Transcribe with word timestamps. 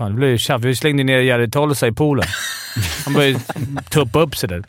Fan, 0.00 0.10
det 0.10 0.16
blev 0.16 0.30
ju 0.30 0.38
tjafs. 0.38 0.64
Vi 0.64 0.76
slängde 0.76 1.04
ner 1.04 1.18
Jerry 1.18 1.50
Tolsa 1.50 1.86
i 1.86 1.92
poolen. 1.92 2.26
Han 3.04 3.14
började 3.14 3.40
tuppa 3.90 4.20
upp 4.20 4.36
sig 4.36 4.48
där. 4.48 4.62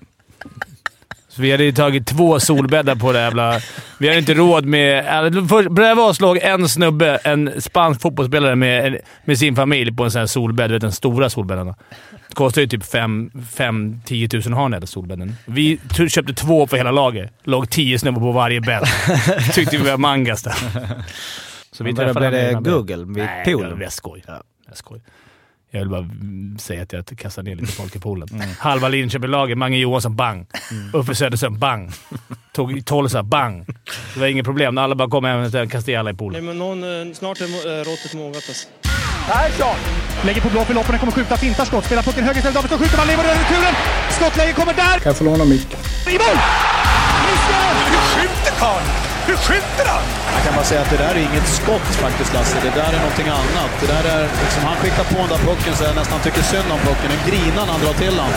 Så 1.28 1.42
vi 1.42 1.52
hade 1.52 1.64
ju 1.64 1.72
tagit 1.72 2.08
två 2.08 2.40
solbäddar 2.40 2.96
på 2.96 3.12
det 3.12 3.20
jävla... 3.20 3.60
Vi 3.98 4.08
hade 4.08 4.20
inte 4.20 4.34
råd 4.34 4.66
med... 4.66 5.32
Bredvid 5.70 6.06
oss 6.06 6.20
låg 6.20 6.38
en 6.38 6.70
snubbe, 6.70 7.20
en 7.24 7.62
spansk 7.62 8.02
fotbollsspelare 8.02 8.56
med, 8.56 8.98
med 9.26 9.38
sin 9.38 9.56
familj 9.56 9.96
på 9.96 10.04
en 10.04 10.12
sån 10.12 10.20
här 10.20 10.28
solbädd. 10.28 10.70
Du 10.70 10.74
vet, 10.74 10.82
den 10.82 10.92
stora 10.92 11.30
solbäddarna. 11.30 11.76
Det 12.28 12.36
kostar 12.36 12.62
ju 12.62 12.68
typ 12.68 12.84
5-10 12.84 14.34
000 14.34 14.54
att 14.54 14.60
ha 14.60 14.70
den 14.70 14.82
där 14.82 14.88
solbädden. 14.88 15.36
Vi 15.46 15.80
köpte 16.10 16.34
två 16.34 16.68
för 16.68 16.78
hela 16.78 16.92
laget. 16.92 17.32
låg 17.44 17.70
tio 17.70 18.00
snubbar 18.00 18.22
på 18.22 18.32
varje 18.32 18.62
bädd. 18.62 18.84
Tyckte 19.54 19.78
vi 19.78 19.90
var 19.90 19.98
mangas 19.98 20.44
där. 20.44 20.56
Så 21.72 21.84
vi 21.84 21.94
Men 21.94 22.14
blev 22.16 22.32
det 22.32 22.54
Google 22.54 23.06
vid 23.06 23.28
poolen? 23.46 23.72
Nej, 23.72 23.84
jag 23.84 23.92
skoj. 23.92 24.24
Ja. 24.28 24.44
Skoj. 24.74 25.02
Jag 25.74 25.80
vill 25.80 25.90
bara 25.90 26.06
säga 26.60 26.84
att 26.84 26.94
jag 26.94 27.06
kastar 27.18 27.44
ner 27.44 27.56
lite 27.56 27.72
folk 27.72 27.96
i 27.96 28.00
poolen. 28.00 28.28
Mm. 28.32 28.50
Halva 28.60 28.88
Linköping-laget. 28.88 29.58
Mange 29.58 29.78
Johansson, 29.78 30.16
bang. 30.16 30.48
Mm. 30.72 30.96
Uffe 30.96 31.16
Söderström, 31.16 31.60
bang. 31.60 31.92
Tog 32.54 32.86
Tolsa, 32.86 33.24
bang. 33.24 33.66
Det 34.14 34.20
var 34.20 34.28
inget 34.28 34.46
problem. 34.46 34.78
Alla 34.78 34.96
bara 34.96 35.10
kom 35.10 35.26
hem 35.26 35.44
och 35.44 35.72
kastade 35.72 36.00
alla 36.00 36.12
i 36.12 36.14
poolen. 36.14 36.46
Nej, 36.46 36.56
men 36.56 36.60
någon, 36.60 37.08
eh, 37.10 37.14
snart 37.14 37.42
är 37.42 37.46
äh, 37.46 37.84
råttet 37.84 38.14
mogat 38.14 38.36
alltså. 38.36 38.68
Persson! 39.28 39.76
Lägger 40.26 40.42
på 40.42 40.50
blå 40.50 40.66
för 40.66 40.74
loppen, 40.74 41.00
kommer 41.00 41.12
skjuta, 41.12 41.38
fintar 41.38 41.66
skott, 41.66 41.86
spelar 41.86 42.04
pucken 42.04 42.24
höger 42.24 42.38
istället, 42.38 42.56
Davidsson 42.56 42.80
skjuter, 42.80 42.98
man 42.98 43.08
lever 43.08 43.24
över 43.24 43.36
returen! 43.36 43.74
Skottläge 44.10 44.54
kommer 44.54 44.74
där! 44.74 45.00
Kan 45.00 45.10
jag 45.10 45.18
få 45.18 45.24
låna 45.24 45.46
micken? 45.46 45.80
I 46.08 46.18
mål! 46.18 46.38
Missar! 47.26 47.74
Hur 47.92 48.22
skjuter 48.22 48.60
karln? 48.60 49.11
Hur 49.28 49.38
skjuter 49.46 49.86
han? 49.94 50.04
Jag 50.36 50.42
kan 50.46 50.54
bara 50.56 50.66
säga 50.72 50.82
att 50.82 50.90
det 50.90 50.98
där 51.06 51.14
är 51.20 51.24
inget 51.30 51.48
skott 51.60 51.90
faktiskt, 52.06 52.34
Lasse. 52.34 52.58
Det 52.68 52.74
där 52.82 52.92
är 52.98 53.02
någonting 53.06 53.30
annat. 53.42 53.72
Det 53.82 53.88
där 53.96 54.06
är, 54.16 54.22
liksom, 54.44 54.62
han 54.70 54.76
skickar 54.82 55.04
på 55.04 55.18
den 55.24 55.30
där 55.34 55.42
pucken 55.50 55.74
så 55.78 55.84
jag 55.84 55.96
nästan 55.96 56.20
tycker 56.26 56.42
synd 56.42 56.70
om 56.76 56.80
pucken. 56.80 57.10
Den 57.14 57.22
grinar 57.30 57.64
när 57.66 57.74
han 57.76 57.82
drar 57.86 57.94
till 58.04 58.16
den. 58.22 58.32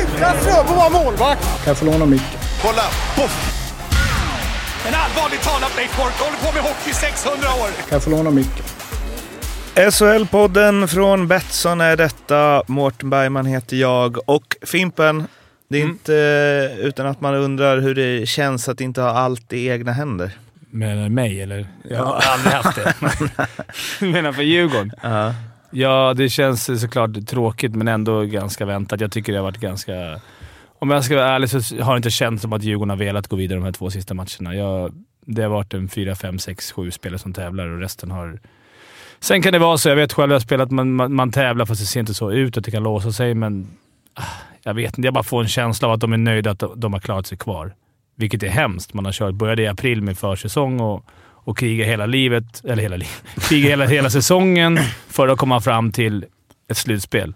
Utan 0.00 0.34
Fröbo 0.44 0.72
var 0.82 0.90
målvakt! 0.90 1.42
Kan 1.62 1.68
jag 1.72 1.76
få 1.76 1.84
låna 1.84 2.06
micken? 2.06 2.38
Kolla! 2.62 2.86
Poff! 3.16 3.36
En 4.88 4.94
allvarligt 4.94 5.42
talad 5.42 5.70
Leif 5.76 5.96
Boork 5.96 6.16
håller 6.24 6.38
på 6.44 6.52
med 6.56 6.62
hockey 6.62 6.90
i 6.90 6.94
600 6.94 7.48
år! 7.62 7.68
Kan 7.88 7.96
jag 7.96 8.02
få 8.02 8.10
låna 8.10 8.30
micken? 8.30 8.64
SHL-podden 9.74 10.86
från 10.86 11.28
Betsson 11.28 11.80
är 11.80 11.96
detta. 11.96 12.62
Mårten 12.66 13.10
Bergman 13.10 13.46
heter 13.46 13.76
jag 13.76 14.18
och 14.30 14.56
Fimpen. 14.62 15.26
Det 15.68 15.78
är 15.78 15.82
mm. 15.82 15.92
inte 15.92 16.76
utan 16.80 17.06
att 17.06 17.20
man 17.20 17.34
undrar 17.34 17.80
hur 17.80 17.94
det 17.94 18.28
känns 18.28 18.68
att 18.68 18.80
inte 18.80 19.00
ha 19.00 19.10
allt 19.10 19.52
i 19.52 19.68
egna 19.68 19.92
händer. 19.92 20.32
Med 20.70 21.10
mig 21.10 21.42
eller? 21.42 21.66
Jag 21.88 22.04
har 22.04 22.22
aldrig 22.32 22.52
haft 22.52 22.76
det. 22.76 22.94
Menar 24.06 24.32
för 24.32 24.42
Djurgården? 24.42 24.92
Uh 25.04 25.10
-huh. 25.10 25.34
Ja, 25.70 26.14
det 26.16 26.28
känns 26.28 26.80
såklart 26.80 27.26
tråkigt 27.26 27.74
men 27.74 27.88
ändå 27.88 28.22
ganska 28.22 28.64
väntat. 28.64 29.00
Jag 29.00 29.12
tycker 29.12 29.32
det 29.32 29.38
har 29.38 29.44
varit 29.44 29.60
ganska... 29.60 30.20
Om 30.78 30.90
jag 30.90 31.04
ska 31.04 31.16
vara 31.16 31.28
ärlig 31.28 31.50
så 31.50 31.82
har 31.82 31.92
det 31.92 31.96
inte 31.96 32.10
känts 32.10 32.42
som 32.42 32.52
att 32.52 32.62
Djurgården 32.62 32.90
har 32.90 32.96
velat 32.96 33.28
gå 33.28 33.36
vidare 33.36 33.58
de 33.58 33.64
här 33.64 33.72
två 33.72 33.90
sista 33.90 34.14
matcherna. 34.14 34.54
Jag, 34.54 34.92
det 35.26 35.42
har 35.42 35.48
varit 35.48 35.74
en 35.74 35.88
fyra, 35.88 36.14
fem, 36.14 36.38
sex, 36.38 36.72
sju 36.72 36.90
spelare 36.90 37.18
som 37.18 37.32
tävlar 37.32 37.68
och 37.68 37.80
resten 37.80 38.10
har 38.10 38.40
Sen 39.20 39.42
kan 39.42 39.52
det 39.52 39.58
vara 39.58 39.78
så, 39.78 39.88
jag 39.88 39.96
vet 39.96 40.12
själv, 40.12 40.32
jag 40.32 40.34
har 40.34 40.40
spelat, 40.40 40.70
man, 40.70 40.92
man, 40.92 41.14
man 41.14 41.32
tävlar 41.32 41.66
fast 41.66 41.80
det 41.80 41.86
ser 41.86 42.00
inte 42.00 42.14
så 42.14 42.32
ut 42.32 42.56
att 42.56 42.64
det 42.64 42.70
kan 42.70 42.82
låsa 42.82 43.12
sig, 43.12 43.34
men 43.34 43.66
ah, 44.14 44.22
jag 44.68 44.74
vet 44.74 44.98
inte. 44.98 45.06
Jag 45.06 45.14
bara 45.14 45.24
får 45.24 45.42
en 45.42 45.48
känsla 45.48 45.88
av 45.88 45.94
att 45.94 46.00
de 46.00 46.12
är 46.12 46.16
nöjda 46.16 46.50
att 46.50 46.62
de 46.76 46.92
har 46.92 47.00
klarat 47.00 47.26
sig 47.26 47.38
kvar. 47.38 47.74
Vilket 48.16 48.42
är 48.42 48.48
hemskt. 48.48 48.94
Man 48.94 49.04
har 49.04 49.12
kört, 49.12 49.34
började 49.34 49.62
i 49.62 49.66
april 49.66 50.02
med 50.02 50.18
försäsong 50.18 50.80
och, 50.80 51.04
och 51.30 51.58
kriga 51.58 51.84
hela 51.84 52.06
livet, 52.06 52.64
eller 52.64 52.82
hela 52.82 52.96
livet, 52.96 53.24
kriga 53.48 53.68
hela, 53.68 53.86
hela 53.86 54.10
säsongen 54.10 54.78
för 55.08 55.28
att 55.28 55.38
komma 55.38 55.60
fram 55.60 55.92
till 55.92 56.24
ett 56.70 56.76
slutspel. 56.76 57.34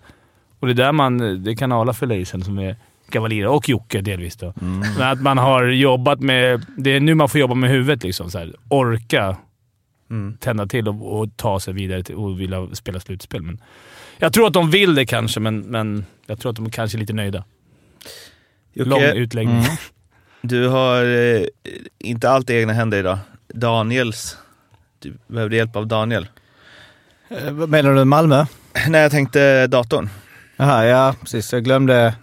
Och 0.61 0.67
det 0.67 0.73
är 0.73 0.75
där 0.75 0.93
man, 0.93 1.43
det 1.45 1.57
kan 1.57 1.73
alla 1.73 1.93
fylla 1.93 2.15
i 2.15 2.25
sen 2.25 2.45
som 2.45 2.59
är 2.59 2.77
Gavalira 3.11 3.51
och 3.51 3.69
Jocke 3.69 4.01
delvis. 4.01 4.37
Då. 4.37 4.55
Mm. 4.61 4.79
Men 4.99 5.09
att 5.09 5.21
man 5.21 5.39
har 5.39 5.65
jobbat 5.65 6.21
med... 6.21 6.67
Det 6.77 6.91
är 6.91 7.01
nu 7.01 7.15
man 7.15 7.29
får 7.29 7.41
jobba 7.41 7.55
med 7.55 7.71
huvudet. 7.71 8.05
Liksom, 8.05 8.31
så 8.31 8.39
här. 8.39 8.55
Orka 8.69 9.37
mm. 10.13 10.37
tända 10.41 10.67
till 10.67 10.89
och, 10.89 11.21
och, 11.21 11.37
ta 11.37 11.61
sig 11.61 11.75
vidare 11.75 12.03
till, 12.03 12.15
och 12.15 12.41
vilja 12.41 12.69
spela 12.73 13.01
slutspel. 13.01 13.43
Men 13.43 13.61
jag 14.19 14.33
tror 14.33 14.47
att 14.47 14.53
de 14.53 14.71
vill 14.71 14.95
det 14.95 15.07
kanske, 15.07 15.41
men, 15.41 15.61
men 15.61 16.05
jag 16.27 16.41
tror 16.41 16.51
att 16.51 16.57
de 16.57 16.71
kanske 16.71 16.99
är 16.99 17.01
lite 17.01 17.13
nöjda. 17.13 17.45
Jocke, 18.73 18.91
Lång 18.91 19.03
utläggning. 19.03 19.57
Mm. 19.57 19.77
Du 20.43 20.69
har 20.69 21.05
eh, 21.05 21.45
inte 21.99 22.31
allt 22.31 22.51
i 22.51 22.55
egna 22.55 22.73
händer 22.73 22.99
idag. 22.99 23.19
Daniels. 23.49 24.37
Du 24.99 25.15
behövde 25.27 25.57
hjälp 25.57 25.77
av 25.77 25.87
Daniel. 25.87 26.29
Eh, 27.29 27.53
menar 27.53 27.95
du 27.95 28.05
Malmö? 28.05 28.47
Nej, 28.89 29.01
jag 29.01 29.11
tänkte 29.11 29.67
datorn. 29.67 30.09
Jaha, 30.57 30.85
ja 30.85 31.15
precis. 31.21 31.53
Jag 31.53 31.65
glömde, 31.65 32.15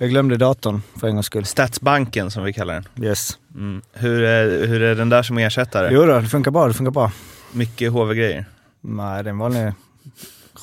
jag 0.00 0.10
glömde 0.10 0.36
datorn 0.36 0.82
för 1.00 1.06
en 1.08 1.14
gångs 1.14 1.26
skull. 1.26 1.44
Stadsbanken 1.44 2.30
som 2.30 2.44
vi 2.44 2.52
kallar 2.52 2.74
den. 2.74 3.04
Yes. 3.04 3.38
Mm. 3.54 3.82
Hur, 3.92 4.22
är, 4.22 4.66
hur 4.66 4.82
är 4.82 4.94
den 4.94 5.08
där 5.08 5.22
som 5.22 5.38
ersättare? 5.38 5.88
Jo 5.92 6.06
då, 6.06 6.20
det 6.20 6.26
funkar 6.28 6.50
bra. 6.50 6.68
Det 6.68 6.74
funkar 6.74 6.90
bra. 6.90 7.12
Mycket 7.52 7.92
HV-grejer? 7.92 8.44
Nej, 8.80 9.22
det 9.24 9.28
är 9.28 9.32
en 9.32 9.38
vanlig 9.38 9.72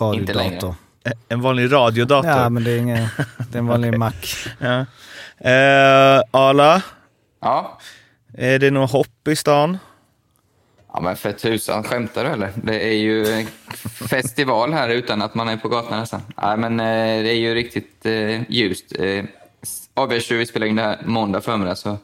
radiodator. 0.01 0.75
En 1.29 1.41
vanlig 1.41 1.71
radiodator? 1.73 2.31
Ja, 2.31 2.49
men 2.49 2.63
det 2.63 2.71
är, 2.71 2.77
ingen, 2.77 3.07
det 3.37 3.57
är 3.57 3.59
en 3.59 3.67
vanlig 3.67 3.97
Mac. 3.99 4.11
ja. 4.59 4.85
eh, 5.51 6.21
Ala? 6.31 6.81
Ja? 7.41 7.79
Är 8.33 8.59
det 8.59 8.71
något 8.71 8.91
hopp 8.91 9.27
i 9.27 9.35
stan? 9.35 9.77
Ja, 10.97 11.01
men 11.01 11.15
för 11.15 11.31
tusan, 11.31 11.83
skämtar 11.83 12.23
du 12.23 12.29
eller? 12.29 12.51
Det 12.55 12.87
är 12.87 12.93
ju 12.93 13.45
festival 14.09 14.73
här 14.73 14.89
utan 14.89 15.21
att 15.21 15.35
man 15.35 15.49
är 15.49 15.57
på 15.57 15.69
gatan 15.69 15.99
nästan. 15.99 16.21
Nej, 16.41 16.57
men 16.57 16.79
eh, 16.79 17.23
det 17.23 17.29
är 17.29 17.37
ju 17.37 17.55
riktigt 17.55 18.05
eh, 18.05 18.51
ljust. 18.51 18.99
Eh, 18.99 19.25
avgörs 19.93 20.31
vi 20.31 20.45
spelar 20.45 20.67
in 20.67 20.75
det 20.75 20.81
här 20.81 20.99
måndag 21.05 21.41
förmiddag 21.41 21.75
så 21.75 21.97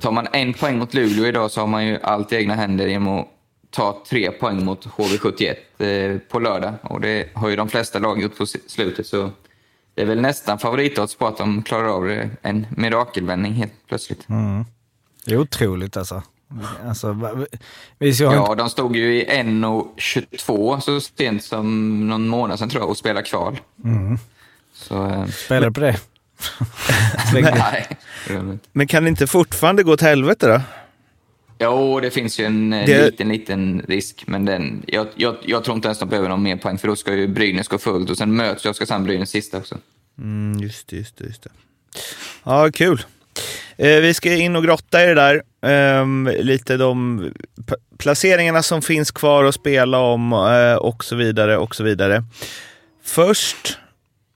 tar 0.00 0.12
man 0.12 0.28
en 0.32 0.54
poäng 0.54 0.78
mot 0.78 0.94
Luleå 0.94 1.26
idag 1.26 1.50
så 1.50 1.60
har 1.60 1.66
man 1.66 1.86
ju 1.86 1.98
allt 2.02 2.32
i 2.32 2.36
egna 2.36 2.54
händer 2.54 2.86
genom 2.86 3.18
att 3.18 3.28
ta 3.70 4.02
tre 4.08 4.30
poäng 4.30 4.64
mot 4.64 4.86
HV71 4.86 5.54
eh, 5.78 6.18
på 6.18 6.38
lördag. 6.38 6.74
Och 6.82 7.00
det 7.00 7.28
har 7.34 7.48
ju 7.48 7.56
de 7.56 7.68
flesta 7.68 7.98
lag 7.98 8.22
gjort 8.22 8.38
på 8.38 8.46
slutet. 8.46 9.06
Så 9.06 9.30
det 9.94 10.02
är 10.02 10.06
väl 10.06 10.20
nästan 10.20 10.58
favoritodds 10.58 11.14
på 11.14 11.26
att 11.26 11.38
de 11.38 11.62
klarar 11.62 11.88
av 11.88 12.28
en 12.42 12.66
mirakelvändning 12.76 13.52
helt 13.52 13.86
plötsligt. 13.88 14.28
Mm. 14.28 14.64
Det 15.24 15.32
är 15.34 15.38
otroligt 15.38 15.96
alltså 15.96 16.22
alltså 16.86 17.16
vi 17.98 18.14
ska 18.14 18.24
ja, 18.24 18.54
de 18.54 18.70
stod 18.70 18.96
ju 18.96 19.20
i 19.20 19.24
1.22 19.24 20.80
så 20.80 21.00
sent 21.00 21.44
som 21.44 22.08
någon 22.08 22.28
månad 22.28 22.58
sedan 22.58 22.68
tror 22.68 22.82
jag 22.82 22.90
och 22.90 22.96
spelade 22.96 23.26
kval. 23.26 23.60
Mm. 23.84 24.18
Så, 24.74 25.06
eh, 25.06 25.26
Spelar 25.26 25.66
du 25.66 25.72
på 25.72 25.80
det? 25.80 26.00
Nej. 27.42 27.88
Men 28.72 28.86
kan 28.86 29.02
det 29.02 29.08
inte 29.08 29.26
fortfarande 29.26 29.82
gå 29.82 29.96
till 29.96 30.06
helvete 30.06 30.46
då? 30.46 30.60
Jo, 31.58 32.00
det 32.00 32.10
finns 32.10 32.40
ju 32.40 32.44
en 32.44 32.72
eh, 32.72 32.86
det... 32.86 33.04
liten, 33.04 33.28
liten 33.28 33.84
risk. 33.88 34.24
Men 34.26 34.44
den, 34.44 34.82
jag, 34.86 35.06
jag, 35.14 35.36
jag 35.42 35.64
tror 35.64 35.76
inte 35.76 35.88
ens 35.88 35.98
de 35.98 36.08
behöver 36.08 36.28
någon 36.28 36.42
mer 36.42 36.56
poäng, 36.56 36.78
för 36.78 36.88
då 36.88 36.96
ska 36.96 37.14
ju 37.14 37.28
Brynäs 37.28 37.68
gå 37.68 37.78
fullt 37.78 38.10
och 38.10 38.16
sen 38.16 38.36
möts 38.36 38.66
Oskarshamn 38.66 39.04
Brynäs 39.04 39.30
sista 39.30 39.58
också. 39.58 39.78
Mm, 40.18 40.60
just 40.60 40.88
det, 40.88 40.96
just 40.96 41.16
det, 41.16 41.24
just 41.24 41.42
det. 41.42 41.50
Ja, 42.44 42.70
kul. 42.72 43.04
Eh, 43.76 44.00
vi 44.00 44.14
ska 44.14 44.34
in 44.34 44.56
och 44.56 44.64
grotta 44.64 45.04
i 45.04 45.06
det 45.06 45.14
där. 45.14 45.42
Ehm, 45.62 46.30
lite 46.38 46.76
de 46.76 47.30
placeringarna 47.98 48.62
som 48.62 48.82
finns 48.82 49.10
kvar 49.10 49.44
att 49.44 49.54
spela 49.54 49.98
om 49.98 50.32
eh, 50.32 50.74
och 50.74 51.04
så 51.04 51.16
vidare 51.16 51.56
och 51.56 51.74
så 51.74 51.84
vidare. 51.84 52.24
Först 53.04 53.78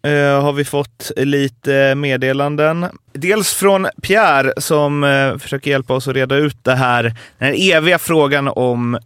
eh, 0.03 0.43
har 0.43 0.53
vi 0.53 0.65
fått 0.65 1.11
lite 1.17 1.95
meddelanden. 1.95 2.87
Dels 3.12 3.53
från 3.53 3.87
Pierre 4.03 4.53
som 4.56 5.37
försöker 5.41 5.71
hjälpa 5.71 5.95
oss 5.95 6.09
att 6.09 6.15
reda 6.15 6.37
ut 6.37 6.65
det 6.65 6.75
här, 6.75 7.03
den 7.39 7.49
här 7.49 7.77
eviga 7.77 7.99
frågan 7.99 8.49
om 8.49 8.99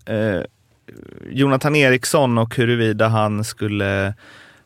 Jonathan 1.30 1.76
Eriksson 1.76 2.38
och 2.38 2.56
huruvida 2.56 3.08
han 3.08 3.44
skulle 3.44 4.14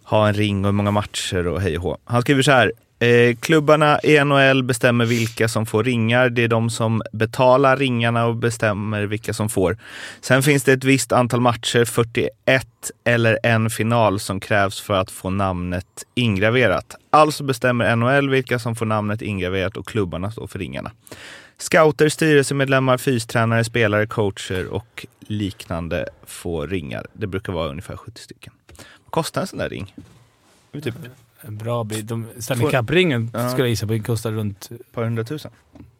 ha 0.04 0.28
en 0.28 0.34
ring 0.34 0.64
och 0.64 0.68
hur 0.68 0.72
många 0.72 0.90
matcher 0.90 1.46
och 1.46 1.60
hej 1.60 1.76
och 1.76 1.82
hå. 1.82 1.98
Han 2.04 2.22
skriver 2.22 2.42
så 2.42 2.50
här. 2.50 2.72
Eh, 3.04 3.36
klubbarna 3.36 4.00
i 4.02 4.24
NHL 4.24 4.62
bestämmer 4.62 5.04
vilka 5.04 5.48
som 5.48 5.66
får 5.66 5.84
ringar. 5.84 6.28
Det 6.28 6.44
är 6.44 6.48
de 6.48 6.70
som 6.70 7.02
betalar 7.12 7.76
ringarna 7.76 8.26
och 8.26 8.36
bestämmer 8.36 9.02
vilka 9.02 9.32
som 9.32 9.48
får. 9.48 9.76
Sen 10.20 10.42
finns 10.42 10.62
det 10.64 10.72
ett 10.72 10.84
visst 10.84 11.12
antal 11.12 11.40
matcher, 11.40 11.84
41 11.84 12.66
eller 13.04 13.38
en 13.42 13.70
final, 13.70 14.20
som 14.20 14.40
krävs 14.40 14.80
för 14.80 14.94
att 14.94 15.10
få 15.10 15.30
namnet 15.30 16.04
ingraverat. 16.14 16.96
Alltså 17.10 17.44
bestämmer 17.44 17.96
NHL 17.96 18.30
vilka 18.30 18.58
som 18.58 18.76
får 18.76 18.86
namnet 18.86 19.22
ingraverat 19.22 19.76
och 19.76 19.86
klubbarna 19.86 20.30
står 20.30 20.46
för 20.46 20.58
ringarna. 20.58 20.90
Scouter, 21.58 22.08
styrelsemedlemmar, 22.08 22.98
fystränare, 22.98 23.64
spelare, 23.64 24.06
coacher 24.06 24.66
och 24.66 25.06
liknande 25.20 26.08
får 26.26 26.66
ringar. 26.66 27.06
Det 27.12 27.26
brukar 27.26 27.52
vara 27.52 27.68
ungefär 27.68 27.96
70 27.96 28.20
stycken. 28.22 28.52
Vad 29.04 29.10
kostar 29.10 29.40
en 29.40 29.46
sån 29.46 29.58
där 29.58 29.68
ring? 29.68 29.94
Typ 30.82 30.94
en 31.46 31.58
bra 31.58 31.84
bit. 31.84 32.08
De, 32.08 32.26
Stanley 32.38 32.70
Cup-ringen 32.70 33.30
ja. 33.32 33.48
skulle 33.48 33.62
jag 33.62 33.70
gissa 33.70 33.86
på 33.86 34.02
kostar 34.02 34.32
runt... 34.32 34.70
Ett 34.70 34.92
par 34.92 35.04
hundratusen? 35.04 35.50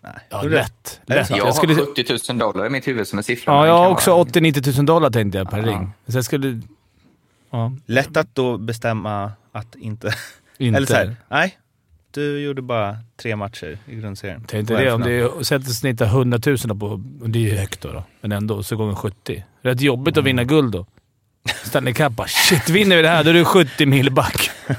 Nej. 0.00 0.12
Ja, 0.30 0.42
lätt. 0.42 1.00
lätt. 1.06 1.30
Jag, 1.30 1.38
jag 1.38 1.54
skulle... 1.54 1.74
har 1.74 1.86
70 1.86 2.32
000 2.32 2.38
dollar 2.38 2.66
i 2.66 2.70
mitt 2.70 2.88
huvud 2.88 3.08
som 3.08 3.18
en 3.18 3.24
siffra. 3.24 3.52
Ja, 3.52 3.66
jag 3.66 3.78
har 3.78 3.90
också 3.90 4.10
80-90 4.10 4.76
000 4.76 4.86
dollar 4.86 5.10
tänkte 5.10 5.38
jag 5.38 5.50
per 5.50 5.58
ja. 5.58 5.66
ring. 5.66 5.92
Så 6.06 6.18
jag 6.18 6.24
skulle... 6.24 6.60
Ja. 7.50 7.72
Lätt 7.86 8.16
att 8.16 8.34
då 8.34 8.58
bestämma 8.58 9.32
att 9.52 9.74
inte... 9.74 10.14
Inte. 10.58 10.76
Eller 10.76 10.86
så 10.86 10.94
här, 10.94 11.16
nej. 11.28 11.58
Du 12.10 12.40
gjorde 12.40 12.62
bara 12.62 12.96
tre 13.16 13.36
matcher 13.36 13.78
i 13.86 13.96
grundserien. 13.96 14.44
Tänkte 14.44 14.74
Vad 14.74 14.82
är 14.82 14.86
det, 14.86 14.92
om 14.92 15.00
det 15.00 15.12
är, 15.12 15.42
sätter 15.42 15.70
snittar 15.70 16.06
100 16.06 16.38
000 16.46 16.56
då 16.64 16.74
på, 16.74 17.02
det 17.26 17.38
är 17.38 17.42
ju 17.42 17.56
högt 17.56 17.80
då, 17.80 17.92
då, 17.92 18.04
men 18.20 18.32
ändå, 18.32 18.62
så 18.62 18.76
gånger 18.76 18.94
70. 18.94 19.44
Rätt 19.62 19.80
jobbigt 19.80 20.16
att 20.16 20.24
vinna 20.24 20.44
guld 20.44 20.72
då. 20.72 20.86
Stanley 21.64 21.94
Cup 21.94 22.12
bara, 22.12 22.28
shit 22.28 22.68
vinner 22.70 22.96
vi 22.96 23.02
det 23.02 23.08
här 23.08 23.24
då 23.24 23.30
är 23.30 23.34
det 23.34 23.44
70 23.44 23.86
mil 23.86 24.12
back. 24.12 24.50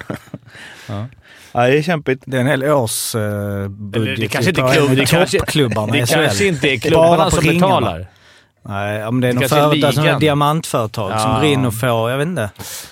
Ja, 0.87 1.61
det 1.67 1.77
är 1.77 1.81
kämpigt. 1.81 2.23
Det 2.25 2.37
är 2.37 2.41
en 2.41 2.47
hel 2.47 2.63
års 2.63 3.15
eh, 3.15 3.67
budget. 3.67 4.19
Det 4.19 4.27
kanske 4.27 4.49
inte 4.49 4.61
är 4.61 4.73
klubb, 4.73 4.95
det 4.95 5.05
kanske- 5.05 5.39
toppklubbarna 5.39 5.97
i 5.97 6.01
Det 6.01 6.07
kanske 6.13 6.45
inte 6.47 6.67
är 6.69 6.77
klubbarna 6.77 7.31
som 7.31 7.39
ringarna. 7.41 7.67
betalar. 7.67 8.07
Nej, 8.67 9.05
om 9.05 9.21
det 9.21 9.27
är 9.27 9.43
är 9.43 9.47
företag 9.47 9.93
som 9.93 10.03
är 10.03 10.07
ligan. 10.07 10.19
diamantföretag 10.19 11.21
som 11.21 11.31
Ja. 11.31 11.37
går 11.37 11.45
in 11.45 11.65
och 11.65 11.73
får, 11.79 12.11
jag 12.11 12.17
vet 12.17 12.27
inte. 12.27 12.49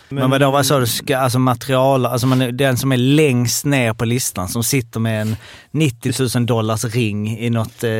Men, 0.10 0.30
vadå, 0.30 0.52
vad 0.52 0.66
sa 0.66 0.80
du? 0.80 0.88
Ska, 0.88 1.18
alltså 1.18 1.40
material, 1.40 2.06
alltså 2.06 2.28
man, 2.28 2.58
den 2.58 2.78
som 2.78 2.92
är 2.92 2.98
längst 2.98 3.66
ner 3.66 3.94
på 3.94 4.06
listan 4.06 4.48
som 4.48 4.64
sitter 4.64 5.00
med 5.00 5.22
en 5.22 5.36
90 5.72 6.38
000 6.38 6.46
dollars 6.46 6.86
ring 6.86 7.40
i 7.40 7.50
något, 7.50 7.84
eh, 7.84 7.92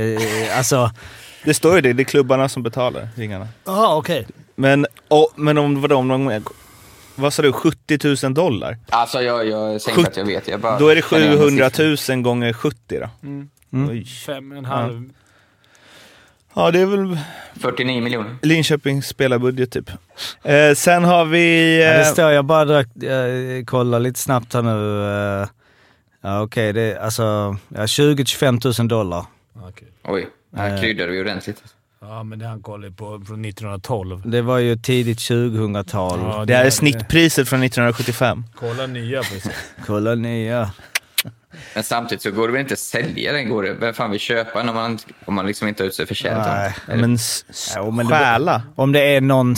alltså... 0.58 0.92
Det 1.46 1.54
står 1.54 1.76
ju 1.76 1.82
det, 1.82 1.94
det 1.94 2.04
är 2.04 2.06
klubbarna 2.06 2.50
som 2.50 2.64
betalar 2.64 3.10
ringarna. 3.16 3.48
Jaha, 3.66 3.96
okej. 3.96 4.28
Men, 4.56 4.86
och, 5.08 5.32
men 5.36 5.58
om 5.58 5.82
vadå, 5.82 5.96
om 5.96 6.08
de, 6.08 6.44
vad 7.16 7.34
sa 7.34 7.42
du, 7.42 7.52
70 7.54 8.26
000 8.26 8.34
dollar? 8.34 8.78
Alltså 8.90 9.22
jag, 9.22 9.48
jag 9.48 9.82
säger 9.82 9.98
inte 9.98 10.10
att 10.12 10.18
jag 10.18 10.26
vet. 10.26 10.48
Jag 10.48 10.60
bara 10.60 10.80
Då 10.80 10.88
är 10.90 10.96
det 10.96 11.06
känner 11.10 11.26
igen 11.26 11.38
700 11.38 11.70
siffror. 11.70 12.16
000 12.16 12.24
gånger 12.24 12.54
70 12.54 13.00
då. 13.00 13.10
Oj. 13.90 14.06
Fem 14.06 14.52
och 14.52 14.58
en 14.58 14.66
halv. 14.66 15.10
Ja, 16.56 16.72
det 16.72 16.80
är 16.80 16.86
väl 16.86 17.18
49 17.60 18.02
miljoner. 18.02 18.36
Linköpings 18.42 19.08
spelarbudget 19.08 19.72
typ. 19.72 19.90
Eh, 20.44 20.74
sen 20.76 21.04
har 21.04 21.26
vi... 21.26 21.78
Ja, 21.84 21.90
det 21.94 22.00
Eh, 22.02 22.06
står, 22.12 22.32
jag 22.32 22.46
bara 22.46 22.66
direkt, 22.66 23.04
eh, 23.04 23.66
kollar 23.66 24.00
lite 24.00 24.20
snabbt 24.20 24.54
här 24.54 24.62
nu. 24.62 25.04
Eh, 25.42 25.48
ja, 26.22 26.42
okej, 26.42 26.74
det 26.74 26.82
är 26.82 27.00
alltså 27.00 27.58
ja, 27.70 27.82
20-25 27.86 28.80
000 28.82 28.88
dollar. 28.88 29.26
Okej. 29.56 29.88
Oj, 30.04 30.30
här 30.56 30.82
kryddar 30.82 31.08
vi 31.08 31.22
ordentligt. 31.22 31.64
Ja, 32.08 32.24
men 32.24 32.40
det 32.40 32.48
han 32.48 32.62
kollar 32.62 32.90
på 32.90 33.06
från 33.06 33.46
1912. 33.46 34.22
Det 34.26 34.42
var 34.42 34.58
ju 34.58 34.76
tidigt 34.76 35.18
2000-tal. 35.20 36.20
Ja, 36.20 36.46
det 36.46 36.56
här 36.56 36.66
är 36.66 36.70
snittpriset 36.70 37.50
från 37.50 37.64
1975. 37.64 38.44
Kolla 38.56 38.88
nya 38.88 39.24
se. 39.24 39.50
Kolla 39.86 40.16
nya. 40.16 40.72
Men 41.74 41.84
samtidigt 41.84 42.22
så 42.22 42.32
går 42.32 42.48
det 42.48 42.52
väl 42.54 42.62
inte 42.62 42.74
att 42.74 42.80
sälja 42.80 43.34
den? 43.34 43.50
Går 43.50 43.64
det? 43.64 43.74
Vem 43.74 43.94
fan 43.94 44.12
vill 44.12 44.20
köpa 44.20 44.60
den 44.60 44.70
om 44.70 44.76
man, 44.76 45.00
om 45.26 45.34
man 45.34 45.46
liksom 45.48 45.68
inte 45.68 45.84
har 45.84 45.88
ut 45.88 45.94
sig 45.96 46.06
förtjänt 46.06 46.40
av 46.40 46.46
Nej? 46.56 46.74
Men, 46.88 47.18
det- 48.08 48.14
stjäla? 48.14 48.62
Om 48.76 48.92
det 48.92 49.16
är 49.16 49.22
någon 49.22 49.56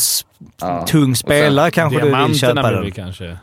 Ja. 0.61 0.85
tung 0.87 1.15
spelare 1.15 1.71
kanske 1.71 1.99
du 2.01 2.05
vill 2.27 2.39
köpa 2.39 2.71
den. 2.71 2.91
kanske... 2.91 3.37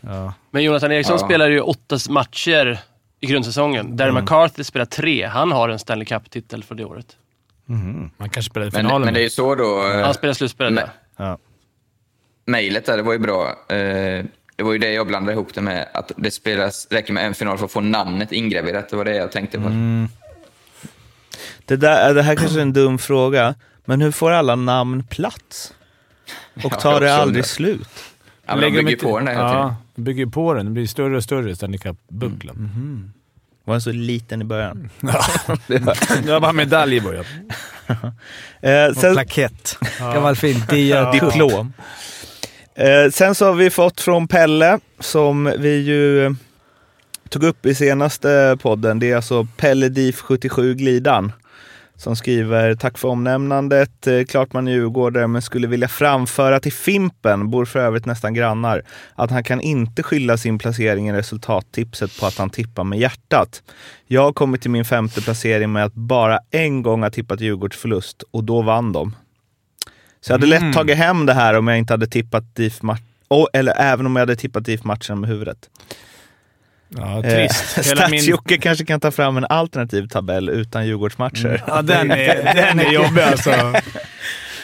Ja. 0.00 0.32
Men 0.50 0.62
Jonathan 0.64 0.92
Eriksson 0.92 1.16
Ja. 1.20 1.26
spelar 1.26 1.48
ju 1.48 1.60
åtta 1.60 1.98
matcher 2.10 2.78
i 3.20 3.26
grundsäsongen. 3.26 3.96
Darren 3.96 4.14
McCarthy 4.14 4.64
spelar 4.64 4.86
tre. 4.86 5.26
Han 5.26 5.52
har 5.52 5.68
en 5.68 5.78
Stanley 5.78 6.04
Cup-titel 6.04 6.64
för 6.64 6.74
det 6.74 6.84
året. 6.84 7.06
Man 8.16 8.28
kanske 8.30 8.42
spelar 8.42 8.66
i 8.66 8.70
Men, 8.72 8.80
finalen. 8.84 9.04
men 9.04 9.14
det 9.14 9.20
är 9.20 9.24
ju 9.24 9.30
så 9.30 9.54
då... 9.54 9.86
eh, 9.86 10.04
Han 10.04 10.14
spelar 10.14 10.34
slutspel. 10.34 10.74
Nej. 10.74 10.84
Ja. 11.16 11.38
Mejlet 12.46 12.86
där, 12.86 12.96
det 12.96 13.02
var 13.02 13.12
ju 13.12 13.18
bra. 13.18 13.48
Eh, 13.68 14.24
Det 14.56 14.62
var 14.64 14.72
ju 14.72 14.78
det 14.78 14.92
jag 14.92 15.06
blandade 15.06 15.32
ihop 15.32 15.54
det 15.54 15.60
med. 15.60 15.88
Att 15.94 16.12
det 16.16 16.30
spelas, 16.30 16.86
räcker 16.90 17.12
med 17.12 17.26
en 17.26 17.34
final 17.34 17.58
för 17.58 17.64
att 17.64 17.72
få 17.72 17.80
namnet 17.80 18.32
ingraverat. 18.32 18.88
Det 18.88 18.96
var 18.96 19.04
det 19.04 19.16
jag 19.16 19.32
tänkte 19.32 19.58
på. 19.60 19.66
Mm. 19.66 20.08
Det, 21.64 21.76
där, 21.76 22.14
det 22.14 22.22
här 22.22 22.36
kanske 22.36 22.58
är 22.58 22.62
en 22.62 22.72
dum 22.72 22.98
fråga, 22.98 23.54
men 23.84 24.00
hur 24.00 24.10
får 24.10 24.30
alla 24.30 24.54
namn 24.54 25.04
plats? 25.10 25.74
Och 26.54 26.60
Ja, 26.72 26.80
tar 26.80 26.92
jag 26.92 27.02
det 27.02 27.14
aldrig 27.14 27.28
undrar. 27.36 27.42
slut? 27.42 27.88
Ja, 28.46 28.56
men 28.56 28.60
de 28.64 28.70
bygger 28.70 28.90
ju 28.90 28.96
på 28.96 29.16
den 29.18 29.24
där 29.26 29.32
Ja, 29.34 29.76
bygger 29.94 30.26
på 30.26 30.54
den. 30.54 30.64
Den 30.66 30.74
blir 30.74 30.86
större 30.86 31.16
och 31.16 31.24
större, 31.24 31.56
Stanley 31.56 31.78
Cup-bucklan. 31.78 33.10
Var 33.68 33.74
den 33.74 33.80
så 33.80 33.92
liten 33.92 34.42
i 34.42 34.44
början? 34.44 34.90
Det 35.66 35.78
var 36.32 36.40
bara 36.40 36.52
medalj 36.52 36.96
i 36.96 37.00
början. 37.00 37.24
Eh, 38.60 38.84
Och 38.86 38.96
sen, 38.96 39.14
plakett. 39.14 39.78
Gammal 40.00 40.36
fin 40.36 40.62
dia. 40.70 41.12
diplom. 41.12 41.72
Eh, 42.74 43.10
sen 43.12 43.34
så 43.34 43.46
har 43.46 43.54
vi 43.54 43.70
fått 43.70 44.00
från 44.00 44.28
Pelle, 44.28 44.78
som 45.00 45.52
vi 45.58 45.76
ju 45.76 46.24
eh, 46.26 46.32
tog 47.28 47.44
upp 47.44 47.66
i 47.66 47.74
senaste 47.74 48.56
podden. 48.62 48.98
Det 48.98 49.10
är 49.10 49.16
alltså 49.16 49.46
Pelle 49.56 49.88
Diff 49.88 50.20
77 50.20 50.74
Glidan. 50.74 51.32
Som 51.98 52.16
skriver, 52.16 52.74
tack 52.74 52.98
för 52.98 53.08
omnämnandet. 53.08 54.06
Eh, 54.06 54.24
klart 54.24 54.52
man 54.52 54.68
är 54.68 54.72
djurgårdare 54.72 55.26
men 55.26 55.42
skulle 55.42 55.66
vilja 55.66 55.88
framföra 55.88 56.60
till 56.60 56.72
Fimpen, 56.72 57.50
bor 57.50 57.64
för 57.64 57.78
övrigt 57.78 58.06
nästan 58.06 58.34
grannar, 58.34 58.82
att 59.14 59.30
han 59.30 59.44
kan 59.44 59.60
inte 59.60 60.02
skylla 60.02 60.36
sin 60.36 60.58
placering 60.58 61.08
i 61.08 61.12
resultattipset 61.12 62.20
på 62.20 62.26
att 62.26 62.38
han 62.38 62.50
tippar 62.50 62.84
med 62.84 62.98
hjärtat. 62.98 63.62
Jag 64.06 64.22
har 64.22 64.32
kommit 64.32 64.62
till 64.62 64.70
min 64.70 64.84
femte 64.84 65.22
placering 65.22 65.72
med 65.72 65.84
att 65.84 65.94
bara 65.94 66.38
en 66.50 66.82
gång 66.82 67.02
ha 67.02 67.10
tippat 67.10 67.40
Djurgårds 67.40 67.76
förlust 67.76 68.22
och 68.30 68.44
då 68.44 68.62
vann 68.62 68.92
de. 68.92 69.16
Så 70.20 70.32
jag 70.32 70.38
hade 70.38 70.46
lätt 70.46 70.74
tagit 70.74 70.96
hem 70.96 71.26
det 71.26 71.34
här 71.34 71.54
om 71.54 71.68
jag 71.68 71.78
inte 71.78 71.92
hade 71.92 72.06
tippat 72.06 72.54
DIF 72.54 72.82
match 72.82 73.00
eller 73.52 73.74
även 73.76 74.06
om 74.06 74.16
jag 74.16 74.20
hade 74.20 74.36
tippat 74.36 74.64
DIF-matchen 74.64 75.20
med 75.20 75.30
huvudet. 75.30 75.70
Ja, 76.88 77.24
Eh, 77.24 77.30
trist. 77.48 77.78
Hela 77.88 78.08
min... 78.08 78.20
Stats-Jocke 78.20 78.58
kanske 78.58 78.84
kan 78.84 79.00
ta 79.00 79.10
fram 79.10 79.36
en 79.36 79.44
alternativ 79.48 80.08
tabell 80.08 80.48
utan 80.48 80.86
Djurgårdsmatcher. 80.86 81.62
Ja, 81.66 81.82
den 81.82 82.10
är, 82.10 82.54
den 82.54 82.80
är 82.80 82.92
jobbig 82.92 83.22
alltså. 83.22 83.50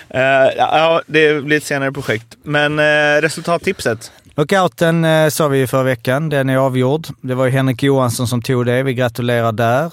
Eh, 0.08 0.20
ja, 0.56 1.02
det 1.06 1.44
blir 1.44 1.56
ett 1.56 1.64
senare 1.64 1.92
projekt. 1.92 2.26
Men 2.42 2.78
eh, 2.78 3.20
resultattipset. 3.20 4.12
Lockouten 4.36 5.04
eh, 5.04 5.28
sa 5.28 5.48
vi 5.48 5.58
ju 5.58 5.66
förra 5.66 5.82
veckan, 5.82 6.28
den 6.28 6.50
är 6.50 6.56
avgjord. 6.56 7.06
Det 7.20 7.34
var 7.34 7.44
ju 7.44 7.50
Henrik 7.50 7.82
Johansson 7.82 8.28
som 8.28 8.42
tog 8.42 8.66
det, 8.66 8.82
vi 8.82 8.94
gratulerar 8.94 9.52
där. 9.52 9.92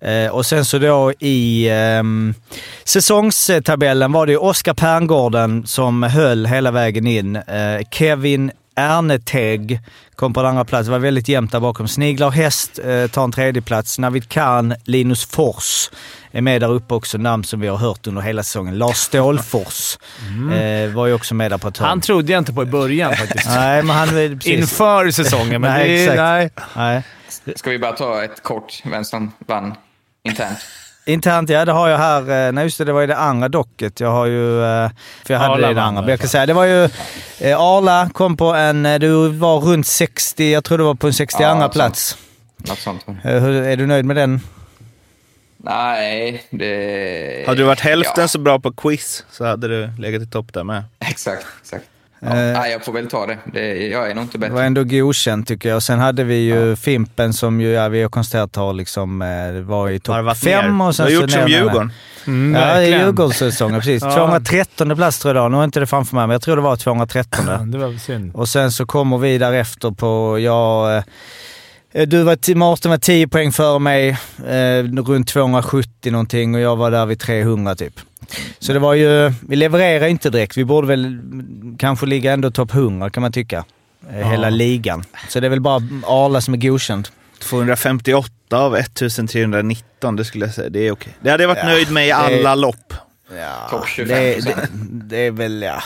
Eh, 0.00 0.30
och 0.30 0.46
sen 0.46 0.64
så 0.64 0.78
då 0.78 1.12
i 1.18 1.68
ehm, 1.70 2.34
säsongstabellen 2.84 4.12
var 4.12 4.26
det 4.26 4.32
ju 4.32 4.38
Oskar 4.38 4.74
Perngården 4.74 5.66
som 5.66 6.02
höll 6.02 6.46
hela 6.46 6.70
vägen 6.70 7.06
in. 7.06 7.36
Eh, 7.36 7.80
Kevin 7.90 8.50
Erneteg 8.76 9.80
kom 10.14 10.32
på 10.32 10.42
den 10.42 10.50
andra 10.50 10.64
plats. 10.64 10.86
Det 10.86 10.92
var 10.92 10.98
väldigt 10.98 11.28
jämnt 11.28 11.52
där 11.52 11.60
bakom. 11.60 11.88
Sniglar 11.88 12.30
Häst 12.30 12.78
eh, 12.78 13.06
tar 13.06 13.24
en 13.24 13.32
tredje 13.32 13.62
plats. 13.62 13.98
Navid 13.98 14.28
Kahn, 14.28 14.74
Linus 14.84 15.26
Fors 15.26 15.90
är 16.30 16.40
med 16.40 16.60
där 16.60 16.72
uppe 16.72 16.94
också. 16.94 17.18
Namn 17.18 17.44
som 17.44 17.60
vi 17.60 17.68
har 17.68 17.76
hört 17.76 18.06
under 18.06 18.22
hela 18.22 18.42
säsongen. 18.42 18.78
Lars 18.78 18.96
Stålfors 18.96 19.98
eh, 20.52 20.94
var 20.94 21.06
ju 21.06 21.14
också 21.14 21.34
med 21.34 21.50
där 21.50 21.58
på 21.58 21.68
ett 21.68 21.78
hörn. 21.78 21.88
Han 21.88 22.00
trodde 22.00 22.32
jag 22.32 22.38
inte 22.38 22.52
på 22.52 22.62
i 22.62 22.66
början 22.66 23.16
faktiskt. 23.16 23.46
Nej, 23.46 23.82
men 23.82 23.96
han... 23.96 24.08
Precis. 24.08 24.46
Inför 24.46 25.10
säsongen, 25.10 25.60
men 25.60 25.72
Nej, 25.78 25.88
det 25.88 26.02
exakt. 26.02 26.18
Nej. 26.18 26.50
Nej. 26.76 27.02
Ska 27.56 27.70
vi 27.70 27.78
bara 27.78 27.92
ta 27.92 28.24
ett 28.24 28.42
kort, 28.42 28.82
vem 28.84 29.04
som 29.04 29.32
vann 29.46 29.74
internt? 30.22 30.58
Internt, 31.06 31.50
ja 31.50 31.64
det 31.64 31.72
har 31.72 31.88
jag 31.88 31.98
här. 31.98 32.46
eh, 32.46 32.52
Nej 32.52 32.64
just 32.64 32.78
det, 32.78 32.84
det 32.84 32.92
var 32.92 33.00
ju 33.00 33.06
det 33.06 33.16
andra 33.16 33.48
docket. 33.48 34.00
Jag 34.00 34.10
har 34.10 34.26
ju... 34.26 34.64
eh, 34.64 34.90
För 35.24 35.34
jag 35.34 35.40
hade 35.40 35.52
Arla 35.54 35.66
det 35.66 35.70
i 35.70 35.74
det 35.74 35.82
andra. 35.82 36.00
Men 36.02 36.10
jag 36.10 36.20
kan 36.20 36.28
säga, 36.28 36.46
det 36.46 36.52
var 36.52 36.64
ju... 36.64 36.84
eh, 37.40 37.60
Arla 37.60 38.10
kom 38.14 38.36
på 38.36 38.44
en... 38.54 38.82
Du 38.82 39.28
var 39.28 39.60
runt 39.60 39.86
60, 39.86 40.52
jag 40.52 40.64
tror 40.64 40.78
det 40.78 40.84
var 40.84 40.94
på 40.94 41.06
en 41.06 41.12
62 41.12 41.42
Ja, 41.42 41.68
plats. 41.68 42.18
Något 42.56 42.78
sånt. 42.78 43.04
Är 43.24 43.76
du 43.76 43.86
nöjd 43.86 44.04
med 44.04 44.16
den? 44.16 44.40
Nej, 45.56 46.44
det... 46.50 47.44
Hade 47.46 47.58
du 47.58 47.64
varit 47.64 47.80
hälften 47.80 48.22
Ja, 48.22 48.28
så 48.28 48.38
bra 48.38 48.58
på 48.58 48.72
quiz 48.72 49.24
så 49.30 49.44
hade 49.44 49.68
du 49.68 49.90
legat 49.98 50.22
i 50.22 50.26
topp 50.26 50.52
där 50.52 50.64
med. 50.64 50.84
Exakt, 50.98 51.46
exakt. 51.62 51.84
Ja, 52.24 52.30
Eh. 52.36 52.52
nej, 52.60 52.72
jag 52.72 52.84
får 52.84 52.92
väl 52.92 53.06
ta 53.06 53.26
det. 53.26 53.38
det. 53.52 53.86
Jag 53.88 54.10
är 54.10 54.14
nog 54.14 54.24
inte 54.24 54.38
Det 54.38 54.42
var 54.42 54.48
bättre. 54.50 54.64
ändå 54.66 54.84
godkänt 54.84 55.48
tycker 55.48 55.68
jag. 55.68 55.76
Och 55.76 55.82
sen 55.82 55.98
hade 55.98 56.24
vi 56.24 56.34
ju 56.36 56.76
Fimpen 56.76 57.32
som 57.32 57.60
ju, 57.60 57.68
ja, 57.70 57.88
vi 57.88 58.02
har 58.02 58.08
konstaterat 58.08 58.56
har 58.56 58.72
liksom, 58.72 59.22
eh, 59.22 59.52
var 59.62 59.90
i 59.90 60.00
topp 60.00 60.36
fem. 60.36 60.80
Och 60.80 60.96
sen 60.96 61.06
du 61.06 61.14
har 61.16 61.22
gjort 61.22 61.30
som 61.30 61.48
Djurgården. 61.48 61.92
Mm, 62.26 62.62
Ja, 62.62 62.80
i. 62.82 62.90
Djurgårdssäsongen, 62.90 63.80
precis. 63.80 64.02
Ja. 64.02 64.14
213 64.16 64.96
plats 64.96 65.18
tror 65.18 65.36
jag. 65.36 65.50
Nu 65.50 65.56
har 65.56 65.64
inte 65.64 65.80
det 65.80 65.86
framför 65.86 66.16
mig, 66.16 66.26
men 66.26 66.32
jag 66.34 66.42
tror 66.42 66.56
det 66.56 66.62
var 66.62 66.76
213. 66.76 67.44
Ja, 67.48 67.56
Det 67.56 67.78
var 67.78 67.98
synd. 67.98 68.34
Och 68.34 68.48
sen 68.48 68.72
så 68.72 68.86
kommer 68.86 69.18
vi 69.18 69.38
därefter 69.38 69.90
på, 69.90 70.38
ja, 70.38 70.96
eh, 70.96 72.02
du 72.06 72.22
var, 72.22 72.54
Martin 72.54 72.90
var 72.90 72.98
10 72.98 73.28
poäng 73.28 73.52
före 73.52 73.78
mig, 73.78 74.08
eh, 74.48 75.02
runt 75.06 75.28
270 75.28 76.10
någonting 76.12 76.54
och 76.54 76.60
jag 76.60 76.76
var 76.76 76.90
där 76.90 77.06
vid 77.06 77.20
300 77.20 77.74
typ. 77.74 77.94
Så 78.58 78.72
det 78.72 78.78
var 78.78 78.94
ju, 78.94 79.32
vi 79.48 79.56
levererar 79.56 80.06
inte 80.06 80.30
direkt. 80.30 80.56
Vi 80.56 80.64
borde 80.64 80.86
väl 80.88 81.04
mm, 81.04 81.76
kanske 81.78 82.06
ligga 82.06 82.32
ändå 82.32 82.50
topp 82.50 82.74
100 82.74 83.10
kan 83.10 83.20
man 83.20 83.32
tycka. 83.32 83.64
Eh, 84.12 84.30
Hela 84.30 84.50
ligan. 84.50 85.04
Så 85.28 85.40
det 85.40 85.46
är 85.46 85.50
väl 85.50 85.60
bara 85.60 85.82
Arla 86.06 86.40
som 86.40 86.54
är 86.54 86.58
godkänd. 86.58 87.08
258 87.40 88.30
av 88.52 88.76
1319, 88.76 90.16
det 90.16 90.24
skulle 90.24 90.44
jag 90.46 90.54
säga. 90.54 90.68
Det 90.68 90.86
är 90.86 90.90
okej. 90.92 91.12
Det 91.20 91.30
hade 91.30 91.42
jag 91.42 91.48
varit 91.48 91.58
Ja, 91.62 91.68
nöjd 91.68 91.90
med 91.90 92.04
i 92.04 92.08
det- 92.08 92.14
alla 92.14 92.54
lopp. 92.54 92.94
Ja, 93.36 93.66
Topp 93.70 93.84
25%. 93.86 94.06
det, 94.08 94.40
det, 94.40 94.68
det 94.92 95.16
är 95.26 95.30
väl, 95.30 95.62
ja. 95.62 95.82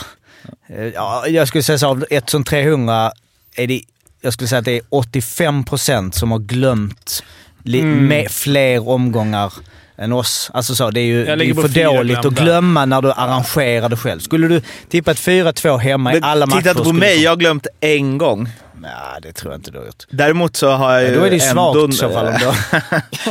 Eh, 0.67 0.83
ja. 0.85 1.27
Jag 1.27 1.47
skulle 1.47 1.63
säga 1.63 1.77
så, 1.77 1.87
av 1.87 2.05
1300 2.09 3.11
är 3.55 3.67
det, 3.67 3.81
jag 4.21 4.33
skulle 4.33 4.47
säga 4.47 4.59
att 4.59 4.65
det 4.65 4.77
är 4.77 4.81
85% 4.81 6.11
som 6.11 6.31
har 6.31 6.39
glömt 6.39 7.23
li, 7.63 7.81
med 7.83 8.31
fler 8.31 8.87
omgångar 8.89 9.53
än 9.99 10.13
oss. 10.13 10.51
Alltså 10.53 10.75
så, 10.75 10.91
det 10.91 10.99
är 10.99 11.05
ju 11.05 11.25
det 11.25 11.31
är 11.31 11.53
för 11.53 11.83
dåligt 11.83 12.17
att 12.17 12.23
glömda. 12.23 12.43
glömma 12.43 12.85
när 12.85 13.01
du 13.01 13.11
arrangerar 13.11 13.89
det 13.89 13.97
själv. 13.97 14.19
Skulle 14.19 14.47
du 14.47 14.61
tippat 14.89 15.17
4-2 15.17 15.77
hemma 15.77 16.11
i 16.11 16.13
Men 16.13 16.23
alla 16.23 16.45
matcher... 16.45 16.57
titta 16.57 16.69
inte 16.69 16.83
på 16.83 16.93
mig, 16.93 17.17
du- 17.17 17.23
jag 17.23 17.31
har 17.31 17.35
glömt 17.37 17.67
en 17.79 18.17
gång. 18.17 18.49
Nej, 18.81 18.91
det 19.21 19.31
tror 19.33 19.53
jag 19.53 19.57
inte 19.59 19.71
du 19.71 19.77
har 19.77 19.85
gjort. 19.85 20.03
Däremot 20.09 20.55
så 20.55 20.69
har 20.71 20.93
jag 20.93 21.03
ju 21.09 21.15
Då 21.15 21.23
är 21.23 21.29
det 21.29 21.35
ju 21.37 21.41
ändå... 21.43 21.73
svagt 21.73 21.93
i 21.93 21.97
så 21.97 22.09
fall. 22.09 22.27
Om 22.27 22.33
du... 22.39 22.51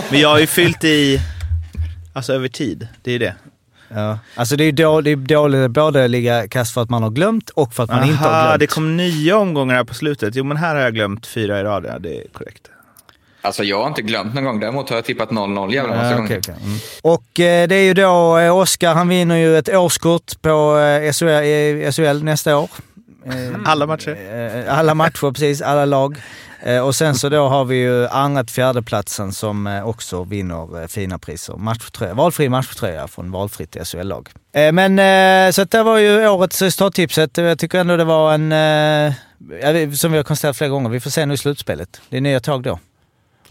Men 0.10 0.20
jag 0.20 0.28
har 0.28 0.38
ju 0.38 0.46
fyllt 0.46 0.84
i... 0.84 1.20
Alltså 2.12 2.32
över 2.32 2.48
tid. 2.48 2.88
Det 3.02 3.10
är 3.10 3.12
ju 3.12 3.18
det. 3.18 3.34
ja. 3.88 4.18
Alltså 4.34 4.56
det 4.56 4.64
är 4.64 4.66
ju 4.66 4.72
då, 4.72 5.00
det 5.00 5.10
är 5.10 5.16
dåligt 5.16 5.60
att 5.64 5.70
både 5.70 6.08
ligga 6.08 6.48
kast 6.48 6.74
för 6.74 6.82
att 6.82 6.90
man 6.90 7.02
har 7.02 7.10
glömt 7.10 7.50
och 7.50 7.74
för 7.74 7.82
att 7.82 7.90
man 7.90 8.04
inte 8.04 8.16
har 8.16 8.30
Aha, 8.30 8.46
glömt. 8.46 8.60
det 8.60 8.66
kom 8.66 8.96
nya 8.96 9.36
omgångar 9.36 9.74
här 9.74 9.84
på 9.84 9.94
slutet. 9.94 10.34
Jo, 10.34 10.44
men 10.44 10.56
här 10.56 10.74
har 10.74 10.82
jag 10.82 10.94
glömt 10.94 11.26
fyra 11.26 11.60
i 11.60 11.62
rad. 11.62 11.84
Ja, 11.88 11.98
det 11.98 12.18
är 12.18 12.28
korrekt. 12.32 12.62
Alltså 13.42 13.64
jag 13.64 13.80
har 13.80 13.86
inte 13.88 14.02
glömt 14.02 14.34
någon 14.34 14.44
gång. 14.44 14.60
Däremot 14.60 14.88
har 14.90 14.96
jag 14.96 15.04
tippat 15.04 15.28
0-0 15.28 15.72
jävla 15.74 15.94
massa 15.96 16.10
Ja, 16.10 16.16
gånger. 16.16 16.26
okej, 16.26 16.38
okej. 16.38 16.54
Mm. 16.64 16.78
Och 17.02 17.40
eh, 17.40 17.68
det 17.68 17.74
är 17.74 17.82
ju 17.84 17.94
då 17.94 18.38
eh, 18.38 18.56
Oskar, 18.56 18.94
han 18.94 19.08
vinner 19.08 19.36
ju 19.36 19.58
ett 19.58 19.68
årskort 19.68 20.42
på 20.42 20.78
eh, 20.78 21.12
SHL, 21.12 21.26
eh, 21.28 21.90
SHL 21.92 22.24
nästa 22.24 22.56
år. 22.58 22.70
Eh, 23.26 23.32
Alla 23.64 23.86
matcher. 23.86 24.16
Eh, 24.66 24.78
Alla 24.78 24.94
matcher, 24.94 25.30
precis. 25.32 25.62
Alla 25.62 25.84
lag. 25.84 26.16
Eh, 26.62 26.80
Och 26.80 26.94
sen 26.94 27.14
så 27.14 27.28
då 27.28 27.48
har 27.48 27.64
vi 27.64 27.76
ju 27.76 28.06
andra 28.08 28.44
fjärdeplatsen 28.44 29.32
som 29.32 29.66
eh, 29.66 29.88
också 29.88 30.24
vinner 30.24 30.80
eh, 30.82 30.86
fina 30.86 31.18
priser. 31.18 31.54
Matchtröja, 31.56 32.14
valfri 32.14 32.48
matchtröja 32.48 33.08
från 33.08 33.30
valfritt 33.30 33.76
SHL-lag. 33.84 34.28
Eh, 34.54 34.72
Men 34.72 34.98
eh, 34.98 35.50
så 35.52 35.62
att 35.62 35.70
det 35.70 35.82
var 35.82 35.98
ju 35.98 36.28
årets 36.28 36.62
resultattipset. 36.62 37.36
Jag 37.36 37.58
tycker 37.58 37.78
ändå 37.78 37.96
det 37.96 38.04
var 38.04 38.34
en... 38.34 38.52
eh, 38.52 39.92
Som 39.94 40.10
vi 40.12 40.16
har 40.18 40.24
konstaterat 40.24 40.56
flera 40.56 40.70
gånger, 40.70 40.90
vi 40.90 41.00
får 41.00 41.10
se 41.10 41.26
nu 41.26 41.34
i 41.34 41.36
slutspelet. 41.36 42.00
Det 42.08 42.16
är 42.16 42.20
nya 42.20 42.40
tag 42.40 42.62
då. 42.62 42.78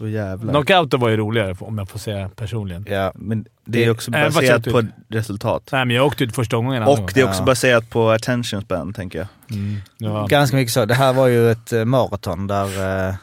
Jävlar. 0.00 0.52
Knockouten 0.52 1.00
var 1.00 1.08
ju 1.08 1.16
roligare 1.16 1.54
om 1.60 1.78
jag 1.78 1.88
får 1.88 1.98
säga 1.98 2.30
personligen. 2.36 2.86
Ja. 2.90 3.12
Men 3.14 3.44
det 3.64 3.84
är 3.84 3.90
också 3.90 4.12
fast 4.12 4.34
baserat 4.36 4.64
på 4.64 4.82
resultat. 5.08 5.68
Nej, 5.72 5.84
men 5.84 5.96
jag 5.96 6.06
åkte 6.06 6.24
ut 6.24 6.34
första 6.34 6.56
gången. 6.56 6.82
andra 6.82 6.88
Och 7.02 7.10
det 7.14 7.20
är 7.20 7.24
också 7.24 7.40
Ja. 7.40 7.44
baserat 7.46 7.90
på 7.90 8.10
attention 8.10 8.62
span, 8.62 8.92
tänker 8.92 9.18
jag. 9.18 9.28
Mm, 9.50 9.76
ja. 9.98 10.26
Ganska 10.26 10.56
mycket 10.56 10.72
så. 10.72 10.84
Det 10.84 10.94
här 10.94 11.12
var 11.12 11.26
ju 11.26 11.50
ett 11.50 11.72
eh, 11.72 11.84
maraton 11.84 12.46
där 12.46 13.08
eh, 13.08 13.14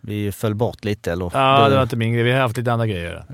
vi 0.00 0.32
föll 0.32 0.54
bort 0.54 0.84
lite. 0.84 1.12
Eller, 1.12 1.30
Ja, 1.34 1.68
det 1.68 1.74
var 1.76 1.82
inte 1.82 1.96
min 1.96 2.12
grej. 2.12 2.22
Vi 2.22 2.32
har 2.32 2.40
haft 2.40 2.56
lite 2.56 2.72
andra 2.72 2.86
grejer. 2.86 3.24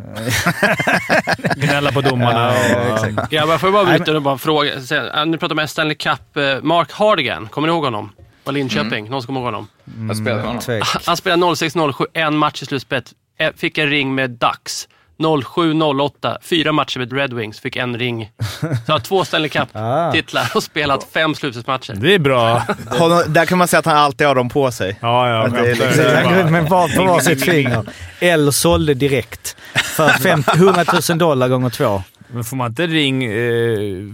Gnälla 1.57 1.93
på 1.93 2.01
domarna 2.01 2.49
och... 2.49 3.31
Grabbar, 3.31 3.59
får 3.59 3.67
jag 3.67 3.87
bara 3.87 3.97
bryta 3.99 4.17
och 4.17 4.23
bara 4.23 4.39
fråga. 4.39 4.73
Äh, 4.75 5.27
Nu 5.27 5.39
pratar 5.39 5.61
om 5.61 5.69
Stanley 5.69 5.95
Cup. 5.95 6.37
eh, 6.37 6.43
Mark 6.63 6.93
Hardigan, 6.93 7.47
kommer 7.47 7.69
ni 7.69 7.75
ihåg 7.75 7.85
honom? 7.85 8.13
Var 8.45 8.53
Linköping. 8.53 9.11
Någon 9.11 9.23
som 9.23 9.27
kommer 9.27 9.41
ihåg 9.41 9.55
honom? 9.55 9.69
Spelat 10.15 10.45
med 10.45 10.47
honom. 10.47 10.83
Han 11.07 11.17
spelade 11.17 11.43
06-07, 11.43 12.05
en 12.13 12.37
match 12.37 12.63
i 12.63 12.67
slutspelet. 12.67 13.13
Eh, 13.39 13.51
Fick 13.57 13.79
en 13.79 13.91
ring 13.91 14.15
med 14.15 14.31
Ducks. 14.31 14.89
07-08, 15.19 16.37
fyra 16.43 16.73
matcher 16.73 16.99
med 16.99 17.13
Red 17.13 17.33
Wings. 17.33 17.61
Fick 17.61 17.77
en 17.77 17.99
ring. 17.99 18.31
Så 18.87 18.93
har 18.93 18.99
två 18.99 19.25
Stanley 19.25 19.51
Ah. 19.55 19.67
Cup-titlar 20.13 20.51
och 20.55 20.63
spelat 20.63 21.05
fem 21.15 21.35
slutspelsmatcher. 21.35 21.95
Det 21.95 22.15
är 22.15 22.19
bra. 22.19 22.59
Honom, 22.99 23.23
där 23.29 23.47
kan 23.47 23.59
man 23.59 23.69
säga 23.69 23.79
att 23.79 23.87
han 23.87 23.97
alltid 23.97 24.27
har 24.27 24.35
dem 24.35 24.49
på 24.49 24.71
sig. 24.73 24.99
Ja, 25.01 25.29
ja. 25.29 25.47
Att 25.47 25.53
det 25.53 25.59
är 25.59 25.65
liksom- 25.65 25.89
Det 25.97 26.03
är 26.11 26.25
bara- 26.25 26.51
med 26.51 26.69
var 26.69 26.97
på 26.97 27.05
varsitt 27.05 27.45
finger. 27.45 27.85
Eller 28.21 28.51
sålde 28.51 28.95
direkt. 28.95 29.57
För 29.97 30.09
50, 30.09 30.51
100 30.57 30.85
000 31.11 31.19
dollar 31.19 31.49
gånger 31.49 31.71
två. 31.71 32.03
Men 32.33 32.45
får 32.45 32.57
man 32.57 32.71
inte 32.71 32.87
ring 32.87 33.25
eh, 33.25 33.31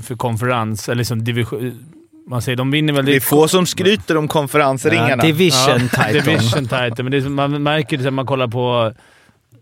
för 0.06 0.16
konferens, 0.16 0.88
eller 0.88 0.96
liksom 0.98 1.24
division... 1.24 1.92
Man 2.26 2.42
säger 2.42 2.56
de 2.56 2.70
vinner 2.70 2.92
väl... 2.92 3.04
Det 3.04 3.16
är 3.16 3.20
få 3.20 3.48
som 3.48 3.66
skryter 3.66 4.16
om 4.16 4.28
konferensringarna. 4.28 5.22
Division 5.22 5.80
title. 5.80 6.12
Division 6.12 6.62
title. 6.62 7.02
Men 7.02 7.10
det 7.10 7.16
är, 7.18 7.28
man 7.28 7.62
märker 7.62 7.96
det 7.96 8.02
när 8.04 8.10
man 8.10 8.26
kollar 8.26 8.48
på 8.48 8.92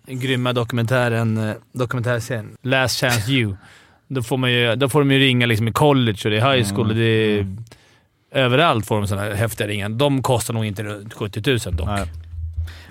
den 0.06 0.21
grymma 0.21 0.52
dokumentären, 0.52 1.49
eh, 1.49 1.54
dokumentärserien 1.73 2.56
Last 2.62 3.00
Chance 3.00 3.33
You. 3.33 3.56
Då 4.09 4.23
får, 4.23 4.37
man 4.37 4.52
ju, 4.52 4.76
då 4.76 4.88
får 4.88 5.00
de 5.00 5.11
ju 5.11 5.18
ringa 5.18 5.47
liksom 5.47 5.68
i 5.68 5.73
college 5.73 6.18
och 6.25 6.30
det 6.30 6.38
är 6.38 6.54
high 6.56 6.75
school. 6.75 6.88
Och 6.88 6.94
det 6.97 7.02
är, 7.04 7.47
Överallt 8.35 8.87
får 8.87 8.97
de 8.97 9.06
sådana 9.06 9.26
här 9.26 9.35
häftiga 9.35 9.66
ringar. 9.66 9.88
De 9.88 10.23
kostar 10.23 10.54
nog 10.54 10.64
inte 10.64 10.83
runt 10.83 11.14
70 11.14 11.42
000 11.50 11.59
dock. 11.76 11.87
Nej. 11.87 12.06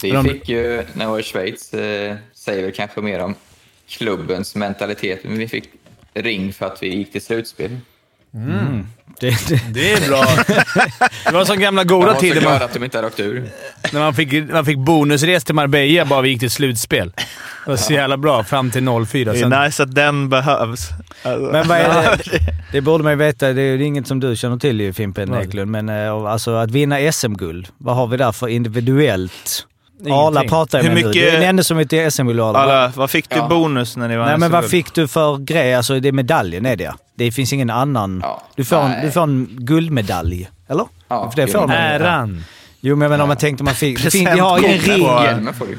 Vi 0.02 0.12
de- 0.12 0.24
fick 0.26 0.50
ju, 0.50 0.84
när 0.94 1.06
jag 1.06 1.12
var 1.12 1.20
i 1.20 1.24
Schweiz, 1.24 1.74
eh, 1.74 2.16
säger 2.34 2.64
väl 2.64 2.72
kanske 2.72 3.02
mer 3.02 3.20
om 3.20 3.36
klubbens 3.88 4.56
mentalitet, 4.56 5.20
men 5.24 5.38
vi 5.38 5.48
fick 5.48 5.64
ring 6.14 6.54
för 6.54 6.66
att 6.66 6.84
vi 6.84 6.96
gick 6.96 7.12
till 7.12 7.22
slutspel. 7.22 7.78
Det, 9.20 9.48
det, 9.48 9.62
Det 9.74 9.94
är 9.94 10.08
bra. 10.08 10.24
Det 11.26 11.32
var 11.32 11.46
som 11.46 11.60
gamla 11.60 11.82
Jag 11.82 11.88
goda 11.88 12.08
var 12.08 12.14
så 12.14 12.20
tider 12.20 12.42
glad 12.42 12.54
man, 12.54 12.62
att 12.62 12.74
de 12.74 12.84
inte 12.84 12.98
hade 12.98 13.08
åkt 13.08 13.20
ur. 13.20 13.50
när 13.94 14.00
man 14.00 14.14
fick, 14.14 14.52
man 14.52 14.66
fick 14.66 14.78
bonusres 14.78 15.44
till 15.44 15.56
Marbella 15.56 16.06
bara 16.06 16.22
vi 16.22 16.30
gick 16.30 16.40
till 16.40 16.52
slutspel. 16.52 17.12
Det 17.66 17.70
var 17.70 17.78
så 17.78 17.94
jävla 17.94 18.18
bra 18.18 18.44
fram 18.44 18.72
till 18.72 18.86
04. 19.08 19.34
Det 19.34 19.40
är 19.40 19.64
nice 19.66 19.84
att 19.84 19.96
den 19.96 20.30
behövs. 20.30 20.90
Alltså. 21.24 21.52
men 21.52 21.68
vad 21.68 21.78
är 21.78 21.90
det? 21.90 22.20
Det 22.72 22.82
borde 22.82 23.04
man 23.04 23.14
ju 23.14 23.18
veta. 23.18 23.54
Det 23.54 23.62
är 23.62 23.82
inget 23.82 24.08
som 24.08 24.20
du 24.20 24.36
känner 24.36 24.58
till 24.58 24.82
ju 24.82 24.94
Fimpen? 24.94 25.34
Eklund. 25.34 25.72
Men 25.72 25.90
eh, 25.90 26.14
alltså 26.14 26.56
att 26.56 26.72
vinna 26.72 27.12
SM-guld. 27.12 27.68
Vad 27.78 27.96
har 27.96 28.08
vi 28.08 28.18
där 28.18 28.32
för 28.32 28.48
individuellt? 28.48 29.66
Arla 30.12 30.44
pratar 30.44 30.78
jag 30.78 30.84
Hur 30.84 30.94
med 30.94 31.02
nu. 31.04 31.08
mycket- 31.08 31.22
Det 31.24 31.30
är 31.30 31.40
den 31.40 31.50
enda 31.50 31.64
som 31.64 31.78
är 31.78 31.84
till 31.86 32.12
SM-guld 32.12 32.40
Arla. 32.40 32.60
Alla, 32.60 32.92
vad 32.96 33.10
fick 33.10 33.30
du 33.30 33.36
Ja. 33.36 33.48
bonus 33.48 33.98
när 33.98 34.08
ni 34.08 34.18
vann 34.18 34.28
Nej 34.28 34.38
men 34.38 34.52
vad 34.52 34.66
fick 34.70 34.94
du 34.94 35.08
för 35.08 35.38
grej? 35.38 35.76
Alltså 35.76 36.00
det 36.00 36.08
är 36.08 36.12
medaljen 36.12 36.66
är 36.66 36.76
det 36.76 36.94
Det 37.16 37.32
finns 37.32 37.54
ingen 37.54 37.70
annan. 37.70 38.20
Ja. 38.24 38.42
Du, 38.56 38.64
får 38.66 38.78
en, 38.78 39.06
du 39.06 39.12
får 39.12 39.24
en 39.24 39.48
guldmedalj. 39.52 40.50
Eller? 40.70 40.86
Ja, 41.08 41.32
för 41.32 41.42
det 41.42 41.48
får 41.48 41.60
man 41.68 41.70
ju. 41.70 41.76
äran. 41.76 42.44
Jo 42.86 42.96
men 42.96 43.02
jag 43.06 43.10
menar 43.10 43.24
om 43.24 43.28
man 43.28 43.38
tänkte 43.38 43.64
man 43.64 43.74
fick... 43.76 44.00
Finns, 44.00 44.16
vi 44.16 44.40
har 44.40 44.60
ingen 44.60 44.80
ring. 44.80 45.08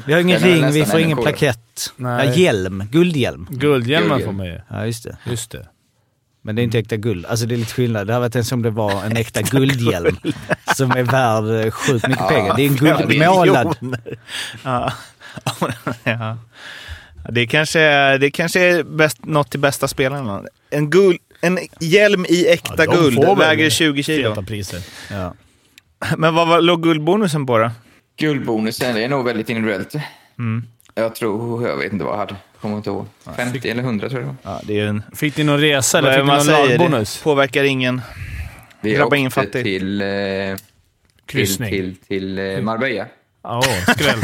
Vi 0.05 0.13
har 0.13 0.19
ingen 0.21 0.39
ring, 0.39 0.71
vi 0.71 0.85
får 0.85 0.99
ingen 0.99 1.17
plakett. 1.17 1.93
Nej. 1.95 2.27
Ja, 2.27 2.33
hjälm. 2.33 2.83
Guldhjälm. 2.91 3.47
Guldhjälmar 3.49 4.07
Guldhjälm. 4.17 4.25
får 4.25 4.37
man 4.37 4.45
ju. 4.45 4.59
Ja 4.69 4.85
just 4.85 5.03
det. 5.03 5.17
Just 5.29 5.51
det. 5.51 5.67
Men 6.45 6.55
det 6.55 6.61
är 6.61 6.63
inte 6.63 6.79
äkta 6.79 6.97
guld. 6.97 7.25
Alltså 7.25 7.45
det 7.45 7.55
är 7.55 7.57
lite 7.57 7.73
skillnad. 7.73 8.07
Det 8.07 8.13
hade 8.13 8.25
varit 8.25 8.35
en 8.35 8.45
som 8.45 8.61
det 8.61 8.69
var 8.69 9.03
en 9.03 9.17
äkta 9.17 9.41
guldhjälm. 9.41 10.17
som 10.75 10.91
är 10.91 11.03
värd 11.03 11.65
eh, 11.65 11.71
sjukt 11.71 12.07
mycket 12.07 12.23
Ja, 12.23 12.29
pengar. 12.29 12.55
Det 12.55 12.65
är 12.65 12.69
en 12.69 12.75
ja, 12.75 12.97
det 12.97 13.03
är 13.03 13.07
guldmålad. 13.07 13.97
Ja. 14.63 14.93
ja. 16.03 16.37
Det 17.29 17.47
kanske 17.47 17.79
är, 17.79 18.17
det 18.19 18.31
kanske 18.31 18.59
är 18.59 18.83
bäst, 18.83 19.25
något 19.25 19.51
till 19.51 19.59
bästa 19.59 19.87
spelarna. 19.87 20.43
En, 20.69 20.89
guld, 20.89 21.19
en 21.41 21.59
hjälm 21.79 22.25
i 22.29 22.47
äkta 22.47 22.85
Ja, 22.85 22.91
guld 22.91 23.37
väger 23.37 23.69
20 23.69 24.03
kilo. 24.03 24.43
Priser. 24.43 24.81
Ja. 25.11 25.33
Men 26.17 26.35
vad 26.35 26.47
var, 26.47 26.61
låg 26.61 26.83
guldbonusen 26.83 27.45
på 27.45 27.57
då? 27.57 27.71
Guldbonusen, 28.17 28.95
det 28.95 29.03
är 29.03 29.09
nog 29.09 29.25
väldigt 29.25 29.49
individuellt. 29.49 29.95
Mm. 30.39 30.67
Jag 30.95 31.15
tror, 31.15 31.67
jag 31.67 31.77
vet 31.77 31.93
inte 31.93 32.05
vad 32.05 32.13
jag 32.13 32.19
hade. 32.19 32.35
Kommer 32.65 32.77
inte 32.77 32.89
ihåg. 32.89 33.05
50 33.35 33.69
eller 33.69 33.83
100 33.83 34.09
tror 34.09 34.21
jag 34.21 34.29
det 34.29 34.35
var. 34.43 34.53
Ja, 34.53 34.61
det 34.63 34.79
är 34.79 34.87
en... 34.87 35.03
Fick 35.15 35.37
ni 35.37 35.43
någon 35.43 35.59
resa 35.59 35.97
eller 35.97 36.13
fick 36.17 36.25
man 36.25 36.35
någon 36.35 36.45
säger? 36.45 36.77
lagbonus? 36.79 37.17
Det 37.17 37.23
påverkar 37.23 37.63
ingen. 37.63 38.01
Vi 38.81 38.95
Drabbar 38.95 39.17
ingen 39.17 39.27
åkte 39.27 39.39
fattig. 39.41 39.63
till, 39.63 40.01
eh, 40.01 40.07
till, 40.07 40.57
Kryssning. 41.25 41.69
till, 41.69 41.95
till 42.07 42.39
eh, 42.39 42.61
Marbella. 42.61 43.05
Ja, 43.43 43.61
skräll. 43.87 44.19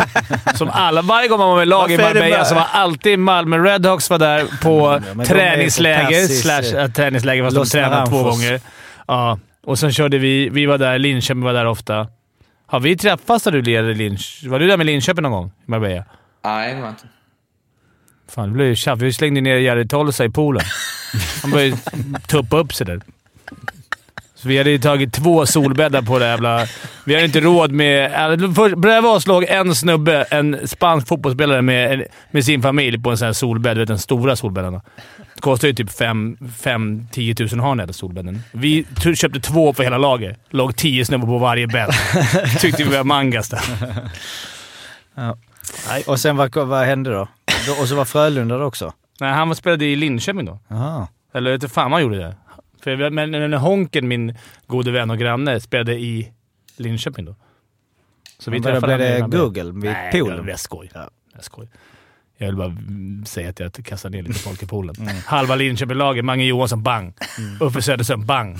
Som 0.55 0.69
alla, 0.69 1.01
varje 1.01 1.27
gång 1.27 1.39
man 1.39 1.49
var 1.49 1.55
med 1.55 1.63
i 1.63 1.65
lag 1.65 1.91
i 1.91 1.97
Varför 1.97 2.13
det 2.13 2.19
Marbella 2.19 2.37
bara- 2.37 2.45
så 2.45 2.55
var 2.55 2.67
alltid 2.71 3.19
Malmö 3.19 3.57
Redhawks 3.57 4.09
var 4.09 4.19
där 4.19 4.45
på 4.61 5.01
de 5.13 5.19
är 5.19 5.25
träningsläger. 5.25 6.27
slash, 6.27 6.79
äh, 6.81 6.91
träningsläger 6.91 7.43
fast 7.43 7.55
de 7.55 7.59
Los 7.59 7.69
tränade 7.71 8.07
två 8.09 8.23
gånger. 8.23 8.61
Ja, 9.07 9.39
och 9.63 9.79
sen 9.79 9.91
körde 9.93 10.17
vi. 10.17 10.49
Vi 10.49 10.65
var 10.65 10.77
där. 10.77 10.97
Linköping 10.99 11.41
var 11.43 11.53
där 11.53 11.65
ofta. 11.65 12.07
Har 12.67 12.79
vi 12.79 12.97
träffats 12.97 13.45
när 13.45 13.51
du 13.51 13.61
lirade 13.61 13.91
i 13.91 13.95
Linköping? 13.95 14.51
Var 14.51 14.59
du 14.59 14.67
där 14.67 14.77
med 14.77 14.85
Linköping 14.85 15.21
någon 15.23 15.31
gång 15.31 15.47
i 15.67 15.71
Marbella? 15.71 16.03
Nej, 16.43 16.75
det 16.75 16.81
var 16.81 16.89
inte. 16.89 17.03
Fan, 18.35 18.49
det 18.49 18.53
blev 18.53 18.67
ju 18.67 18.75
tjafs. 18.75 19.01
Vi 19.01 19.13
slängde 19.13 19.41
ner 19.41 19.55
Jerry 19.55 19.87
Tolsa 19.87 20.25
i 20.25 20.29
poolen. 20.29 20.63
Han 21.41 21.51
började 21.51 21.77
tuppa 22.27 22.57
upp 22.57 22.73
sig 22.73 22.85
där. 22.85 23.01
Så 24.35 24.47
vi 24.47 24.57
hade 24.57 24.69
ju 24.69 24.79
tagit 24.79 25.13
två 25.13 25.45
solbäddar 25.45 26.01
på 26.01 26.19
det 26.19 26.25
jävla... 26.25 26.67
Vi 27.05 27.13
hade 27.13 27.25
inte 27.25 27.39
råd 27.39 27.71
med... 27.71 28.11
Bredvid 28.77 29.11
oss 29.11 29.27
låg 29.27 29.43
en 29.43 29.75
snubbe, 29.75 30.23
en 30.23 30.67
spansk 30.67 31.07
fotbollsspelare 31.07 31.61
med, 31.61 32.07
med 32.31 32.45
sin 32.45 32.61
familj 32.61 32.99
på 32.99 33.09
en 33.09 33.17
sån 33.17 33.25
här 33.25 33.33
solbädd. 33.33 33.75
Du 33.77 33.79
vet, 33.79 33.87
den 33.87 33.99
stora 33.99 34.35
solbäddarna. 34.35 34.81
Det 35.35 35.41
kostar 35.41 35.67
ju 35.67 35.73
typ 35.73 35.89
5-10 35.89 37.35
tusen 37.35 37.59
har 37.59 37.75
den 37.75 37.93
solbädden. 37.93 38.43
Vi 38.51 38.85
köpte 39.15 39.39
två 39.39 39.73
för 39.73 39.83
hela 39.83 39.97
laget. 39.97 40.39
Låg 40.49 40.75
tio 40.75 41.05
snubbar 41.05 41.27
på 41.27 41.37
varje 41.37 41.67
bädd. 41.67 41.91
Tyckte 42.59 42.83
vi 42.83 42.97
var 42.97 43.03
mangas 43.03 43.49
där. 43.49 43.61
Och 46.05 46.19
sen 46.19 46.37
vad, 46.37 46.55
vad 46.55 46.85
hände 46.85 47.11
då? 47.11 47.27
Och 47.81 47.87
så 47.87 47.95
var 47.95 48.05
Frölunda 48.05 48.57
där 48.57 48.63
också? 48.65 48.93
Nej, 49.19 49.33
han 49.33 49.55
spelade 49.55 49.85
i 49.85 49.95
Linköping 49.95 50.45
då. 50.45 50.59
Aha. 50.71 51.07
Eller 51.33 51.51
vet 51.51 51.61
du 51.61 51.69
fan 51.69 51.91
han 51.91 52.01
gjorde 52.01 52.17
det. 52.17 52.35
För, 52.83 52.91
jag- 52.97 53.13
men 53.13 53.31
men 53.31 53.53
Honken, 53.53 54.07
min 54.07 54.37
gode 54.67 54.91
vän 54.91 55.09
och 55.11 55.17
granne, 55.17 55.59
spelade 55.59 55.93
i 55.93 56.31
Linköping 56.77 57.25
då. 57.25 57.35
Så 58.39 58.51
då 58.51 58.59
blev 58.59 58.73
honom 58.73 58.89
det 58.89 59.17
i 59.17 59.21
Marbella. 59.21 59.43
Google 59.43 59.63
vid 59.71 59.83
Nej, 59.83 60.11
poolen? 60.11 60.45
det 60.45 60.51
är 60.51 60.57
skoj. 60.57 60.91
Jag 61.33 61.43
skoj. 61.43 61.67
Jag 62.41 62.47
vill 62.47 62.55
bara 62.55 62.67
mm, 62.67 63.25
säga 63.25 63.49
att 63.49 63.59
jag 63.59 63.73
kastar 63.85 64.09
ner 64.09 64.23
lite 64.23 64.39
folk 64.39 64.63
i 64.63 64.65
poolen. 64.65 64.95
Halva 65.25 65.55
Linköping-laget, 65.55 66.25
Mange 66.25 66.43
Johansson, 66.45 66.83
bang. 66.83 67.13
Uffe 67.59 67.81
Söderström, 67.81 68.25
bang. 68.25 68.57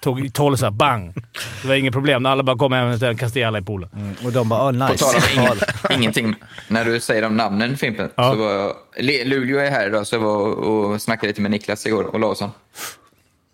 Tog 0.00 0.32
Tolsa, 0.34 0.70
bang. 0.70 1.14
Det 1.62 1.68
var 1.68 1.74
inget 1.74 1.92
problem. 1.92 2.26
Alla 2.26 2.42
bara 2.42 2.58
kom 2.58 2.72
hem 2.72 2.92
och 3.12 3.18
kastade 3.18 3.48
alla 3.48 3.58
i 3.58 3.62
poolen. 3.62 4.16
Och 4.24 4.32
de 4.32 4.48
bara, 4.48 4.70
oh, 4.70 4.88
På 4.88 4.94
tal 4.94 5.14
nice. 5.14 5.36
om 5.36 5.40
ingen, 5.42 5.58
ingenting. 6.00 6.34
När 6.68 6.84
du 6.84 7.00
säger 7.00 7.24
om 7.24 7.36
namnen 7.36 7.76
Fimpen, 7.76 8.10
Ja. 8.14 8.32
så 8.32 8.38
var 8.38 8.72
Le- 8.98 9.24
Luleå 9.24 9.58
är 9.58 9.70
här 9.70 9.86
idag, 9.86 10.06
så 10.06 10.14
jag 10.14 10.20
var 10.20 10.38
och 10.46 11.02
snackade 11.02 11.26
lite 11.26 11.40
med 11.40 11.50
Niklas 11.50 11.86
igår 11.86 12.04
och 12.04 12.20
Larsson. 12.20 12.50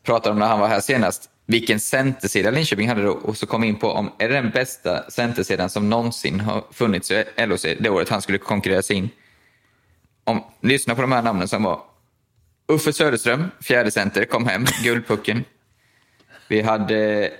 Pratade 0.06 0.32
om 0.32 0.38
när 0.38 0.46
han 0.46 0.60
var 0.60 0.68
här 0.68 0.80
senast, 0.80 1.22
vilken 1.46 1.80
centersida 1.80 2.50
Linköping 2.50 2.88
hade 2.88 3.02
då 3.02 3.10
och 3.12 3.36
så 3.36 3.46
kom 3.46 3.64
in 3.64 3.76
på 3.76 3.90
om 3.92 4.10
är 4.18 4.28
det 4.28 4.34
den 4.34 4.50
bästa 4.50 5.10
centersidan 5.10 5.70
som 5.70 5.90
någonsin 5.90 6.40
har 6.40 6.64
funnits 6.72 7.10
i 7.10 7.24
LHC 7.46 7.64
det 7.80 7.90
året 7.90 8.08
han 8.08 8.22
skulle 8.22 8.38
konkurrera 8.38 8.82
sig 8.82 8.96
in. 8.96 9.08
Om, 10.28 10.42
lyssna 10.60 10.94
på 10.94 11.00
de 11.02 11.12
här 11.12 11.22
namnen 11.22 11.48
som 11.48 11.62
var 11.62 11.80
Uffe 12.72 12.92
Söderström, 12.92 13.50
fjärde 13.60 13.90
center, 13.90 14.24
kom 14.24 14.46
hem, 14.46 14.64
Guldpucken. 14.84 15.44
Vi 16.48 16.62
hade 16.62 17.30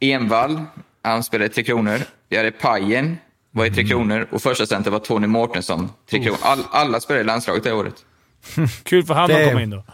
Envall, 0.00 0.62
han 1.02 1.22
spelade 1.22 1.48
Tre 1.48 1.64
Kronor. 1.64 1.98
Vi 2.28 2.36
hade 2.36 2.50
Pajen, 2.50 3.16
var 3.50 3.66
i 3.66 3.70
Tre 3.70 3.84
Kronor. 3.84 4.26
Och 4.30 4.42
första 4.42 4.66
center 4.66 4.90
var 4.90 4.98
Tony 4.98 5.26
Mårtensson, 5.26 5.90
Tre 6.10 6.22
Kronor. 6.22 6.38
All, 6.42 6.58
alla 6.70 7.00
spelade 7.00 7.20
i 7.20 7.24
landslaget 7.24 7.64
det 7.64 7.72
året. 7.72 8.04
Kul 8.82 9.04
för 9.04 9.14
han 9.14 9.30
att 9.30 9.48
komma 9.48 9.62
in 9.62 9.70
då. 9.70 9.84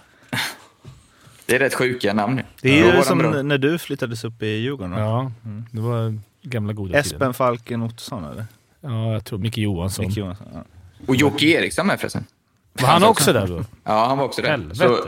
Det 1.47 1.55
är 1.55 1.59
rätt 1.59 1.75
sjuka 1.75 2.13
namn 2.15 2.37
nu. 2.37 2.45
Det 2.63 2.81
är 2.81 2.87
ju 2.87 2.93
de 2.93 3.03
som 3.03 3.19
bra. 3.19 3.43
när 3.43 3.59
du 3.59 3.79
flyttades 3.79 4.25
upp 4.25 4.43
i 4.43 4.47
Djurgården. 4.47 4.91
va? 4.91 4.99
Ja, 5.01 5.33
det 5.71 5.81
var 5.81 6.19
gamla 6.43 6.73
goda 6.73 6.89
tiden. 6.89 7.01
Espen 7.01 7.35
Falken 7.35 7.83
Ottosson, 7.83 8.25
eller? 8.25 8.47
Ja, 8.81 9.13
jag 9.13 9.25
tror 9.25 9.39
Micke 9.39 9.59
Johansson. 9.59 10.07
Micke 10.07 10.17
Johansson. 10.17 10.47
Ja. 10.55 10.65
Och 11.07 11.17
Jocke 11.17 11.47
Eriksson 11.47 11.87
med 11.87 12.01
förresten. 12.01 12.25
Var 12.73 12.89
han 12.89 13.05
också 13.05 13.33
där 13.33 13.47
då? 13.47 13.65
Ja, 13.85 14.07
han 14.07 14.19
var 14.19 14.25
också 14.25 14.43
där. 14.43 14.51
Helvete. 14.51 14.77
Så, 14.77 15.05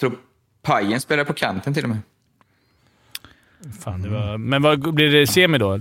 tror 0.00 0.18
Pajen 0.62 1.00
spelade 1.00 1.26
på 1.26 1.34
kanten 1.34 1.74
till 1.74 1.84
och 1.84 1.90
med. 1.90 1.98
Fan, 3.80 4.02
det 4.02 4.08
var... 4.08 4.38
Men 4.38 4.62
vad, 4.62 4.94
blir 4.94 5.10
det 5.10 5.26
semi 5.26 5.58
då? 5.58 5.80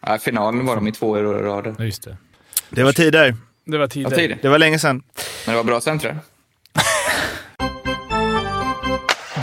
Ja, 0.00 0.18
finalen 0.18 0.66
var 0.66 0.76
de 0.76 0.88
i 0.88 0.92
två 0.92 1.08
år 1.08 1.18
i 1.18 1.42
rad. 1.42 1.74
Ja, 1.78 1.84
just 1.84 2.02
det. 2.04 2.16
Det 2.70 2.82
var 2.82 2.92
tider. 2.92 3.36
Det 3.64 3.78
var 3.78 3.86
tidigt. 3.86 4.42
Det 4.42 4.48
var 4.48 4.58
länge 4.58 4.78
sedan. 4.78 5.02
Men 5.46 5.52
det 5.52 5.56
var 5.56 5.64
bra 5.64 5.80
centrar. 5.80 6.18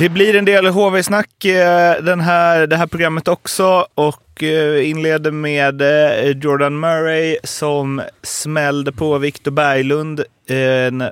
Det 0.01 0.10
blir 0.10 0.36
en 0.36 0.46
del 0.46 0.65
HV-snack 0.67 1.46
eh, 1.46 2.03
den 2.03 2.20
här, 2.20 2.67
det 2.67 2.77
här 2.77 2.88
programmet 2.88 3.27
också 3.27 3.88
och 3.96 4.43
eh, 4.43 4.89
inleder 4.89 5.31
med 5.31 5.81
eh, 5.81 6.29
Jordan 6.29 6.79
Murray 6.79 7.38
som 7.43 8.01
smällde 8.24 8.91
på 8.91 9.17
Victor 9.17 9.51
Berglund 9.51 10.24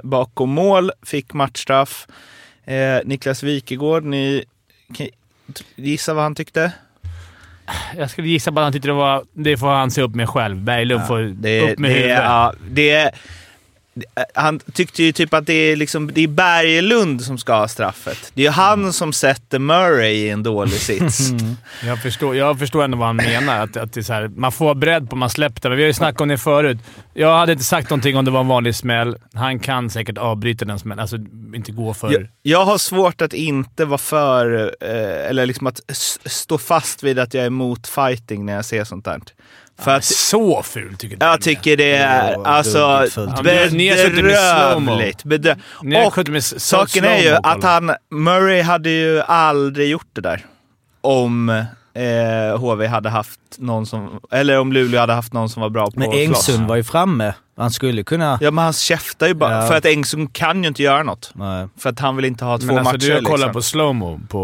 bakom 0.03 0.49
mål, 0.49 0.91
fick 1.05 1.33
matchstraff. 1.33 2.07
Niklas 3.03 3.43
Wikegård, 3.43 4.03
ni 4.03 4.43
kan 4.97 5.07
gissa 5.75 6.13
vad 6.13 6.23
han 6.23 6.35
tyckte? 6.35 6.71
Jag 7.97 8.09
skulle 8.09 8.27
gissa 8.27 8.51
på 8.51 8.59
att 8.59 8.63
han 8.63 8.73
tyckte 8.73 8.87
det 8.87 8.93
var... 8.93 9.23
Det 9.33 9.57
får 9.57 9.67
han 9.67 9.91
se 9.91 10.01
upp 10.01 10.15
med 10.15 10.29
själv. 10.29 10.57
Berglund 10.57 11.07
får 11.07 11.19
Det, 11.19 11.71
upp 11.71 11.79
med 11.79 11.91
det, 11.91 11.95
huvudet. 11.95 12.17
ja, 12.23 12.53
det, 12.69 12.93
det- 12.93 13.11
han 14.33 14.59
tyckte 14.59 15.03
ju 15.03 15.11
typ 15.11 15.33
att 15.33 15.45
det 15.45 15.53
är, 15.53 15.75
liksom, 15.75 16.11
det 16.13 16.21
är 16.21 16.27
Berglund 16.27 17.21
som 17.21 17.37
ska 17.37 17.53
ha 17.53 17.67
straffet. 17.67 18.31
Det 18.33 18.41
är 18.41 18.45
ju 18.45 18.51
han 18.51 18.93
som 18.93 19.13
sätter 19.13 19.59
Murray 19.59 20.13
i 20.13 20.29
en 20.29 20.43
dålig 20.43 20.73
sits. 20.73 21.29
Jag 21.85 22.01
förstår, 22.01 22.35
jag 22.35 22.59
förstår 22.59 22.83
ändå 22.83 22.97
vad 22.97 23.07
han 23.07 23.15
menar. 23.15 23.59
Att, 23.63 23.77
att 23.77 23.93
det 23.93 24.09
är 24.09 24.13
här, 24.13 24.27
man 24.27 24.51
får 24.51 24.65
vara 24.65 24.75
beredd 24.75 25.09
på 25.09 25.15
att 25.15 25.19
man 25.19 25.29
släpper 25.29 25.69
det. 25.69 25.75
Vi 25.75 25.81
har 25.81 25.87
ju 25.87 25.93
snackat 25.93 26.21
om 26.21 26.27
det 26.27 26.37
förut. 26.37 26.77
Jag 27.13 27.37
hade 27.37 27.51
inte 27.51 27.63
sagt 27.63 27.89
någonting 27.89 28.17
om 28.17 28.25
det 28.25 28.31
var 28.31 28.39
en 28.39 28.47
vanlig 28.47 28.75
smäll. 28.75 29.17
Han 29.33 29.59
kan 29.59 29.89
säkert 29.89 30.17
avbryta 30.17 30.65
den 30.65 30.79
smällen. 30.79 30.99
Alltså 30.99 31.17
inte 31.55 31.71
gå 31.71 31.93
för... 31.93 32.11
Jag, 32.11 32.27
jag 32.41 32.65
har 32.65 32.77
svårt 32.77 33.21
att 33.21 33.33
inte 33.33 33.85
vara 33.85 33.97
för, 33.97 34.75
eh, 34.81 35.29
eller 35.29 35.45
liksom 35.45 35.67
att 35.67 35.81
stå 36.25 36.57
fast 36.57 37.03
vid 37.03 37.19
att 37.19 37.33
jag 37.33 37.43
är 37.43 37.47
emot 37.47 37.87
fighting 37.87 38.45
när 38.45 38.53
jag 38.53 38.65
ser 38.65 38.83
sånt 38.83 39.05
där. 39.05 39.21
För 39.79 39.91
att 39.95 40.03
Så 40.05 40.63
ful 40.63 40.95
tycker 40.97 41.17
du 41.17 41.25
jag 41.25 41.41
tycker 41.41 41.77
det 41.77 41.95
är 41.95 42.47
alltså. 42.47 42.77
Ja, 42.77 43.05
slow-mo. 43.07 43.43
bedrövligt. 43.43 45.23
Bedrö- 45.23 45.55
och 46.05 46.43
saken 46.43 47.03
är 47.05 47.21
ju 47.21 47.35
att 47.43 47.63
han, 47.63 47.91
Murray 48.11 48.61
hade 48.61 48.89
ju 48.89 49.21
aldrig 49.21 49.89
gjort 49.89 50.07
det 50.13 50.21
där. 50.21 50.45
Om 51.01 51.63
eh, 51.99 52.57
HV 52.59 52.87
hade 52.87 53.09
haft 53.09 53.39
någon 53.57 53.85
som, 53.85 54.19
eller 54.31 54.59
om 54.59 54.73
Luleå 54.73 54.99
hade 54.99 55.13
haft 55.13 55.33
någon 55.33 55.49
som 55.49 55.61
var 55.61 55.69
bra 55.69 55.85
på 55.85 55.99
Men. 55.99 56.11
Engsund 56.11 56.67
var 56.67 56.75
ju 56.75 56.83
framme. 56.83 57.33
Han 57.57 57.71
skulle 57.71 58.03
kunna... 58.03 58.37
Ja 58.41 58.51
men 58.51 58.63
han 58.63 58.73
käftar 58.73 59.27
ju 59.27 59.33
bara. 59.33 59.61
Ja. 59.61 59.67
För 59.67 59.75
att 59.77 59.85
Engsund 59.85 60.33
kan 60.33 60.63
ju 60.63 60.67
inte 60.67 60.83
göra 60.83 61.03
något. 61.03 61.31
Nej. 61.35 61.67
För 61.79 61.89
att 61.89 61.99
han 61.99 62.15
vill 62.15 62.25
inte 62.25 62.45
ha 62.45 62.57
två 62.57 62.65
Men 62.65 62.77
alltså, 62.77 62.93
matcher 62.93 63.07
du 63.07 63.13
har 63.13 63.21
kollat 63.21 63.39
liksom. 63.39 63.53
på 63.53 63.61
slowmo 63.61 64.19
på... 64.29 64.39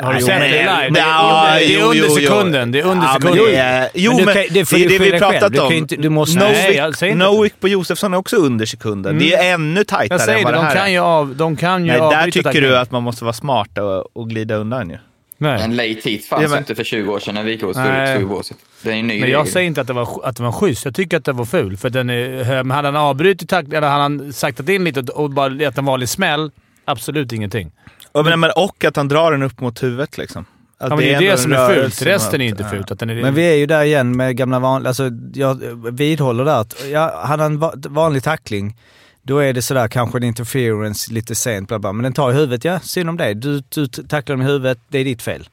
Har 0.00 0.12
Nej, 0.12 0.20
du 0.20 0.26
sett 0.26 0.38
men 0.38 0.50
det 0.50 0.56
det- 0.56 0.62
live? 0.62 0.90
Det 0.90 1.00
är- 1.00 1.68
det 1.68 1.82
under 1.82 2.08
sekunden. 2.20 2.72
Det 2.72 2.80
är 2.80 2.84
under 2.84 3.06
Ja, 3.06 3.12
men 3.12 3.22
sekunden. 3.22 3.44
det 3.54 3.56
är, 3.56 3.88
jo, 3.94 4.12
Men 4.16 4.24
men 4.24 4.34
det 4.34 4.46
det 4.50 4.64
får 4.64 4.76
är 4.76 4.80
det 4.80 4.88
vi 4.88 4.98
skylla 4.98 5.18
själv. 5.18 5.32
pratat 5.32 5.52
Du 5.52 5.58
kan 5.58 5.66
om. 5.66 5.72
inte- 5.72 5.96
du 5.96 6.08
måste- 6.08 6.84
inte 7.02 7.14
Novick 7.14 7.60
på 7.60 7.68
Josefsson 7.68 8.14
är 8.14 8.18
också 8.18 8.36
under 8.36 8.66
sekunden. 8.66 9.18
Det 9.18 9.34
är 9.34 9.54
ännu 9.54 9.84
tajtare 9.84 10.18
Jag 10.18 10.20
säger 10.20 10.38
än 10.38 10.44
vad 10.44 10.52
det, 10.54 10.58
det 10.58 10.62
de 10.62 10.66
här 10.66 10.74
kan 10.76 10.86
är. 10.86 10.90
ju, 10.90 10.98
av, 10.98 11.36
de 11.36 11.56
kan 11.56 11.84
ju 11.84 11.90
Nej, 11.92 12.00
där 12.00 12.30
tycker 12.30 12.60
du 12.60 12.78
att 12.78 12.90
man 12.90 13.02
måste 13.02 13.24
vara 13.24 13.32
smart 13.32 13.78
och, 13.78 14.16
och 14.16 14.28
glida 14.30 14.54
undan 14.54 14.90
ju. 14.90 14.98
Nej. 15.42 15.62
En 15.62 15.76
late 15.76 15.88
hit 15.88 16.26
fanns 16.26 16.42
Ja, 16.42 16.48
men- 16.48 16.50
ju 16.50 16.58
inte 16.58 16.74
för 16.74 16.84
20 16.84 17.12
år 17.12 17.18
sedan 17.18 17.34
när 17.34 17.42
ut 17.70 18.16
två 18.16 18.22
i 18.22 18.24
båset. 18.24 18.56
Det 18.82 18.90
är 18.90 18.94
en 18.94 19.06
ny 19.06 19.20
Men 19.20 19.30
jag 19.30 19.38
regel. 19.40 19.52
säger 19.52 19.66
inte 19.66 19.80
att 19.80 19.86
det 19.86 19.92
var, 19.92 20.20
att 20.24 20.36
det 20.36 20.42
var 20.42 20.52
schysst. 20.52 20.84
Jag 20.84 20.94
tycker 20.94 21.16
att 21.16 21.24
det 21.24 21.32
var 21.32 21.44
ful. 21.44 21.76
För 21.76 21.90
den 21.90 22.10
är, 22.10 22.44
hade 22.70 22.88
han 22.88 22.96
avbrutit 22.96 23.52
eller 23.52 23.88
hade 23.88 24.02
han 24.02 24.32
saktat 24.32 24.68
in 24.68 24.84
lite 24.84 25.00
och- 25.00 25.08
och 25.24 25.30
bara 25.30 25.52
gett 25.52 25.78
en 25.78 25.84
vanlig 25.84 26.08
smäll, 26.08 26.50
absolut 26.84 27.32
ingenting. 27.32 27.72
Och, 28.12 28.24
men, 28.24 28.40
men, 28.40 28.50
och 28.56 28.84
att 28.84 28.96
han 28.96 29.08
drar 29.08 29.32
den 29.32 29.42
upp 29.42 29.60
mot 29.60 29.82
huvudet 29.82 30.18
liksom. 30.18 30.44
Att 30.78 30.90
Ja, 30.90 30.96
men 30.96 30.98
det 31.04 31.14
är 31.14 31.20
det 31.20 31.28
en 31.28 31.38
som 31.38 31.52
är 31.52 31.74
fult. 31.74 32.02
Resten 32.02 32.40
är 32.40 32.44
mot- 32.50 32.60
inte 32.60 32.70
fult. 32.70 32.90
Att 32.90 32.98
den 32.98 33.10
är, 33.10 33.14
Men 33.22 33.34
vi 33.34 33.42
är 33.52 33.54
ju 33.54 33.66
där 33.66 33.82
igen 33.84 34.16
med 34.16 34.36
gamla 34.36 34.58
vanliga... 34.58 34.88
Alltså, 34.88 35.10
jag 35.34 35.60
vidhåller 35.92 36.44
där 36.44 36.60
att 36.60 36.84
ja, 36.92 37.22
hade 37.24 37.42
han 37.42 37.58
va- 37.58 37.72
vanlig 37.76 38.22
tackling, 38.22 38.76
då 39.22 39.38
är 39.38 39.52
det 39.52 39.62
sådär 39.62 39.88
kanske 39.88 40.18
en 40.18 40.24
interference 40.24 41.12
lite 41.12 41.34
sent, 41.34 41.68
bla 41.68 41.78
bla. 41.78 41.92
men 41.92 42.02
den 42.02 42.12
tar 42.12 42.30
i 42.30 42.34
huvudet, 42.34 42.64
ja 42.64 42.80
synd 42.80 43.08
om 43.08 43.16
dig. 43.16 43.34
Du, 43.34 43.62
du 43.68 43.86
tacklar 43.86 44.36
dem 44.36 44.42
i 44.42 44.50
huvudet, 44.50 44.78
det 44.88 44.98
är 44.98 45.04
ditt 45.04 45.22
fel. 45.22 45.48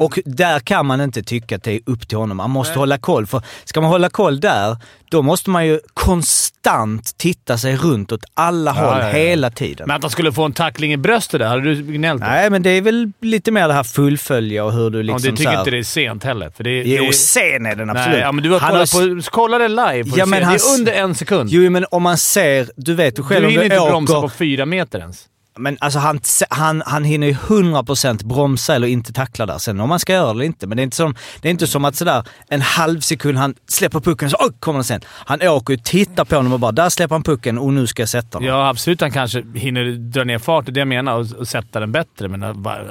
Och 0.00 0.18
där 0.24 0.58
kan 0.60 0.86
man 0.86 1.00
inte 1.00 1.22
tycka 1.22 1.56
att 1.56 1.62
det 1.62 1.72
är 1.72 1.80
upp 1.86 2.08
till 2.08 2.18
honom. 2.18 2.36
Man 2.36 2.50
måste 2.50 2.78
hålla 2.78 2.98
koll. 2.98 3.26
För 3.26 3.42
ska 3.64 3.80
man 3.80 3.90
hålla 3.90 4.08
koll 4.08 4.40
där, 4.40 4.76
då 5.10 5.22
måste 5.22 5.50
man 5.50 5.66
ju 5.66 5.80
konstant 5.94 7.18
titta 7.18 7.58
sig 7.58 7.76
runt 7.76 8.12
åt 8.12 8.24
alla 8.34 8.70
Ja, 8.76 8.86
håll 8.86 8.98
ja, 9.00 9.06
ja. 9.06 9.12
hela 9.12 9.50
tiden. 9.50 9.86
Men 9.88 9.96
att 9.96 10.02
han 10.02 10.10
skulle 10.10 10.32
få 10.32 10.44
en 10.44 10.52
tackling 10.52 10.92
i 10.92 10.96
bröstet 10.96 11.40
där, 11.40 11.46
hade 11.46 11.62
du 11.74 11.82
gnällt 11.82 12.20
på? 12.22 12.26
Nej, 12.28 12.50
men 12.50 12.62
det 12.62 12.70
är 12.70 12.80
väl 12.80 13.12
lite 13.20 13.50
mer 13.50 13.68
det 13.68 13.74
här 13.74 13.82
fullfölja 13.84 14.64
och 14.64 14.72
hur 14.72 14.90
du 14.90 14.98
Ja, 14.98 15.02
liksom 15.02 15.30
det 15.30 15.36
tycker 15.36 15.42
så 15.44 15.50
här- 15.50 15.58
inte 15.58 15.70
det 15.70 15.78
är 15.78 15.82
sent 15.82 16.24
heller. 16.24 16.50
För 16.50 16.64
det, 16.64 16.82
Jo, 16.82 17.04
det, 17.04 17.12
sen 17.12 17.66
är 17.66 17.74
den 17.76 17.90
absolut. 17.90 18.08
Nej, 18.12 18.20
ja, 18.20 18.32
men 18.32 18.44
du 18.44 18.50
har 18.50 18.60
Han 18.60 18.70
kollat 18.70 18.92
har- 18.92 19.22
på... 19.22 19.30
Kolla 19.30 19.58
det 19.58 19.68
live 19.68 20.02
Ja, 20.16 20.24
du 20.24 20.30
men 20.30 20.38
se. 20.40 20.44
han- 20.44 20.52
Det 20.54 20.60
är 20.64 20.78
under 20.78 20.92
en 20.92 21.14
sekund. 21.14 21.50
Jo, 21.52 21.70
men 21.70 21.86
om 21.90 22.02
man 22.02 22.18
ser... 22.18 22.68
Du 22.76 22.94
vet 22.94 23.18
ju 23.18 23.22
själv 23.22 23.40
du 23.40 23.46
om 23.46 23.50
hinner 23.50 23.60
du 23.62 23.66
inte 23.66 23.78
åker... 23.78 23.90
bromsa 23.90 24.20
på 24.20 24.28
fyra 24.28 24.66
meter 24.66 24.98
ens. 24.98 25.24
Men 25.58 25.76
alltså 25.80 25.98
han, 25.98 26.20
han, 26.50 26.82
han 26.86 27.04
hinner 27.04 27.26
ju 27.26 27.32
100% 27.32 28.24
bromsa 28.26 28.74
eller 28.74 28.88
inte 28.88 29.12
tackla 29.12 29.46
där. 29.46 29.58
Sen 29.58 29.80
om 29.80 29.88
man 29.88 29.98
ska 29.98 30.12
göra 30.12 30.24
det 30.26 30.30
eller 30.30 30.44
inte. 30.44 30.66
Men 30.66 30.76
det 30.76 30.80
är 30.80 30.84
inte 30.84 30.96
som, 30.96 31.14
det 31.40 31.48
är 31.48 31.50
inte 31.50 31.66
som 31.66 31.84
att 31.84 31.96
sådär 31.96 32.24
en 32.48 32.60
halv 32.60 33.00
sekund 33.00 33.38
han 33.38 33.54
släpper 33.68 34.00
pucken 34.00 34.30
så 34.30 34.36
oj, 34.40 34.50
kommer 34.60 34.76
den 34.78 34.84
sen. 34.84 35.00
Han 35.06 35.42
åker 35.42 35.74
ju, 35.74 35.78
tittar 35.84 36.24
på 36.24 36.36
honom 36.36 36.52
och 36.52 36.60
bara 36.60 36.72
där 36.72 36.88
släpper 36.88 37.14
han 37.14 37.22
pucken 37.22 37.58
och 37.58 37.72
nu 37.72 37.86
ska 37.86 38.02
jag 38.02 38.08
sätta 38.08 38.38
den. 38.38 38.48
Ja, 38.48 38.68
absolut. 38.68 39.00
Han 39.00 39.10
kanske 39.10 39.44
hinner 39.54 39.84
dra 39.92 40.24
ner 40.24 40.38
fart, 40.38 40.64
det 40.66 40.70
är 40.70 40.72
det 40.72 40.80
jag 40.80 40.88
menar, 40.88 41.14
och, 41.18 41.26
och 41.38 41.48
sätta 41.48 41.80
den 41.80 41.92
bättre. 41.92 42.28
Men 42.28 42.42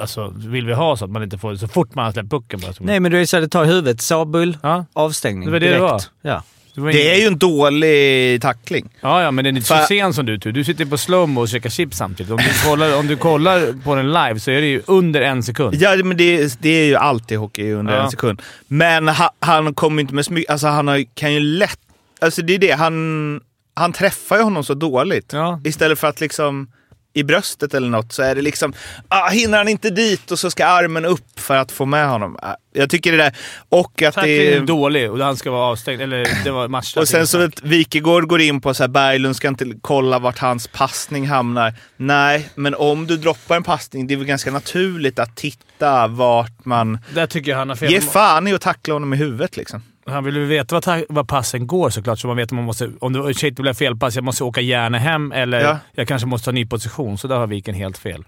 alltså, 0.01 0.33
vill 0.35 0.65
vi 0.65 0.73
ha 0.73 0.97
så 0.97 1.05
att 1.05 1.11
man 1.11 1.23
inte 1.23 1.37
får 1.37 1.55
så 1.55 1.67
fort 1.67 1.95
man 1.95 2.05
har 2.05 2.11
släppt 2.11 2.29
pucken 2.29 2.59
bara. 2.59 2.73
så- 2.73 2.83
Nej 2.83 2.99
men 2.99 3.11
det 3.11 3.19
är 3.19 3.25
så 3.25 3.37
att 3.37 3.43
det 3.43 3.49
tar 3.49 3.63
i 3.63 3.67
huvudet. 3.67 4.01
Sabull, 4.01 4.57
Ja. 4.61 4.85
avstängning 4.93 5.45
Det 5.45 5.51
var 5.51 5.59
det 5.59 5.65
det 5.65 5.71
direkt. 5.71 5.81
var. 5.91 6.01
Ja. 6.21 6.43
Det, 6.75 6.81
var 6.81 6.91
Det 6.91 7.01
ingen- 7.01 7.13
är 7.13 7.17
ju 7.19 7.27
en 7.27 7.37
dålig 7.37 8.41
tackling. 8.41 8.89
Ja, 9.01 9.23
ja, 9.23 9.31
men 9.31 9.45
den 9.45 9.55
är 9.55 9.57
inte 9.57 9.67
så 9.67 9.73
Fa- 9.73 9.85
sen 9.87 10.13
som 10.13 10.25
du 10.25 10.39
tror. 10.39 10.53
Du 10.53 10.63
sitter 10.63 10.85
på 10.85 10.97
slowmo 10.97 11.41
och 11.41 11.49
käkar 11.49 11.69
chips 11.69 11.97
samtidigt. 11.97 12.31
Om 12.31 12.37
du, 12.37 12.69
kollar, 12.69 12.97
om 12.99 13.07
du 13.07 13.15
kollar 13.17 13.83
på 13.83 13.95
den 13.95 14.07
live 14.13 14.39
så 14.39 14.51
är 14.51 14.61
det 14.61 14.67
ju 14.67 14.81
under 14.85 15.21
en 15.21 15.43
sekund. 15.43 15.75
Ja, 15.79 15.95
men 16.03 16.17
det, 16.17 16.57
det 16.61 16.69
är 16.69 16.85
ju 16.85 16.95
alltid 16.95 17.37
hockey 17.37 17.71
under 17.71 17.95
Ja. 17.97 18.03
en 18.03 18.11
sekund. 18.11 18.41
Men 18.67 19.07
ha, 19.07 19.29
han 19.39 19.73
kommer 19.73 20.01
inte 20.01 20.13
med 20.13 20.25
så 20.25 20.33
mycket... 20.33 20.51
Alltså 20.51 20.67
han 20.67 20.87
har, 20.87 21.03
kan 21.15 21.33
ju 21.33 21.39
lätt... 21.39 21.79
Alltså 22.21 22.41
det 22.41 22.53
är 22.55 22.59
det, 22.59 22.71
han, 22.71 23.41
han 23.73 23.93
träffar 23.93 24.37
ju 24.37 24.43
honom 24.43 24.63
så 24.63 24.73
dåligt. 24.73 25.33
Ja. 25.33 25.61
Istället 25.63 25.99
för 25.99 26.07
att 26.07 26.21
liksom 26.21 26.67
i 27.15 27.23
bröstet 27.23 27.73
eller 27.73 27.89
något 27.89 28.13
så 28.13 28.21
är 28.23 28.35
det 28.35 28.41
liksom, 28.41 28.73
ah, 29.07 29.29
hinner 29.29 29.57
han 29.57 29.67
inte 29.67 29.89
dit 29.89 30.31
och 30.31 30.39
så 30.39 30.51
ska 30.51 30.65
armen 30.65 31.05
upp 31.05 31.39
för 31.39 31.55
att 31.55 31.71
få 31.71 31.85
med 31.85 32.09
honom. 32.09 32.37
Ah, 32.41 32.55
Jag 32.73 32.89
tycker 32.89 33.11
det 33.11 33.17
där, 33.17 33.35
och 33.69 34.01
att 34.01 34.15
det 34.15 34.53
är 34.53 34.59
dålig 34.61 35.11
och 35.11 35.17
han 35.19 35.37
ska 35.37 35.51
vara 35.51 35.65
avstängd. 35.65 36.01
Eller 36.01 36.43
det 36.43 36.51
var 36.51 36.67
matchstraff. 36.67 37.01
och 37.01 37.07
sen 37.07 37.27
så 37.27 37.41
att 37.43 37.61
Wikegård 37.63 38.27
går 38.27 38.41
in 38.41 38.61
på 38.61 38.73
så 38.73 38.83
här, 38.83 38.87
Berglund 38.87 39.35
ska 39.35 39.47
inte 39.47 39.65
kolla 39.81 40.19
vart 40.19 40.37
hans 40.37 40.67
passning 40.67 41.27
hamnar. 41.27 41.73
Nej, 41.97 42.49
men 42.55 42.75
om 42.75 43.07
du 43.07 43.17
droppar 43.17 43.55
en 43.55 43.63
passning, 43.63 44.07
det 44.07 44.13
är 44.13 44.17
väl 44.17 44.25
ganska 44.27 44.51
naturligt 44.51 45.19
att 45.19 45.35
titta 45.35 46.07
vart 46.07 46.65
man... 46.65 46.99
Där 47.13 47.27
tycker 47.27 47.51
jag 47.51 47.57
han 47.57 47.69
har 47.69 47.75
fel. 47.75 47.91
Ge 47.91 48.01
fan 48.01 48.47
i 48.47 48.53
att 48.53 48.61
tackla 48.61 48.93
honom 48.93 49.13
i 49.13 49.17
huvudet 49.17 49.57
liksom. 49.57 49.83
Han 50.07 50.23
vill 50.23 50.35
ju 50.35 50.45
veta 50.45 51.03
vad, 51.09 51.27
passen 51.27 51.67
går 51.67 51.89
såklart, 51.89 52.19
så 52.19 52.27
man 52.27 52.37
vet 52.37 52.51
om 52.51 52.55
man 52.55 52.65
måste... 52.65 52.91
Om 52.99 53.13
det 53.13 53.33
shit, 53.33 53.55
det 53.55 53.61
blev 53.61 53.73
felpass, 53.73 54.15
jag 54.15 54.23
måste 54.23 54.43
åka 54.43 54.61
gärna 54.61 54.97
hem 54.97 55.31
eller 55.31 55.61
Ja. 55.61 55.79
jag 55.91 56.07
kanske 56.07 56.27
måste 56.27 56.45
ta 56.45 56.51
ny 56.51 56.65
position. 56.65 57.17
Så 57.17 57.27
där 57.27 57.35
har 57.35 57.47
Viken 57.47 57.75
helt 57.75 57.97
fel. 57.97 58.23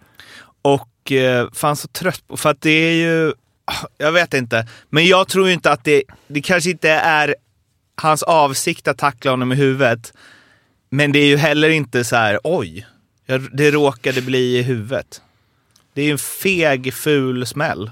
Och 0.62 1.12
eh, 1.12 1.48
fan 1.54 1.76
så 1.76 1.88
trött 1.88 2.28
på, 2.28 2.38
för 2.38 2.50
att 2.50 2.62
det 2.62 2.70
är 2.70 2.94
ju, 2.94 3.34
jag 3.98 4.12
vet 4.12 4.34
inte, 4.34 4.68
men 4.90 5.06
jag 5.06 5.28
tror 5.28 5.50
inte 5.50 5.72
att 5.72 5.84
det, 5.84 6.04
det 6.28 6.42
kanske 6.42 6.70
inte 6.70 6.90
är 6.90 7.36
hans 7.96 8.24
avsikt 8.24 8.88
att 8.88 8.98
tackla 8.98 9.32
honom 9.32 9.52
i 9.52 9.56
huvudet. 9.56 10.14
Men 10.90 11.12
det 11.12 11.20
är 11.20 11.28
ju 11.28 11.38
heller 11.38 11.70
inte 11.70 12.04
så 12.04 12.16
här, 12.16 12.40
oj, 12.44 12.88
det 13.54 13.72
råkade 13.72 14.22
bli 14.22 14.58
i 14.58 14.62
huvudet. 14.62 15.22
Det 15.94 16.02
är 16.02 16.06
ju 16.06 16.12
en 16.12 16.18
feg, 16.18 16.94
ful 16.94 17.46
smäll. 17.46 17.92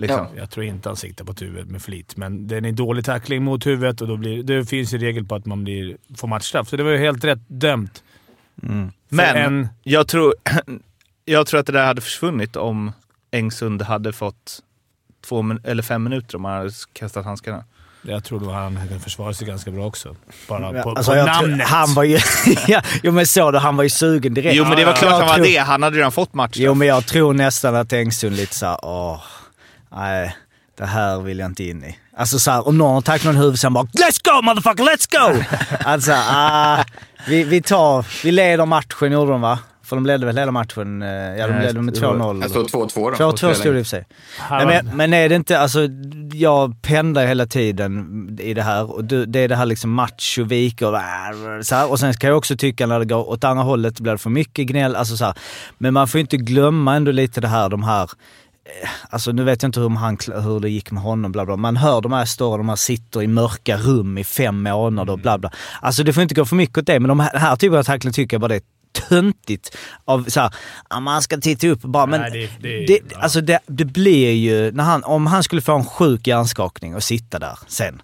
Liksom. 0.00 0.26
Jag 0.36 0.50
tror 0.50 0.66
inte 0.66 0.88
han 0.88 0.96
siktar 0.96 1.24
på 1.24 1.32
ett 1.32 1.42
huvud 1.42 1.70
med 1.70 1.82
flit, 1.82 2.16
men 2.16 2.46
det 2.48 2.56
är 2.56 2.62
en 2.64 2.76
dålig 2.76 3.04
tackling 3.04 3.42
mot 3.44 3.66
huvudet 3.66 4.00
och 4.00 4.08
då 4.08 4.16
blir, 4.16 4.42
det 4.42 4.64
finns 4.66 4.94
ju 4.94 4.98
regel 4.98 5.24
på 5.24 5.34
att 5.34 5.46
man 5.46 5.64
blir, 5.64 5.96
får 6.16 6.28
matchstraff. 6.28 6.68
Så 6.68 6.76
det 6.76 6.82
var 6.82 6.90
ju 6.90 6.98
helt 6.98 7.24
rätt 7.24 7.40
dömt. 7.48 8.02
För 8.60 8.90
Men 9.08 9.36
en- 9.36 9.68
jag, 9.82 10.08
tror, 10.08 10.34
jag 11.24 11.46
tror 11.46 11.60
att 11.60 11.66
det 11.66 11.72
där 11.72 11.86
hade 11.86 12.00
försvunnit 12.00 12.56
om 12.56 12.92
Engsund 13.30 13.82
hade 13.82 14.12
fått 14.12 14.60
två 15.26 15.44
eller 15.64 15.82
fem 15.82 16.02
minuter 16.02 16.36
om 16.36 16.44
han 16.44 16.54
hade 16.56 16.70
kastat 16.92 17.24
handskarna. 17.24 17.64
Jag 18.02 18.24
tror 18.24 18.40
nog 18.40 18.50
han 18.50 18.88
kan 18.88 19.00
försvara 19.00 19.34
sig 19.34 19.46
ganska 19.46 19.70
bra 19.70 19.86
också. 19.86 20.16
Bara 20.48 20.82
på, 20.82 20.90
Alltså, 20.90 21.12
på 21.12 21.24
namnet. 21.24 21.66
han 21.68 21.94
var 21.94 22.04
ju... 22.04 22.18
ja, 22.68 22.82
jo, 23.02 23.12
men 23.12 23.26
så 23.26 23.50
då, 23.50 23.58
han 23.58 23.76
var 23.76 23.84
ju 23.84 23.90
sugen 23.90 24.34
direkt. 24.34 24.56
Jo, 24.56 24.64
men 24.64 24.76
det 24.76 24.84
var 24.84 24.92
klart 24.92 25.10
Jag 25.12 25.18
han 25.18 25.26
var 25.28 25.34
tror- 25.34 25.44
det. 25.44 25.56
Han 25.56 25.82
hade 25.82 25.96
redan 25.96 26.12
fått 26.12 26.34
matchstraff. 26.34 26.64
Jo, 26.64 26.74
men 26.74 26.88
jag 26.88 27.06
tror 27.06 27.34
nästan 27.34 27.74
att 27.76 27.92
Engsund 27.92 28.36
lite 28.36 28.54
såhär, 28.54 28.78
åh, 28.82 29.22
nej, 29.92 30.36
det 30.78 30.86
här 30.86 31.20
vill 31.20 31.38
jag 31.38 31.46
inte 31.46 31.64
in 31.64 31.84
i. 31.84 31.98
Alltså 32.16 32.38
såhär, 32.38 32.68
om 32.68 32.78
någon 32.78 33.02
tacklar 33.02 33.32
någon 33.32 33.42
huvud 33.42 33.58
så 33.58 33.70
bara 33.70 33.84
“Let's 33.84 34.20
go 34.24 34.42
motherfucker, 34.42 34.84
let's 34.84 35.34
go!” 35.34 35.42
Alltså, 35.84 36.12
ah, 36.16 36.84
vi, 37.28 37.44
vi 37.44 37.62
tar, 37.62 38.06
vi 38.24 38.32
leder 38.32 38.66
matchen 38.66 39.12
gjorde 39.12 39.30
de 39.32 39.40
va? 39.40 39.58
För 39.84 39.96
de 39.96 40.06
ledde 40.06 40.26
väl 40.26 40.38
hela 40.38 40.52
matchen? 40.52 41.02
eh, 41.02 41.08
Ja, 41.08 41.46
de 41.46 41.58
ledde 41.58 41.82
med 41.82 41.94
det 41.94 42.00
var- 42.00 42.14
2-0. 42.14 42.42
Det 42.42 42.48
står 42.48 42.64
2-2 42.64 43.10
då. 43.18 43.30
2-2 43.30 43.54
stod 43.54 43.74
det 43.74 43.78
i 43.78 43.82
och 43.82 43.86
för 43.86 43.90
sig. 43.90 44.06
Nej, 44.50 44.66
men, 44.66 44.96
men 44.96 45.14
är 45.14 45.28
det 45.28 45.34
inte, 45.34 45.58
alltså 45.58 45.80
jag 46.32 46.82
pendlar 46.82 47.26
hela 47.26 47.46
tiden 47.46 48.38
i 48.40 48.54
det 48.54 48.62
här 48.62 48.90
och 48.90 49.04
det 49.04 49.40
är 49.40 49.48
det 49.48 49.56
här 49.56 49.66
liksom 49.66 49.90
macho, 49.90 50.42
och 50.42 51.66
så 51.66 51.74
här. 51.74 51.90
Och 51.90 52.00
sen 52.00 52.14
kan 52.14 52.28
jag 52.28 52.36
också 52.38 52.56
tycka 52.56 52.86
när 52.86 52.98
det 52.98 53.04
går 53.04 53.28
åt 53.28 53.44
andra 53.44 53.64
hållet 53.64 54.00
blir 54.00 54.12
det 54.12 54.18
för 54.18 54.30
mycket 54.30 54.66
gnäll, 54.66 54.96
alltså 54.96 55.16
så 55.16 55.24
här. 55.24 55.34
Men 55.78 55.94
man 55.94 56.08
får 56.08 56.20
inte 56.20 56.36
glömma 56.36 56.96
ändå 56.96 57.10
lite 57.12 57.40
det 57.40 57.48
här, 57.48 57.68
de 57.68 57.82
här 57.82 58.10
Alltså 59.10 59.32
nu 59.32 59.44
vet 59.44 59.62
jag 59.62 59.68
inte 59.68 59.80
hur, 59.80 59.88
han, 59.90 60.18
hur 60.44 60.60
det 60.60 60.68
gick 60.70 60.90
med 60.90 61.02
honom, 61.02 61.32
bla 61.32 61.46
bla. 61.46 61.56
Man 61.56 61.76
hör 61.76 62.00
de 62.00 62.12
här 62.12 62.24
stora, 62.24 62.56
de 62.56 62.68
här 62.68 62.76
sitter 62.76 63.22
i 63.22 63.26
mörka 63.26 63.76
rum 63.76 64.18
i 64.18 64.24
fem 64.24 64.62
månader 64.62 65.12
och 65.12 65.18
bla 65.18 65.38
bla. 65.38 65.50
Alltså 65.80 66.02
det 66.02 66.12
får 66.12 66.22
inte 66.22 66.34
gå 66.34 66.44
för 66.44 66.56
mycket 66.56 66.78
åt 66.78 66.86
det, 66.86 67.00
men 67.00 67.08
de 67.08 67.20
här, 67.20 67.38
här 67.38 67.56
typen 67.56 67.78
av 67.78 67.82
tackling 67.82 68.12
tycker 68.12 68.34
jag 68.34 68.40
bara 68.40 68.48
det 68.48 68.54
är 68.56 68.62
töntigt. 69.08 69.76
Av 70.04 70.24
så 70.28 70.40
här, 70.40 70.54
ja, 70.90 71.00
man 71.00 71.22
ska 71.22 71.36
titta 71.36 71.66
upp 71.68 71.82
bara, 71.82 72.06
men 72.06 72.20
Nej, 72.20 72.30
det- 72.60 72.68
det- 72.68 72.86
det, 72.86 73.00
ja. 73.10 73.18
alltså 73.20 73.40
det, 73.40 73.58
det 73.66 73.84
blir 73.84 74.32
ju, 74.32 74.72
när 74.72 74.84
han, 74.84 75.04
om 75.04 75.26
han 75.26 75.42
skulle 75.42 75.62
få 75.62 75.74
en 75.76 75.84
sjuk 75.84 76.26
hjärnskakning 76.26 76.94
och 76.94 77.02
sitta 77.02 77.38
där 77.38 77.58
sen. 77.66 78.02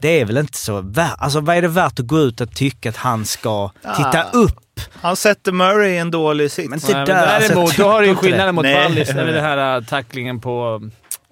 Det 0.00 0.20
är 0.20 0.24
väl 0.24 0.36
inte 0.38 0.58
så 0.58 0.80
värt, 0.80 1.14
alltså 1.18 1.40
vad 1.40 1.56
är 1.56 1.62
det 1.62 1.68
värt 1.68 2.00
att 2.00 2.06
gå 2.06 2.18
ut 2.20 2.40
och 2.40 2.54
tycka 2.54 2.88
att 2.88 2.96
han 2.96 3.24
ska 3.24 3.70
titta 3.96 4.22
Ah. 4.24 4.30
upp? 4.32 4.80
Han 4.92 5.16
sätter 5.16 5.52
Murray 5.52 5.90
i 5.90 5.98
en 5.98 6.10
dålig 6.10 6.50
sits. 6.50 6.68
Men 6.70 6.80
men 6.92 7.06
däremot, 7.06 7.58
alltså, 7.58 7.82
då 7.82 7.88
har 7.88 8.00
du 8.00 8.06
ju 8.06 8.14
skillnaden 8.14 8.54
mot 8.54 8.62
Nej. 8.62 8.74
Ballis. 8.88 9.08
Det 9.08 9.20
är 9.20 9.24
väl 9.24 9.34
den 9.34 9.44
här 9.44 9.76
äh, 9.78 9.84
tacklingen 9.84 10.40
på... 10.40 10.82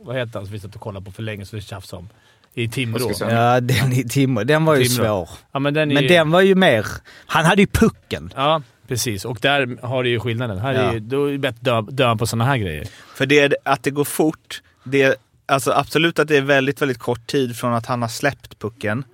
Vad 0.05 0.17
heter 0.17 0.33
han 0.35 0.45
som 0.45 0.53
vi 0.53 0.61
satt 0.61 0.75
och 0.75 0.81
kollade 0.81 1.05
på 1.07 1.13
för 1.13 1.23
länge 1.23 1.47
så 1.47 1.57
vi 1.57 1.63
tjafsade 1.63 2.01
om? 2.01 2.09
I 2.55 2.69
Timrå. 2.69 3.13
Ja, 3.21 3.61
den 3.61 3.93
i 3.93 4.05
Timrå, 4.09 4.45
den 4.45 4.65
var 4.65 4.75
ju 4.75 4.85
Timrå. 4.85 5.05
svår. 5.05 5.29
Ja, 5.53 5.59
men 5.59 5.75
den 5.75 5.89
Men 5.89 6.03
ju, 6.03 6.09
den 6.09 6.31
var 6.31 6.41
ju 6.41 6.55
mer, 6.55 6.87
han 7.27 7.45
hade 7.45 7.63
ju 7.63 7.67
pucken. 7.67 8.33
Ja, 8.37 8.63
precis. 8.89 9.25
Och 9.25 9.39
där 9.43 9.87
har 9.87 10.03
du 10.03 10.11
ju 10.11 10.21
skillnaden. 10.21 10.59
Här 10.59 10.73
Ja. 10.73 10.81
är 10.81 10.93
ju, 10.93 11.01
då 11.01 11.25
är 11.29 11.33
det 11.33 11.39
bättre 11.39 11.79
att 11.79 11.87
dö, 11.87 12.05
dö 12.07 12.17
på 12.17 12.27
sådana 12.27 12.45
här 12.45 12.57
grejer. 12.57 12.87
För 13.15 13.27
det, 13.27 13.55
att 13.65 13.83
det 13.83 13.91
går 13.91 14.05
fort, 14.05 14.63
det, 14.85 15.17
alltså 15.49 15.73
absolut 15.73 16.19
att 16.19 16.29
det 16.29 16.37
är 16.37 16.41
väldigt, 16.43 16.83
väldigt 16.83 16.99
kort 16.99 17.27
tid 17.27 17.57
från 17.57 17.75
att 17.75 17.87
han 17.87 18.03
har 18.03 18.09
släppt 18.09 18.59
pucken. 18.59 19.05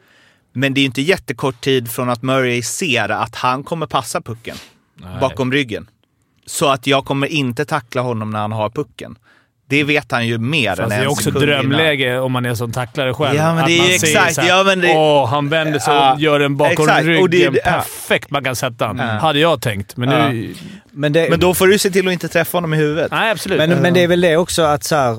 Men 0.52 0.74
det 0.74 0.80
är 0.80 0.84
inte 0.84 1.02
jättekort 1.02 1.60
tid 1.60 1.90
från 1.90 2.10
att 2.10 2.22
Murray 2.22 2.62
ser 2.62 3.08
att 3.08 3.34
han 3.34 3.64
kommer 3.64 3.86
passa 3.86 4.20
pucken 4.20 4.56
Nej. 4.94 5.20
bakom 5.20 5.52
ryggen. 5.52 5.88
Så 6.46 6.68
att 6.68 6.86
jag 6.86 7.04
kommer 7.04 7.26
inte 7.26 7.64
tackla 7.64 8.02
honom 8.02 8.30
när 8.30 8.38
han 8.38 8.52
har 8.52 8.70
pucken. 8.70 9.18
Det 9.68 9.84
vet 9.84 10.12
han 10.12 10.26
ju 10.26 10.38
mer 10.38 10.68
Fast 10.68 10.80
än 10.80 10.88
det 10.88 10.94
en 10.94 11.02
är 11.02 11.06
också 11.06 11.24
sekund 11.24 11.44
innan. 11.44 11.56
drömläge 11.68 12.18
om 12.18 12.32
man 12.32 12.46
är 12.46 12.54
som 12.54 12.72
tacklare 12.72 13.14
själv. 13.14 13.36
Ja, 13.36 13.54
men 13.54 13.58
Att 13.58 13.66
det 13.66 13.76
är 13.78 13.82
man 13.82 13.90
ju 13.92 13.98
ser 13.98 14.06
exakt. 14.08 14.34
så 14.34 14.40
här, 14.40 14.48
Ja, 14.48 14.64
men 14.64 14.80
det- 14.80 14.94
Åh, 14.96 15.26
han 15.28 15.48
vänder 15.48 15.78
sig 15.78 15.94
Ja, 15.94 16.14
och 16.14 16.20
gör 16.20 16.38
den 16.38 16.56
bakom 16.56 16.72
exakt. 16.88 17.06
ryggen. 17.06 17.22
Och 17.22 17.30
det 17.30 17.38
ja. 17.38 17.50
Perfekt 17.64 18.30
man 18.30 18.44
kan 18.44 18.56
sätta 18.56 18.86
den. 18.88 18.98
Ja. 18.98 19.04
Hade 19.04 19.38
jag 19.38 19.60
tänkt, 19.62 19.96
men 19.96 20.08
nu... 20.08 20.54
Men, 20.90 21.12
det, 21.12 21.30
Men 21.30 21.40
då 21.40 21.54
får 21.54 21.66
du 21.66 21.78
se 21.78 21.90
till 21.90 22.06
att 22.08 22.12
inte 22.12 22.28
träffa 22.28 22.56
honom 22.56 22.74
i 22.74 22.76
huvudet. 22.76 23.10
Nej, 23.10 23.30
absolut. 23.30 23.58
men, 23.58 23.70
men 23.70 23.94
det 23.94 24.02
är 24.02 24.08
väl 24.08 24.20
det 24.20 24.36
också 24.36 24.62
att 24.62 24.84
så 24.84 24.96
här, 24.96 25.18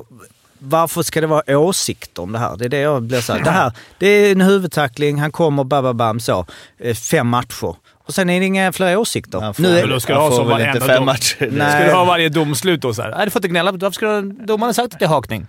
varför 0.65 1.03
ska 1.03 1.21
det 1.21 1.27
vara 1.27 1.57
åsikter 1.57 2.21
om 2.23 2.31
det 2.31 2.39
här? 2.39 2.57
Det 2.57 2.65
är 2.65 2.69
det 2.69 2.79
jag 2.79 3.03
blir 3.03 3.21
så 3.21 3.33
här, 3.33 3.43
det 3.43 3.49
här, 3.49 3.71
det 3.99 4.07
är 4.07 4.31
en 4.31 4.41
huvudtackling, 4.41 5.19
han 5.19 5.31
kommer 5.31 5.63
bababam 5.63 6.19
så, 6.19 6.45
eh, 6.79 6.95
fem 6.95 7.27
matcher. 7.27 7.75
Och 8.07 8.13
sen 8.13 8.29
är 8.29 8.39
det 8.39 8.45
inga 8.45 8.71
fler 8.73 8.97
åsikter. 8.97 9.53
Får, 9.53 9.63
Nu 9.63 9.79
är, 9.79 9.87
då 9.87 9.99
ska 9.99 10.13
du 10.13 10.19
ha 10.19 10.31
som 10.31 10.47
väl 10.47 10.51
varenda 10.57 10.73
inte 10.73 10.87
fem 10.87 10.95
dom. 10.95 11.05
matcher. 11.05 11.49
Nej. 11.51 11.71
Ska 11.71 11.83
du 11.85 11.91
ha 11.91 12.05
varje 12.05 12.29
domslut 12.29 12.81
då 12.81 12.93
såhär? 12.93 13.09
Nej, 13.17 13.25
du 13.25 13.31
får 13.31 13.39
inte 13.39 13.47
gnälla. 13.47 13.71
Varför 13.71 13.91
ska 13.91 14.05
du, 14.21 14.31
domarna 14.31 14.73
sagt 14.73 14.93
att 14.93 14.99
det 14.99 15.05
är 15.05 15.09
hakning? 15.09 15.47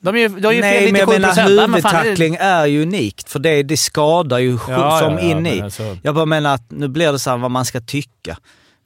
De 0.00 0.14
är 0.16 0.18
ju, 0.20 0.28
de 0.28 0.48
är 0.48 0.60
Nej, 0.60 0.92
men 0.92 1.00
jag 1.00 1.08
97 1.08 1.20
menar 1.20 1.66
huvudtackling 1.66 2.36
är 2.40 2.66
ju 2.66 2.82
unikt, 2.82 3.30
för 3.30 3.38
det, 3.38 3.62
det 3.62 3.76
skadar 3.76 4.38
ju 4.38 4.50
Ja, 4.50 4.58
ja, 4.68 4.98
som 5.00 5.12
ja, 5.12 5.20
in 5.20 5.46
i. 5.46 5.60
alltså- 5.62 5.96
Jag 6.02 6.14
bara 6.14 6.24
menar 6.26 6.54
att 6.54 6.70
nu 6.70 6.88
blir 6.88 7.12
det 7.12 7.18
så 7.18 7.30
här 7.30 7.36
vad 7.36 7.50
man 7.50 7.64
ska 7.64 7.80
tycka. 7.80 8.36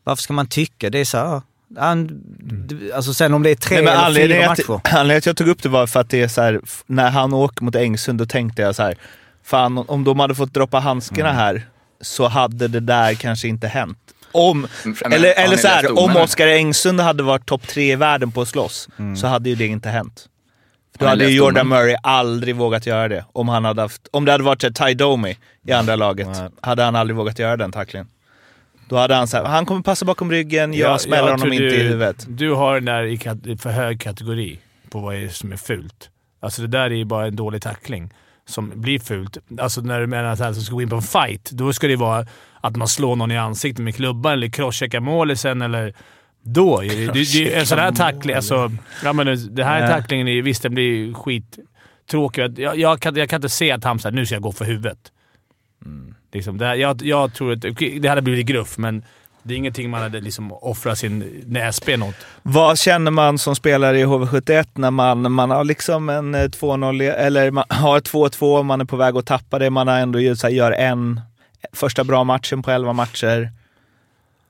Varför 0.04 0.22
ska 0.22 0.32
man 0.32 0.46
tycka? 0.46 0.90
Det 0.90 0.98
är 0.98 1.04
så 1.04 1.18
här, 1.18 1.42
han, 1.76 2.06
d- 2.66 2.92
alltså 2.94 3.14
sen 3.14 3.34
om 3.34 3.42
det 3.42 3.50
är 3.50 3.54
tre 3.54 3.76
Nej, 3.76 3.84
men 3.84 4.04
eller 4.04 4.20
fyra 4.28 4.48
matcher. 4.48 4.72
att, 4.74 4.94
anledningen 4.94 5.18
att 5.18 5.26
jag 5.26 5.36
tog 5.36 5.48
upp 5.48 5.62
det 5.62 5.68
var 5.68 5.86
för 5.86 6.00
att 6.00 6.10
det 6.10 6.20
är 6.22 6.28
så 6.28 6.42
här, 6.42 6.60
när 6.86 7.10
han 7.10 7.34
åker 7.34 7.64
mot 7.64 7.74
Engsund, 7.74 8.18
då 8.18 8.26
tänkte 8.26 8.62
jag 8.62 8.74
så 8.74 8.82
här, 8.82 8.94
fan 9.44 9.78
om 9.78 10.04
de 10.04 10.20
hade 10.20 10.34
fått 10.34 10.54
droppa 10.54 10.78
handskarna 10.78 11.28
Mm. 11.30 11.36
här 11.40 11.62
så 12.00 12.28
hade 12.28 12.68
det 12.68 12.80
där 12.80 13.14
kanske 13.14 13.48
inte 13.48 13.68
hänt. 13.68 13.98
Om, 14.32 14.66
Men 14.84 15.12
eller 15.12 15.32
eller 15.38 15.56
så 15.56 15.68
här, 15.68 15.98
om? 15.98 16.16
Oskar 16.16 16.46
Engsund 16.46 17.00
hade 17.00 17.22
varit 17.22 17.46
topp 17.46 17.66
tre 17.66 17.92
i 17.92 17.96
världen 17.96 18.32
på 18.32 18.42
att 18.42 18.48
slåss, 18.48 18.88
Mm. 18.98 19.16
så 19.16 19.26
hade 19.26 19.48
ju 19.48 19.54
det 19.54 19.66
inte 19.66 19.88
hänt. 19.88 20.26
Då 20.98 21.06
hade 21.06 21.24
ju 21.24 21.36
Jordan 21.36 21.54
domen? 21.68 21.78
Murray 21.78 21.96
aldrig 22.02 22.56
vågat 22.56 22.86
göra 22.86 23.08
det. 23.08 23.24
Om, 23.32 23.48
han 23.48 23.64
hade 23.64 23.82
haft, 23.82 24.08
om 24.10 24.24
det 24.24 24.32
hade 24.32 24.44
varit 24.44 24.60
Ty 24.78 24.94
Domi 24.94 25.36
i 25.66 25.72
andra 25.72 25.96
laget, 25.96 26.28
hade 26.60 26.82
han 26.82 26.96
aldrig 26.96 27.16
vågat 27.16 27.38
göra 27.38 27.56
den 27.56 27.72
tacklingen. 27.72 28.08
Då 28.88 28.96
hade 28.96 29.14
han 29.14 29.28
sagt, 29.28 29.46
han 29.46 29.66
kommer 29.66 29.82
passa 29.82 30.04
bakom 30.04 30.30
ryggen, 30.30 30.74
jag 30.74 31.00
smäller 31.00 31.22
honom 31.22 31.40
tror 31.40 31.52
inte 31.52 31.64
du, 31.64 31.74
i 31.76 31.82
huvudet. 31.82 32.26
Du 32.28 32.52
har 32.52 32.74
den 32.74 32.84
där 32.84 33.04
i 33.04 33.56
för 33.56 33.70
hög 33.70 34.00
kategori 34.00 34.58
på 34.90 35.00
vad 35.00 35.14
är 35.14 35.28
som 35.28 35.52
är 35.52 35.56
fult. 35.56 36.10
Alltså 36.40 36.62
det 36.62 36.68
där 36.68 36.90
är 36.90 36.90
ju 36.90 37.04
bara 37.04 37.26
en 37.26 37.36
dålig 37.36 37.62
tackling 37.62 38.10
som 38.46 38.72
blir 38.74 38.98
fult. 38.98 39.38
Alltså 39.60 39.80
när 39.80 40.00
du 40.00 40.06
menar 40.06 40.24
att 40.24 40.38
han 40.38 40.54
ska 40.54 40.74
gå 40.74 40.82
in 40.82 40.88
på 40.88 40.96
en 40.96 41.02
fight, 41.02 41.50
då 41.50 41.72
ska 41.72 41.86
det 41.86 41.96
vara 41.96 42.26
att 42.60 42.76
man 42.76 42.88
slår 42.88 43.16
någon 43.16 43.30
i 43.30 43.38
ansiktet 43.38 43.84
med 43.84 43.94
klubban 43.94 44.32
eller 44.32 44.48
crosscheckar 44.48 45.00
målisen 45.00 45.62
eller... 45.62 45.94
Då 46.42 46.84
är 46.84 46.88
det, 46.88 47.06
det, 47.06 47.32
det, 47.32 47.54
en 47.54 47.66
sån 47.66 47.78
här 47.78 47.92
tackling... 47.92 48.36
Alltså, 48.36 48.72
ja, 49.04 49.12
men 49.12 49.54
det 49.54 49.64
här 49.64 49.80
Ja. 49.80 49.88
tacklingen, 49.88 50.28
är, 50.28 50.42
visst 50.42 50.62
den 50.62 50.74
blir 50.74 51.14
skittråkig. 51.14 52.58
Jag, 52.58 52.78
jag, 52.78 53.00
kan, 53.00 53.16
jag 53.16 53.28
kan 53.28 53.36
inte 53.36 53.48
se 53.48 53.70
att 53.72 53.84
han 53.84 53.98
säger 53.98 54.16
nu 54.16 54.26
ska 54.26 54.34
jag 54.34 54.42
gå 54.42 54.52
för 54.52 54.64
huvudet. 54.64 54.98
Liksom, 56.32 56.58
det, 56.58 56.66
här- 56.66 56.74
jag, 56.74 57.02
jag 57.02 57.34
tror 57.34 57.52
att 57.52 57.60
det 58.00 58.08
hade 58.08 58.22
blivit 58.22 58.46
gruff, 58.46 58.78
men 58.78 59.02
det 59.42 59.54
är 59.54 59.58
ingenting 59.58 59.90
man 59.90 60.02
hade 60.02 60.20
liksom 60.20 60.52
offrat 60.52 60.98
sin 60.98 61.42
näsben 61.46 62.02
åt. 62.02 62.14
Vad 62.42 62.78
känner 62.78 63.10
man 63.10 63.38
som 63.38 63.56
spelare 63.56 63.98
i 64.00 64.04
HV71 64.04 64.66
när 64.74 64.90
man, 64.90 65.32
man 65.32 65.50
har 65.50 65.64
liksom 65.64 66.08
en 66.08 66.34
eh, 66.34 66.38
2-0, 66.48 67.12
eller 67.12 67.50
man 67.50 67.64
har 67.68 68.00
2-2, 68.00 68.62
man 68.62 68.80
är 68.80 68.84
på 68.84 68.96
väg 68.96 69.16
att 69.16 69.26
tappa 69.26 69.58
det, 69.58 69.70
man 69.70 69.88
har 69.88 69.98
ändå 69.98 70.36
så 70.36 70.46
här, 70.46 70.54
gör 70.54 70.72
en 70.72 71.20
första 71.72 72.04
bra 72.04 72.24
matchen 72.24 72.62
på 72.62 72.70
11 72.70 72.92
matcher. 72.92 73.50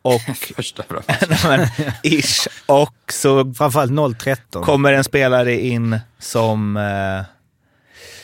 Och, 0.02 0.20
Första 0.56 0.82
bra. 0.88 1.00
men, 1.48 1.66
ish, 2.02 2.46
och 2.66 2.94
så 3.12 3.54
Framförallt 3.54 3.92
0-13. 3.92 4.62
kommer 4.64 4.92
en 4.92 5.04
spelare 5.04 5.60
in 5.60 5.98
som 6.18 6.76
eh, 6.76 7.24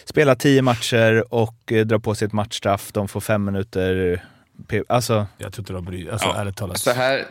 spelar 0.05 0.35
10 0.35 0.63
matcher 0.63 1.35
och 1.35 1.73
eh, 1.73 1.87
drar 1.87 1.99
på 1.99 2.15
sig 2.15 2.27
ett 2.27 2.33
matchstraff. 2.33 2.93
De 2.93 3.09
får 3.09 3.21
fem 3.21 3.45
minuter. 3.45 4.23
P- 4.69 4.83
Alltså, 4.89 5.27
Jag 5.39 5.53
tror 5.53 5.63
inte 5.63 5.73
de 5.73 5.85
bryr 5.85 6.09
Alltså 6.11 6.29
Ja, 6.29 6.37
ärligt 6.41 6.57
talat. 6.57 6.79
Så 6.81 6.91
här, 6.91 7.25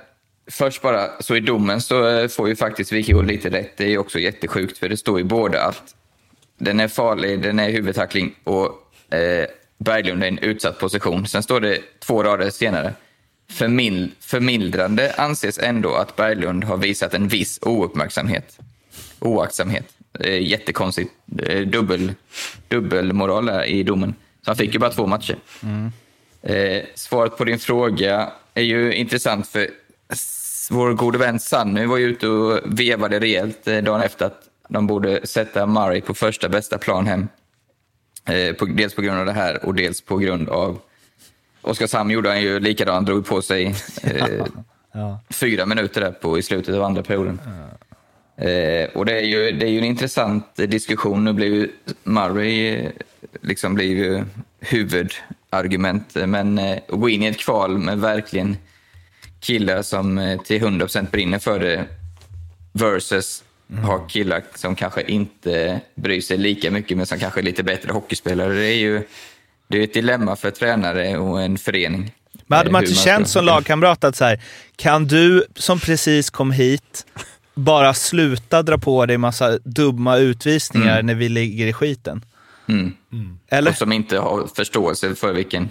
först 0.52 0.82
bara, 0.82 1.10
så 1.20 1.36
i 1.36 1.40
domen 1.40 1.82
så 1.82 2.08
eh, 2.08 2.28
får 2.28 2.50
ju 2.50 2.56
faktiskt 2.56 2.92
Wikio 2.92 3.22
lite 3.22 3.50
rätt. 3.50 3.78
Det 3.78 3.84
är 3.84 3.90
ju 3.90 3.98
också 3.98 4.20
jättesjukt, 4.20 4.78
för 4.78 4.90
det 4.90 4.98
står 4.98 5.18
ju 5.20 5.24
både 5.26 5.64
att 5.64 5.96
den 6.58 6.80
är 6.80 6.88
farlig, 6.88 7.42
den 7.42 7.60
är 7.60 7.70
huvudtackling 7.72 8.36
och 8.44 8.66
eh, 9.16 9.46
Berglund 9.78 10.24
är 10.24 10.28
i 10.28 10.30
en 10.30 10.38
utsatt 10.40 10.80
position. 10.80 11.28
Sen 11.28 11.44
står 11.44 11.60
det 11.60 11.78
två 12.00 12.24
rader 12.24 12.50
senare. 12.50 12.94
Förmild, 13.52 14.12
förmildrande 14.20 15.14
anses 15.18 15.60
ändå 15.60 15.94
att 15.96 16.16
Berglund 16.16 16.64
har 16.64 16.78
visat 16.78 17.14
en 17.14 17.28
viss 17.28 17.60
ouppmärksamhet. 17.62 18.60
Oaktsamhet. 19.20 19.93
Är 20.20 20.38
jättekonstigt. 20.38 21.12
Är 21.38 21.66
Dubbel, 21.66 22.14
dubbelmoral 22.68 23.46
där 23.46 23.64
i 23.64 23.84
domen. 23.84 24.16
Så 24.42 24.50
han 24.50 24.56
fick 24.56 24.74
ju 24.74 24.80
bara 24.80 24.92
två 24.92 25.08
matcher. 25.08 25.36
Eh, 26.42 26.84
svaret 26.96 27.38
på 27.38 27.44
din 27.44 27.60
fråga 27.60 28.32
är 28.54 28.64
ju 28.64 28.94
intressant 28.94 29.48
för 29.48 29.68
vår 30.72 30.94
gode 30.94 31.18
vän 31.18 31.40
Sanny 31.40 31.86
var 31.86 31.98
ju 31.98 32.06
ute 32.06 32.28
och 32.28 32.60
vevade 32.66 33.20
rejält 33.20 33.68
eh, 33.68 33.78
dagen 33.78 34.02
efter 34.02 34.26
att 34.26 34.50
de 34.68 34.88
borde 34.88 35.28
sätta 35.28 35.66
Murray 35.66 36.02
på 36.02 36.14
första 36.14 36.50
bästa 36.50 36.78
plan 36.78 37.08
hem. 37.08 37.28
Eh, 38.26 38.56
på, 38.56 38.66
dels 38.66 38.96
på 38.96 39.02
grund 39.02 39.20
av 39.20 39.26
det 39.26 39.32
här 39.32 39.66
och 39.66 39.76
dels 39.76 40.02
på 40.02 40.18
grund 40.18 40.50
av 40.50 40.80
Oskarshamn 41.62 42.12
gjorde 42.12 42.30
han 42.30 42.42
ju 42.42 42.60
likadant, 42.60 43.08
drog 43.08 43.26
på 43.26 43.42
sig 43.42 43.76
eh, 44.04 44.46
fyra 45.30 45.66
minuter 45.66 46.02
där 46.02 46.12
på, 46.12 46.38
i 46.38 46.42
slutet 46.42 46.76
av 46.76 46.84
andra 46.84 47.04
perioden. 47.04 47.40
Eh, 48.38 48.90
och 48.94 49.06
det 49.06 49.20
är, 49.20 49.26
ju, 49.26 49.52
det 49.52 49.66
är 49.66 49.70
ju 49.70 49.78
en 49.78 49.84
intressant 49.84 50.60
eh, 50.60 50.68
diskussion. 50.68 51.24
Nu 51.24 51.34
blir 51.34 51.48
ju 51.48 51.70
Murray 52.04 52.76
eh, 52.76 52.92
liksom 53.42 53.76
blir 53.76 53.86
ju 53.86 54.24
huvudargument. 54.60 56.16
Eh, 56.16 56.28
Men 56.28 56.58
eh, 56.58 56.78
att 56.88 57.00
gå 57.00 57.10
in 57.10 57.24
i 57.24 57.26
ett 57.26 57.40
kval 57.40 57.78
med 57.78 58.00
verkligen 58.00 58.58
killar 59.40 59.82
som 59.82 60.18
eh, 60.18 60.42
till 60.42 60.62
100% 60.62 61.12
brinner 61.12 61.40
för 61.40 61.60
det 61.60 61.86
versus 62.72 63.44
ha 63.84 64.00
killar 64.00 64.44
som 64.56 64.76
kanske 64.76 65.02
inte 65.02 65.82
bryr 65.96 66.22
sig 66.22 66.38
lika 66.38 66.72
mycket 66.72 66.98
men 66.98 67.06
som 67.06 67.20
kanske 67.20 67.40
är 67.40 67.44
lite 67.44 67.64
bättre 67.64 67.92
hockeyspelare. 67.94 68.54
Det 68.54 68.66
är 68.66 68.78
ju 68.78 69.04
det 69.68 69.78
är 69.78 69.84
ett 69.84 69.94
dilemma 69.94 70.36
för 70.36 70.52
tränare 70.52 71.18
och 71.18 71.42
en 71.42 71.58
förening. 71.58 72.12
Men 72.48 72.58
hade 72.58 72.70
Eh, 72.70 72.72
man 72.72 72.82
hur 72.84 72.90
inte 72.90 73.02
känt 73.02 73.28
som 73.28 73.46
lagkamrat 73.46 74.04
att 74.04 74.16
så 74.16 74.26
här, 74.26 74.42
kan 74.76 75.08
du 75.08 75.46
som 75.56 75.80
precis 75.80 76.30
kom 76.30 76.52
hit 76.52 77.06
bara 77.54 77.94
sluta 77.94 78.64
dra 78.64 78.78
på 78.78 79.06
dig 79.06 79.18
massa 79.18 79.58
dumma 79.64 80.18
utvisningar 80.18 81.02
när 81.04 81.16
vi 81.16 81.30
ligger 81.30 81.68
i 81.68 81.74
skiten? 81.74 82.26
Mm. 82.68 82.94
Eller? 83.50 83.72
Och 83.72 83.78
som 83.78 83.92
inte 83.92 84.18
har 84.18 84.48
förståelse 84.56 85.16
för 85.16 85.34
vilken, 85.34 85.70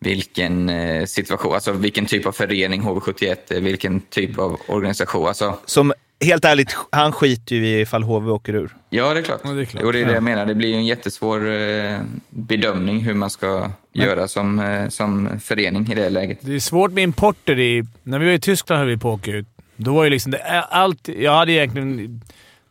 vilken 0.00 0.68
eh, 0.68 1.04
situation, 1.06 1.54
alltså 1.54 1.72
vilken 1.72 2.06
typ 2.06 2.26
av 2.26 2.32
förening 2.32 2.82
HV71 2.82 3.36
är, 3.48 3.60
vilken 3.60 4.00
typ 4.00 4.38
av 4.38 4.60
organisation. 4.66 5.28
Alltså, 5.28 5.58
Som, 5.64 5.92
helt 6.24 6.44
ärligt, 6.44 6.76
han 6.92 7.12
skiter 7.12 7.56
ju 7.56 7.66
i 7.66 7.80
ifall 7.80 8.02
HV 8.02 8.30
åker 8.30 8.54
ur. 8.54 8.76
ja, 8.90 9.14
det 9.14 9.20
är 9.20 9.24
klart. 9.24 9.40
Ja, 9.44 9.50
det 9.50 9.60
är 9.60 9.64
klart. 9.64 9.82
Och 9.84 9.92
det 9.92 9.98
är 10.00 10.04
det 10.04 10.10
Ja. 10.10 10.14
jag 10.14 10.22
menar, 10.22 10.46
det 10.46 10.54
blir 10.54 10.68
ju 10.68 10.74
en 10.74 10.86
jättesvår 10.86 11.50
eh, 11.52 11.98
bedömning 12.30 13.00
hur 13.00 13.14
man 13.14 13.30
ska 13.30 13.70
göra 13.92 14.28
som, 14.28 14.58
eh, 14.58 14.88
som 14.88 15.40
förening 15.40 15.92
i 15.92 15.94
det 15.94 16.10
läget. 16.10 16.38
Det 16.40 16.54
är 16.54 16.60
svårt 16.60 16.92
med 16.92 17.04
importer. 17.04 17.58
I, 17.58 17.84
när 18.02 18.18
vi 18.18 18.26
var 18.26 18.32
i 18.32 18.40
Tyskland 18.40 18.78
höll 18.78 18.88
vi 18.88 18.96
på 18.98 19.12
att 19.12 19.20
åka 19.20 19.30
ut. 19.30 19.46
Då 19.84 19.94
var 19.94 20.04
ju 20.04 20.10
liksom 20.10 20.32
det, 20.32 20.60
allt... 20.62 21.08
Jag 21.08 21.34
hade 21.36 21.52
egentligen... 21.52 22.20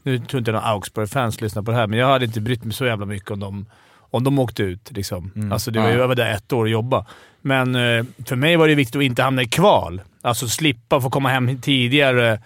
Nu 0.04 0.19
tror 0.19 0.39
inte 0.39 0.52
några 0.52 0.65
Augsburg-fans 0.65 1.41
lyssnar 1.41 1.63
på 1.63 1.71
det 1.71 1.78
här, 1.78 1.88
men 1.88 1.99
jag 1.99 2.08
hade 2.08 2.26
inte 2.26 2.41
brytt 2.41 2.63
mig 2.63 2.73
så 2.73 2.86
jävla 2.86 3.06
mycket 3.06 3.32
om 3.32 3.39
de, 3.39 3.65
om 3.95 4.23
de 4.23 4.39
åkte 4.39 4.63
ut. 4.63 4.91
Liksom. 4.91 5.49
Alltså, 5.52 5.71
det 5.71 5.80
var, 5.80 5.89
Ja. 5.89 5.95
Jag 5.95 6.08
var 6.08 6.15
där 6.15 6.32
ett 6.32 6.54
år 6.54 6.63
och 6.63 6.69
jobba. 6.69 7.06
Men 7.41 7.76
eh, 7.76 8.06
för 8.26 8.36
mig 8.36 8.56
var 8.56 8.67
det 8.67 8.76
viktigt 8.76 8.95
att 8.95 9.04
inte 9.04 9.23
hamna 9.23 9.41
i 9.41 9.47
kval. 9.47 10.02
Alltså 10.21 10.47
slippa 10.47 11.02
få 11.02 11.10
komma 11.10 11.30
hem 11.30 11.62
tidigare. 11.62 12.41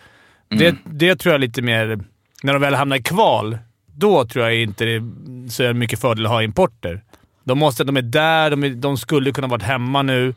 Det, 0.50 0.76
det 0.84 1.16
tror 1.16 1.34
jag 1.34 1.42
lite 1.42 1.62
mer... 1.62 2.00
När 2.44 2.54
de 2.54 2.62
väl 2.62 2.74
hamnar 2.74 2.98
i 2.98 3.04
kval, 3.04 3.58
då 3.96 4.26
tror 4.26 4.46
jag 4.46 4.56
inte 4.56 4.86
det 4.86 4.92
är 4.96 5.50
så 5.50 5.74
mycket 5.74 6.00
fördel 6.00 6.26
att 6.26 6.32
ha 6.32 6.44
importer. 6.44 7.02
De, 7.44 7.60
måste, 7.60 7.84
de 7.84 7.98
är 7.98 8.02
där, 8.02 8.50
de, 8.50 8.64
är, 8.64 8.70
de 8.70 8.98
skulle 8.98 9.32
kunna 9.32 9.48
varit 9.48 9.64
hemma 9.64 10.02
nu. 10.02 10.34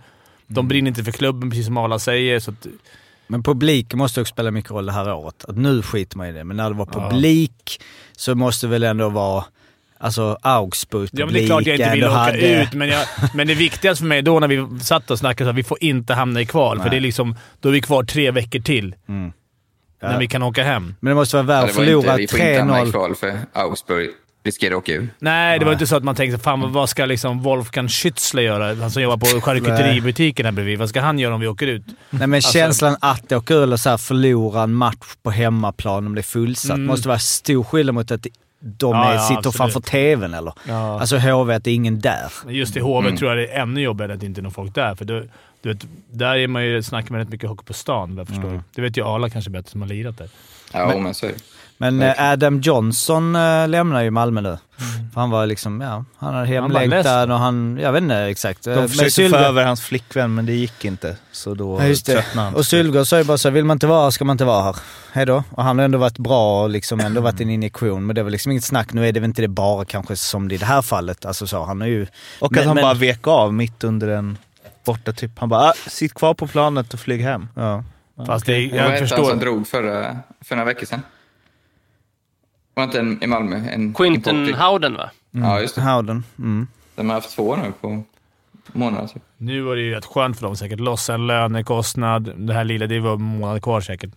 De 0.47 0.69
brinner 0.69 0.89
inte 0.89 1.05
för 1.05 1.13
klubben, 1.13 1.51
precis 1.51 1.67
som 1.67 1.77
Arla 1.77 1.99
säger. 1.99 2.41
Så 2.41 2.51
att, 2.51 2.67
Men 3.31 3.43
publik 3.43 3.95
måste 3.95 4.21
också 4.21 4.33
spela 4.33 4.51
mycket 4.51 4.71
roll 4.71 4.87
det 4.87 4.93
här 4.93 5.13
året. 5.15 5.45
Att 5.49 5.57
nu 5.57 5.83
skiter 5.83 6.17
man 6.19 6.27
i 6.27 6.33
det, 6.33 6.45
men 6.45 6.57
när 6.57 6.71
det 6.71 6.77
var 6.77 6.87
publik 6.87 7.83
så 8.17 8.35
måste 8.35 8.67
det 8.67 8.71
väl 8.71 8.83
ändå 8.83 9.09
vara 9.09 9.45
alltså 9.99 10.39
Augsburg 10.43 11.09
ja, 11.13 11.25
men 11.27 11.35
det 11.35 11.43
är 11.43 11.47
klart 11.47 11.67
jag 11.67 11.77
inte 11.77 11.91
vill 11.91 12.05
åka 12.05 12.13
hade- 12.15 12.63
ut, 12.63 12.73
men, 12.73 12.89
jag, 12.89 13.07
men 13.35 13.47
det 13.47 13.55
viktigaste 13.55 14.03
för 14.03 14.07
mig 14.07 14.23
då 14.23 14.41
när 14.41 14.49
vi 14.49 14.81
satt 14.81 15.11
och 15.11 15.19
snackade 15.19 15.47
så 15.49 15.51
att 15.51 15.57
vi 15.57 15.63
får 15.63 15.79
inte 15.81 16.15
hamna 16.15 16.41
i 16.41 16.47
kval. 16.47 16.81
För 16.83 16.91
det 16.91 16.97
är 16.97 17.01
liksom, 17.01 17.37
då 17.61 17.69
är 17.69 17.73
vi 17.73 17.81
kvar 17.81 18.03
tre 18.05 18.31
veckor 18.31 18.61
till. 18.61 18.95
När 20.03 20.19
vi 20.19 20.27
kan 20.27 20.43
åka 20.43 20.65
hem. 20.65 20.95
Men 21.01 21.11
det 21.11 21.15
måste 21.15 21.37
vara 21.43 21.45
Ja, 21.45 21.47
värt 21.47 21.67
det 21.67 21.71
att 21.71 21.77
var 21.77 21.85
förlora 21.85 22.17
vi 22.17 22.29
får 22.29 22.41
inte 22.41 22.59
hamna 22.59 22.81
i 22.81 22.85
3-0. 22.85 22.91
kval 22.91 23.15
för 23.15 23.39
Augsburg 23.53 24.11
riskerar 24.45 24.73
att 24.75 24.79
åka 24.79 24.93
ur. 24.93 25.09
Nej, 25.19 25.59
det 25.59 25.65
var 25.65 25.73
inte 25.73 25.87
så 25.87 25.97
att 25.97 26.05
man 26.05 26.15
tänkte 26.15 26.39
fan 26.39 26.73
vad 26.73 26.89
ska 26.89 27.05
liksom 27.05 27.43
Wolfgang 27.43 27.87
Schützle 27.89 28.41
göra? 28.41 28.75
Han 28.75 28.91
som 28.91 29.03
jobbar 29.03 29.17
på 29.17 29.41
charkuteributiken 29.41 30.45
här 30.47 30.53
bredvid. 30.53 30.79
Vad 30.79 30.89
ska 30.89 31.01
han 31.01 31.19
göra 31.19 31.35
om 31.35 31.41
vi 31.41 31.47
åker 31.47 31.67
ut? 31.67 31.83
Nej 32.11 32.27
men 32.27 32.35
Alltså- 32.35 32.53
känslan 32.53 32.97
att 33.01 33.33
åka 33.33 33.55
ur 33.55 33.63
eller 33.63 33.77
så 33.77 33.91
här 33.91 33.97
förlora 33.97 34.63
en 34.63 34.75
match 34.75 35.15
på 35.23 35.31
hemmaplan 35.31 36.07
om 36.07 36.15
det 36.15 36.21
är 36.21 36.23
fullsatt 36.23 36.79
måste 36.79 37.09
vara 37.09 37.19
stor 37.19 37.65
skillnad 37.65 37.95
mot 37.95 38.11
att 38.11 38.27
de 38.63 38.93
Mm. 38.95 39.03
Ja, 39.07 39.11
är, 39.11 39.15
ja, 39.15 39.21
sitter 39.21 39.39
absolut. 39.39 39.57
framför 39.57 39.81
tvn 39.81 40.35
eller. 40.35 40.53
Ja. 40.69 41.01
Alltså 41.01 41.17
HV, 41.19 41.55
att 41.55 41.65
det 41.65 41.71
är 41.71 41.75
ingen 41.75 42.01
där. 42.01 42.33
Men 42.45 42.55
Just 42.55 42.77
i 42.77 42.81
HV 42.81 43.17
tror 43.17 43.31
jag 43.31 43.39
det 43.39 43.53
är 43.53 43.63
ännu 43.63 43.81
jobbigare 43.81 44.15
att 44.15 44.21
det 44.21 44.27
inte 44.27 44.41
är 44.41 44.43
någon 44.43 44.53
folk 44.53 44.75
där. 44.75 44.95
För 44.95 45.05
du, 45.05 45.29
du 45.63 45.69
vet, 45.73 45.87
där 46.11 46.37
är 46.37 46.49
man 46.49 46.65
ju, 46.65 46.83
snackar 46.83 47.11
man 47.11 47.19
rätt 47.21 47.29
mycket 47.29 47.49
hockey 47.49 47.65
på 47.65 47.73
stan, 47.73 48.11
vad 48.17 48.21
jag 48.21 48.29
förstår. 48.29 48.63
Det 48.75 48.83
vet 48.83 48.97
ju 48.97 49.05
Arla 49.07 49.31
kanske 49.31 49.51
bättre 49.51 49.71
som 49.71 49.81
har 49.81 49.89
lirat 49.89 50.19
där. 50.19 50.29
Ja, 50.73 50.99
men, 50.99 51.15
så 51.15 51.27
är 51.27 51.31
det. 51.31 51.37
Men 51.83 52.03
eh, 52.03 52.15
Adam 52.33 52.61
Johnson 52.61 53.37
äh, 53.37 53.69
lämnar 53.69 54.03
ju 54.03 54.11
Malmö 54.11 54.41
nu. 54.41 54.59
För 55.15 55.21
han 55.21 55.31
var 55.31 55.47
liksom, 55.47 55.81
ja, 55.81 56.05
han 56.19 56.35
hade 56.35 56.47
Mm. 56.47 56.63
Hemlängtan 56.73 57.31
och 57.31 57.39
han, 57.39 57.79
jag 57.83 57.93
vet 57.93 58.03
inte 58.03 58.17
exakt. 58.17 58.67
Eh, 58.67 58.75
De 58.75 58.81
men 58.81 58.89
försökte 58.89 59.23
få 59.23 59.29
Sylve- 59.29 59.37
över 59.47 59.65
hans 59.65 59.81
flickvän, 59.81 60.35
men 60.35 60.47
det 60.47 60.53
gick 60.53 60.85
inte. 60.85 61.17
Så 61.33 61.55
då 61.55 61.81
Ja, 61.81 61.87
just 61.87 62.07
det. 62.07 62.25
han. 62.35 62.55
Och 62.55 62.67
Sylvegård 62.67 63.07
sa 63.07 63.19
ju 63.19 63.25
bara 63.25 63.39
så 63.39 63.51
vill 63.51 63.65
man 63.65 63.75
inte 63.75 63.87
vara 63.87 64.03
här 64.03 64.11
ska 64.11 64.25
man 64.25 64.35
inte 64.35 64.45
vara 64.45 64.63
här. 64.63 64.77
Hej 65.13 65.27
då. 65.27 65.45
Och 65.51 65.63
han 65.65 65.79
har 65.79 65.85
ändå 65.85 65.99
varit 65.99 66.19
bra 66.19 66.63
och 66.63 66.71
liksom 66.71 67.01
ändå 67.01 67.21
varit 67.21 67.41
en 67.41 67.51
injektion. 67.51 68.07
Men 68.07 68.17
det 68.17 68.23
var 68.23 68.31
liksom 68.31 68.53
inget 68.53 68.65
snack. 68.65 68.93
Nu 68.93 69.09
är 69.09 69.13
det 69.13 69.21
väl 69.21 69.29
inte 69.29 69.43
det 69.43 69.49
bara 69.49 69.85
kanske 69.85 70.17
som 70.17 70.49
det 70.49 70.55
i 70.55 70.59
det 70.59 70.67
här 70.67 70.83
fallet. 70.83 71.25
Alltså 71.27 71.47
så, 71.47 71.65
han 71.65 71.83
är 71.83 71.87
ju... 71.87 72.07
Och 72.41 72.53
Men- 72.53 72.61
att 72.61 72.67
han 72.67 72.75
men- 72.75 72.83
bara 72.83 72.95
vek 72.95 73.27
av 73.27 73.55
mitt 73.55 73.85
under 73.85 74.09
en 74.09 74.39
borta 74.85 75.13
typ. 75.13 75.39
Han 75.39 75.49
bara, 75.49 75.61
ah, 75.61 75.73
sitt 75.89 76.15
kvar 76.15 76.35
på 76.35 76.47
planet 76.47 76.95
och 76.95 77.01
flyg 77.01 77.21
hem. 77.23 77.49
Ja. 77.55 77.85
Fast 78.27 78.47
det, 78.47 78.53
Vad 78.53 78.61
jag 78.63 78.83
hette 78.83 78.83
han 78.91 78.99
förstår. 79.09 79.31
som 79.31 79.39
drog 79.39 79.69
förra, 79.69 80.17
för 80.45 80.57
några 80.57 80.67
veckor 80.67 80.87
sedan? 80.87 81.03
Var 82.81 82.85
inte 82.85 83.01
en 83.01 83.23
i 83.23 83.27
Malmö? 83.27 83.57
En 83.57 83.95
Quinton 83.95 84.55
Howden, 84.55 84.95
va? 84.95 85.11
Ja, 85.31 85.61
just 85.61 85.75
det. 85.75 85.81
Howden. 85.81 86.25
Mm. 86.39 86.67
De 86.95 87.09
har 87.09 87.15
haft 87.15 87.37
två 87.37 87.57
nu 87.57 87.73
på 87.81 88.03
månader. 88.73 89.07
Typ. 89.07 89.23
Nu 89.37 89.61
var 89.61 89.77
det 89.77 89.83
ju 89.83 89.95
rätt 89.95 90.05
skönt 90.05 90.39
för 90.39 90.47
dem 90.47 90.57
säkert. 90.57 90.81
Lossa 90.81 91.15
en 91.15 91.27
lönekostnad. 91.27 92.33
Det 92.37 92.55
här 92.55 92.65
lilla, 92.65 92.87
det 92.87 93.01
var 93.01 93.15
en 93.15 93.23
månad 93.23 93.63
kvar 93.63 93.81
säkert. 93.81 94.11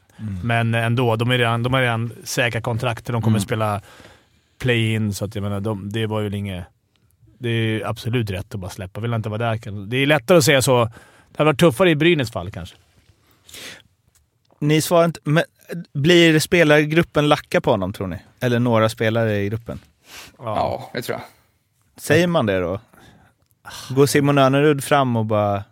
Men 0.43 0.73
ändå, 0.75 1.15
de 1.15 1.31
är 1.31 1.37
redan, 1.37 1.63
de 1.63 1.73
har 1.73 1.81
redan 1.81 2.11
säkra 2.23 2.61
kontrakt. 2.61 3.05
De 3.05 3.21
kommer 3.21 3.39
spela 3.39 3.81
play-in, 4.59 5.13
så 5.13 5.25
att 5.25 5.35
jag 5.35 5.41
menar, 5.41 5.59
de, 5.59 5.89
det 5.91 6.05
var 6.05 6.21
ju 6.21 6.37
inget... 6.37 6.65
Det 7.37 7.49
är 7.49 7.87
absolut 7.87 8.29
rätt 8.29 8.53
att 8.53 8.59
bara 8.59 8.71
släppa. 8.71 9.01
Vill 9.01 9.13
inte 9.13 9.29
vara 9.29 9.49
där 9.49 9.57
kan, 9.57 9.89
Det 9.89 9.97
är 9.97 10.05
lättare 10.05 10.37
att 10.37 10.43
säga 10.43 10.61
så. 10.61 10.85
Det 10.85 11.37
hade 11.37 11.47
varit 11.49 11.59
tuffare 11.59 11.89
i 11.89 11.95
Brynäs 11.95 12.31
fall 12.31 12.51
kanske. 12.51 12.75
Ni 14.59 14.81
svarar 14.81 15.05
inte, 15.05 15.19
men 15.23 15.43
blir 15.93 16.39
spelargruppen 16.39 17.27
lacka 17.29 17.61
på 17.61 17.71
honom 17.71 17.93
tror 17.93 18.07
ni? 18.07 18.17
Eller 18.39 18.59
några 18.59 18.89
spelare 18.89 19.37
i 19.41 19.49
gruppen? 19.49 19.79
Ja, 20.37 20.89
det 20.93 21.01
tror 21.01 21.17
jag. 21.17 21.23
Säger 22.01 22.27
man 22.27 22.45
det 22.45 22.59
då? 22.59 22.79
Går 23.89 24.05
Simon 24.05 24.37
Önerud 24.37 24.83
fram 24.83 25.15
och 25.15 25.25
bara 25.25 25.63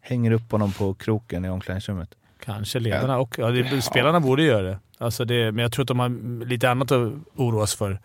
hänger 0.00 0.30
upp 0.30 0.52
honom 0.52 0.72
på 0.72 0.94
kroken 0.94 1.44
i 1.44 1.48
omklädningsrummet? 1.48 2.08
Kanske 2.44 2.78
ledarna 2.78 3.18
och... 3.18 3.34
Ja, 3.38 3.50
det, 3.50 3.82
spelarna 3.82 4.20
borde 4.20 4.42
göra 4.42 4.62
det. 4.62 4.78
Alltså 4.98 5.24
det. 5.24 5.52
Men 5.52 5.62
jag 5.62 5.72
tror 5.72 5.82
att 5.84 5.88
de 5.88 5.98
har 5.98 6.44
lite 6.44 6.70
annat 6.70 6.92
att 6.92 7.12
oroas 7.34 7.74
för 7.74 7.98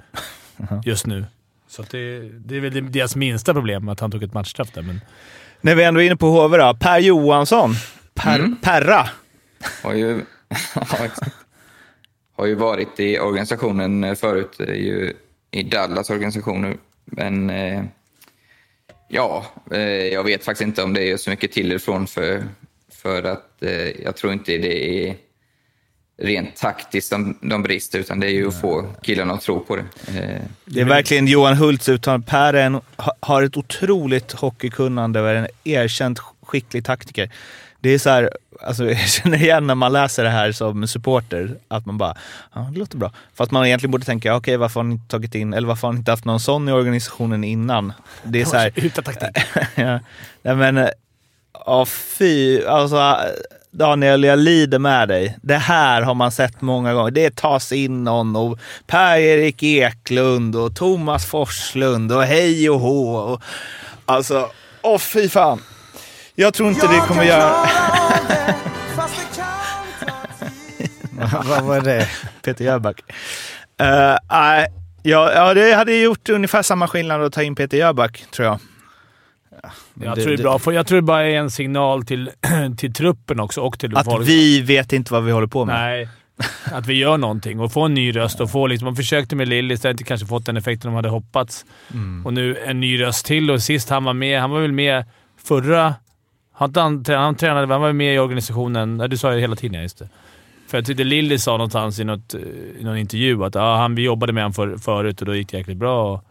just 0.85 1.05
nu. 1.07 1.25
Så 1.67 1.81
att 1.81 1.89
det, 1.89 2.19
det 2.29 2.55
är 2.55 2.59
väl 2.59 2.91
deras 2.91 3.15
minsta 3.15 3.53
problem 3.53 3.89
att 3.89 3.99
han 3.99 4.11
tog 4.11 4.23
ett 4.23 4.33
matchstraff 4.33 4.71
där. 4.71 4.81
Men 4.81 5.01
När 5.61 5.75
vi 5.75 5.83
ändå 5.83 6.01
är 6.01 6.05
inne 6.05 6.15
på 6.15 6.27
HV 6.27 6.57
då, 6.57 6.73
Per 6.79 6.99
Johansson. 6.99 7.73
Per, 8.13 8.39
Mm. 8.39 8.55
Perra. 8.61 9.09
Har 9.83 9.93
ju, 9.93 10.17
ja. 10.17 10.23
har 12.35 12.45
ju 12.45 12.55
varit 12.55 12.99
i 12.99 13.19
organisationen 13.19 14.15
förut, 14.15 14.59
är 14.59 14.73
ju 14.73 15.13
i 15.51 15.63
Dallas 15.63 16.09
organisationer. 16.09 16.77
Men 17.05 17.49
eh, 17.49 17.83
ja, 19.07 19.45
eh, 19.71 19.79
jag 20.07 20.23
vet 20.23 20.45
faktiskt 20.45 20.67
inte 20.67 20.83
om 20.83 20.93
det 20.93 21.11
är 21.11 21.17
så 21.17 21.29
mycket 21.29 21.51
till 21.51 21.71
ifrån 21.71 22.07
för, 22.07 22.43
för 22.91 23.23
att 23.23 23.63
eh, 23.63 24.01
jag 24.03 24.15
tror 24.15 24.33
inte 24.33 24.57
det 24.57 25.07
är 25.09 25.15
rent 26.21 26.55
taktiskt 26.55 27.09
de, 27.11 27.37
de 27.41 27.63
brister, 27.63 27.99
utan 27.99 28.19
det 28.19 28.27
är 28.27 28.31
ju 28.31 28.47
att 28.47 28.61
få 28.61 28.85
killarna 29.03 29.33
att 29.33 29.41
tro 29.41 29.59
på 29.59 29.75
det. 29.75 29.83
Eh, 30.07 30.41
Det 30.65 30.81
är 30.81 30.85
verkligen 30.85 31.27
Johan 31.27 31.57
Hults 31.57 31.89
uttalande. 31.89 32.27
Per 32.27 32.53
en, 32.53 32.73
ha- 32.97 33.15
har 33.19 33.43
ett 33.43 33.57
otroligt 33.57 34.31
hockeykunnande 34.31 35.21
och 35.21 35.29
är 35.29 35.35
en 35.35 35.47
erkänt 35.63 36.19
skicklig 36.41 36.85
taktiker. 36.85 37.31
Det 37.81 37.89
är 37.89 37.99
så 37.99 38.09
här, 38.09 38.29
alltså 38.61 38.85
jag 38.89 39.09
känner 39.09 39.37
igen 39.37 39.67
när 39.67 39.75
man 39.75 39.93
läser 39.93 40.23
det 40.23 40.29
här 40.29 40.51
som 40.51 40.87
supporter, 40.87 41.55
att 41.67 41.85
man 41.85 41.97
bara, 41.97 42.15
ja 42.53 42.69
det 42.73 42.79
låter 42.79 42.97
bra. 42.97 43.11
Fast 43.33 43.51
man 43.51 43.65
egentligen 43.65 43.91
borde 43.91 44.05
tänka, 44.05 44.35
okej 44.35 44.57
varför 44.57 44.79
har 44.79 44.83
ni 44.83 44.93
inte 44.93 45.07
tagit 45.07 45.35
in, 45.35 45.53
eller 45.53 45.67
varför 45.67 45.87
har 45.87 45.93
ni 45.93 45.99
inte 45.99 46.11
haft 46.11 46.25
någon 46.25 46.39
sån 46.39 46.69
i 46.69 46.71
organisationen 46.71 47.43
innan? 47.43 47.93
Det 48.23 48.41
är 48.41 48.45
så 48.55 48.57
här, 48.57 48.71
Utan 48.75 49.03
taktik. 49.03 49.43
ja, 49.75 49.99
nej 50.41 50.55
men, 50.55 50.89
ja 51.65 51.85
fy, 51.85 52.63
alltså 52.65 53.17
Daniel, 53.71 54.23
jag 54.23 54.39
lider 54.39 54.79
med 54.79 55.07
dig. 55.07 55.37
Det 55.41 55.57
här 55.57 56.01
har 56.01 56.13
man 56.13 56.31
sett 56.31 56.61
många 56.61 56.93
gånger. 56.93 57.11
Det 57.11 57.35
tas 57.35 57.71
in 57.71 58.03
någon 58.03 58.35
och 58.35 58.59
Per-Erik 58.87 59.63
Eklund 59.63 60.55
och 60.55 60.75
Thomas 60.75 61.25
Forslund 61.25 62.11
och 62.11 62.23
hej 62.23 62.69
och 62.69 62.79
hå. 62.79 63.15
Och, 63.15 63.41
alltså, 64.05 64.49
åh 64.81 64.97
fy 64.97 65.29
fan. 65.29 65.61
Jag 66.41 66.54
tror 66.54 66.69
inte 66.69 66.88
det 66.88 66.99
kommer 67.08 67.23
göra... 67.23 67.54
Vad 71.43 71.63
var 71.63 71.82
det? 71.82 72.08
Peter 72.41 72.65
Jöback. 72.65 73.01
Uh, 73.82 74.17
nej, 74.30 74.67
ja, 75.04 75.32
ja, 75.34 75.54
det 75.54 75.73
hade 75.73 75.95
gjort 75.95 76.30
ungefär 76.30 76.62
samma 76.62 76.88
skillnad 76.88 77.23
att 77.23 77.34
ta 77.34 77.43
in 77.43 77.56
Peter 77.56 77.77
Jöback, 77.77 78.25
tror 78.32 78.47
jag. 78.47 78.60
Jag 79.93 80.15
tror 80.15 80.27
det 80.27 80.34
är 80.34 80.38
bra, 80.38 80.60
för 80.60 80.71
jag 80.71 80.88
tror 80.88 80.95
det 80.95 81.01
bara 81.01 81.23
är 81.23 81.36
en 81.36 81.51
signal 81.51 82.06
till, 82.06 82.32
till 82.77 82.93
truppen 82.93 83.39
också 83.39 83.62
och 83.62 83.80
till 83.80 83.97
Att 83.97 84.06
folk. 84.06 84.27
vi 84.27 84.62
vet 84.62 84.93
inte 84.93 85.13
vad 85.13 85.23
vi 85.23 85.32
håller 85.32 85.47
på 85.47 85.65
med. 85.65 85.75
Nej. 85.75 86.10
Att 86.63 86.88
vi 86.88 86.93
gör 86.93 87.17
någonting 87.17 87.60
och 87.60 87.71
får 87.71 87.86
en 87.86 87.93
ny 87.93 88.15
röst. 88.15 88.41
Och 88.41 88.51
får 88.51 88.67
liksom, 88.67 88.86
man 88.86 88.95
försökte 88.95 89.36
med 89.36 89.47
Lillis, 89.47 89.82
det 89.82 89.88
har 89.88 89.91
inte 89.91 90.04
kanske 90.04 90.27
fått 90.27 90.45
den 90.45 90.58
effekten 90.58 90.91
de 90.91 90.95
hade 90.95 91.10
hoppats. 91.10 91.65
Mm. 91.93 92.25
Och 92.25 92.34
nu 92.34 92.58
en 92.65 92.80
ny 92.80 93.01
röst 93.01 93.25
till 93.25 93.51
och 93.51 93.62
sist 93.62 93.89
han 93.89 94.04
var 94.04 94.13
med. 94.13 94.41
Han 94.41 94.49
var 94.49 94.62
väl 94.62 94.71
med 94.71 95.06
förra... 95.43 95.95
Han, 96.62 96.69
inte 96.93 97.13
han, 97.13 97.24
han 97.24 97.36
tränade, 97.36 97.74
han 97.74 97.82
var 97.82 97.93
med 97.93 98.15
i 98.15 98.19
organisationen. 98.19 98.97
Nej, 98.97 99.10
du 99.10 99.17
sa 99.17 99.30
det 99.32 99.39
hela 99.39 99.56
tiden, 99.56 99.76
ja, 99.76 99.82
just 99.82 99.97
det. 99.97 100.10
För 100.67 100.78
jag 100.78 100.86
tyckte 100.86 101.04
Lilly 101.04 101.38
sa 101.39 101.52
någonstans 101.52 102.00
i, 102.00 102.04
något, 102.04 102.34
i 102.34 102.84
någon 102.84 102.97
intervju 102.97 103.43
att 103.43 103.56
ja, 103.56 103.76
han, 103.78 103.95
vi 103.95 104.02
jobbade 104.02 104.34
med 104.34 104.43
honom 104.43 104.54
för, 104.54 104.78
förut 104.78 105.19
och 105.21 105.26
då 105.28 105.36
gick 105.36 105.50
det 105.52 105.58
jäkligt 105.58 105.78
bra. 105.78 106.13
Och, 106.13 106.24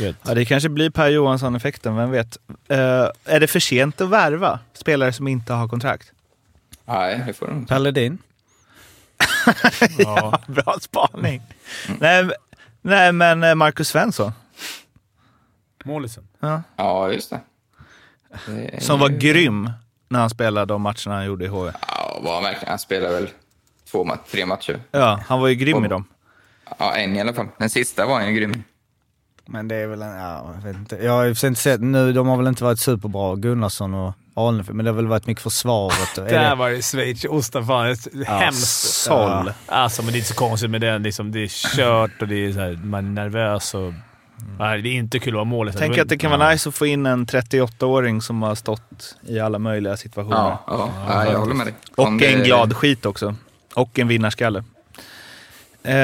vet. 0.00 0.16
Ja, 0.26 0.34
det 0.34 0.44
kanske 0.44 0.68
blir 0.68 0.90
Per 0.90 1.08
Johansson-effekten, 1.08 1.96
vem 1.96 2.10
vet. 2.10 2.38
Eh, 2.68 2.76
är 3.24 3.40
det 3.40 3.46
för 3.46 3.60
sent 3.60 4.00
att 4.00 4.08
värva 4.08 4.58
spelare 4.72 5.12
som 5.12 5.28
inte 5.28 5.52
har 5.52 5.68
kontrakt? 5.68 6.12
Nej, 6.84 7.22
det 7.26 7.32
får 7.32 7.46
de 7.46 7.56
inte. 7.58 7.74
Paladin? 7.74 8.18
ja, 9.98 10.40
bra 10.46 10.76
spaning. 10.80 11.42
Nej, 12.00 12.20
m- 12.20 12.32
nej, 12.82 13.12
men 13.12 13.42
eh, 13.42 13.54
Marcus 13.54 13.88
Svensson. 13.88 14.32
Målisen. 15.84 16.28
Ja. 16.40 16.62
Ja, 16.76 17.12
just 17.12 17.30
det. 17.30 17.40
Som 18.78 19.00
var 19.00 19.08
ju- 19.10 19.16
grym 19.18 19.70
när 20.08 20.20
han 20.20 20.30
spelade 20.30 20.66
de 20.66 20.82
matcherna 20.82 21.14
han 21.14 21.26
gjorde 21.26 21.44
i 21.44 21.48
HV. 21.48 21.72
Ja, 21.88 22.20
var 22.22 22.34
han 22.34 22.42
verkligen. 22.42 22.68
Han 22.68 22.78
spelade 22.78 23.14
väl 23.14 23.28
två, 23.90 24.16
tre 24.30 24.46
matcher. 24.46 24.80
Ja, 24.90 25.20
han 25.26 25.40
var 25.40 25.48
ju 25.48 25.54
grym 25.54 25.84
i 25.84 25.88
dem. 25.88 26.04
Ja, 26.78 26.94
en 26.96 27.16
i 27.16 27.20
alla 27.20 27.32
fall. 27.32 27.46
Den 27.58 27.70
sista 27.70 28.06
var 28.06 28.14
han 28.14 28.28
ju 28.28 28.40
grym. 28.40 28.62
Men 29.48 29.68
det 29.68 29.76
är 29.76 29.86
väl 29.86 30.02
en, 30.02 30.16
ja, 30.16 30.54
jag 30.54 30.62
vet 30.62 30.76
inte. 30.76 30.96
Jag 30.96 31.12
har 31.12 31.34
sig 31.34 31.48
inte 31.48 31.60
sett, 31.60 31.80
nu, 31.80 32.12
de 32.12 32.26
har 32.28 32.36
väl 32.36 32.46
inte 32.46 32.64
varit 32.64 32.78
superbra, 32.78 33.34
Gunnarsson 33.36 33.94
och 33.94 34.14
Ahlnefelt, 34.34 34.76
men 34.76 34.84
det 34.84 34.90
har 34.90 34.96
väl 34.96 35.06
varit 35.06 35.26
mycket 35.26 35.42
försvaret. 35.42 36.18
Och, 36.18 36.28
är 36.28 36.30
Där 36.40 36.56
var 36.56 36.70
det 36.70 36.82
schweizerost. 36.82 37.52
Fan, 37.52 37.96
det 38.12 38.20
är 38.20 38.24
hemskt. 38.24 38.94
Soll. 39.02 39.52
Alltså, 39.66 40.02
men 40.02 40.12
det 40.12 40.16
är 40.16 40.18
inte 40.18 40.28
så 40.28 40.34
konstigt 40.34 40.70
med 40.70 40.80
den. 40.80 41.02
Liksom, 41.02 41.32
det 41.32 41.38
är 41.42 41.76
kört 41.76 42.22
och 42.22 42.28
det 42.28 42.46
är 42.46 42.52
så 42.52 42.60
här, 42.60 42.80
man 42.84 43.04
är 43.06 43.10
nervös. 43.22 43.74
Och, 43.74 43.92
nej, 44.58 44.82
det 44.82 44.88
är 44.88 44.92
inte 44.92 45.18
kul 45.18 45.28
att 45.32 45.34
vara 45.34 45.44
målis. 45.44 45.74
Tänk 45.78 45.98
att 45.98 46.08
det 46.08 46.18
kan 46.18 46.30
vara 46.38 46.50
nice 46.50 46.68
att 46.68 46.74
få 46.74 46.86
in 46.86 47.06
en 47.06 47.26
38-åring 47.26 48.22
som 48.22 48.42
har 48.42 48.54
stått 48.54 49.16
i 49.26 49.40
alla 49.40 49.58
möjliga 49.58 49.96
situationer. 49.96 50.36
Ja, 50.36 50.64
ja, 50.66 50.90
ja 51.08 51.32
jag 51.32 51.38
håller 51.38 51.54
med 51.54 51.66
dig. 51.66 51.74
Och 51.96 52.06
Om 52.06 52.18
det- 52.18 52.34
en 52.34 52.42
glad 52.44 52.76
skit 52.76 53.06
också. 53.06 53.34
Och 53.74 53.98
en 53.98 54.08
vinnarskalle. 54.08 54.64
Eh, 55.82 55.94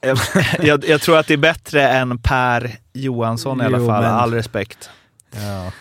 jag, 0.00 0.18
jag, 0.62 0.84
jag 0.88 1.00
tror 1.00 1.18
att 1.18 1.26
det 1.26 1.34
är 1.34 1.38
bättre 1.38 1.88
än 1.88 2.18
Per 2.18 2.76
Johansson 2.92 3.60
i 3.60 3.64
alla 3.64 3.78
Jo, 3.78 3.86
fall. 3.86 4.02
men- 4.02 4.12
All 4.14 4.34
respekt. 4.34 4.90
ja. 5.30 5.72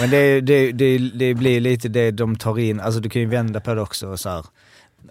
Men 0.00 0.10
det, 0.10 0.40
det, 0.40 0.72
det, 0.72 0.98
det 0.98 1.34
blir 1.34 1.60
lite 1.60 1.88
det 1.88 2.10
de 2.10 2.36
tar 2.36 2.58
in, 2.58 2.80
alltså 2.80 3.00
du 3.00 3.08
kan 3.10 3.22
ju 3.22 3.28
vända 3.28 3.60
på 3.60 3.74
det 3.74 3.80
också. 3.80 4.16
Så 4.16 4.28
här. 4.30 4.44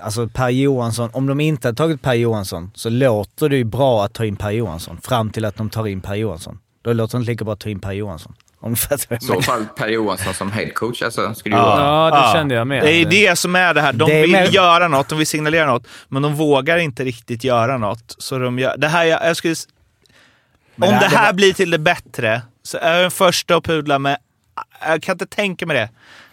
Alltså 0.02 0.28
Per 0.28 0.50
Johansson, 0.50 1.10
om 1.14 1.26
de 1.28 1.40
inte 1.40 1.68
hade 1.68 1.76
tagit 1.76 2.02
Per 2.02 2.14
Johansson 2.14 2.72
så 2.76 2.90
låter 2.90 3.50
det 3.50 3.58
ju 3.58 3.64
bra 3.64 4.06
att 4.06 4.14
ta 4.14 4.26
in 4.26 4.36
Per 4.36 4.52
Johansson 4.52 4.98
fram 5.02 5.30
till 5.30 5.46
att 5.46 5.56
de 5.58 5.70
tar 5.70 5.88
in 5.88 6.02
Per 6.02 6.16
Johansson. 6.16 6.60
Då 6.82 6.94
låter 6.94 7.18
det 7.18 7.22
inte 7.22 7.32
lika 7.32 7.44
bra 7.46 7.54
att 7.54 7.60
ta 7.60 7.70
in 7.70 7.80
Per 7.80 7.92
Johansson. 7.92 8.34
Om 8.62 8.74
I 8.74 8.78
så 9.22 9.42
fall 9.42 9.66
Per 9.76 9.88
Johansson 9.88 10.34
som 10.34 10.52
headcoach. 10.52 11.02
Alltså, 11.02 11.34
skulle 11.34 11.56
Ja. 11.56 11.62
vara... 11.66 12.10
Ja, 12.10 12.28
det 12.28 12.38
kände 12.38 12.56
jag 12.56 12.68
med. 12.68 12.84
Det 12.84 12.92
är 12.92 13.06
det 13.06 13.36
som 13.36 13.56
är 13.56 13.74
det 13.74 13.82
här. 13.82 13.94
De 13.94 14.10
Det 14.12 14.22
vill 14.22 14.32
mer- 14.32 14.46
göra 14.46 14.88
något, 14.88 15.10
de 15.10 15.18
vill 15.18 15.28
signalera 15.28 15.66
något, 15.66 15.88
men 16.08 16.22
de 16.22 16.36
vågar 16.36 16.78
inte 16.78 17.04
riktigt 17.04 17.44
göra 17.44 17.78
något. 17.78 18.16
Så 18.18 18.38
de 18.38 18.60
gör, 18.60 18.78
det 18.78 18.88
här, 18.88 19.06
jag, 19.06 19.26
jag 19.26 19.38
skulle, 19.38 19.56
Men 20.76 20.90
om 20.90 20.96
det 20.96 21.00
det 21.00 21.06
här- 21.06 21.18
här 21.18 21.24
det 21.26 21.28
var- 21.28 21.34
blir 21.34 21.54
till 21.54 21.70
det 21.72 21.80
bättre, 21.80 22.42
så 22.64 22.78
är 22.78 22.94
jag 22.94 23.02
den 23.04 23.12
första 23.12 23.56
att 23.56 23.64
pudla 23.64 24.00
med... 24.00 24.18
Jag 24.88 25.02
kan 25.02 25.14
inte 25.14 25.26
tänka 25.28 25.66
mig 25.66 25.78
det. 25.78 25.90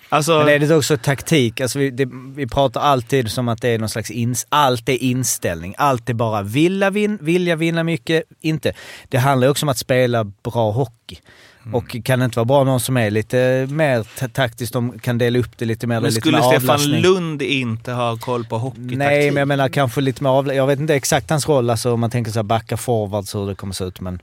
Alltså, 0.08 0.38
Men 0.38 0.48
är 0.48 0.58
det 0.58 0.74
också 0.76 0.96
taktik? 0.96 1.60
Alltså 1.60 1.78
vi, 1.78 1.90
det, 1.90 2.08
vi 2.34 2.46
pratar 2.46 2.80
alltid 2.80 3.30
som 3.30 3.48
att 3.48 3.60
det 3.62 3.68
är 3.68 3.78
någon 3.78 3.88
slags 3.88 4.10
ins, 4.10 4.46
allt 4.48 4.88
är 4.88 5.02
inställning. 5.02 5.74
Allt 5.78 6.08
är 6.10 6.14
bara 6.14 6.42
vilja, 6.42 6.90
vin, 6.90 7.18
vilja 7.20 7.56
vinna 7.56 7.84
mycket, 7.84 8.22
inte. 8.40 8.72
Det 9.08 9.18
handlar 9.18 9.48
också 9.48 9.66
om 9.66 9.68
att 9.70 9.78
spela 9.78 10.24
bra 10.24 10.70
hockey. 10.70 11.18
Mm. 11.62 11.74
Och 11.74 11.96
kan 12.04 12.18
det 12.18 12.24
inte 12.24 12.38
vara 12.38 12.44
bra 12.44 12.64
någon 12.64 12.80
som 12.80 12.96
är 12.96 13.10
lite 13.10 13.66
mer 13.70 14.06
ta- 14.18 14.28
taktiskt, 14.28 14.72
de 14.72 14.98
kan 14.98 15.18
dela 15.18 15.38
upp 15.38 15.58
det 15.58 15.64
lite 15.64 15.86
mer. 15.86 15.94
men 16.00 16.04
lite 16.10 16.20
skulle 16.20 16.38
Stefan 16.42 16.54
avlastning. 16.56 17.02
Lund 17.02 17.42
inte 17.42 17.92
ha 17.92 18.16
koll 18.16 18.44
på 18.44 18.58
hockeytaktik? 18.58 18.98
Nej, 18.98 19.30
men 19.30 19.36
jag 19.40 19.48
menar 19.48 19.68
kanske 19.68 20.00
lite 20.00 20.22
mer 20.22 20.30
avla- 20.30 20.54
Jag 20.54 20.66
vet 20.66 20.78
inte 20.80 20.94
exakt 20.94 21.30
hans 21.30 21.48
roll, 21.48 21.70
alltså 21.70 21.92
om 21.92 22.00
man 22.00 22.10
tänker 22.10 22.30
så 22.32 22.38
här 22.38 22.42
backa 22.44 22.76
forwards 22.76 23.34
hur 23.34 23.46
det 23.48 23.54
kommer 23.54 23.74
se 23.74 23.84
ut, 23.84 24.00
men... 24.00 24.22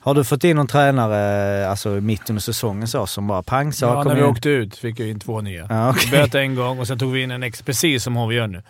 Har 0.00 0.14
du 0.14 0.24
fått 0.24 0.44
in 0.44 0.56
någon 0.56 0.66
tränare, 0.66 1.68
alltså 1.68 1.88
mitt 1.88 2.30
under 2.30 2.40
säsongen 2.40 2.88
så, 2.88 3.06
som 3.06 3.26
bara 3.26 3.42
pang 3.42 3.72
så 3.72 3.84
Ja, 3.84 4.02
kom 4.02 4.08
när 4.08 4.14
vi 4.14 4.20
in? 4.20 4.26
åkte 4.26 4.48
ut 4.48 4.76
fick 4.76 5.00
vi 5.00 5.10
in 5.10 5.20
två 5.20 5.40
nya. 5.40 5.66
Ja, 5.70 5.90
okej. 5.90 6.08
Vi 6.10 6.16
böt 6.16 6.34
en 6.34 6.54
gång 6.54 6.78
och 6.78 6.86
sen 6.86 6.98
tog 6.98 7.12
vi 7.12 7.22
in 7.22 7.30
en 7.30 7.42
ex, 7.42 7.62
precis 7.62 8.04
som 8.04 8.16
HV 8.16 8.34
gör 8.34 8.46
nu. 8.46 8.62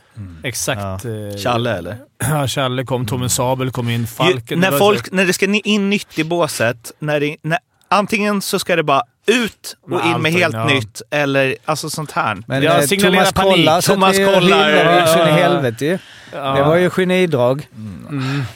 Exakt. 0.43 1.05
eh, 1.05 1.11
Challe 1.43 1.79
eller? 1.79 1.97
Ja, 2.31 2.47
Challe 2.47 2.85
kom, 2.85 3.07
Tommy 3.07 3.29
Sabel 3.29 3.71
kom 3.71 3.89
in, 3.89 4.07
Falken. 4.07 4.43
Ju, 4.63 4.71
när, 4.71 4.79
folk, 4.79 5.13
när 5.13 5.27
det 5.27 5.33
ska 5.33 5.47
in 5.65 5.91
nytt 5.91 6.19
i 6.19 6.25
båset, 6.25 6.93
när 6.99 7.21
det, 7.21 7.37
när, 7.43 7.59
antingen 7.89 8.41
så 8.43 8.59
ska 8.59 8.77
det 8.77 8.83
bara 8.83 9.03
ut 9.29 9.77
och 9.83 9.91
Med 9.91 10.07
in 10.07 10.23
med 10.23 10.33
helt 10.33 10.55
ja. 10.55 10.65
nytt, 10.65 11.03
eller 11.11 11.57
alltså 11.65 11.91
sånt 11.91 12.13
här. 12.13 12.37
Men 12.47 12.63
Jag 12.63 12.75
eh, 12.79 12.81
signalerar 12.87 13.13
Thomas 13.25 13.33
panik. 13.33 13.53
kollar, 13.57 13.81
Thomas 13.81 14.11
att 14.11 14.19
vi 14.19 14.25
kollar, 14.25 14.69
ja, 14.71 14.81
in 14.83 14.89
i 14.89 15.11
ja, 15.11 15.19
ja. 15.19 15.25
helvete. 15.35 15.99
Ja. 16.33 16.55
Det 16.55 16.63
var 16.63 16.77
ju 16.77 16.91
genidrag. 16.91 17.69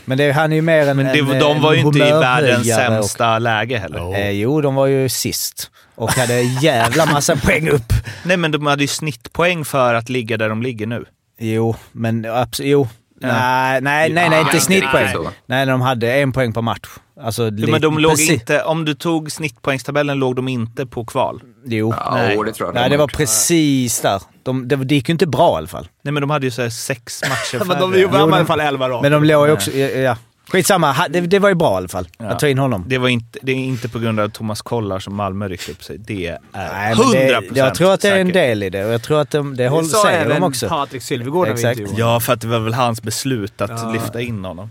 Men 0.04 0.18
det, 0.18 0.32
han 0.32 0.52
är 0.52 0.56
ju 0.56 0.62
mer 0.62 0.88
en 0.88 0.96
Men 0.96 1.06
det, 1.06 1.18
en, 1.18 1.38
de 1.38 1.60
var 1.60 1.72
ju 1.72 1.80
inte 1.80 1.98
i 1.98 2.02
världens 2.02 2.66
humörhöjare 2.66 2.98
och- 2.98 3.04
sämsta 3.04 3.38
läge 3.38 3.78
heller. 3.78 4.14
Eh, 4.14 4.30
jo, 4.30 4.60
de 4.60 4.74
var 4.74 4.86
ju 4.86 5.08
sist. 5.08 5.70
Och 5.94 6.10
hade 6.12 6.40
jävla 6.62 7.06
massa 7.06 7.36
poäng 7.36 7.68
upp. 7.68 7.92
Nej, 8.22 8.36
men 8.36 8.50
de 8.52 8.66
hade 8.66 8.82
ju 8.82 8.88
snittpoäng 8.88 9.64
för 9.64 9.94
att 9.94 10.08
ligga 10.08 10.36
där 10.36 10.48
de 10.48 10.62
ligger 10.62 10.86
nu. 10.86 11.04
Jo, 11.40 11.76
men 11.92 12.24
absolut. 12.24 12.70
Jo. 12.70 12.88
Nej, 13.20 13.80
nej, 13.80 14.10
nej, 14.12 14.28
nej, 14.28 14.38
Ja, 14.38 14.40
inte 14.46 14.60
snittpoäng. 14.60 15.08
Nej, 15.46 15.66
de 15.66 15.80
hade 15.80 16.12
en 16.14 16.32
poäng 16.32 16.52
per 16.52 16.62
match. 16.62 16.88
Alltså, 17.24 17.50
lite- 17.50 17.72
men 17.72 17.80
de 17.80 17.98
låg 17.98 18.12
precis- 18.12 18.30
inte, 18.30 18.62
om 18.62 18.84
du 18.84 18.94
tog 18.94 19.32
snittpoängstabellen 19.32 20.18
låg 20.18 20.36
de 20.36 20.48
inte 20.48 20.86
på 20.86 21.04
kval. 21.04 21.42
Jo. 21.64 21.94
Ja, 21.96 22.14
Nej. 22.14 22.38
det 22.46 22.52
tror 22.52 22.68
jag. 22.68 22.74
Nej, 22.74 22.84
de 22.84 22.88
det 22.90 22.96
var 22.96 23.06
precis 23.06 24.00
där. 24.00 24.22
De, 24.42 24.68
det, 24.68 24.76
det 24.76 24.94
gick 24.94 25.08
ju 25.08 25.12
inte 25.12 25.26
bra 25.26 25.54
i 25.54 25.58
alla 25.58 25.66
fall. 25.66 25.88
Nej, 26.02 26.12
men 26.12 26.20
de 26.20 26.30
hade 26.30 26.46
ju 26.46 26.50
så 26.50 26.62
här 26.62 26.70
sex 26.70 27.22
matcher 27.28 27.64
Men 27.66 27.80
de 27.80 28.06
vann 28.06 28.30
i 28.30 28.32
alla 28.32 28.44
fall 28.44 28.60
11 28.60 28.88
rakt. 28.88 29.02
Men 29.02 29.12
de 29.12 29.24
låg 29.24 29.46
ju 29.46 29.52
också... 29.52 29.70
Ja, 29.70 29.88
ja. 29.88 30.16
Skitsamma, 30.52 30.96
det, 31.10 31.20
det 31.20 31.38
var 31.38 31.48
ju 31.48 31.54
bra 31.54 31.72
i 31.72 31.76
alla 31.76 31.88
fall. 31.88 32.08
Att 32.18 32.38
ta 32.38 32.48
in 32.48 32.58
honom. 32.58 32.84
Det, 32.86 32.98
var 32.98 33.08
inte, 33.08 33.38
det 33.42 33.52
är 33.52 33.56
inte 33.56 33.88
på 33.88 33.98
grund 33.98 34.20
av 34.20 34.28
Thomas 34.28 34.62
Kollar 34.62 34.98
som 34.98 35.14
Malmö 35.14 35.48
ryckte 35.48 35.72
upp 35.72 35.84
sig. 35.84 35.98
Det 35.98 36.26
är 36.26 36.38
Nej, 36.52 36.94
100% 36.94 37.04
men 37.12 37.54
det, 37.54 37.58
jag 37.60 37.74
tror 37.74 37.92
att 37.92 38.00
det 38.00 38.08
är 38.08 38.18
en 38.18 38.32
del 38.32 38.62
i 38.62 38.70
det 38.70 38.84
och 38.84 38.92
jag 38.92 39.02
tror 39.02 39.20
att 39.20 39.30
de, 39.30 39.56
det 39.56 39.68
håller, 39.68 39.88
sa 39.88 40.02
säger 40.02 40.24
de 40.24 40.30
även 40.30 40.42
också. 40.42 40.68
Patrik 40.68 41.02
Sylvegård 41.02 41.48
när 41.48 41.54
vi 41.54 41.62
intervjuade 41.62 42.00
Ja, 42.00 42.20
för 42.20 42.32
att 42.32 42.40
det 42.40 42.46
var 42.46 42.58
väl 42.58 42.74
hans 42.74 43.02
beslut 43.02 43.60
att 43.60 43.92
lyfta 43.92 44.20
in 44.20 44.44
honom. 44.44 44.70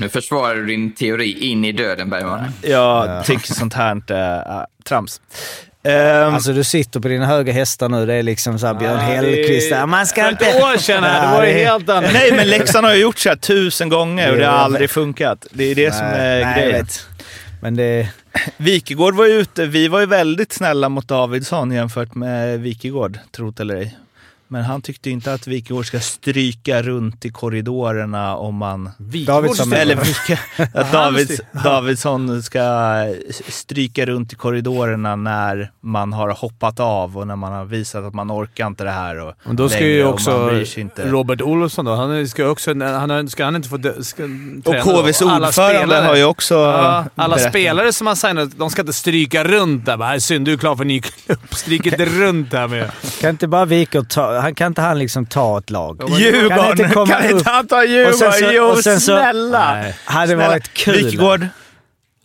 Nu 0.00 0.08
försvarar 0.08 0.54
du 0.54 0.66
din 0.66 0.94
teori 0.94 1.50
in 1.50 1.64
i 1.64 1.72
döden, 1.72 2.10
Bergman. 2.10 2.44
Jag 2.62 3.24
tycker 3.24 3.54
sånt 3.54 3.74
här 3.74 4.12
är 4.12 4.60
äh, 4.60 4.64
trams. 4.84 5.20
Ehm, 5.84 6.34
Alltså 6.34 6.52
du 6.52 6.64
sitter 6.64 7.00
på 7.00 7.08
dina 7.08 7.26
höga 7.26 7.52
hästar 7.52 7.88
nu. 7.88 8.06
Det 8.06 8.14
är 8.14 8.22
liksom 8.22 8.58
såhär 8.58 8.74
Björn 8.74 8.96
det 8.96 9.02
Hellkvist 9.02 9.70
där. 9.70 9.86
Man 9.86 10.06
ska 10.06 10.28
inte... 10.28 10.46
ett 10.46 10.62
år 10.62 10.78
sedan 10.78 11.04
här, 11.04 11.26
det 11.26 11.36
var 11.38 11.44
ju 11.44 11.52
helt 11.52 11.88
annat. 11.88 12.12
nej, 12.12 12.32
men 12.32 12.48
Leksand 12.50 12.86
har 12.86 12.94
ju 12.94 13.00
gjort 13.00 13.18
så 13.18 13.28
här 13.28 13.36
tusen 13.36 13.88
gånger 13.88 14.30
och 14.32 14.36
det 14.36 14.46
har 14.46 14.58
aldrig 14.58 14.90
funkat. 14.90 15.46
Det 15.50 15.64
är 15.64 15.74
det 15.74 15.94
som 15.94 16.06
är 16.06 16.44
Nej, 16.44 16.62
grejen. 16.62 16.86
Men 17.62 17.76
det... 17.76 18.08
Wikegård 18.56 19.14
var 19.14 19.26
ju 19.26 19.32
ute. 19.32 19.66
Vi 19.66 19.88
var 19.88 20.00
ju 20.00 20.06
väldigt 20.06 20.52
snälla 20.52 20.88
mot 20.88 21.08
Davidsson 21.08 21.72
jämfört 21.72 22.14
med 22.14 22.60
Wikegård, 22.60 23.18
trot 23.36 23.60
eller 23.60 23.76
ej. 23.76 23.96
Men 24.52 24.64
han 24.64 24.82
tyckte 24.82 25.10
inte 25.10 25.32
att 25.32 25.46
Wikegård 25.46 25.86
ska 25.86 26.00
stryka 26.00 26.82
runt 26.82 27.24
i 27.24 27.30
korridorerna 27.30 28.36
om 28.36 28.54
man... 28.54 28.90
Davidsson 29.26 29.72
Eller 29.72 29.96
vilka, 29.96 30.38
att 30.74 30.92
Davids, 30.92 31.40
Davidsson 31.64 32.42
ska 32.42 32.60
stryka 33.48 34.06
runt 34.06 34.32
i 34.32 34.36
korridorerna 34.36 35.16
när 35.16 35.70
man 35.80 36.12
har 36.12 36.30
hoppat 36.30 36.80
av 36.80 37.18
och 37.18 37.26
när 37.26 37.36
man 37.36 37.52
har 37.52 37.64
visat 37.64 38.04
att 38.04 38.14
man 38.14 38.30
orkar 38.32 38.66
inte 38.66 38.84
det 38.84 38.90
här. 38.90 39.20
Och 39.20 39.34
Men 39.44 39.56
då 39.56 39.68
ska 39.68 39.86
ju 39.86 40.04
och 40.04 40.14
också. 40.14 40.50
Robert 40.96 41.40
Olsson 41.40 41.84
då, 41.84 41.94
han 41.94 42.28
ska 42.28 42.46
också, 42.48 42.70
han 42.80 43.10
har- 43.10 43.26
ska 43.26 43.44
han 43.44 43.56
inte 43.56 43.68
få 43.68 43.76
dö- 43.76 44.02
ska, 44.02 44.22
Och 44.24 44.28
träna 44.64 44.84
då? 44.84 45.02
KVs 45.02 45.22
Alla 45.22 45.46
ordförande 45.48 45.52
spelare- 45.52 46.06
har 46.06 46.16
ju 46.16 46.24
också 46.24 46.54
Ja, 46.54 47.04
alla 47.14 47.34
berättat. 47.34 47.52
spelare 47.52 47.92
som 47.92 48.06
har 48.06 48.14
signat, 48.14 48.48
de 48.56 48.70
ska 48.70 48.82
inte 48.82 48.92
stryka 48.92 49.44
runt 49.44 49.86
där. 49.86 49.96
Bara, 49.96 50.14
"Äh, 50.14 50.18
synd, 50.18 50.44
du 50.46 50.52
är 50.52 50.56
klar 50.56 50.76
för 50.76 50.84
en 50.84 50.88
ny 50.88 51.00
klubb. 51.00 51.38
Stryk 51.50 51.86
inte 51.86 52.04
runt 52.04 52.50
där 52.50 52.68
med. 52.68 52.90
Kan 53.20 53.30
inte 53.30 53.48
bara 53.48 53.64
Wikert 53.64 54.08
ta, 54.08 54.39
han, 54.40 54.54
kan 54.54 54.66
inte 54.66 54.80
han 54.82 54.98
liksom 54.98 55.26
ta 55.26 55.58
ett 55.58 55.70
lag? 55.70 56.02
Djurgården! 56.18 56.58
Kan 56.58 56.70
inte 56.70 56.94
komma 56.94 57.06
Kan 57.06 57.22
inte 57.22 57.34
upp? 57.34 57.46
han 57.46 57.66
ta 57.66 57.76
Och 57.78 57.86
Djurgården? 57.86 58.18
sen 58.18 58.32
så- 58.32 58.50
jo, 58.52 58.76
så- 58.82 59.00
snälla! 59.00 59.74
Nej. 59.74 59.96
Hade 60.04 60.26
Snälla. 60.26 60.48
varit 60.48 60.74
kul. 60.74 60.94
Wikegård, 61.04 61.46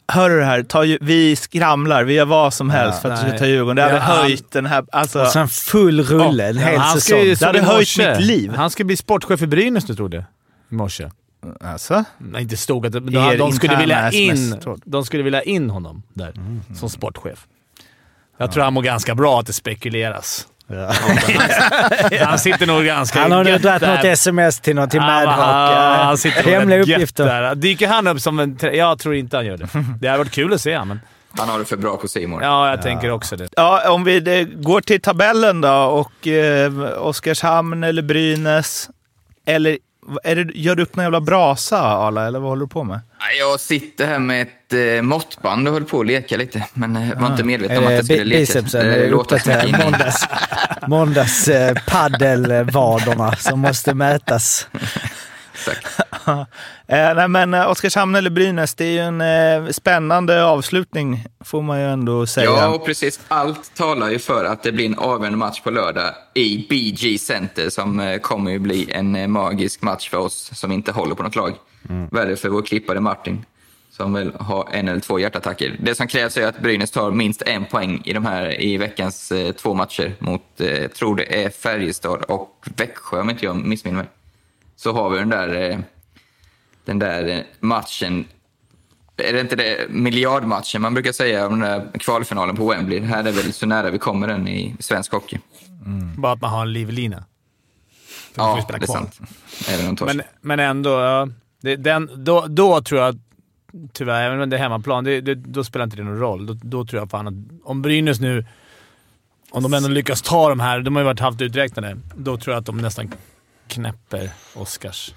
hör 0.07 0.29
du 0.29 0.39
det 0.39 0.45
här? 0.45 0.63
Ta, 0.63 0.83
vi 1.01 1.35
skramlar, 1.35 2.03
vi 2.03 2.13
gör 2.13 2.25
vad 2.25 2.53
som 2.53 2.69
helst 2.69 3.01
för 3.01 3.09
att 3.11 3.21
du 3.23 3.29
ska 3.29 3.37
ta 3.39 3.45
Djurgården. 3.45 3.75
Det 3.75 3.81
hade 3.81 3.95
Ja, 3.95 3.99
han- 3.99 4.17
höjt 4.17 4.51
den 4.51 4.65
här... 4.65 4.85
Alltså, 4.91 5.21
Och 5.21 5.27
sen 5.27 5.47
full 5.47 6.03
rulle 6.03 6.47
en 6.49 6.57
hel 6.57 6.79
han 6.79 7.01
säsong. 7.01 7.35
ska 7.35 7.45
Det 7.45 7.45
hade 7.57 7.61
höjt 7.61 7.77
morse. 7.77 8.11
mitt 8.11 8.19
liv. 8.25 8.51
Han 8.55 8.69
ska 8.69 8.83
bli 8.83 8.97
sportchef 8.97 9.41
i 9.41 9.47
Brynäs 9.47 9.87
nu, 9.87 9.95
trodde 9.95 10.17
jag. 10.17 10.25
I 10.71 10.75
morse. 10.75 11.09
alltså? 11.63 12.03
Nej, 12.17 12.41
inte 12.41 12.57
stod 12.57 12.85
att 12.85 12.91
de, 12.91 12.99
de, 13.37 13.51
skulle 13.51 13.75
vilja 13.77 14.11
in, 14.11 14.59
de 14.85 15.05
skulle 15.05 15.23
vilja 15.23 15.41
in 15.41 15.69
honom 15.69 16.03
där 16.13 16.33
som 16.79 16.89
sportchef. 16.89 17.45
Jag 18.37 18.51
tror 18.51 18.63
han 18.63 18.73
mår 18.73 18.81
ganska 18.81 19.15
bra 19.15 19.39
att 19.39 19.47
det 19.47 19.53
spekuleras. 19.53 20.47
Han 22.25 22.39
sitter 22.39 22.67
nog 22.67 22.85
ganska 22.85 23.19
Han 23.21 23.31
har 23.31 23.43
nu 23.43 23.57
dragit 23.57 23.81
något 23.81 24.05
sms 24.05 24.59
till 24.59 24.75
någon 24.75 24.89
till 24.89 24.97
Ja, 24.97 25.05
Madhawk. 25.05 25.37
han- 25.37 25.99
han 25.99 26.09
Ja, 26.09 26.17
sitter 26.17 26.43
Hemliga 26.43 26.81
uppgifter. 26.81 27.25
Där. 27.25 27.55
Dyker 27.55 27.87
han 27.87 28.07
upp 28.07 28.21
som 28.21 28.39
en... 28.39 28.57
Jag 28.61 28.99
tror 28.99 29.15
inte 29.15 29.37
han 29.37 29.45
gör 29.45 29.57
det. 29.57 29.67
Det 29.99 30.07
hade 30.07 30.17
varit 30.17 30.31
kul 30.31 30.53
att 30.53 30.61
se 30.61 30.77
honom, 30.77 30.87
men 30.87 31.39
Han 31.39 31.49
har 31.49 31.59
det 31.59 31.65
för 31.65 31.77
bra 31.77 31.97
på 31.97 32.07
Simon. 32.07 32.41
ja, 32.43 32.69
jag 32.69 32.81
tänker 32.81 33.09
också 33.11 33.35
det. 33.35 33.47
Ja, 33.55 33.89
om 33.91 34.03
vi 34.03 34.19
det, 34.19 34.43
går 34.43 34.81
till 34.81 35.01
tabellen 35.01 35.61
då 35.61 35.73
och 35.73 36.27
eh, 36.27 36.71
Oskarshamn 36.97 37.83
eller 37.83 38.01
Brynäs. 38.01 38.89
Eller 39.47 39.77
är 40.23 40.35
det, 40.35 40.51
gör 40.55 40.75
du 40.75 40.83
upp 40.83 40.95
någon 40.95 41.03
jävla 41.05 41.21
brasa, 41.21 41.77
Arla, 41.77 42.27
eller 42.27 42.39
vad 42.39 42.49
håller 42.49 42.65
du 42.65 42.69
på 42.69 42.83
med? 42.83 42.99
Jag 43.39 43.59
sitter 43.59 44.07
här 44.07 44.19
med 44.19 44.41
ett 44.41 44.73
eh, 44.73 45.01
måttband 45.01 45.67
och 45.67 45.73
höll 45.73 45.83
på 45.83 45.99
att 45.99 46.07
leka 46.07 46.37
lite, 46.37 46.67
men 46.73 46.95
eh, 46.95 47.21
var 47.21 47.27
inte 47.31 47.43
medveten 47.43 47.77
om 47.77 47.83
att 47.83 47.89
det 47.89 47.95
jag 47.95 48.05
skulle 48.05 48.23
leka. 48.23 48.39
bicepsen? 48.39 48.85
Det 48.85 48.95
Är 48.95 49.09
som 49.09 49.19
uppdaterad? 49.19 49.71
Måndags, 49.83 50.27
måndags 50.87 51.47
eh, 51.47 51.75
paddelvaderna 51.87 53.35
som 53.35 53.59
måste 53.59 53.93
mätas. 53.93 54.67
Exakt. 55.53 55.99
Eh, 56.87 57.15
nej, 57.15 57.27
men 57.27 57.53
eh, 57.53 57.69
Oskarshamn 57.69 58.15
eller 58.15 58.29
Brynäs, 58.29 58.75
det 58.75 58.85
är 58.85 58.91
ju 58.91 58.99
en 58.99 59.21
eh, 59.21 59.71
spännande 59.71 60.45
avslutning, 60.45 61.25
får 61.45 61.61
man 61.61 61.79
ju 61.79 61.85
ändå 61.85 62.27
säga. 62.27 62.45
Ja, 62.45 62.67
och 62.67 62.85
precis. 62.85 63.19
Allt 63.27 63.75
talar 63.75 64.09
ju 64.09 64.19
för 64.19 64.45
att 64.45 64.63
det 64.63 64.71
blir 64.71 64.85
en 64.85 64.99
avgörande 64.99 65.37
match 65.37 65.61
på 65.61 65.71
lördag 65.71 66.13
i 66.33 66.67
BG 66.69 67.17
Center 67.19 67.69
som 67.69 67.99
eh, 67.99 68.17
kommer 68.17 68.51
ju 68.51 68.59
bli 68.59 68.91
en 68.91 69.15
eh, 69.15 69.27
magisk 69.27 69.81
match 69.81 70.09
för 70.09 70.17
oss 70.17 70.51
som 70.53 70.71
inte 70.71 70.91
håller 70.91 71.15
på 71.15 71.23
något 71.23 71.35
lag. 71.35 71.53
Värre 72.11 72.35
för 72.35 72.49
vår 72.49 72.61
klippare 72.61 72.99
Martin 72.99 73.45
som 73.97 74.13
väl 74.13 74.33
har 74.39 74.69
en 74.71 74.87
eller 74.87 74.99
två 74.99 75.19
hjärtattacker. 75.19 75.75
Det 75.79 75.95
som 75.95 76.07
krävs 76.07 76.37
är 76.37 76.47
att 76.47 76.59
Brynäs 76.59 76.91
tar 76.91 77.11
minst 77.11 77.41
en 77.41 77.65
poäng 77.65 78.01
i 78.05 78.13
de 78.13 78.25
här 78.25 78.61
i 78.61 78.77
veckans 78.77 79.31
eh, 79.31 79.51
två 79.51 79.73
matcher 79.73 80.15
mot, 80.19 80.61
eh, 80.61 80.87
tror 80.87 81.15
det 81.15 81.43
är 81.43 81.49
Färjestad 81.49 82.21
och 82.21 82.65
Växjö 82.75 83.21
om 83.21 83.29
inte 83.29 83.45
jag 83.45 83.55
missminner 83.55 83.97
mig. 83.97 84.07
Så 84.75 84.91
har 84.91 85.09
vi 85.09 85.17
den 85.17 85.29
där, 85.29 85.71
eh, 85.71 85.77
den 86.85 86.99
där 86.99 87.43
matchen 87.59 88.25
är 89.17 89.33
det 89.33 89.41
inte 89.41 89.55
det 89.55 89.89
miljardmatchen 89.89 90.81
man 90.81 90.93
brukar 90.93 91.11
säga 91.11 91.47
om 91.47 91.59
den 91.59 91.69
där 91.69 91.99
kvalfinalen 91.99 92.55
på 92.55 92.69
Wembley? 92.69 92.99
Här 92.99 93.19
är 93.19 93.31
väl 93.31 93.53
så 93.53 93.65
nära 93.65 93.89
vi 93.89 93.99
kommer 93.99 94.27
den 94.27 94.47
i 94.47 94.75
svensk 94.79 95.11
hockey. 95.11 95.39
Bara 96.17 96.31
att 96.31 96.41
man 96.41 96.51
har 96.51 96.61
en 96.61 96.73
livlina. 96.73 97.23
För 98.33 98.41
Ja, 98.41 98.65
det 98.67 98.83
är 98.83 98.87
sant. 98.87 99.19
Även 99.69 99.87
om. 99.87 99.97
Men, 100.05 100.21
men 100.41 100.59
ändå, 100.59 100.89
ja, 100.89 101.27
det, 101.61 101.75
den, 101.75 102.23
då, 102.23 102.45
då 102.47 102.81
tror 102.81 103.01
jag 103.01 103.19
tyvärr, 103.93 104.25
även 104.25 104.41
om 104.41 104.49
det 104.49 104.55
är 104.55 104.59
hemmaplan, 104.59 105.03
det, 105.03 105.21
det, 105.21 105.35
då 105.35 105.63
spelar 105.63 105.83
inte 105.83 105.97
det 105.97 106.03
någon 106.03 106.19
roll. 106.19 106.45
Då, 106.45 106.53
då 106.53 106.85
tror 106.85 107.01
jag 107.01 107.09
fan 107.09 107.27
att 107.27 107.33
om 107.63 107.81
Brynäs 107.81 108.19
nu, 108.19 108.45
om 109.51 109.63
de 109.63 109.73
ändå 109.73 109.89
lyckas 109.89 110.21
ta 110.21 110.49
de 110.49 110.59
här, 110.59 110.79
de 110.79 110.95
har 110.95 111.01
ju 111.01 111.05
varit 111.05 111.19
halvt 111.19 111.41
uträknade, 111.41 111.97
då 112.15 112.37
tror 112.37 112.53
jag 112.53 112.59
att 112.59 112.65
de 112.65 112.77
nästan 112.77 113.13
knäpper 113.67 114.29
Oscars. 114.55 115.13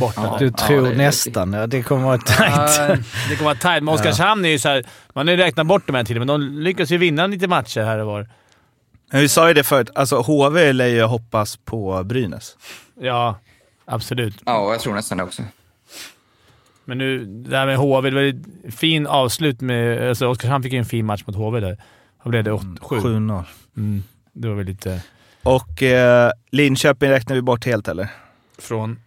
Borta 0.00 0.22
där. 0.22 0.38
Du 0.38 0.50
tror 0.50 0.82
det 0.82 0.90
är 0.90 0.96
nästan. 0.96 1.52
Ja, 1.52 1.66
det 1.66 1.82
kommer 1.82 2.04
vara 2.04 2.18
tajt. 2.18 2.52
Ja, 2.78 2.96
det 3.28 3.36
kommer 3.36 3.44
vara 3.44 3.54
tajt, 3.54 3.82
men 3.82 3.94
Oskarshamn 3.94 4.44
är 4.44 4.48
ju 4.48 4.58
såhär... 4.58 4.84
Man 5.14 5.26
har 5.26 5.32
ju 5.32 5.36
räknat 5.36 5.66
bort 5.66 5.86
de 5.86 5.94
här 5.96 6.04
tiden, 6.04 6.20
men 6.20 6.26
de 6.26 6.62
lyckas 6.62 6.90
ju 6.90 6.98
vinna 6.98 7.26
lite 7.26 7.48
matcher 7.48 7.80
här 7.82 7.98
och 7.98 8.06
var. 8.06 8.28
Men 9.12 9.20
Vi 9.20 9.28
sa 9.28 9.48
ju 9.48 9.54
det 9.54 9.64
förut, 9.64 9.90
alltså 9.94 10.20
HV 10.20 10.72
lär 10.72 10.86
ju 10.86 11.02
hoppas 11.02 11.56
på 11.56 12.04
Brynäs. 12.04 12.56
Ja, 13.00 13.38
absolut. 13.84 14.42
Ja, 14.46 14.72
jag 14.72 14.80
tror 14.80 14.94
nästan 14.94 15.18
det 15.18 15.24
också. 15.24 15.42
Men 16.84 16.98
nu, 16.98 17.24
det 17.24 17.56
här 17.56 17.66
med 17.66 17.76
HV, 17.76 18.10
det 18.10 18.14
var 18.16 18.22
ju 18.22 18.42
fin 18.70 19.06
avslut 19.06 19.60
med... 19.60 20.08
Alltså 20.08 20.26
Oskarshamn 20.26 20.62
fick 20.62 20.72
ju 20.72 20.78
en 20.78 20.84
fin 20.84 21.06
match 21.06 21.22
mot 21.26 21.36
HV 21.36 21.60
där. 21.60 21.78
Vad 22.22 22.30
blev 22.30 22.44
det? 22.44 22.58
7? 22.80 22.96
7-0. 22.96 23.44
Mm. 23.76 24.02
Det 24.32 24.48
var 24.48 24.54
väl 24.54 24.66
lite 24.66 25.02
Och 25.42 25.82
eh, 25.82 26.32
Linköping 26.50 27.10
räknar 27.10 27.36
vi 27.36 27.42
bort 27.42 27.64
helt 27.66 27.88
eller? 27.88 28.08
från... 28.58 28.98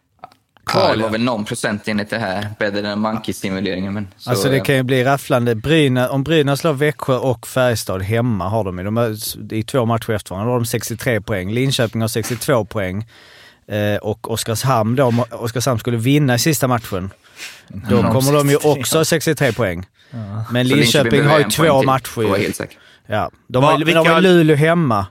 Ja, 0.74 0.96
det 0.96 1.02
var 1.04 1.10
väl 1.10 1.24
någon 1.24 1.46
procent 1.46 1.88
enligt 1.88 2.10
det 2.10 2.18
här 2.18 2.48
Better 2.60 2.82
than 2.82 3.00
Monkey-simuleringen. 3.00 3.94
Men 3.94 4.08
så, 4.18 4.30
Alltså 4.30 4.50
det 4.50 4.58
ja. 4.58 4.64
kan 4.64 4.76
ju 4.76 4.84
bli 4.84 5.04
rafflande. 5.04 5.56
Brynäs, 5.56 6.10
om 6.10 6.24
Brynäs 6.24 6.60
slår 6.60 6.74
Växjö 6.74 7.16
och 7.16 7.48
Färjestad 7.48 8.02
hemma 8.02 8.50
har 8.50 8.64
de 8.64 8.78
ju. 8.78 8.84
De 8.84 8.98
är, 8.98 9.54
I 9.54 9.64
två 9.64 9.86
matcher 9.86 10.12
efter 10.12 10.32
varandra 10.32 10.52
har 10.52 10.60
de 10.60 10.66
63 10.66 11.22
poäng. 11.22 11.52
Linköping 11.54 12.02
har 12.02 12.08
62 12.08 12.66
poäng. 12.66 13.06
Eh, 13.68 13.98
och 14.02 14.32
Oskarshamn 14.32 14.96
då, 14.96 15.04
om 15.04 15.24
Oskarshamn 15.32 15.80
skulle 15.80 15.98
vinna 15.98 16.36
i 16.36 16.40
sista 16.40 16.68
matchen, 16.68 17.10
då 17.68 17.98
Mm. 18.00 18.12
kommer 18.12 18.34
de 18.34 18.50
ju 18.50 18.56
också 18.64 18.98
ha 18.98 19.06
63 19.06 19.52
poäng. 19.52 19.86
Men 20.52 20.68
Så 20.68 20.76
Linköping 20.76 21.10
behöver 21.12 21.30
har 21.30 21.40
ju 21.40 21.50
två 21.50 21.84
matcher. 21.84 22.68
Ja, 23.08 23.32
de 23.48 23.64
Va, 23.64 23.72
har, 23.72 23.78
vilka- 23.78 23.94
de 24.04 24.08
har 24.10 24.22
ju 24.22 24.28
Luleå 24.28 24.56
hemma. 24.56 25.06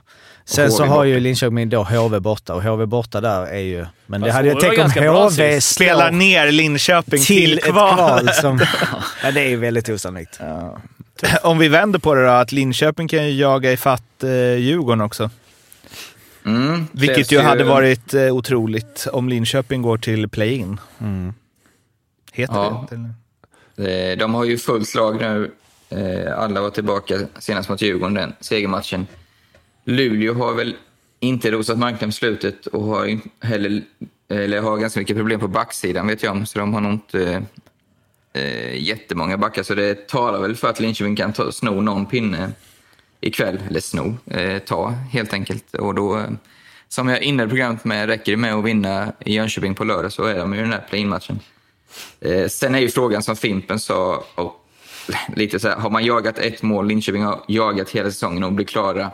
Sen 0.45 0.71
så 0.71 0.83
har 0.85 1.03
ju 1.03 1.19
Linköping 1.19 1.69
då 1.69 1.83
HV 1.83 2.19
borta 2.19 2.53
och 2.55 2.63
HV 2.63 2.85
borta 2.85 3.21
där 3.21 3.45
är 3.45 3.59
ju... 3.59 3.85
Men 4.05 4.21
det 4.21 4.27
Fast 4.27 4.35
hade 4.35 4.47
jag 4.47 4.59
tänkt 4.59 4.97
om 4.97 5.03
HV. 5.15 5.61
Spelar 5.61 6.11
ner 6.11 6.51
Linköping 6.51 7.19
till, 7.23 7.25
till 7.25 7.57
ett 7.57 7.63
kval. 7.63 7.97
kval 7.97 8.29
som... 8.33 8.59
Ja, 9.23 9.31
det 9.31 9.41
är 9.41 9.49
ju 9.49 9.55
väldigt 9.55 9.89
osannolikt. 9.89 10.39
Om 11.43 11.57
vi 11.57 11.67
vänder 11.67 11.99
på 11.99 12.15
det 12.15 12.23
då, 12.25 12.29
att 12.31 12.51
Linköping 12.51 13.07
kan 13.07 13.25
ju 13.25 13.31
jaga 13.31 13.71
ifatt 13.71 14.23
eh, 14.23 14.29
Djurgården 14.55 15.01
också. 15.01 15.29
Mm, 16.45 16.87
Vilket 16.91 17.31
ju 17.31 17.39
hade 17.39 17.63
varit 17.63 18.13
eh, 18.13 18.21
otroligt 18.35 19.07
om 19.13 19.29
Linköping 19.29 19.81
går 19.81 19.97
till 19.97 20.29
play-in. 20.29 20.79
Heter 22.33 22.53
Ja. 22.53 22.87
det 22.89 22.95
inte? 22.95 23.91
Eh, 23.91 24.17
De 24.17 24.33
har 24.33 24.43
ju 24.45 24.57
fullt 24.57 24.89
slag 24.89 25.21
nu. 25.21 25.51
Eh, 25.89 26.39
Alla 26.39 26.61
var 26.61 26.69
tillbaka 26.69 27.19
senast 27.39 27.69
mot 27.69 27.81
Djurgården, 27.81 28.13
den 28.13 28.33
segermatchen. 28.39 29.07
Luleå 29.85 30.33
har 30.33 30.53
väl 30.53 30.75
inte 31.19 31.51
rosat 31.51 31.79
marknaden 31.79 32.09
på 32.09 32.13
slutet 32.13 32.67
och 32.67 32.83
har 32.83 33.19
heller, 33.39 33.83
eller 34.29 34.61
har 34.61 34.77
ganska 34.77 34.99
mycket 34.99 35.17
problem 35.17 35.39
på 35.39 35.47
backsidan 35.47 36.07
vet 36.07 36.23
jag 36.23 36.31
om, 36.31 36.45
så 36.45 36.59
de 36.59 36.73
har 36.73 36.81
nog 36.81 36.93
inte 36.93 37.43
eh, 38.33 38.75
jättemånga 38.75 39.37
backar. 39.37 39.63
Så 39.63 39.75
det 39.75 40.07
talar 40.07 40.39
väl 40.39 40.55
för 40.55 40.69
att 40.69 40.79
Linköping 40.79 41.15
kan 41.15 41.33
ta, 41.33 41.51
sno 41.51 41.81
någon 41.81 42.05
pinne 42.05 42.51
ikväll. 43.21 43.59
Eller 43.69 43.79
sno, 43.79 44.17
eh, 44.25 44.59
ta 44.59 44.89
helt 44.89 45.33
enkelt. 45.33 45.75
Och 45.75 45.95
då, 45.95 46.17
eh, 46.17 46.29
som 46.87 47.09
jag 47.09 47.21
inledde 47.21 47.49
programmet 47.49 47.85
med, 47.85 48.07
räcker 48.07 48.31
det 48.31 48.37
med 48.37 48.53
att 48.53 48.65
vinna 48.65 49.13
i 49.19 49.33
Jönköping 49.33 49.75
på 49.75 49.83
lördag 49.83 50.11
så 50.11 50.23
är 50.23 50.39
de 50.39 50.53
i 50.53 50.57
den 50.57 50.71
här 50.71 50.85
play-in-matchen. 50.89 51.39
Eh, 52.21 52.47
sen 52.47 52.75
är 52.75 52.79
ju 52.79 52.89
frågan 52.89 53.23
som 53.23 53.35
Fimpen 53.35 53.79
sa, 53.79 54.23
och 54.35 54.65
lite 55.35 55.59
så 55.59 55.69
här, 55.69 55.75
har 55.75 55.89
man 55.89 56.05
jagat 56.05 56.37
ett 56.37 56.61
mål, 56.61 56.87
Linköping 56.87 57.23
har 57.23 57.43
jagat 57.47 57.89
hela 57.89 58.11
säsongen 58.11 58.43
och 58.43 58.53
blir 58.53 58.65
klara. 58.65 59.11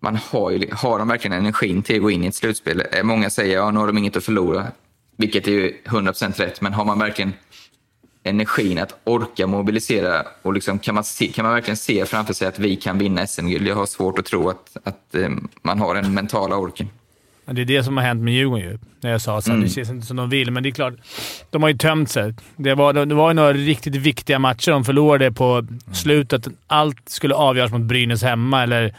Man 0.00 0.16
har, 0.30 0.50
ju, 0.50 0.68
har 0.72 0.98
de 0.98 1.08
verkligen 1.08 1.38
energin 1.38 1.82
till 1.82 1.96
att 1.96 2.02
gå 2.02 2.10
in 2.10 2.24
i 2.24 2.26
ett 2.26 2.34
slutspel? 2.34 2.82
Eh, 2.92 3.02
Många 3.02 3.30
säger 3.30 3.56
ja, 3.56 3.70
nu 3.70 3.78
har 3.78 3.86
de 3.86 3.98
inget 3.98 4.16
att 4.16 4.24
förlora, 4.24 4.66
vilket 5.16 5.46
är 5.46 5.50
ju 5.52 5.72
100% 5.84 6.32
rätt. 6.40 6.60
Men 6.60 6.72
har 6.72 6.84
man 6.84 6.98
verkligen 6.98 7.32
energin 8.22 8.78
att 8.78 8.94
orka 9.04 9.46
mobilisera 9.46 10.22
och 10.42 10.52
liksom, 10.54 10.78
kan, 10.78 10.94
man 10.94 11.04
se, 11.04 11.26
kan 11.26 11.44
man 11.44 11.54
verkligen 11.54 11.76
se 11.76 12.04
framför 12.06 12.34
sig 12.34 12.48
att 12.48 12.58
vi 12.58 12.76
kan 12.76 12.98
vinna 12.98 13.26
SM-guld? 13.26 13.66
Jag 13.68 13.74
har 13.74 13.86
svårt 13.86 14.18
att 14.18 14.24
tro 14.24 14.48
att, 14.48 14.76
att 14.84 15.14
eh, 15.14 15.28
man 15.62 15.78
har 15.80 15.94
den 15.94 16.14
mentala 16.14 16.56
orken. 16.56 16.88
Det 17.50 17.60
är 17.60 17.64
det 17.64 17.84
som 17.84 17.96
har 17.96 18.04
hänt 18.04 18.22
med 18.22 18.34
Djurgården 18.34 18.64
ju. 18.64 18.78
När 19.00 19.10
jag 19.10 19.20
sa 19.20 19.38
att 19.38 19.46
Mm. 19.48 19.60
det 19.60 19.68
känns 19.68 19.90
inte 19.90 20.06
som 20.06 20.16
de 20.16 20.30
vill, 20.30 20.50
men 20.50 20.62
det 20.62 20.68
är 20.68 20.70
klart. 20.70 20.94
De 21.50 21.62
har 21.62 21.70
ju 21.70 21.76
tömt 21.78 22.10
sig. 22.10 22.34
Det 22.56 22.74
var, 22.74 22.92
det 22.92 23.14
var 23.14 23.30
ju 23.30 23.34
några 23.34 23.52
riktigt 23.52 23.96
viktiga 23.96 24.38
matcher 24.38 24.70
de 24.70 24.84
förlorade 24.84 25.32
på 25.32 25.66
slutet. 25.92 26.48
Allt 26.66 27.08
skulle 27.08 27.34
avgöras 27.34 27.72
mot 27.72 27.82
Brynäs 27.82 28.22
hemma, 28.22 28.62
eller 28.62 28.94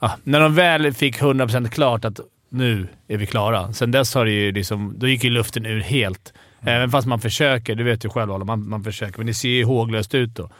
ja, 0.00 0.16
när 0.22 0.40
de 0.40 0.54
väl 0.54 0.92
fick 0.94 1.20
100% 1.20 1.68
klart 1.68 2.04
att 2.04 2.20
nu 2.48 2.88
är 3.08 3.16
vi 3.16 3.26
klara. 3.26 3.72
Sen 3.72 3.90
dess 3.90 4.14
har 4.14 4.24
det 4.24 4.30
ju 4.30 4.52
liksom, 4.52 4.94
då 4.96 5.08
gick 5.08 5.24
ju 5.24 5.30
luften 5.30 5.66
ur 5.66 5.80
helt. 5.80 6.32
Även 6.60 6.90
fast 6.90 7.06
man 7.08 7.20
försöker. 7.20 7.74
Du 7.74 7.84
vet 7.84 8.04
ju 8.04 8.08
själv 8.08 8.32
Arla, 8.32 8.44
man, 8.44 8.68
man 8.68 8.84
försöker, 8.84 9.18
men 9.18 9.26
det 9.26 9.34
ser 9.34 9.48
ju 9.48 9.64
håglöst 9.64 10.14
ut 10.14 10.34
då. 10.34 10.50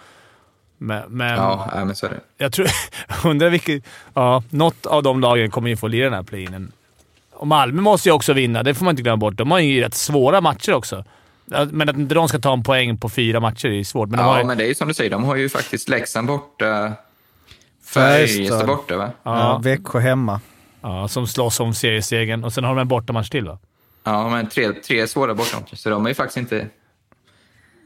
Men, 0.79 1.03
men 1.09 1.35
Ja, 1.35 1.71
men 1.75 1.97
så 1.97 2.07
är 2.07 2.11
det. 2.11 2.21
jag 2.39 2.53
tror... 2.53 2.67
undrar 3.25 3.51
vilket... 3.51 3.85
Ja, 4.15 4.43
något 4.51 4.87
av 4.87 5.03
de 5.03 5.21
lagen 5.21 5.51
kommer 5.51 5.69
ju 5.69 5.77
få 5.77 5.89
lira 5.89 6.05
den 6.05 6.15
här 6.15 6.23
play-inen. 6.23 6.73
Och 7.33 7.47
Malmö 7.47 7.83
måste 7.83 8.09
ju 8.09 8.13
också 8.13 8.33
vinna, 8.33 8.63
det 8.63 8.75
får 8.75 8.85
man 8.85 8.93
inte 8.93 9.03
glömma 9.03 9.17
bort. 9.17 9.37
De 9.37 9.51
har 9.51 9.59
ju 9.59 9.81
rätt 9.81 9.95
svåra 9.95 10.41
matcher 10.41 10.73
också. 10.73 11.05
Men 11.71 11.89
att 11.89 11.97
inte 11.97 12.15
de 12.15 12.29
ska 12.29 12.39
ta 12.39 12.53
en 12.53 12.63
poäng 12.63 12.99
på 12.99 13.09
fyra 13.09 13.41
matcher 13.41 13.69
är 13.69 13.85
svårt. 13.85 14.09
Men 14.09 14.19
de 14.19 14.25
har 14.25 14.33
Ja, 14.35 14.41
ju, 14.41 14.47
men 14.47 14.59
det 14.59 14.65
är 14.65 14.69
ju 14.69 14.75
som 14.75 14.89
du 14.89 14.95
säger, 14.95 15.11
de 15.11 15.25
har 15.25 15.37
ju 15.37 15.49
faktiskt 15.49 15.89
Leksand 15.89 16.27
borta, 16.27 16.93
Färjestad. 17.87 18.67
Borta 18.67 18.97
va? 18.97 19.11
Ja. 19.23 19.39
ja, 19.39 19.59
Växjö 19.59 19.99
hemma. 19.99 20.41
ja, 20.81 21.09
som 21.09 21.27
slåss 21.27 21.61
om 21.61 21.75
seriesegern. 21.75 22.45
Och 22.45 22.53
sen 22.53 22.65
har 22.65 22.75
de 22.75 22.81
en 22.81 22.89
bortamatch 22.89 23.29
till 23.29 23.45
va? 23.45 23.59
Ja, 24.05 24.29
men 24.29 24.49
tre, 24.49 24.73
tre 24.73 25.07
svåra 25.07 25.35
bortamatcher, 25.35 25.77
så 25.77 25.91
de 25.91 26.05
är 26.05 26.11
ju 26.11 26.15
faktiskt 26.15 26.37
inte... 26.37 26.69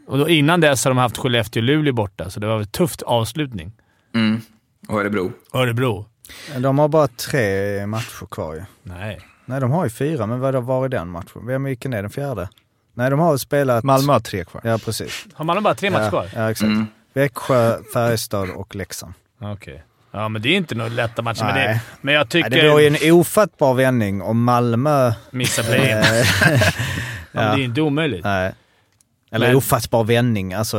Och 0.07 0.19
då, 0.19 0.29
innan 0.29 0.61
dess 0.61 0.85
har 0.85 0.91
de 0.91 0.99
haft 0.99 1.17
Skellefteå 1.19 1.61
och 1.61 1.65
Luleå 1.65 1.95
borta, 1.95 2.31
så 2.31 2.41
det 2.41 2.47
var 2.47 2.59
en 2.59 2.67
tufft 2.67 3.03
avslutning. 3.03 3.73
Mm. 4.15 4.41
Och 4.89 5.01
Örebro. 5.01 5.33
Örebro. 5.53 6.07
De 6.59 6.79
har 6.79 6.89
bara 6.89 7.09
tre 7.09 7.87
matcher 7.87 8.27
kvar 8.31 8.55
ju. 8.55 8.63
Nej. 8.83 9.21
Nej, 9.45 9.61
de 9.61 9.71
har 9.71 9.85
ju 9.85 9.91
fyra, 9.91 10.27
men 10.27 10.41
vad 10.41 10.65
var 10.65 10.87
i 10.87 10.89
den 10.89 11.09
matchen? 11.09 11.47
Vem 11.47 11.65
vilken 11.65 11.93
är 11.93 12.03
den 12.03 12.11
fjärde? 12.11 12.49
Nej, 12.95 13.11
de 13.11 13.19
har 13.19 13.37
spelat... 13.37 13.85
Malmö 13.85 14.13
har 14.13 14.21
tre 14.21 14.45
kvar. 14.45 14.63
Ja, 14.65 14.79
precis. 14.79 15.27
Har 15.35 15.45
man 15.45 15.63
bara 15.63 15.75
tre 15.75 15.91
matcher 15.91 16.05
ja, 16.05 16.11
kvar? 16.11 16.29
Ja, 16.35 16.51
exakt. 16.51 16.67
Mm. 16.67 16.87
Växjö, 17.13 17.79
Färjestad 17.93 18.51
och 18.51 18.75
Leksand. 18.75 19.15
Okej. 19.41 19.85
Ja, 20.13 20.29
men 20.29 20.43
det 20.43 20.49
är 20.49 20.57
inte 20.57 20.75
några 20.75 20.91
lätta 20.91 21.23
matcher. 21.23 21.45
Men, 21.45 21.55
det, 21.55 21.61
Nej. 21.67 21.81
men 22.01 22.15
jag 22.15 22.21
Nej, 22.21 22.29
tycker... 22.29 22.63
det 22.63 22.71
vore 22.71 22.83
ju 22.83 22.97
en 23.09 23.13
ofattbar 23.13 23.75
vändning 23.75 24.23
om 24.23 24.45
Malmö... 24.45 25.13
Missa 25.31 25.63
play-in. 25.63 25.85
eh, 25.99 26.03
ja. 26.53 26.59
men 27.33 27.57
det 27.57 27.63
är 27.63 27.65
inte 27.65 27.81
omöjligt. 27.81 28.25
Nej. 28.25 28.53
Eller 29.33 29.47
Men- 29.47 29.57
ofattbar 29.57 30.05
vändning, 30.05 30.55
alltså, 30.55 30.77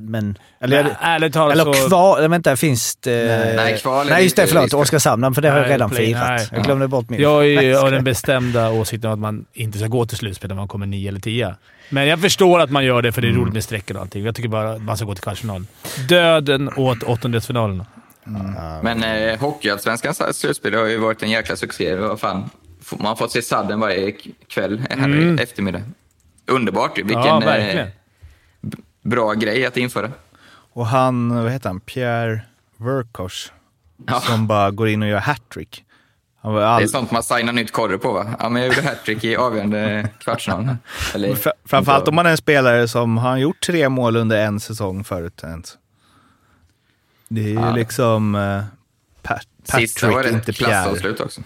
men... 0.00 0.38
Eller, 0.60 0.82
Men 0.84 0.92
ärligt 1.00 1.32
talat 1.32 1.52
eller 1.58 1.72
så... 1.72 1.88
kval... 1.88 2.28
Vänta, 2.28 2.56
finns 2.56 2.96
det... 2.96 3.52
Nej, 3.56 3.78
kval 3.78 4.06
är 4.06 4.10
Nej, 4.10 4.22
just 4.24 4.36
det. 4.36 4.46
Förlåt. 4.46 4.74
Oskarshamn. 4.74 5.34
För 5.34 5.42
det 5.42 5.48
har 5.50 5.56
jag 5.56 5.62
Nej, 5.62 5.72
redan 5.72 5.90
play- 5.90 6.06
firat. 6.06 6.22
nej. 6.28 6.48
Jag 6.52 6.64
glömde 6.64 6.88
bort 6.88 7.08
min. 7.10 7.20
Jag 7.20 7.46
är 7.46 7.56
Nej, 7.56 7.74
av 7.76 7.84
jag- 7.84 7.92
den 7.92 8.04
bestämda 8.04 8.70
åsikten 8.70 9.10
att 9.10 9.18
man 9.18 9.44
inte 9.52 9.78
ska 9.78 9.86
gå 9.86 10.06
till 10.06 10.16
slutspel 10.18 10.48
när 10.48 10.56
man 10.56 10.68
kommer 10.68 10.86
nio 10.86 11.08
eller 11.08 11.20
tio. 11.20 11.54
Men 11.90 12.06
jag 12.06 12.20
förstår 12.20 12.60
att 12.60 12.70
man 12.70 12.84
gör 12.84 13.02
det 13.02 13.12
för 13.12 13.22
det 13.22 13.28
är 13.28 13.30
Mm. 13.30 13.42
roligt 13.42 13.54
med 13.54 13.64
strecken 13.64 13.96
och 13.96 14.02
allting. 14.02 14.24
Jag 14.24 14.34
tycker 14.34 14.48
bara 14.48 14.72
att 14.72 14.82
man 14.82 14.96
ska 14.96 15.06
gå 15.06 15.14
till 15.14 15.22
kvartsfinal. 15.24 15.66
Döden 16.08 16.70
åt 16.76 17.02
åttondelsfinalen. 18.26 18.84
Men 18.84 19.28
eh, 19.28 19.38
Hockeyallsvenskans 19.40 20.38
slutspel 20.38 20.74
har 20.74 20.86
ju 20.86 20.98
varit 20.98 21.22
en 21.22 21.30
jäkla 21.30 21.56
succé. 21.56 21.94
Vad 21.94 22.20
fan. 22.20 22.50
Man 22.98 23.06
har 23.06 23.16
fått 23.16 23.32
se 23.32 23.42
sadden 23.42 23.80
varje 23.80 24.12
kväll, 24.48 24.82
här 24.90 25.04
Mm. 25.04 25.38
eftermiddag. 25.38 25.80
Underbart. 26.46 26.98
Vilken 26.98 27.20
ja, 27.22 27.56
eh, 27.56 27.86
bra 29.02 29.32
grej 29.34 29.66
att 29.66 29.76
införa. 29.76 30.10
Och 30.72 30.86
han, 30.86 31.42
vad 31.42 31.52
heter 31.52 31.68
han, 31.68 31.80
Pierre 31.80 32.40
Verkos, 32.76 33.52
Ja. 34.06 34.20
som 34.20 34.46
bara 34.46 34.70
går 34.70 34.88
in 34.88 35.02
och 35.02 35.08
gör 35.08 35.18
hattrick. 35.18 35.84
Var 36.40 36.60
Det 36.60 36.68
all... 36.68 36.82
är 36.82 36.86
sånt 36.86 37.10
man 37.10 37.22
signar 37.22 37.52
nytt 37.52 37.72
korre 37.72 37.98
på 37.98 38.12
va? 38.12 38.26
Ja, 38.40 38.48
men 38.48 38.62
jag 38.62 38.74
gjorde 38.74 38.88
hattrick 38.88 39.24
i 39.24 39.36
avgörande 39.36 40.08
kvartsfinal. 40.20 40.76
Eller, 41.14 41.34
Fr- 41.34 41.52
Framförallt 41.64 42.08
om 42.08 42.14
man 42.14 42.26
är 42.26 42.30
en 42.30 42.36
spelare 42.36 42.88
som 42.88 43.16
har 43.18 43.36
gjort 43.36 43.60
tre 43.60 43.88
mål 43.88 44.16
under 44.16 44.38
en 44.46 44.60
säsong 44.60 45.04
förut 45.04 45.40
ens. 45.44 45.78
Det 47.28 47.40
är 47.40 47.48
ju 47.48 47.54
Ja. 47.54 47.74
liksom 47.74 48.34
uh, 48.34 48.62
Pat- 49.22 49.46
Sista 49.80 50.06
var 50.06 50.14
Patrick, 50.14 50.32
det 50.32 50.36
inte 50.38 50.52
Pierre. 50.52 51.24
också. 51.24 51.40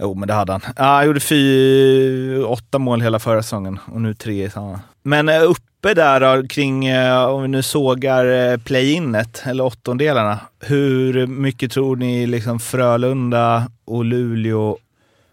Jo, 0.00 0.14
men 0.14 0.28
det 0.28 0.34
hade 0.34 0.52
han. 0.52 0.60
Ja, 0.76 0.84
han 0.84 1.06
gjorde 1.06 1.20
fy, 1.20 2.38
åtta 2.38 2.78
mål 2.78 3.00
hela 3.00 3.18
förra 3.18 3.42
säsongen 3.42 3.78
och 3.92 4.00
nu 4.00 4.14
tre 4.14 4.44
i 4.44 4.50
samma. 4.50 4.80
Men 5.02 5.28
eh, 5.28 5.42
uppe 5.42 5.94
där 5.94 6.20
då, 6.20 6.48
kring, 6.48 6.86
eh, 6.86 7.24
om 7.24 7.42
vi 7.42 7.48
nu 7.48 7.62
sågar 7.62 8.50
eh, 8.52 8.56
play-inet, 8.58 9.42
eller 9.46 9.64
åttondelarna. 9.64 10.40
Hur 10.60 11.26
mycket 11.26 11.72
tror 11.72 11.96
ni 11.96 12.26
liksom 12.26 12.60
Frölunda 12.60 13.70
och 13.84 14.04
Luleå 14.04 14.78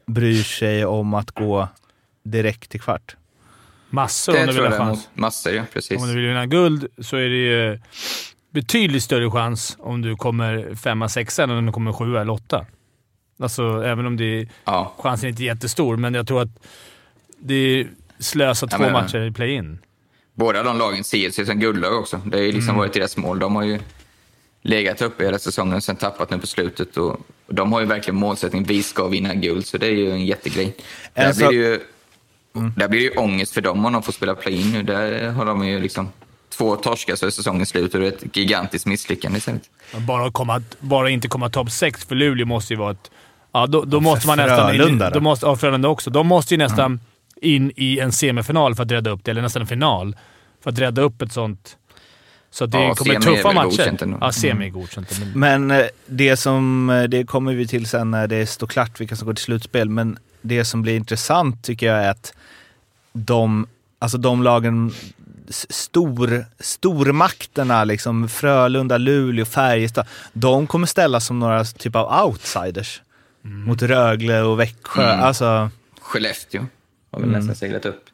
bryr 0.06 0.44
sig 0.44 0.86
om 0.86 1.14
att 1.14 1.32
gå 1.32 1.68
direkt 2.24 2.70
till 2.72 2.82
kvart? 2.82 3.16
Massor 3.90 4.34
Det 4.34 4.40
om 4.42 4.48
du 4.48 4.54
vill 4.54 4.72
ha 4.72 4.78
chans. 4.78 5.10
massor, 5.14 5.54
ja. 5.54 5.64
Precis. 5.74 6.02
Om 6.02 6.08
du 6.08 6.16
vill 6.16 6.28
vinna 6.28 6.46
guld 6.46 6.88
så 7.02 7.16
är 7.16 7.30
det 7.30 7.36
ju 7.36 7.80
betydligt 8.56 9.04
större 9.04 9.32
chans 9.32 9.78
om 9.80 10.02
du 10.02 10.16
kommer 10.16 10.76
femma, 10.76 11.10
sexa 11.10 11.44
än 11.44 11.50
om 11.50 11.66
du 11.66 11.72
kommer 11.72 11.94
sjua 11.94 12.22
eller 12.22 12.34
åtta. 12.34 12.66
Alltså, 13.40 13.84
även 13.86 14.06
om 14.06 14.18
det 14.18 14.26
är, 14.40 14.50
Ja. 14.66 14.94
chansen 15.00 15.28
är 15.28 15.30
inte 15.30 15.44
jättestor, 15.44 15.98
men 15.98 16.14
jag 16.14 16.28
tror 16.28 16.42
att 16.42 16.50
det 17.40 17.54
är 17.56 17.88
slösa 18.20 18.68
Ja, 18.72 18.78
två 18.78 18.84
men- 18.84 18.94
matcher 18.94 19.28
i 19.28 19.32
play-in. 19.32 19.80
Båda 20.34 20.64
de 20.64 20.78
lagen 20.78 21.04
ser 21.04 21.30
sig 21.30 21.46
som 21.46 21.60
guldlag 21.60 21.94
också. 22.00 22.22
Det 22.26 22.38
har 22.38 22.44
ju 22.44 22.52
liksom 22.52 22.76
varit 22.78 22.94
deras 22.94 23.18
mål. 23.18 23.40
De 23.40 23.56
har 23.56 23.64
ju 23.64 23.80
legat 24.62 25.02
uppe 25.02 25.26
hela 25.26 25.40
säsongen 25.40 25.76
och 25.76 25.84
sen 25.84 25.96
tappat 25.96 26.30
nu 26.32 26.38
på 26.40 26.48
slutet. 26.48 26.98
Och 26.98 27.20
och 27.48 27.56
de 27.56 27.74
har 27.74 27.80
ju 27.80 27.86
verkligen 27.86 28.16
målsättning, 28.20 28.64
vi 28.64 28.84
ska 28.84 29.08
vinna 29.08 29.34
guld. 29.34 29.66
Så 29.66 29.78
det 29.78 29.88
är 29.88 29.92
ju 29.92 30.12
en 30.12 30.26
jättegrej. 30.26 30.76
Där 31.14 31.28
Alltså- 31.28 31.48
blir 31.48 31.60
det 31.60 31.66
ju, 31.66 31.80
där 32.76 32.88
blir 32.88 33.00
det 33.00 33.06
ju 33.06 33.12
ångest 33.18 33.54
för 33.54 33.62
dem 33.62 33.86
om 33.86 33.94
de 33.94 34.04
får 34.04 34.12
spela 34.14 34.36
play-in 34.36 34.72
nu. 34.72 34.84
Där 34.84 35.32
har 35.32 35.46
de 35.46 35.68
ju 35.68 35.80
liksom 35.80 36.10
två 36.58 36.76
torskar 36.76 37.16
så 37.16 37.26
är 37.26 37.30
säsongen 37.30 37.66
slut 37.66 37.94
och 37.94 38.00
det 38.00 38.08
är 38.08 38.12
ett 38.12 38.38
gigantiskt 38.38 38.86
misslyckande 38.86 39.38
istället. 39.38 39.70
Bara, 39.98 40.32
komma, 40.32 40.62
bara 40.80 41.10
inte 41.10 41.28
komma 41.28 41.50
topp 41.50 41.72
sex 41.72 42.06
för 42.06 42.16
Luleå 42.16 42.46
måste 42.46 42.74
ju 42.74 42.80
vara 42.80 42.92
ett... 42.92 43.12
Ja, 43.52 43.68
då, 43.68 43.84
då 43.84 44.00
måste 44.02 44.28
man 44.28 44.38
nästan... 44.38 44.70
Frölunda 44.70 45.06
in, 45.06 45.12
då? 45.14 45.20
då 45.20 45.20
måste, 45.20 45.46
ja, 45.46 45.56
Frölunda 45.56 45.88
också. 45.88 46.10
De 46.10 46.28
måste 46.28 46.54
ju 46.54 46.58
nästan 46.58 47.00
in 47.42 47.72
i 47.76 48.00
en 48.00 48.12
semifinal 48.12 48.76
för 48.76 48.84
att 48.84 48.92
rädda 48.92 49.10
upp 49.10 49.24
det, 49.24 49.32
eller 49.32 49.42
nästan 49.42 49.62
en 49.62 49.68
final. 49.68 50.16
För 50.64 50.70
att 50.70 50.80
rädda 50.80 51.02
upp 51.02 51.22
ett 51.22 51.32
sånt... 51.32 51.78
Så 52.52 52.66
det 52.66 52.78
Ja, 52.78 52.96
kommer 52.96 53.20
tuffa 53.20 53.54
matcher. 53.54 54.18
Ja, 54.22 54.32
semi 54.32 54.66
är 54.66 54.70
godkänt. 54.70 55.22
Men, 55.34 55.68
Men 55.68 55.80
eh, 55.80 55.86
det 56.06 56.38
som, 56.38 56.90
eh, 56.90 57.04
det 57.04 57.24
kommer 57.24 57.54
vi 57.54 57.68
till 57.68 57.86
sen 57.86 58.12
när 58.12 58.28
det 58.28 58.48
står 58.48 58.68
klart 58.68 59.02
vilka 59.02 59.16
som 59.16 59.26
går 59.26 59.34
till 59.34 59.44
slutspel, 59.44 59.90
men 59.90 60.18
det 60.42 60.66
som 60.66 60.82
blir 60.82 60.96
intressant 60.96 61.64
tycker 61.64 61.86
jag 61.86 62.04
är 62.04 62.10
att 62.10 62.34
de, 63.14 63.68
alltså 64.00 64.18
de 64.18 64.44
lagen, 64.44 64.94
stor, 65.50 66.46
stormakterna, 66.60 67.84
liksom 67.84 68.30
Frölunda, 68.30 68.98
Luleå, 68.98 69.46
Färjestad, 69.46 70.08
de 70.34 70.68
kommer 70.68 70.88
ställas 70.88 71.26
som 71.26 71.40
några 71.40 71.64
typ 71.64 71.96
av 71.96 72.26
outsiders 72.26 73.02
mot 73.42 73.82
Rögle 73.82 74.42
och 74.42 74.60
Växjö. 74.60 75.14
Mm. 75.14 75.26
Alltså, 75.26 75.70
Skellefteå 76.02 76.66
har 77.12 77.20
väl 77.20 77.30
nästan 77.30 77.56
seglat 77.56 77.86
upp. 77.86 78.06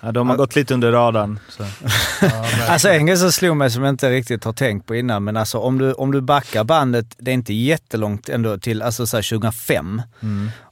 ja, 0.00 0.12
de 0.12 0.28
har 0.28 0.36
gått 0.36 0.56
lite 0.56 0.74
under 0.74 0.92
radarn. 0.92 1.38
Så. 1.48 1.64
Alltså 2.68 2.88
en 2.88 3.06
grej 3.06 3.16
som 3.16 3.32
slog 3.32 3.56
mig 3.56 3.70
som 3.70 3.82
jag 3.82 3.92
inte 3.92 4.10
riktigt 4.10 4.44
har 4.44 4.52
tänkt 4.52 4.86
på 4.86 4.94
innan, 4.94 5.24
men 5.24 5.36
alltså 5.36 5.58
om 5.58 5.78
du, 5.78 5.92
om 5.92 6.12
du 6.12 6.20
backar 6.20 6.64
bandet, 6.64 7.06
det 7.18 7.30
är 7.30 7.34
inte 7.34 7.54
jättelångt 7.54 8.28
ändå 8.28 8.58
till 8.58 8.82
alltså 8.82 9.06
så 9.06 9.16
här 9.16 9.30
2005. 9.30 10.02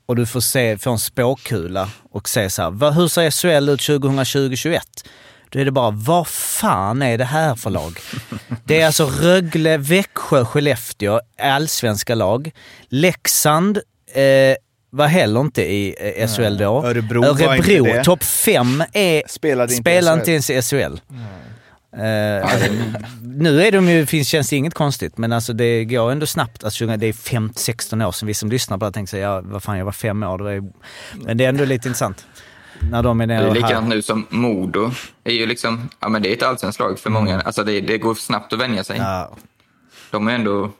Och 0.07 0.17
du 0.17 0.27
får 0.27 0.41
se, 0.41 0.79
få 0.79 0.91
en 0.91 0.99
spåkula 0.99 1.89
och 2.11 2.29
se 2.29 2.51
så 2.51 2.63
här, 2.63 2.71
vad, 2.71 2.95
hur 2.95 3.09
ser 3.09 3.31
SHL 3.31 3.69
ut 3.69 3.81
2020-21? 3.81 4.81
Då 5.53 5.59
är 5.59 5.64
det 5.64 5.70
bara, 5.70 5.90
vad 5.90 6.28
fan 6.28 7.03
är 7.03 7.18
det 7.18 7.24
här 7.24 7.55
för 7.55 7.70
lag? 7.70 7.98
Det 8.64 8.80
är 8.80 8.86
alltså 8.86 9.07
Rögle, 9.07 9.76
Växjö, 9.76 10.44
Skellefteå, 10.44 11.20
allsvenska 11.38 12.14
lag. 12.14 12.51
Leksand 12.88 13.78
eh, 14.14 14.57
var 14.90 15.07
heller 15.07 15.40
inte 15.40 15.62
i 15.62 15.94
eh, 16.16 16.28
SHL 16.28 16.57
då. 16.57 16.84
Örebro 16.84 17.24
Örebro 17.24 18.05
topp 18.05 18.24
fem 18.24 18.84
är, 18.92 19.22
Spelade 19.28 19.72
inte 19.72 19.82
spelar 19.82 20.14
inte 20.14 20.32
ens 20.32 20.51
i 20.51 20.62
SHL. 20.62 21.01
Eh, 21.92 22.48
nu 23.22 23.62
är 23.62 23.72
de 23.72 23.88
ju, 23.88 24.07
finns, 24.07 24.28
känns 24.28 24.51
det 24.51 24.57
inget 24.57 24.74
konstigt, 24.74 25.18
men 25.18 25.32
alltså 25.32 25.53
det 25.53 25.84
går 25.84 26.12
ändå 26.12 26.26
snabbt. 26.26 26.64
Alltså, 26.64 26.86
det 26.86 27.07
är 27.07 27.12
15-16 27.12 28.07
år 28.07 28.12
sedan 28.12 28.26
vi 28.26 28.34
som 28.34 28.51
lyssnar 28.51 28.78
på 28.78 28.84
det 28.84 28.92
tänkte 28.92 29.11
säga, 29.11 29.26
ja, 29.26 29.40
vad 29.44 29.62
fan 29.62 29.78
jag 29.78 29.84
var 29.84 29.92
fem 29.92 30.22
år. 30.22 30.38
Det 30.38 30.44
var 30.44 30.51
ju, 30.51 30.62
men 31.14 31.36
det 31.36 31.44
är 31.44 31.48
ändå 31.48 31.64
lite 31.64 31.88
intressant. 31.88 32.26
När 32.91 33.03
de 33.03 33.20
är 33.20 33.26
Det 33.26 33.35
nere 33.35 33.45
är 33.45 33.49
och 33.49 33.55
likadant 33.55 33.74
här. 33.89 33.95
nu 33.95 34.03
som 34.03 34.26
Modo. 34.31 34.91
är 35.24 35.33
ju 35.33 35.47
liksom, 35.47 35.89
ja, 36.01 36.09
men 36.09 36.22
det 36.22 36.28
är 36.28 36.33
ett 36.33 36.43
allsvenskt 36.43 36.81
lag 36.81 36.99
för 36.99 37.11
många. 37.11 37.41
Alltså 37.41 37.64
det, 37.64 37.81
det 37.81 37.99
går 37.99 38.14
snabbt 38.14 38.53
att 38.53 38.59
vänja 38.59 38.85
sig. 38.85 38.97
Ja, 38.99 39.31
De 40.11 40.28
är 40.28 40.35
ändå... 40.35 40.70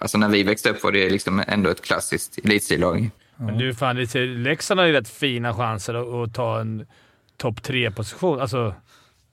Alltså 0.00 0.18
när 0.18 0.28
vi 0.28 0.42
växte 0.42 0.70
upp 0.70 0.82
var 0.84 0.92
det 0.92 1.10
liksom 1.10 1.42
ändå 1.48 1.70
ett 1.70 1.82
klassiskt 1.84 2.38
elitserielag. 2.44 3.10
men 3.36 3.58
du, 3.58 3.74
fan, 3.74 3.96
det 3.96 4.06
ser, 4.06 4.26
Leksand 4.26 4.80
har 4.80 4.86
ju 4.86 4.92
rätt 4.92 5.08
fina 5.08 5.54
chanser 5.54 5.94
att, 5.94 6.28
att 6.28 6.34
ta 6.34 6.60
en 6.60 6.86
topp 7.36 7.62
tre-position. 7.62 8.40
Alltså, 8.40 8.74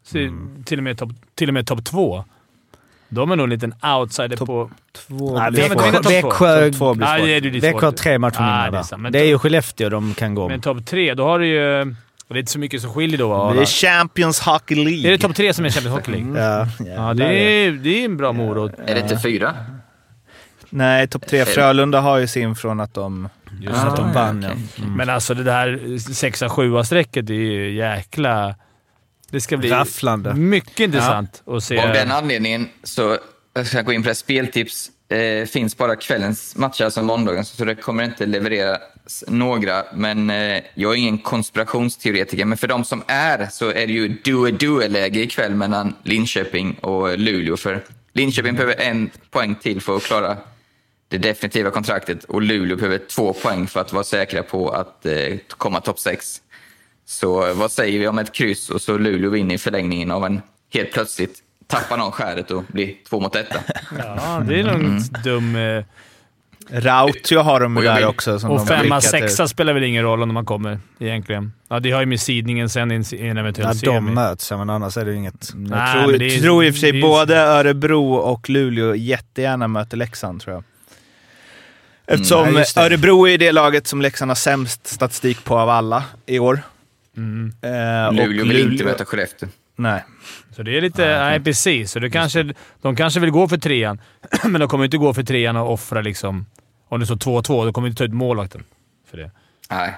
se, 0.04 0.32
till 0.66 0.78
och 0.80 0.84
med 0.84 0.98
topp 0.98 1.10
till 1.36 1.48
och 1.48 1.54
med 1.54 1.68
topp 1.68 1.86
två. 1.86 2.24
De 3.10 3.32
är 3.32 3.36
nog 3.36 3.44
en 3.44 3.50
liten 3.50 3.74
outsider 3.98 4.38
på... 4.38 4.72
två, 4.92 5.40
Nej, 5.40 5.52
Växjö, 5.52 5.76
men 5.92 6.04
det 6.04 6.18
är, 6.18 7.42
det 7.42 7.68
är 7.68 7.74
har 7.82 7.92
tre 7.92 8.20
matcher 8.20 8.40
mindre 8.42 8.82
det 8.82 8.94
är. 8.94 8.98
Men 8.98 9.12
Det 9.12 9.20
är 9.20 9.26
ju 9.26 9.40
Skellefteå 9.40 9.90
de 9.90 10.14
kan 10.14 10.36
gå 10.36 10.48
Men 10.48 10.56
om. 10.56 10.62
topp 10.62 10.86
tre, 10.86 11.14
då 11.14 11.24
har 11.24 11.40
du 11.40 11.48
ju... 11.48 11.96
Och 12.28 12.34
det 12.34 12.38
är 12.38 12.42
inte 12.42 12.52
så 12.52 12.60
mycket 12.60 12.82
som 12.82 12.94
skiljer 12.94 13.18
då. 13.18 13.30
va? 13.30 13.54
Det 13.54 13.62
är 13.62 13.66
Champions 13.66 14.40
Hockey 14.40 14.76
League. 14.76 15.08
Är 15.08 15.12
det 15.12 15.18
topp 15.18 15.36
tre 15.36 15.54
som 15.54 15.66
är 15.66 15.70
Champions 15.70 15.96
Hockey 15.96 16.12
League? 16.12 16.42
Ja, 16.80 16.86
Ja, 16.96 17.14
det 17.14 17.26
är, 17.26 17.72
det 17.72 17.90
är 18.02 18.06
en 18.06 18.18
bra 18.18 18.34
morot. 18.34 18.72
Är 18.88 18.96
det 18.96 19.02
inte 19.02 19.20
fyra? 19.20 19.56
Nej, 20.70 21.08
topp 21.08 21.28
tre. 21.28 21.46
Frölunda 21.46 22.02
har 22.02 22.18
ju 22.18 22.28
sin 22.28 22.56
från 22.56 22.80
att 22.80 22.94
de, 22.94 23.30
Just 23.62 23.78
att 23.78 23.88
att 23.88 23.96
de 23.96 24.14
vann. 24.14 24.42
Ja. 24.44 24.52
Mm. 24.84 24.94
Men 24.98 25.10
alltså 25.10 25.34
det 25.34 25.44
där 25.44 25.98
sexa 26.14 26.50
7 26.50 26.84
strecket 26.84 27.30
är 27.30 27.34
ju 27.34 27.72
jäkla... 27.76 28.56
Det 29.30 29.42
ska 29.42 29.58
bli 29.58 29.70
Rafflande. 29.70 30.34
mycket 30.34 30.80
intressant 30.80 31.44
att 31.48 31.64
se. 31.64 31.80
Av 31.80 31.94
den 31.94 32.12
anledningen 32.12 32.70
så 32.84 33.18
jag 33.54 33.68
ska 33.68 33.82
gå 33.82 33.94
in 33.94 34.04
på 34.04 34.10
det. 34.10 34.16
Speltips 34.16 34.92
eh, 35.10 35.46
finns 35.46 35.78
bara 35.78 35.96
kvällens 35.96 36.56
matcher, 36.56 36.84
alltså 36.84 37.04
måndagen, 37.04 37.46
så 37.46 37.66
det 37.66 37.76
kommer 37.76 38.04
inte 38.04 38.26
levereras 38.26 39.24
några. 39.28 39.84
Men 39.94 40.30
eh, 40.30 40.64
jag 40.74 40.94
är 40.94 40.98
ingen 40.98 41.18
konspirationsteoretiker, 41.18 42.46
men 42.46 42.58
för 42.58 42.68
de 42.68 42.86
som 42.86 43.04
är 43.08 43.48
så 43.52 43.70
är 43.70 43.88
det 43.88 43.94
ju 43.94 44.08
do-a-do-läge 44.08 45.20
ikväll 45.20 45.56
mellan 45.56 45.96
Linköping 46.04 46.74
och 46.74 47.18
Luleå. 47.18 47.58
För 47.58 47.84
Linköping 48.14 48.56
behöver 48.56 48.82
en 48.82 49.10
poäng 49.32 49.56
till 49.56 49.82
för 49.82 49.96
att 49.96 50.04
klara 50.04 50.38
det 51.08 51.18
definitiva 51.18 51.72
kontraktet 51.72 52.24
och 52.24 52.42
Luleå 52.42 52.78
behöver 52.78 52.98
två 52.98 53.34
poäng 53.34 53.68
för 53.68 53.80
att 53.80 53.94
vara 53.94 54.04
säkra 54.04 54.44
på 54.44 54.70
att 54.70 55.06
eh, 55.06 55.38
komma 55.48 55.82
topp 55.82 56.00
sex. 56.00 56.42
Så 57.06 57.48
eh, 57.48 57.54
vad 57.54 57.72
säger 57.72 58.00
vi 58.00 58.08
om 58.08 58.20
ett 58.20 58.34
kryss 58.34 58.70
och 58.70 58.82
så 58.82 58.98
Luleå 58.98 59.30
vinner 59.30 59.56
i 59.56 59.58
förlängningen 59.58 60.12
av 60.12 60.26
en 60.26 60.42
helt 60.74 60.92
plötsligt 60.92 61.42
tappar 61.68 61.98
någon 61.98 62.12
skäret 62.12 62.52
och 62.52 62.64
blir 62.68 62.94
två 63.10 63.20
mot 63.20 63.36
etta. 63.36 63.60
Ja, 63.98 64.44
det 64.48 64.60
är 64.60 64.64
nog 64.64 64.74
Mm. 64.76 65.02
dum... 65.24 65.56
eh, 65.56 65.84
Rautio 66.70 67.38
har 67.40 67.60
de 67.60 67.78
Och 67.78 67.84
jag 67.84 67.92
där 67.96 68.00
vill- 68.00 68.06
också. 68.10 68.40
Som 68.40 68.52
Och 68.52 68.68
femma, 68.68 69.02
sexa 69.02 69.48
spelar 69.48 69.74
väl 69.74 69.84
ingen 69.84 70.04
roll 70.04 70.22
om 70.22 70.34
man 70.34 70.46
kommer 70.46 70.80
egentligen. 71.00 71.54
Ja, 71.68 71.80
det 71.80 71.92
har 71.92 72.00
ju 72.00 72.06
med 72.06 72.20
sidningen 72.22 72.70
sen 72.70 72.92
i 72.92 72.96
en, 73.20 73.38
eventuell 73.38 73.76
semi. 73.80 73.94
de 73.94 74.14
möts, 74.14 74.52
ja, 74.52 74.58
men 74.58 74.70
annars 74.70 74.98
är 74.98 75.06
det 75.06 75.12
ju 75.12 75.18
inget... 75.18 75.50
Jag 75.54 75.60
Nej, 75.70 75.94
tror, 75.94 76.12
men 76.12 76.20
det 76.20 76.26
är- 76.36 76.40
tror 76.42 76.66
i 76.66 76.70
och 76.70 76.74
för 76.74 76.80
sig 76.80 76.98
är- 76.98 77.02
både 77.02 77.38
Örebro 77.38 78.14
och 78.14 78.50
Luleå 78.50 78.96
jättegärna 78.96 79.68
möter 79.68 79.98
Leksand, 79.98 80.42
tror 80.42 80.54
jag. 80.56 80.64
Eftersom 82.08 82.54
Ja, 82.54 82.60
just 82.60 82.76
det. 82.76 82.82
Örebro 82.82 83.28
är 83.28 83.38
det 83.38 83.52
laget 83.52 83.88
som 83.88 84.02
Leksand 84.02 84.32
har 84.32 84.36
sämst 84.36 84.88
statistik 84.88 85.44
på 85.44 85.58
av 85.58 85.70
alla 85.70 86.04
i 86.26 86.40
år. 86.40 86.60
Mm. 87.18 87.54
Eh, 87.62 88.14
Luleå 88.14 88.46
vill 88.46 88.72
inte 88.72 88.84
möta 88.84 89.06
Skellefteå. 89.06 89.50
Nej. 89.76 90.04
Så 90.56 90.64
det 90.64 90.78
är 90.78 90.82
lite... 90.82 91.06
Nej, 91.18 91.40
precis. 91.40 91.92
Så 91.92 92.00
det 92.00 92.10
kanske, 92.10 92.54
de 92.82 92.96
kanske 92.96 93.20
vill 93.20 93.32
gå 93.32 93.48
för 93.48 93.58
trean, 93.58 94.02
men 94.44 94.60
de 94.62 94.70
kommer 94.70 94.86
inte 94.86 94.98
gå 94.98 95.14
för 95.14 95.24
trean 95.24 95.56
och 95.58 95.74
offra 95.74 96.02
liksom... 96.02 96.46
Om 96.90 97.00
det 97.00 97.06
står 97.06 97.16
2-2, 97.16 97.66
då 97.66 97.74
kommer 97.74 97.88
inte 97.88 97.98
ta 97.98 98.04
ut 98.04 98.14
målvakten 98.14 98.64
för 99.10 99.18
det. 99.18 99.32
Nej. 99.70 99.94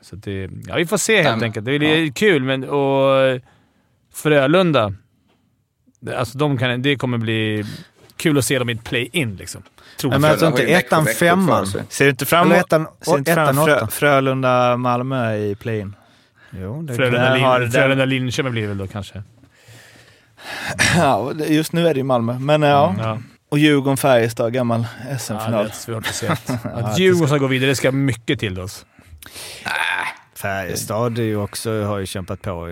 Så 0.00 0.16
det, 0.16 0.50
ja, 0.66 0.76
vi 0.76 0.86
får 0.86 0.96
se 0.96 1.22
helt 1.22 1.38
Nej, 1.38 1.46
enkelt. 1.46 1.66
Det 1.66 1.72
är 1.74 2.12
kul, 2.12 2.42
men 2.42 2.64
och 2.64 3.40
Frölunda, 4.14 4.94
det- 6.00 6.18
alltså 6.18 6.38
de 6.38 6.58
kan, 6.58 6.82
det 6.82 6.96
kommer 6.96 7.18
bli 7.18 7.64
kul 8.16 8.38
att 8.38 8.44
se 8.44 8.58
dem 8.58 8.68
i 8.70 8.72
ett 8.72 8.84
play-in. 8.84 9.36
Liksom. 9.36 9.62
Tror 9.96 10.10
Men 10.10 10.22
jag. 10.22 10.38
Frölunda 10.38 10.60
inte 10.62 10.72
ettan 10.74 11.06
femman? 11.06 11.66
Ser 11.66 12.04
du 12.04 12.10
inte 12.10 12.26
fram 12.26 12.52
emot 12.52 12.64
ettan? 12.64 12.86
Frölunda-Malmö 13.90 15.36
i 15.36 15.54
play-in? 15.54 15.94
Jo, 16.60 16.82
det 16.82 16.94
Frölunda, 16.94 17.20
där 17.30 17.38
har 17.38 17.58
Lin, 17.60 17.70
den- 17.70 17.82
Frölunda 17.82 18.04
Linköping 18.04 18.52
blir 18.52 18.62
det 18.62 18.68
väl 18.68 18.78
då 18.78 18.86
kanske. 18.86 19.22
Ja, 20.96 21.32
just 21.48 21.72
nu 21.72 21.88
är 21.88 21.94
det 21.94 21.98
ju 21.98 22.04
Malmö. 22.04 22.38
Men 22.38 22.62
ja. 22.62 22.94
Ja. 22.98 23.18
Och 23.48 23.58
Djurgården-Färjestad, 23.58 24.50
gammal 24.52 24.86
Ja, 25.04 25.12
det 25.12 25.18
SM-final. 25.18 25.66
är 25.66 25.70
svårt 25.70 26.06
att 26.06 26.14
se. 26.14 26.28
Att 26.74 26.98
Djurgården 26.98 27.28
ska 27.28 27.38
gå 27.38 27.46
vidare, 27.46 27.70
det 27.70 27.76
ska 27.76 27.92
mycket 27.92 28.40
till 28.40 28.60
oss. 28.60 28.86
Färjestad 30.36 31.18
är 31.18 31.22
ju 31.22 31.36
också, 31.36 31.82
har 31.82 31.98
ju 31.98 32.06
kämpat 32.06 32.42
på. 32.42 32.66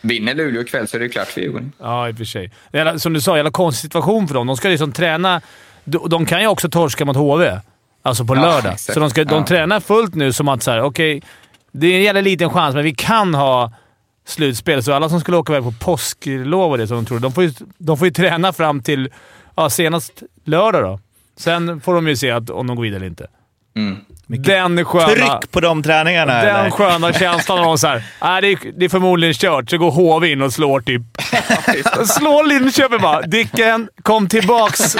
Vinner 0.00 0.34
Luleå 0.34 0.62
ikväll 0.62 0.88
så 0.88 0.96
är 0.96 1.00
det 1.00 1.08
klart 1.08 1.26
för 1.28 1.40
Djurgården. 1.40 1.72
Ja, 1.80 2.08
i 2.08 2.12
och 2.12 2.16
för 2.16 2.24
sig. 2.24 2.52
Jävla, 2.72 2.98
som 2.98 3.12
du 3.12 3.20
sa, 3.20 3.36
jävla 3.36 3.50
konstig 3.50 3.82
situation 3.82 4.28
för 4.28 4.34
dem. 4.34 4.46
De 4.46 4.56
ska 4.56 4.68
liksom 4.68 4.92
träna... 4.92 5.40
De, 5.84 6.08
de 6.08 6.26
kan 6.26 6.40
ju 6.40 6.46
också 6.46 6.68
torska 6.70 7.04
mot 7.04 7.16
HV. 7.16 7.60
Alltså 8.02 8.24
på 8.24 8.36
Ja, 8.36 8.40
lördag. 8.42 8.72
exakt. 8.72 8.94
Så 8.94 9.00
de, 9.00 9.10
ska, 9.10 9.24
de 9.24 9.34
Ja. 9.38 9.46
tränar 9.46 9.80
fullt 9.80 10.14
nu 10.14 10.32
som 10.32 10.48
att 10.48 10.62
såhär, 10.62 10.80
okej, 10.82 11.22
det 11.72 11.86
är 11.86 11.96
en 11.96 12.02
jävla 12.02 12.20
liten 12.20 12.50
chans, 12.50 12.74
men 12.74 12.84
vi 12.84 12.94
kan 12.94 13.34
ha 13.34 13.72
slutspel. 14.26 14.82
Så 14.82 14.92
alla 14.92 15.08
som 15.08 15.20
skulle 15.20 15.36
åka 15.36 15.52
iväg 15.52 15.64
på 15.64 15.84
påsklov 15.84 16.70
och 16.70 16.78
det 16.78 16.86
som 16.86 16.96
de 16.96 17.06
tror, 17.06 17.18
de 17.18 17.32
får 17.32 17.44
ju, 17.44 17.52
de 17.78 17.98
får 17.98 18.06
ju 18.06 18.12
träna 18.12 18.52
fram 18.52 18.82
till 18.82 19.08
ja, 19.54 19.70
senast 19.70 20.22
lördag 20.44 20.82
då. 20.82 21.00
Sen 21.36 21.80
får 21.80 21.94
de 21.94 22.08
ju 22.08 22.16
se 22.16 22.30
att, 22.30 22.50
om 22.50 22.66
de 22.66 22.76
går 22.76 22.82
vidare 22.82 22.96
eller 22.96 23.06
inte. 23.06 23.26
Mm. 23.76 23.96
Den 24.38 24.84
sköna... 24.84 25.06
Tryck 25.06 25.50
på 25.50 25.60
de 25.60 25.82
träningarna 25.82 26.42
Den 26.42 26.56
eller? 26.56 26.70
sköna 26.70 27.12
känslan 27.18 27.58
av 27.58 27.76
såhär, 27.76 28.02
nej 28.22 28.42
det, 28.42 28.48
är, 28.48 28.58
det 28.78 28.84
är 28.84 28.88
förmodligen 28.88 29.34
kört. 29.34 29.70
Så 29.70 29.78
går 29.78 29.90
HV 29.90 30.32
in 30.32 30.42
och 30.42 30.52
slår 30.52 30.80
typ... 30.80 31.02
slår 32.06 32.46
Linköping 32.46 33.00
bara. 33.00 33.22
Dicken, 33.22 33.88
kom 34.02 34.28
tillbaks. 34.28 34.96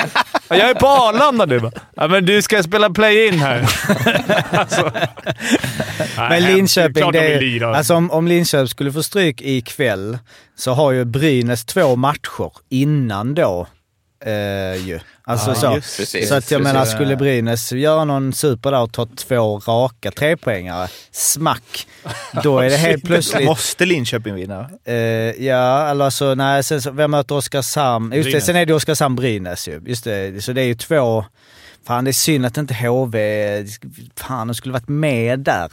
Jag 0.48 0.70
är 0.70 0.74
på 0.74 0.86
Arlanda 0.86 1.46
nu. 1.46 1.70
Ja, 1.96 2.08
men 2.08 2.26
du 2.26 2.42
ska 2.42 2.62
spela 2.62 2.90
play-in 2.90 3.38
här. 3.38 3.60
alltså, 4.50 4.90
Men 6.16 6.42
Linköping, 6.42 7.12
det 7.12 7.28
vill 7.28 7.38
lira. 7.38 7.68
är, 7.68 7.74
alltså 7.74 7.94
om, 7.94 8.10
om 8.10 8.28
Linköping 8.28 8.68
skulle 8.68 8.92
få 8.92 9.02
stryk 9.02 9.42
ikväll 9.42 10.18
så 10.56 10.72
har 10.72 10.92
ju 10.92 11.04
Brynäs 11.04 11.64
två 11.64 11.96
matcher 11.96 12.52
innan 12.68 13.34
då. 13.34 13.66
Eh, 14.24 14.86
ju. 14.86 15.00
Alltså 15.24 15.50
Ja, 15.50 15.54
så. 15.54 15.74
just 15.74 15.96
Precis. 15.96 16.28
Så 16.28 16.34
att 16.34 16.50
jag 16.50 16.60
Precis. 16.60 16.72
menar, 16.72 16.84
skulle 16.86 17.16
Brynäs 17.16 17.72
göra 17.72 18.04
någon 18.04 18.32
super 18.32 18.72
där 18.72 18.80
och 18.82 18.92
ta 18.92 19.06
två 19.16 19.58
raka 19.58 20.10
trepoängare, 20.10 20.88
smack, 21.12 21.86
då 22.42 22.58
är 22.58 22.70
det 22.70 22.76
helt 22.88 23.04
plötsligt... 23.04 23.44
Måste 23.44 23.84
Linköping 23.86 24.34
vinna? 24.34 24.70
Eh, 24.84 24.94
ja, 25.44 25.88
eller 25.90 26.04
alltså 26.04 26.34
nej, 26.34 26.64
sen, 26.64 26.82
så- 26.82 26.90
vem 26.90 27.10
möter 27.10 27.34
Oskarshamn? 27.34 28.12
Just 28.12 28.32
det, 28.32 28.40
sen 28.40 28.56
är 28.56 28.66
det 28.66 28.74
Oskarshamn-Brynäs 28.74 29.68
ju. 29.68 29.80
Just 29.86 30.04
det, 30.04 30.44
så 30.44 30.52
det 30.52 30.60
är 30.62 30.66
ju 30.66 30.74
två... 30.74 31.24
Fan 31.84 32.04
det 32.04 32.10
är 32.10 32.12
synd 32.12 32.46
att 32.46 32.56
inte 32.56 32.74
HV... 32.74 33.64
Fan, 34.16 34.46
de 34.46 34.54
skulle 34.54 34.72
varit 34.72 34.88
med 34.88 35.40
där. 35.40 35.72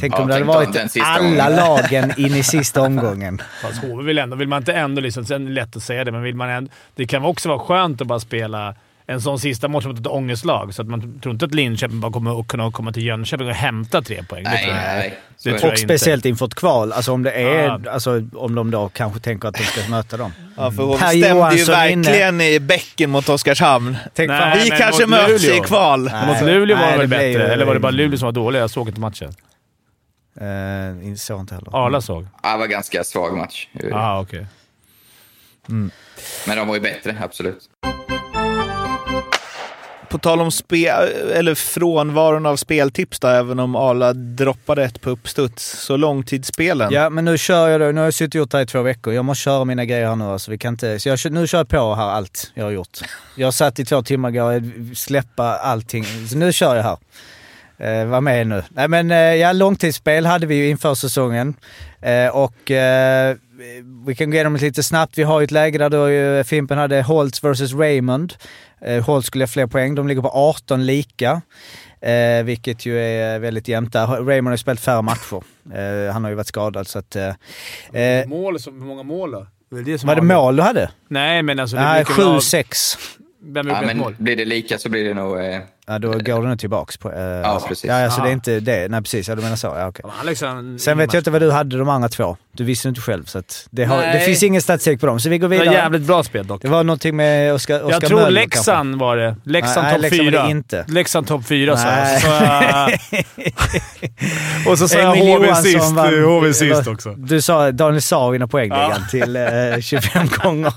Tänk 0.00 0.14
Ja, 0.14 0.18
om 0.22 0.28
det 0.28 0.34
hade 0.34 0.44
varit 0.44 0.72
den 0.72 0.88
sista 0.88 1.08
alla 1.08 1.48
lagen 1.48 2.12
in 2.16 2.34
i 2.34 2.42
sista 2.42 2.82
omgången. 2.82 3.42
Fast 3.62 3.82
HV 3.82 4.02
vill 4.02 4.18
ändå... 4.18 4.36
Vill 4.36 4.48
man 4.48 4.58
inte 4.58 4.72
ändå 4.72 5.00
liksom... 5.00 5.24
Sen 5.24 5.42
är 5.42 5.46
det 5.48 5.54
lätt 5.54 5.76
att 5.76 5.82
säga 5.82 6.04
det, 6.04 6.12
men 6.12 6.22
vill 6.22 6.34
man 6.36 6.50
ändå... 6.50 6.70
Det 6.94 7.06
kan 7.06 7.24
också 7.24 7.48
vara 7.48 7.58
skönt 7.58 8.00
att 8.00 8.06
bara 8.06 8.20
spela 8.20 8.74
en 9.10 9.20
sån 9.20 9.38
sista 9.38 9.68
match 9.68 9.84
mot 9.84 10.00
ett 10.00 10.06
ångestlag. 10.06 10.74
Så 10.74 10.82
att 10.82 10.88
man 10.88 11.20
tror 11.20 11.32
inte 11.32 11.44
att 11.44 11.54
Linköping 11.54 12.00
bara 12.00 12.12
kommer 12.12 12.40
att 12.40 12.48
kunna 12.48 12.72
komma 12.72 12.92
till 12.92 13.04
Jönköping 13.06 13.48
och 13.48 13.54
hämta 13.54 14.02
tre 14.02 14.22
poäng. 14.22 14.44
Det 14.44 14.50
Nej, 14.50 14.64
tror 14.64 14.76
jag 14.76 14.82
inte. 14.84 14.94
nej. 14.98 15.18
Det 15.44 15.50
tror 15.58 15.68
Och 15.70 15.78
inte. 15.78 15.82
speciellt 15.82 16.24
inför 16.24 16.46
ett 16.46 16.54
kval. 16.54 16.92
Alltså 16.92 17.12
om 17.12 17.22
det 17.22 17.30
är... 17.32 17.64
Ja. 17.64 17.80
Alltså 17.90 18.22
om 18.34 18.54
de 18.54 18.70
då 18.70 18.88
kanske 18.88 19.20
tänker 19.20 19.48
att 19.48 19.54
de 19.54 19.62
ska 19.64 19.90
möta 19.90 20.16
dem. 20.16 20.32
Ja, 20.56 20.70
för 20.70 20.82
HV 20.82 20.98
Per 20.98 21.06
stämde 21.08 21.26
ju 21.28 21.34
Johansson 21.34 21.74
inne. 21.88 22.02
verkligen 22.08 22.40
i 22.40 22.60
bäcken 22.60 23.10
mot 23.10 23.28
Oskarshamn. 23.28 23.96
Tänk 24.14 24.28
Nej, 24.28 24.40
fan, 24.40 24.58
Vi 24.64 24.70
kanske 24.70 25.06
möts 25.06 25.42
Luleå. 25.42 25.56
i 25.64 25.66
kval. 25.66 26.04
Nej. 26.12 26.26
Mot 26.26 26.40
Luleå 26.42 26.76
var 26.76 26.84
Nej, 26.84 26.92
det 26.92 26.98
väl 26.98 27.10
det 27.10 27.16
bättre? 27.16 27.28
ju- 27.30 27.52
Eller 27.52 27.64
var 27.64 27.74
det 27.74 27.80
bara 27.80 27.92
Luleå 27.92 28.18
som 28.18 28.26
var 28.26 28.32
dåliga? 28.32 28.60
Jag 28.60 28.70
såg 28.70 28.88
inte 28.88 29.00
matchen. 29.00 29.32
Eh, 30.40 31.06
inte 31.08 31.20
så 31.20 31.40
inte 31.40 31.54
heller. 31.54 31.86
Arla 31.86 32.00
såg. 32.00 32.26
Ja, 32.42 32.52
det 32.52 32.58
var 32.58 32.66
ganska 32.66 33.04
svag 33.04 33.36
match. 33.36 33.68
Ja, 33.72 33.88
ah, 33.92 34.20
okej. 34.20 34.46
Men 36.46 36.56
de 36.56 36.68
var 36.68 36.74
ju 36.74 36.80
bättre, 36.80 37.16
absolut. 37.24 37.58
På 40.08 40.18
tal 40.18 40.40
om 40.40 40.50
spe, 40.50 40.88
eller 41.34 41.54
frånvaron 41.54 42.46
av 42.46 42.56
speltips 42.56 43.20
då, 43.20 43.28
även 43.28 43.58
om 43.58 43.76
Arla 43.76 44.12
droppade 44.12 44.84
ett 44.84 45.00
på 45.00 45.10
uppstuds. 45.10 45.64
Så 45.64 45.96
långtidsspelen. 45.96 46.92
Ja, 46.92 47.10
men 47.10 47.24
nu 47.24 47.38
kör 47.38 47.68
jag 47.68 47.80
då. 47.80 47.86
Nu 47.86 48.00
har 48.00 48.04
jag 48.04 48.14
suttit 48.14 48.34
och 48.34 48.38
gjort 48.38 48.50
det 48.50 48.56
här 48.56 48.62
i 48.62 48.66
två 48.66 48.82
veckor. 48.82 49.14
Jag 49.14 49.24
måste 49.24 49.42
köra 49.42 49.64
mina 49.64 49.84
grejer 49.84 50.08
här 50.08 50.16
nu. 50.16 50.24
Alltså, 50.24 50.50
vi 50.50 50.58
kan 50.58 50.74
inte, 50.74 51.00
så 51.00 51.08
jag, 51.08 51.18
nu 51.30 51.46
kör 51.46 51.58
jag 51.58 51.68
på 51.68 51.94
här 51.94 52.08
allt 52.08 52.50
jag 52.54 52.64
har 52.64 52.70
gjort. 52.70 52.98
Jag 53.34 53.54
satt 53.54 53.78
i 53.78 53.84
två 53.84 54.02
timmar 54.02 54.28
igår, 54.28 54.56
och 54.56 54.96
släppa 54.96 55.44
allting. 55.44 56.04
Så 56.28 56.36
nu 56.36 56.52
kör 56.52 56.76
jag 56.76 56.82
här. 56.82 56.98
Eh, 57.80 58.06
var 58.06 58.20
med 58.20 58.46
nu. 58.46 58.62
Nej 58.68 58.88
men 58.88 59.10
eh, 59.10 59.16
ja, 59.16 59.52
långtidsspel 59.52 60.26
hade 60.26 60.46
vi 60.46 60.54
ju 60.54 60.68
inför 60.68 60.94
säsongen. 60.94 61.54
Eh, 62.00 62.28
och 62.28 62.70
eh, 62.70 63.36
vi 64.06 64.14
kan 64.14 64.30
gå 64.30 64.34
igenom 64.34 64.54
det 64.54 64.60
lite 64.60 64.82
snabbt. 64.82 65.18
Vi 65.18 65.22
har 65.22 65.40
ju 65.40 65.44
ett 65.44 65.50
läge 65.50 65.78
där 65.78 65.90
då 65.90 66.10
ju 66.10 66.44
Fimpen 66.44 66.78
hade 66.78 67.02
Holtz 67.02 67.44
vs 67.44 67.72
Raymond. 67.74 68.34
Eh, 68.80 69.04
Holtz 69.04 69.26
skulle 69.26 69.42
ha 69.44 69.48
fler 69.48 69.66
poäng. 69.66 69.94
De 69.94 70.08
ligger 70.08 70.22
på 70.22 70.28
18 70.28 70.86
lika. 70.86 71.42
Eh, 72.00 72.44
vilket 72.44 72.86
ju 72.86 72.98
är 73.00 73.38
väldigt 73.38 73.68
jämnt 73.68 73.92
där. 73.92 74.06
Raymond 74.06 74.46
har 74.46 74.52
ju 74.54 74.58
spelat 74.58 74.80
färre 74.80 75.02
matcher. 75.02 75.42
Eh, 75.74 76.12
han 76.12 76.24
har 76.24 76.30
ju 76.30 76.36
varit 76.36 76.46
skadad 76.46 76.86
så 76.86 76.98
att... 76.98 77.16
Eh, 77.16 77.28
eh, 78.02 78.26
Mål, 78.28 78.56
hur 78.66 78.72
många 78.72 79.02
mål 79.02 79.30
då? 79.30 79.46
Det 79.70 79.76
är 79.78 79.82
det 79.82 79.98
som 79.98 80.06
var 80.08 80.16
det 80.16 80.22
mål 80.22 80.56
du 80.56 80.62
hade? 80.62 80.90
Nej, 81.08 81.42
men 81.42 81.58
alltså... 81.60 81.76
det 81.76 81.82
Nej, 81.82 82.04
brukar 82.04 82.22
väl 82.22 82.32
av- 82.32 82.40
7-6. 82.40 82.96
Vem 83.42 83.66
Ja, 83.68 83.74
gjorde 83.74 83.80
ett 83.80 83.86
men 83.86 83.98
mål? 83.98 84.14
blir 84.18 84.36
det 84.36 84.44
lika 84.44 84.78
så 84.78 84.88
blir 84.88 85.04
det 85.04 85.14
nog... 85.14 85.38
Eh, 85.40 85.60
Ja, 85.90 85.98
då 85.98 86.10
går 86.12 86.42
du 86.42 86.48
nu 86.48 86.56
tillbaks 86.56 86.96
på... 86.96 87.12
Eh, 87.12 87.20
ja, 87.20 87.64
precis. 87.68 87.84
Ja, 87.84 88.04
alltså 88.04 88.20
Ja. 88.20 88.24
det 88.24 88.30
är 88.30 88.32
inte 88.32 88.60
det. 88.60 88.88
Nej, 88.88 89.02
precis. 89.02 89.28
Ja, 89.28 89.34
du 89.34 89.42
menar 89.42 89.56
så. 89.56 89.66
Ja. 89.66 89.92
Ja, 90.02 90.10
Alexander, 90.20 90.78
Sen 90.78 90.98
vet 90.98 91.12
jag 91.12 91.20
inte 91.20 91.30
vad 91.30 91.42
du 91.42 91.50
hade 91.50 91.78
de 91.78 91.88
andra 91.88 92.08
två. 92.08 92.36
Du 92.52 92.64
visste 92.64 92.88
inte 92.88 93.00
själv, 93.00 93.24
så 93.24 93.38
att 93.38 93.66
det, 93.70 93.84
har, 93.84 94.02
det 94.02 94.20
finns 94.20 94.42
ingen 94.42 94.62
statistik 94.62 95.00
på 95.00 95.06
dem. 95.06 95.20
Så 95.20 95.28
vi 95.28 95.38
går 95.38 95.48
Det 95.48 95.56
var 95.56 95.64
vidare. 95.64 95.78
jävligt 95.78 96.02
bra 96.02 96.22
spel 96.22 96.46
dock. 96.46 96.62
Det 96.62 96.68
var 96.68 96.84
någonting 96.84 97.16
med 97.16 97.54
Oskar, 97.54 97.82
Oskar 97.82 97.90
Jag 97.92 98.02
tror 98.06 98.20
Möller, 98.20 98.30
Leksand 98.30 98.98
var 98.98 99.16
det. 99.16 99.36
Leksand 99.44 99.88
topp 99.92 100.00
Leksand 100.02 100.24
var 100.24 100.30
det 100.32 100.38
fyra. 100.38 100.50
inte. 100.50 100.84
Leksand 100.88 101.26
topp 101.26 101.46
fyra 101.46 101.76
sa 101.76 101.88
jag. 101.88 102.98
Och 104.68 104.78
så 104.78 104.88
sa 104.88 104.98
jag 104.98 105.16
HV 105.16 105.54
sist, 105.54 105.92
vann- 105.92 106.22
HV 106.24 106.54
sist 106.54 106.86
också. 106.86 107.14
Du 107.16 107.42
sa 107.42 107.70
Daniel 107.72 108.02
Saar 108.02 108.30
vinner 108.30 108.46
poängligan 108.46 108.90
Ja. 108.90 109.06
till 109.10 109.36
eh, 109.36 109.42
25 109.80 110.28
gånger. 110.42 110.72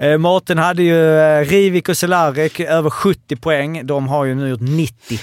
Eh, 0.00 0.18
Mårten 0.18 0.58
hade 0.58 0.82
ju 0.82 1.18
eh, 1.18 1.44
Rivik 1.44 1.88
och 1.88 1.96
Celarek 1.96 2.60
över 2.60 2.90
70 2.90 3.36
poäng. 3.36 3.86
De 3.86 4.08
har 4.08 4.24
ju 4.24 4.34
nu 4.34 4.48
gjort 4.48 4.60
90. 4.60 5.20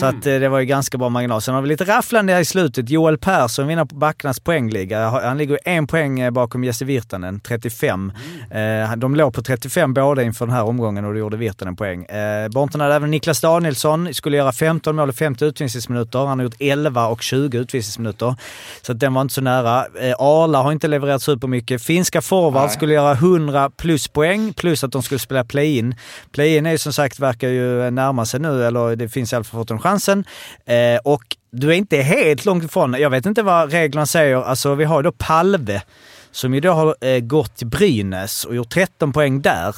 Så 0.00 0.06
att, 0.06 0.26
eh, 0.26 0.34
det 0.34 0.48
var 0.48 0.58
ju 0.58 0.66
ganska 0.66 0.98
bra 0.98 1.08
marginal. 1.08 1.42
Sen 1.42 1.54
har 1.54 1.62
vi 1.62 1.68
lite 1.68 1.84
rafflande 1.84 2.40
i 2.40 2.44
slutet. 2.44 2.90
Joel 2.90 3.18
Persson 3.18 3.66
vinner 3.66 3.84
på 3.84 3.94
backarnas 3.94 4.40
poängliga. 4.40 5.08
Han 5.08 5.38
ligger 5.38 5.58
en 5.64 5.86
poäng 5.86 6.20
eh, 6.20 6.30
bakom 6.30 6.64
Jesse 6.64 6.84
Virtanen, 6.84 7.40
35. 7.40 8.12
Eh, 8.50 8.96
de 8.96 9.14
låg 9.14 9.34
på 9.34 9.42
35 9.42 9.94
båda 9.94 10.22
inför 10.22 10.46
den 10.46 10.54
här 10.54 10.64
omgången 10.64 11.04
och 11.04 11.12
då 11.12 11.18
gjorde 11.18 11.36
Virtanen 11.36 11.76
poäng. 11.76 12.04
Eh, 12.04 12.48
Borten 12.48 12.80
hade 12.80 12.94
även 12.94 13.10
Niklas 13.10 13.40
Danielsson, 13.40 14.14
skulle 14.14 14.36
göra 14.36 14.52
15 14.52 14.96
mål 14.96 15.08
och 15.08 15.14
50 15.14 15.44
utvisningsminuter. 15.44 16.18
Han 16.18 16.38
har 16.38 16.44
gjort 16.44 16.56
11 16.58 17.06
och 17.06 17.22
20 17.22 17.58
utvisningsminuter. 17.58 18.34
Så 18.82 18.92
att 18.92 19.00
den 19.00 19.14
var 19.14 19.22
inte 19.22 19.34
så 19.34 19.40
nära. 19.40 19.86
Arla 20.18 20.62
har 20.62 20.72
inte 20.72 20.88
levererat 20.88 21.22
supermycket. 21.22 21.82
Finska 21.82 22.20
forward 22.20 22.62
Nej. 22.62 22.70
skulle 22.70 22.94
göra 22.94 23.12
100 23.12 23.70
plus 23.76 24.08
poäng, 24.08 24.19
plus 24.56 24.84
att 24.84 24.92
de 24.92 25.02
skulle 25.02 25.18
spela 25.18 25.44
play-in. 25.44 25.94
Play-in 26.32 26.66
är 26.66 26.70
ju 26.70 26.78
som 26.78 26.92
sagt, 26.92 27.18
verkar 27.18 27.48
ju 27.48 27.90
närma 27.90 28.26
sig 28.26 28.40
nu, 28.40 28.64
eller 28.64 28.96
det 28.96 29.08
finns 29.08 29.32
i 29.32 29.36
alla 29.36 29.44
fall 29.44 29.66
fått 29.66 29.82
chansen. 29.82 30.24
Eh, 30.66 31.00
och 31.04 31.22
du 31.50 31.68
är 31.68 31.72
inte 31.72 31.96
helt 31.96 32.44
långt 32.44 32.64
ifrån. 32.64 32.96
Jag 32.98 33.10
vet 33.10 33.26
inte 33.26 33.42
vad 33.42 33.72
reglerna 33.72 34.06
säger. 34.06 34.36
Alltså 34.36 34.74
vi 34.74 34.84
har 34.84 34.98
ju 34.98 35.02
då 35.02 35.12
Palve 35.12 35.82
som 36.30 36.54
ju 36.54 36.60
då 36.60 36.72
har 36.72 36.96
eh, 37.00 37.20
gått 37.20 37.56
till 37.56 37.66
Brynäs 37.66 38.44
och 38.44 38.54
gjort 38.54 38.70
13 38.70 39.12
poäng 39.12 39.40
där. 39.40 39.74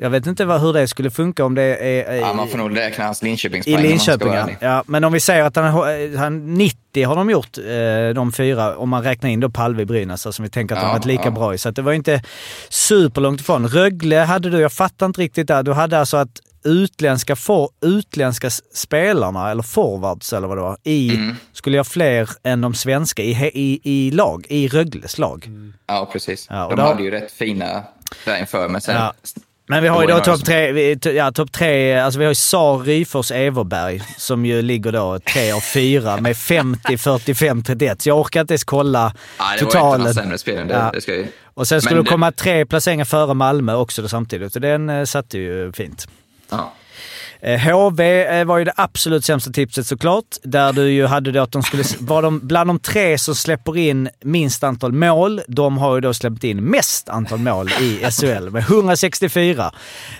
Jag 0.00 0.10
vet 0.10 0.26
inte 0.26 0.44
vad, 0.44 0.60
hur 0.60 0.72
det 0.72 0.88
skulle 0.88 1.10
funka 1.10 1.44
om 1.44 1.54
det 1.54 1.62
är... 1.62 2.10
eh, 2.12 2.16
Ja, 2.18 2.32
man 2.32 2.48
får 2.48 2.58
nog 2.58 2.76
räkna 2.76 3.04
hans 3.04 3.22
Linköpingspoäng 3.22 3.78
i 3.84 3.88
Linköping, 3.88 4.32
ja. 4.32 4.48
ja. 4.60 4.84
Men 4.86 5.04
om 5.04 5.12
vi 5.12 5.20
säger 5.20 5.44
att 5.44 5.56
han, 5.56 6.16
han 6.16 6.54
90 6.54 7.06
har 7.06 7.16
de 7.16 7.30
gjort, 7.30 7.58
eh, 7.58 8.14
de 8.14 8.32
fyra, 8.32 8.76
om 8.76 8.88
man 8.88 9.02
räknar 9.02 9.30
in 9.30 9.40
då 9.40 9.50
Palve 9.50 9.82
i 9.82 9.86
Brynäs, 9.86 10.12
alltså, 10.12 10.32
som 10.32 10.42
vi 10.42 10.48
tänker 10.50 10.74
att 10.74 10.80
de 10.80 10.84
Ja, 10.84 10.88
har 10.88 10.98
varit 10.98 11.04
lika 11.06 11.24
ja. 11.24 11.30
bra 11.30 11.54
i. 11.54 11.58
Så 11.58 11.70
det 11.70 11.82
var 11.82 11.92
inte 11.92 12.22
superlångt 12.68 13.40
ifrån. 13.40 13.68
Rögle 13.68 14.16
hade 14.16 14.50
du, 14.50 14.60
jag 14.60 14.72
fattar 14.72 15.06
inte 15.06 15.20
riktigt 15.20 15.48
där. 15.48 15.62
Du 15.62 15.72
hade 15.72 15.98
alltså 15.98 16.16
att 16.16 16.40
utländska, 16.64 17.36
for, 17.36 17.70
utländska 17.80 18.50
spelarna, 18.74 19.50
eller 19.50 19.62
forwards 19.62 20.32
eller 20.32 20.48
vad 20.48 20.56
det 20.56 20.62
var, 20.62 20.76
i, 20.84 21.14
Mm. 21.14 21.36
skulle 21.52 21.76
göra 21.76 21.84
fler 21.84 22.28
än 22.42 22.60
de 22.60 22.74
svenska 22.74 23.22
i, 23.22 23.50
i, 23.54 23.80
i 23.82 24.10
lag, 24.10 24.46
i 24.48 24.68
Rögles 24.68 25.18
lag. 25.18 25.48
Ja, 25.86 26.08
precis. 26.12 26.46
Ja, 26.50 26.64
och 26.64 26.70
de 26.76 26.82
då- 26.82 26.88
hade 26.88 27.02
ju 27.02 27.10
rätt 27.10 27.32
fina 27.32 27.82
där 28.24 28.38
inför, 28.40 28.68
men 28.68 28.80
sen... 28.80 28.94
Ja. 28.94 29.14
Men 29.70 29.82
vi 29.82 29.88
har 29.88 30.00
ju 30.02 30.08
Då 30.08 30.18
topp 30.20 30.44
tre, 30.44 30.96
ja, 31.12 31.32
topp 31.32 31.52
tre, 31.52 31.98
alltså 31.98 32.18
vi 32.18 32.24
har 32.24 32.30
ju 32.30 32.34
Sar, 32.34 32.78
Ryfors, 32.78 33.30
Everberg 33.30 34.02
som 34.16 34.46
ju 34.46 34.62
ligger 34.62 34.92
då 34.92 35.18
tre 35.18 35.52
av 35.52 35.60
fyra 35.60 36.16
med 36.20 36.36
50, 36.36 36.98
45, 36.98 37.62
31. 37.62 38.02
Så 38.02 38.08
jag 38.08 38.18
orkar 38.20 38.40
inte 38.40 38.52
ens 38.54 38.64
kolla 38.64 39.12
Ja, 39.38 39.44
det 39.58 39.64
var 39.64 39.72
totalen. 39.72 40.14
sämre. 40.14 40.36
Det, 40.64 40.72
Ja. 40.74 40.90
det 40.94 41.00
ska 41.00 41.14
ju... 41.14 41.26
Och 41.54 41.68
sen 41.68 41.82
skulle 41.82 42.00
det 42.02 42.08
komma 42.08 42.32
tre 42.32 42.66
placeringar 42.66 43.04
före 43.04 43.34
Malmö 43.34 43.74
också 43.74 44.02
då 44.02 44.08
samtidigt. 44.08 44.52
Så 44.52 44.58
den 44.58 44.88
eh, 44.90 45.04
satte 45.04 45.38
ju 45.38 45.72
fint. 45.72 46.08
Ja. 46.50 46.72
Eh, 47.40 47.60
HV 47.60 48.00
eh, 48.00 48.44
var 48.44 48.58
ju 48.58 48.64
det 48.64 48.72
absolut 48.76 49.24
sämsta 49.24 49.50
tipset 49.50 49.86
såklart. 49.86 50.24
Där 50.42 50.72
du 50.72 50.90
ju 50.90 51.06
hade 51.06 51.32
då 51.32 51.40
att 51.40 51.52
de 51.52 51.62
skulle 51.62 51.84
vara 52.00 52.20
de, 52.20 52.40
bland 52.46 52.70
de 52.70 52.78
tre 52.78 53.18
som 53.18 53.34
släpper 53.34 53.76
in 53.76 54.08
minst 54.24 54.64
antal 54.64 54.92
mål. 54.92 55.40
De 55.48 55.78
har 55.78 55.94
ju 55.94 56.00
då 56.00 56.14
släppt 56.14 56.44
in 56.44 56.64
mest 56.64 57.08
antal 57.08 57.38
mål 57.38 57.68
i 57.80 58.10
SHL 58.10 58.50
med 58.50 58.62
164. 58.62 59.72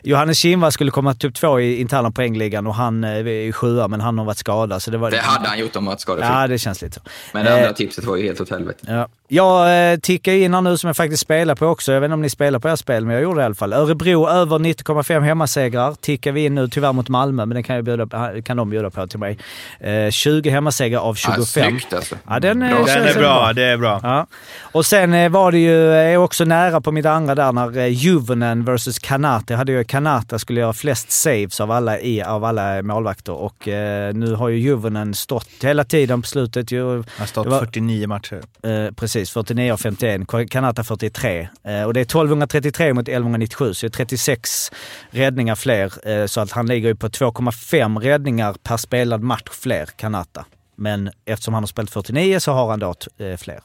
Johannes 0.03 0.39
Kindvall 0.39 0.73
skulle 0.73 0.91
komma 0.91 1.14
typ 1.14 1.35
två 1.35 1.61
i 1.61 1.81
interna 1.81 2.11
poängligan 2.11 2.66
och 2.66 2.75
han 2.75 3.05
eh, 3.05 3.11
är 3.11 3.27
ju 3.27 3.53
sjua, 3.53 3.89
men 3.89 4.01
han 4.01 4.19
har 4.19 4.25
varit 4.25 4.39
skadad. 4.39 4.83
Så 4.83 4.91
det, 4.91 4.99
var, 4.99 5.11
Det 5.11 5.19
hade 5.19 5.49
han 5.49 5.59
gjort 5.59 5.77
om 5.77 5.87
han 5.87 5.93
varit 5.93 6.01
skadefri. 6.01 6.29
Ja, 6.33 6.47
det 6.47 6.59
känns 6.59 6.83
lite 6.83 6.95
så. 6.95 7.01
Men 7.33 7.45
det 7.45 7.55
andra 7.55 7.69
Eh, 7.69 7.75
tipset 7.75 8.05
var 8.05 8.16
ju 8.16 8.23
helt 8.23 8.41
åt 8.41 8.51
helvete. 8.51 8.79
Ja. 8.87 9.09
Jag 9.31 9.93
eh, 9.93 9.99
tickar 9.99 10.33
in 10.33 10.55
här 10.55 10.61
nu 10.61 10.77
som 10.77 10.87
jag 10.89 10.97
faktiskt 10.97 11.23
spelar 11.23 11.55
på 11.55 11.66
också. 11.66 11.93
Jag 11.93 12.01
vet 12.01 12.07
inte 12.07 12.14
om 12.14 12.23
ni 12.23 12.31
spelar 12.31 12.59
på 12.59 12.69
era 12.69 12.77
spel, 12.77 13.05
men 13.05 13.14
jag 13.14 13.23
gjorde 13.23 13.41
det 13.41 13.43
i 13.43 13.45
alla 13.45 13.55
fall. 13.55 13.73
Örebro 13.73 14.29
över 14.29 14.59
90,5 14.59 15.21
hemmasegrar. 15.21 15.95
Tickar 16.01 16.33
vi 16.33 16.45
in 16.45 16.55
nu 16.55 16.69
tyvärr 16.69 16.93
mot 16.93 17.08
Malmö, 17.09 17.47
men 17.47 17.55
den 17.55 17.63
kan, 17.63 17.77
jag 17.77 17.85
bjuda, 17.85 18.43
kan 18.43 18.57
de 18.57 18.71
bjuda 18.71 18.91
på 18.91 19.07
till 19.07 19.19
mig. 19.19 19.39
Eh, 19.81 20.11
20 20.11 20.51
hemmasegrar 20.51 21.01
av 21.01 21.15
25. 21.15 21.35
Ja, 21.39 21.45
snyggt 21.45 21.93
alltså. 21.93 22.17
Ja, 22.29 22.41
den, 22.41 22.63
eh, 22.63 22.69
Bra. 22.71 22.85
Den 22.87 22.97
är 23.03 23.09
ändå 23.09 23.21
bra, 23.21 23.53
det 23.53 23.63
är 23.65 23.77
bra. 23.77 24.01
Ja. 24.03 24.27
Och 24.61 24.87
sen 24.87 25.15
eh, 25.15 25.29
var 25.31 25.53
det 25.53 25.59
ju 25.59 25.93
eh, 25.95 26.23
också 26.23 26.45
nära 26.45 26.81
på 26.81 26.93
mitt 26.93 27.07
andra 27.07 27.35
där 27.35 27.53
när 27.53 27.87
Juvonen 27.87 28.65
versus 28.65 28.99
Kanata. 28.99 29.45
Jag 29.53 29.59
hade 29.59 29.73
ju 29.73 29.85
Kanata 29.85 30.39
skulle 30.39 30.61
göra 30.61 30.73
flest 30.73 31.11
saves 31.11 31.61
av 31.61 31.71
alla, 31.71 32.01
i, 32.01 32.23
av 32.23 32.45
alla 32.45 32.83
målvakter 32.83 33.33
och 33.33 33.69
eh, 33.69 34.15
nu 34.15 34.35
har 34.35 34.49
ju 34.49 34.59
Juvonen 34.59 35.15
stått 35.15 35.49
hela 35.63 35.85
tiden 35.85 36.23
på 36.23 36.29
slutet. 36.29 36.73
Ju, 36.73 36.91
Han 36.93 37.05
har 37.19 37.27
stått 37.27 37.47
var- 37.47 37.59
49 37.61 38.07
matcher. 38.09 38.41
Eh, 38.63 38.95
precis, 38.95 39.31
49 39.31 39.73
av 39.73 39.77
51. 39.77 40.51
Kanata 40.51 40.85
43. 40.85 41.49
Eh, 41.65 41.83
och 41.83 41.95
det 41.95 42.01
är 42.01 42.05
1233 42.05 42.93
mot 42.95 43.09
1197, 43.09 43.75
så 43.75 43.87
det 43.87 43.89
är 43.89 43.91
36 43.91 44.71
räddningar 45.11 45.55
fler. 45.55 46.09
Eh, 46.09 46.27
så 46.27 46.41
att 46.41 46.51
han 46.51 46.67
ligger 46.67 46.89
ju 46.89 46.95
på 46.99 47.09
2,5 47.09 48.01
räddningar 48.01 48.53
per 48.62 48.76
spelad 48.76 49.22
match 49.22 49.49
fler, 49.51 49.86
Kanata. 49.86 50.44
Men 50.76 51.11
eftersom 51.24 51.55
han 51.55 51.62
har 51.62 51.66
spelat 51.68 51.90
49 51.90 52.40
så 52.40 52.53
har 52.53 52.70
han 52.70 52.78
då 52.78 52.94
t- 52.94 53.24
eh, 53.30 53.36
fler. 53.36 53.61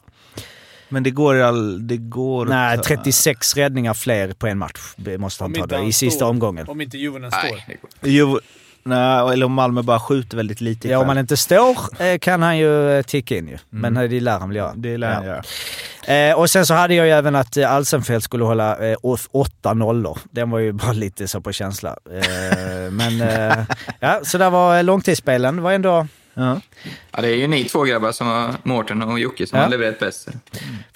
Men 0.88 1.02
det 1.02 1.10
går 1.10 1.34
all, 1.40 1.86
det 1.86 1.96
går 1.96 2.46
Nej, 2.46 2.78
att- 2.78 2.84
36 2.84 3.56
räddningar 3.56 3.94
fler 3.94 4.32
på 4.32 4.46
en 4.46 4.58
match 4.58 4.94
måste 5.18 5.44
han 5.44 5.50
Om 5.56 5.68
ta 5.68 5.76
då, 5.78 5.84
i 5.84 5.92
sista 5.92 6.16
står. 6.16 6.26
omgången. 6.28 6.68
Om 6.68 6.80
inte 6.80 6.98
Juvonen 6.98 7.30
står. 7.30 7.62
Nej, 8.00 8.40
nej, 8.84 9.32
eller 9.32 9.46
om 9.46 9.52
Malmö 9.52 9.82
bara 9.82 10.00
skjuter 10.00 10.36
väldigt 10.36 10.60
lite 10.60 10.88
Ja, 10.88 10.98
om 10.98 11.02
ikväll. 11.02 11.08
han 11.08 11.18
inte 11.18 11.36
står 11.36 11.76
eh, 12.02 12.18
kan 12.18 12.42
han 12.42 12.58
ju 12.58 12.90
eh, 12.98 13.02
ticka 13.02 13.36
in 13.36 13.48
ju. 13.48 13.58
Men 13.70 13.96
eh, 13.96 14.02
det 14.02 14.20
lär 14.20 14.38
han 14.38 14.48
väl 14.48 14.56
göra. 14.56 14.72
Det 14.76 14.96
lär 14.96 15.12
han 15.14 15.24
Ja. 15.26 15.30
göra. 16.06 16.28
Eh, 16.30 16.38
och 16.38 16.50
sen 16.50 16.66
så 16.66 16.74
hade 16.74 16.94
jag 16.94 17.06
ju 17.06 17.12
även 17.12 17.34
att 17.34 17.56
Alsenfelt 17.58 18.24
skulle 18.24 18.44
hålla 18.44 18.78
eh, 18.90 18.96
åtta 19.30 19.74
nollor. 19.74 20.18
Den 20.30 20.50
var 20.50 20.58
ju 20.58 20.72
bara 20.72 20.92
lite 20.92 21.28
så 21.28 21.40
på 21.40 21.52
känsla. 21.52 21.96
Eh, 22.12 22.90
men 22.90 23.20
eh, 23.20 23.64
ja, 24.00 24.20
så 24.24 24.38
där 24.38 24.50
var 24.50 24.82
långtidsspelen. 24.82 25.56
Det 25.56 25.62
var 25.62 25.72
ändå 25.72 26.06
Ja. 26.36 26.60
Ja, 27.12 27.20
det 27.20 27.28
är 27.28 27.34
ju 27.34 27.46
ni 27.46 27.64
två 27.64 27.82
grabbar, 27.82 28.12
som 28.12 28.26
har, 28.26 28.54
Mårten 28.62 29.02
och 29.02 29.18
Jocke, 29.18 29.46
som 29.46 29.56
Ja. 29.58 29.64
har 29.64 29.70
levererat 29.70 29.98
bäst. 29.98 30.28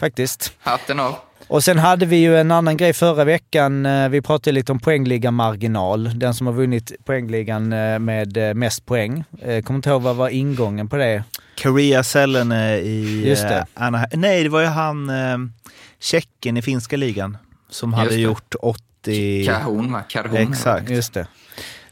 faktiskt. 0.00 0.52
Hatten 0.60 1.00
av. 1.00 1.14
Och 1.48 1.64
sen 1.64 1.78
hade 1.78 2.06
vi 2.06 2.16
ju 2.16 2.36
en 2.38 2.50
annan 2.50 2.76
grej 2.76 2.92
förra 2.92 3.24
veckan. 3.24 3.86
Eh, 3.86 4.08
Vi 4.08 4.22
pratade 4.22 4.52
lite 4.54 4.72
om 4.72 4.78
poängliga-marginal. 4.80 6.18
Den 6.18 6.34
som 6.34 6.46
har 6.46 6.54
vunnit 6.54 6.92
poängligan 7.04 7.72
eh, 7.72 7.98
med 7.98 8.36
eh, 8.36 8.54
mest 8.54 8.86
poäng. 8.86 9.24
Kommer 9.64 9.74
inte 9.74 9.90
ihåg 9.90 10.02
vad 10.02 10.16
var 10.16 10.28
ingången 10.28 10.88
på 10.88 10.96
det? 10.96 11.24
Korea 11.62 12.04
Sellen 12.04 12.52
i 12.52 13.22
Just 13.26 13.42
det. 13.42 13.66
Anaheim. 13.74 14.20
Nej, 14.20 14.42
det 14.42 14.48
var 14.48 14.60
ju 14.60 14.66
han, 14.66 15.10
tjecken 16.00 16.56
i 16.56 16.62
finska 16.62 16.96
ligan, 16.96 17.36
som 17.70 17.92
hade 17.92 18.10
det. 18.10 18.16
gjort 18.16 18.54
80... 18.60 19.46
Kahun, 19.46 19.92
va? 19.92 20.02
Karhun. 20.08 20.36
Exakt. 20.36 20.90
Just 20.90 21.14
det. 21.14 21.26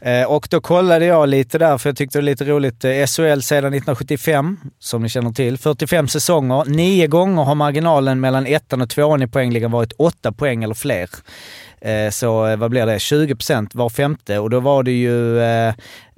Eh, 0.00 0.24
och 0.24 0.48
då 0.50 0.60
kollade 0.60 1.04
jag 1.04 1.28
lite 1.28 1.58
där, 1.58 1.78
för 1.78 1.88
jag 1.88 1.96
tyckte 1.96 2.18
det 2.18 2.22
var 2.22 2.26
lite 2.26 2.44
roligt. 2.44 2.84
Eh, 2.84 2.90
SHL 2.90 3.40
sedan 3.40 3.74
1975, 3.74 4.56
som 4.78 5.02
ni 5.02 5.08
känner 5.08 5.30
till. 5.30 5.58
45 5.58 6.08
säsonger. 6.08 6.64
Nio 6.66 7.06
gånger 7.06 7.42
har 7.42 7.54
marginalen 7.54 8.20
mellan 8.20 8.46
ettan 8.46 8.80
och 8.80 8.90
tvåan 8.90 9.22
i 9.22 9.26
poängligan 9.26 9.70
varit 9.70 9.92
åtta 9.92 10.32
poäng 10.32 10.64
eller 10.64 10.74
fler. 10.74 11.08
Eh, 11.80 12.10
så 12.10 12.56
vad 12.56 12.70
blir 12.70 12.86
det? 12.86 12.98
20 12.98 13.34
procent 13.34 13.74
var 13.74 13.88
femte 13.88 14.38
och 14.38 14.50
då 14.50 14.60
var 14.60 14.82
det 14.82 14.92
ju 14.92 15.38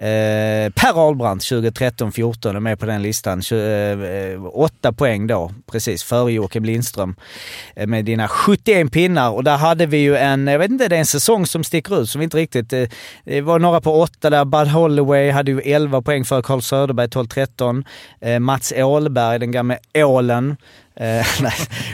eh, 0.03 0.71
Per 0.73 1.07
Ahlbrandt 1.07 1.43
2013-14 1.45 2.57
är 2.57 2.61
med 2.61 2.79
på 2.81 2.87
den 2.87 3.03
listan. 3.03 3.41
Tju- 3.41 4.35
eh, 4.35 4.45
Åtta 4.53 4.93
poäng 4.93 5.27
då, 5.27 5.53
precis, 5.73 6.03
före 6.05 6.33
Joakim 6.33 6.65
Lindström 6.65 7.17
eh, 7.77 7.87
med 7.87 8.05
dina 8.05 8.29
71 8.29 8.93
pinnar. 8.93 9.31
Och 9.31 9.45
där 9.45 9.57
hade 9.57 9.87
vi 9.87 9.97
ju 9.99 10.17
en, 10.17 10.47
jag 10.47 10.59
vet 10.59 10.71
inte, 10.71 10.89
det 10.89 10.97
är 10.97 11.01
en 11.01 11.07
säsong 11.07 11.47
som 11.47 11.65
sticker 11.65 12.01
ut 12.03 12.11
som 12.11 12.19
vi 12.19 12.25
inte 12.25 12.37
riktigt... 12.37 12.73
eh, 12.73 12.89
Det 13.25 13.41
var 13.41 13.59
några 13.59 13.81
på 13.81 14.01
åtta 14.01 14.31
där. 14.31 14.45
Bud 14.45 14.69
Holloway 14.69 15.31
hade 15.31 15.51
ju 15.51 15.61
11 15.61 16.03
poäng 16.03 16.25
före 16.25 16.43
Carl 16.43 16.61
Söderberg 16.63 17.07
12-13. 17.09 17.85
Eh, 18.21 18.39
Mats 18.39 18.73
Åhlberg, 18.77 19.39
den 19.39 19.51
gamla 19.53 19.77
ålen, 19.95 20.57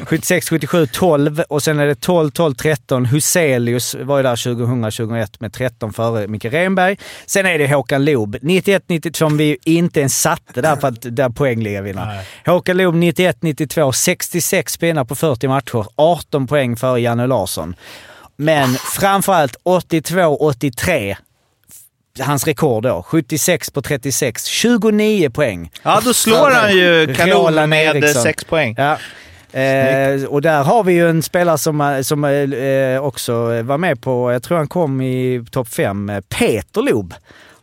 76, 0.04 0.48
77, 0.48 0.86
12 0.86 1.40
och 1.48 1.62
sen 1.62 1.78
är 1.78 1.86
det 1.86 1.94
12, 2.00 2.30
12, 2.30 2.54
13. 2.54 3.04
Huselius 3.06 3.94
var 4.00 4.16
ju 4.16 4.22
där 4.22 4.44
2000, 4.44 4.82
2001 4.82 5.40
med 5.40 5.52
13 5.52 5.92
före 5.92 6.28
Micke 6.28 6.44
Renberg. 6.44 6.96
Sen 7.26 7.46
är 7.46 7.58
det 7.58 7.74
Håkan 7.74 7.93
Loob. 8.02 8.36
91, 8.42 8.84
92 8.88 9.18
som 9.18 9.36
vi 9.36 9.56
inte 9.64 10.00
ens 10.00 10.20
satte 10.20 10.60
där 10.60 10.76
för 10.76 10.88
att 10.88 11.16
där 11.16 11.28
poängliga 11.28 11.82
vinner. 11.82 12.20
Håkan 12.46 12.76
Loob 12.76 12.94
91, 12.94 13.36
92, 13.40 13.92
66 13.92 14.76
pinnar 14.76 15.04
på 15.04 15.14
40 15.14 15.48
matcher. 15.48 15.86
18 15.96 16.46
poäng 16.46 16.76
före 16.76 17.00
Janne 17.00 17.26
Larsson. 17.26 17.74
Men 18.36 18.74
framförallt 18.74 19.56
82, 19.62 20.36
83 20.36 21.16
hans 22.20 22.46
rekord 22.46 22.82
då. 22.82 23.02
76 23.02 23.70
på 23.70 23.82
36. 23.82 24.44
29 24.44 25.30
poäng. 25.30 25.70
Ja, 25.82 26.00
då 26.04 26.14
slår 26.14 26.50
han 26.50 26.76
ju 26.76 27.14
kanon 27.14 27.68
med 27.68 27.96
Eriksson. 27.96 28.22
6 28.22 28.44
poäng. 28.44 28.74
Ja. 28.78 28.98
Eh, 29.60 30.24
och 30.24 30.42
där 30.42 30.62
har 30.62 30.84
vi 30.84 30.92
ju 30.92 31.08
en 31.10 31.22
spelare 31.22 31.58
som, 31.58 31.80
eh, 31.80 32.00
som 32.00 32.24
eh, 32.24 33.04
också 33.04 33.62
var 33.62 33.78
med 33.78 34.00
på, 34.02 34.32
jag 34.32 34.42
tror 34.42 34.56
han 34.56 34.68
kom 34.68 35.00
i 35.00 35.44
topp 35.50 35.68
5, 35.68 36.12
Peter 36.28 36.82
Loob. 36.82 37.14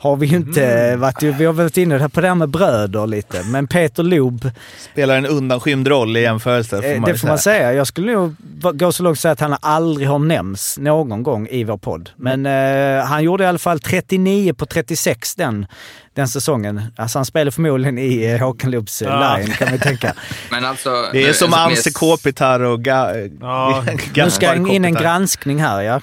Har 0.01 0.15
vi 0.15 0.27
ju 0.27 0.37
inte 0.37 0.65
Mm. 0.65 0.99
varit... 0.99 1.23
Vi 1.23 1.45
har 1.45 1.53
varit 1.53 1.77
inne 1.77 2.09
på 2.09 2.21
det 2.21 2.27
här 2.27 2.35
med 2.35 2.49
bröder 2.49 3.07
lite, 3.07 3.43
men 3.43 3.67
Peter 3.67 4.03
Loob, 4.03 4.49
Spelar 4.91 5.17
en 5.17 5.25
undanskymd 5.25 5.87
roll 5.87 6.17
i 6.17 6.21
jämförelse, 6.21 6.81
får 6.81 6.85
eh, 6.89 6.99
man 6.99 7.11
det 7.11 7.17
får 7.17 7.27
man 7.27 7.37
säga. 7.37 7.73
Jag 7.73 7.87
skulle 7.87 8.13
nog 8.13 8.35
gå 8.73 8.91
så 8.91 9.03
långt 9.03 9.15
att 9.15 9.19
säga 9.19 9.31
att 9.31 9.39
han 9.39 9.55
aldrig 9.61 10.07
har 10.07 10.19
nämnts 10.19 10.77
någon 10.77 11.23
gång 11.23 11.47
i 11.47 11.63
vår 11.63 11.77
podd. 11.77 12.09
Men 12.15 12.45
eh, 12.45 13.05
han 13.05 13.23
gjorde 13.23 13.43
i 13.43 13.47
alla 13.47 13.59
fall 13.59 13.79
39 13.79 14.53
på 14.53 14.65
36 14.65 15.35
den, 15.35 15.65
den 16.13 16.27
säsongen. 16.27 16.81
Alltså 16.95 17.17
han 17.19 17.25
spelar 17.25 17.51
förmodligen 17.51 17.97
i 17.97 18.23
eh, 18.31 18.39
Håkan 18.39 18.71
Loobs 18.71 19.01
eh, 19.01 19.07
Ja. 19.07 19.37
line, 19.37 19.51
kan 19.53 19.69
man 19.69 19.79
tänka. 19.79 20.13
Men 20.51 20.65
alltså... 20.65 20.89
Det 21.11 21.23
är 21.23 21.27
nu- 21.27 21.33
som 21.33 21.53
Anse 21.53 21.91
Kopitar 21.91 22.59
och 22.59 22.83
Ga, 22.83 23.15
Ja. 23.41 23.83
Gaspar 24.13 24.23
Nu 24.25 24.31
ska 24.31 24.73
in 24.73 24.85
en 24.85 24.93
granskning 24.93 25.61
här, 25.61 25.81
ja. 25.81 26.01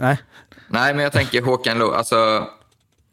Nej. 0.00 0.18
Nej, 0.72 0.94
men 0.94 0.98
jag 1.04 1.12
tänker 1.12 1.42
Håkan 1.42 1.78
Lo, 1.78 1.92
alltså 1.92 2.16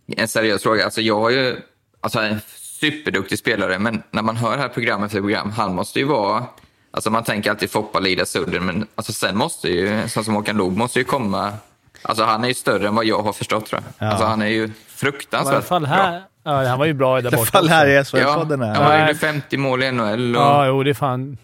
en 0.08 0.28
seriös 0.28 0.64
fråga. 0.64 0.84
Alltså 0.86 1.01
jag 1.01 1.20
har 1.20 1.30
ju, 1.30 1.58
alltså 2.01 2.20
en 2.20 2.39
superduktig 2.58 3.39
spelare, 3.39 3.80
men 3.80 4.03
när 4.12 4.22
man 4.22 4.38
hör 4.38 4.58
här 4.58 4.70
program 4.70 5.03
efter 5.03 5.20
program, 5.20 5.51
han 5.51 5.76
måste 5.76 5.99
ju 5.99 6.05
vara, 6.05 6.43
alltså 6.91 7.10
man 7.10 7.24
tänker 7.24 7.49
alltid 7.49 7.72
Foppa, 7.72 7.99
Lida, 7.99 8.26
Sudden, 8.26 8.66
men 8.66 8.88
alltså 8.95 9.14
sen 9.14 9.38
måste 9.38 9.70
ju, 9.70 10.08
sån 10.08 10.24
som 10.24 10.34
Håkan 10.36 10.58
Loob 10.58 10.78
måste 10.78 10.99
ju 10.99 11.05
komma, 11.05 11.53
alltså 12.01 12.24
han 12.24 12.43
är 12.43 12.47
ju 12.47 12.53
större 12.53 12.88
än 12.88 12.95
vad 12.95 13.05
jag 13.05 13.22
har 13.22 13.34
förstått 13.34 13.66
tror 13.66 13.82
jag. 13.97 14.08
Alltså 14.10 14.26
han 14.26 14.41
är 14.41 14.47
ju 14.47 14.60
I 14.62 14.64
alla 14.64 14.74
fruktansvärt 14.88 15.64
fall 15.64 15.82
bra. 15.82 15.89
här. 15.89 16.22
Ja, 16.43 16.64
han 16.68 16.80
var 16.80 16.86
ju 16.86 16.93
bra 16.93 17.16
där 17.16 17.24
I 17.24 17.28
alla 17.28 17.38
borta 17.38 17.51
fall 17.51 17.68
här 17.70 17.88
i 17.88 17.95
Ja, 17.95 18.03
SHL-podden. 18.03 18.66
han 18.76 18.76
här. 18.86 19.01
har 19.01 19.08
ju 19.10 19.16
50 19.16 19.58
mål 19.58 19.84
i 19.84 19.91
NHL 19.91 20.36
och, 20.36 20.41
Ja, 20.41 20.66
jo, 20.68 20.84
det 20.84 20.89
är 20.89 20.93
fan... 20.93 21.38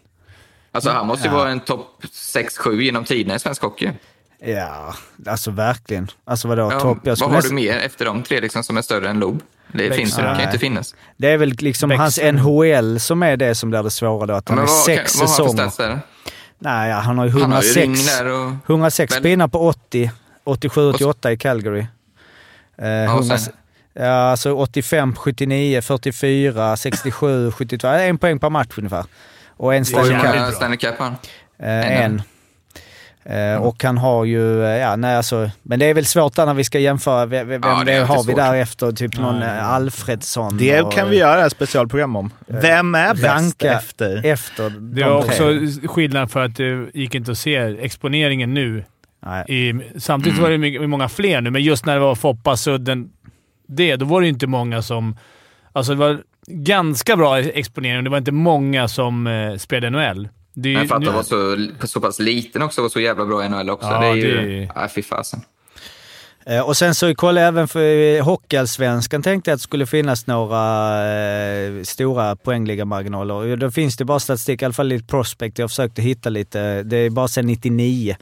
alltså 0.72 0.90
han 0.92 1.08
måste 1.08 1.28
ju 1.28 1.34
vara 1.34 1.50
en 1.50 1.60
topp 1.60 2.04
6-7 2.12 2.80
genom 2.82 3.04
tiderna 3.04 3.36
i 3.36 3.40
svensk 3.40 3.62
hockey. 3.62 3.90
Ja, 4.46 4.94
alltså 5.28 5.52
verkligen. 5.52 6.08
Alltså 6.26 6.48
vadå, 6.48 6.62
Ja, 6.72 6.80
topp? 6.80 6.98
Jag 7.04 7.16
vad 7.16 7.30
har 7.30 7.36
nästan- 7.36 7.50
du 7.56 7.62
mer 7.62 7.78
efter 7.78 8.06
de 8.06 8.24
tre 8.24 8.40
liksom, 8.42 8.64
som 8.64 8.78
är 8.78 8.82
större 8.82 9.10
än 9.10 9.20
Loob? 9.20 9.42
Det 9.72 9.78
Växer. 9.78 9.98
finns 9.98 10.18
ju, 10.20 10.22
det 10.22 10.28
kan 10.28 10.40
ju 10.40 10.46
inte 10.46 10.60
finnas. 10.60 10.96
Det 11.18 11.28
är 11.32 11.38
väl 11.38 11.50
liksom 11.60 11.92
hans 11.92 12.18
Växer. 12.18 12.32
NHL 12.32 13.00
som 13.00 13.24
är 13.24 13.38
det 13.38 13.56
som 13.56 13.70
blir 13.70 13.84
det 13.84 13.92
svåra 13.92 14.26
då. 14.26 14.34
Att 14.34 14.50
han 14.50 14.56
Men 14.58 14.64
är 14.66 14.68
vad, 14.70 14.78
sex 14.78 15.20
vad 15.20 15.30
har 15.30 15.38
han 15.46 15.56
för 15.58 15.66
säsonger. 15.70 15.90
där? 15.90 16.00
Nej, 16.60 16.90
ja, 16.90 16.96
han 16.96 17.18
har 17.18 17.26
ju 17.26 17.32
Han 17.32 17.52
har 17.52 17.62
ju 17.62 17.80
106, 17.82 18.22
och... 18.22 18.70
106 18.72 19.16
Väl- 19.16 19.24
pinnar 19.24 19.48
på 19.48 19.68
80, 19.68 20.12
87, 20.44 20.90
88 20.90 21.32
i 21.32 21.38
Calgary. 21.38 21.86
Eh, 22.78 22.88
Ja, 22.88 23.14
och 23.14 23.20
100, 23.20 23.38
sen? 23.38 23.54
ja, 23.94 24.06
alltså 24.32 24.54
85, 24.54 25.16
79, 25.16 25.82
44, 25.82 26.78
67, 26.78 27.52
72. 27.52 27.88
Ja, 27.88 27.94
En 28.00 28.18
poäng 28.18 28.40
per 28.40 28.50
match 28.50 28.78
ungefär. 28.78 29.06
Och 29.58 29.76
en 29.76 29.86
Stanley 29.86 30.16
Cup. 30.22 30.26
många 30.36 30.52
Stanley 30.52 30.78
Cup 30.78 30.98
har 31.00 31.06
han? 31.06 31.16
Eh, 31.60 32.02
en. 32.04 32.22
Eh, 33.26 33.56
och 33.56 33.84
han 33.84 33.98
har 33.98 34.26
ju, 34.26 34.64
eh, 34.64 34.70
ja 34.70 34.96
nej 34.96 35.16
alltså, 35.16 35.50
men 35.64 35.80
det 35.80 35.86
är 35.86 35.94
väl 35.94 36.06
svårt 36.06 36.36
där 36.36 36.46
när 36.46 36.54
vi 36.54 36.64
ska 36.64 36.80
jämföra. 36.80 37.26
Vem, 37.26 37.48
vem 37.48 37.62
Ja, 37.66 37.84
det 37.86 37.92
det 37.92 38.06
har 38.06 38.24
vi 38.24 38.34
därefter? 38.34 38.92
Typ 38.92 39.20
någon 39.20 39.42
eh, 39.44 39.70
Alfredsson. 39.70 40.58
Det 40.58 40.82
och- 40.82 40.94
kan 40.94 41.10
vi 41.10 41.18
göra 41.18 41.46
ett 41.46 41.52
specialprogram 41.52 42.16
om. 42.16 42.32
Vem 42.48 42.96
är 42.96 43.14
bäst 43.16 43.64
efter? 43.64 44.26
Efter 44.26 44.70
Det 44.70 45.02
de 45.02 45.10
var 45.10 45.22
tre. 45.24 45.30
också 45.32 45.88
skillnad 45.88 46.32
för 46.32 46.44
att 46.46 46.56
det 46.56 46.88
gick 46.94 47.16
inte 47.16 47.32
att 47.32 47.38
se 47.38 47.56
exponeringen 47.58 48.54
nu. 48.54 48.84
Nej. 49.26 49.46
I, 49.48 49.74
samtidigt 50.00 50.40
var 50.40 50.50
det 50.50 50.58
mycket, 50.58 50.90
många 50.90 51.10
fler 51.10 51.42
nu, 51.42 51.50
men 51.50 51.62
just 51.64 51.86
när 51.86 51.94
det 51.94 52.00
var 52.00 52.16
Foppa, 52.16 52.58
Sudden, 52.58 53.10
det, 53.68 53.96
då 53.96 54.06
var 54.06 54.22
det 54.22 54.28
inte 54.28 54.48
många 54.48 54.82
som... 54.82 55.18
Alltså 55.74 55.92
det 55.94 56.00
var 56.00 56.22
ganska 56.48 57.18
bra 57.18 57.40
exponering. 57.40 58.04
Det 58.04 58.10
var 58.10 58.18
inte 58.18 58.32
många 58.32 58.88
som 58.88 59.28
eh, 59.28 59.56
spelade 59.58 59.90
NHL. 60.14 60.30
Det 60.54 60.70
är 60.70 60.74
Men 60.78 60.88
för 60.88 60.96
att 60.96 61.02
nu- 61.02 61.08
han 61.08 61.16
var 61.16 61.24
så, 61.24 61.88
så 61.88 62.00
pass 62.02 62.20
liten 62.20 62.62
också 62.62 62.82
och 62.82 62.92
så 62.92 63.00
jävla 63.00 63.26
bra 63.26 63.46
i 63.46 63.50
NHL 63.50 63.70
också. 63.70 63.88
Ja, 63.88 64.00
det 64.02 64.08
är 64.08 64.14
det 64.14 64.20
ju... 64.22 64.64
är- 64.64 64.72
Nej, 64.76 64.90
fy 64.96 65.02
fasen. 65.04 65.42
Eh, 66.46 66.60
Och 66.68 66.78
sen 66.78 66.96
så 66.96 67.16
kollade 67.16 67.40
jag 67.42 67.48
även 67.48 67.68
för 67.68 68.16
eh, 68.18 68.24
Hockeyallsvenskan 68.26 69.24
tänkte 69.24 69.50
jag 69.52 69.56
att 69.56 69.60
det 69.60 69.64
skulle 69.64 69.86
finnas 69.86 70.28
några 70.28 70.64
eh, 71.16 71.84
stora 71.84 72.36
poängligamarginaler. 72.36 73.34
Och 73.34 73.58
Då 73.58 73.72
finns 73.72 73.98
det 73.98 74.06
bara 74.06 74.20
statistik, 74.20 74.62
i 74.62 74.66
alla 74.66 74.74
fall 74.74 74.88
lite 74.88 75.06
prospect. 75.08 75.60
Jag 75.60 75.70
försökte 75.70 76.02
hitta 76.02 76.30
lite. 76.30 76.84
Det 76.84 76.98
är 76.98 77.10
bara 77.10 77.28
sedan 77.28 77.48
99. 77.48 78.16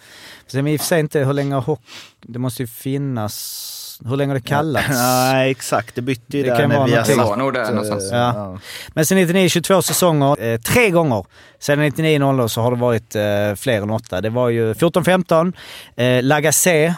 Sen 0.48 0.68
i 0.68 0.76
och 0.78 0.80
för 0.82 0.88
sig 0.88 1.00
inte 1.00 1.20
hur 1.20 1.34
länge 1.34 1.54
har 1.56 1.62
hockey... 1.62 1.84
Det 2.22 2.40
måste 2.40 2.64
ju 2.64 2.68
finnas... 2.68 3.78
Hur 4.06 4.18
länge 4.18 4.30
har 4.30 4.36
det 4.39 4.45
kallats? 4.47 4.88
Nej, 4.89 5.52
exakt. 5.52 5.95
Det 5.95 6.02
bytte 6.02 6.38
ju 6.38 6.43
Det 6.43 6.49
där 6.49 6.60
kan 6.60 6.70
när 6.70 6.78
vara 6.78 6.88
vi 6.88 6.95
har 6.95 7.04
satt... 7.04 7.38
nog 7.38 7.54
där 7.54 7.70
någonstans. 7.70 8.10
Ja. 8.12 8.58
Men 8.93 9.06
sen 9.06 9.18
99, 9.18 9.49
22 9.49 9.82
säsonger, 9.82 10.43
eh, 10.43 10.60
tre 10.60 10.89
gånger. 10.89 11.26
Sen 11.60 11.80
99-00 11.82 12.47
så 12.47 12.62
har 12.62 12.72
det 12.72 12.78
varit 12.78 13.16
eh, 13.16 13.56
fler 13.56 13.82
än 13.82 13.89
åtta. 13.89 14.22
Det 14.22 14.30
var 14.30 14.49
ju 14.49 14.74
14-15, 14.74 15.54
eh, 15.95 16.24
Lagacé 16.24 16.93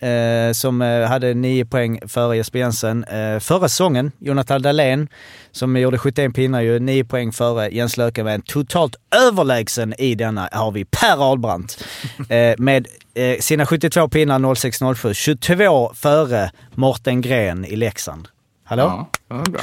eh, 0.00 0.52
som 0.52 0.82
eh, 0.82 1.08
hade 1.08 1.34
nio 1.34 1.64
poäng 1.64 2.00
före 2.08 2.36
Jesper 2.36 2.58
Jensen. 2.58 3.04
Eh, 3.04 3.38
förra 3.38 3.68
säsongen, 3.68 4.12
Jonathan 4.18 4.62
Dahlén 4.62 5.08
som 5.52 5.76
gjorde 5.76 5.98
71 5.98 6.34
pinnar, 6.34 6.60
ju 6.60 6.78
nio 6.78 7.04
poäng 7.04 7.32
före 7.32 7.68
Jens 7.68 7.96
Lökenvän. 7.96 8.42
Totalt 8.42 8.96
överlägsen 9.28 9.94
i 9.98 10.14
denna 10.14 10.48
har 10.52 10.72
vi 10.72 10.84
Per 10.84 11.30
Ahlbrandt 11.30 11.84
eh, 12.28 12.54
med 12.58 12.86
eh, 13.14 13.38
sina 13.38 13.66
72 13.66 14.08
pinnar 14.08 14.38
06-07. 14.38 15.12
22 15.12 15.92
före 15.94 16.50
Morten 16.74 17.20
Gren 17.20 17.64
i 17.64 17.76
Leksand. 17.76 18.28
Hallå? 18.64 18.82
Ja, 18.82 19.10
det 19.28 19.34
var 19.34 19.44
bra. 19.44 19.60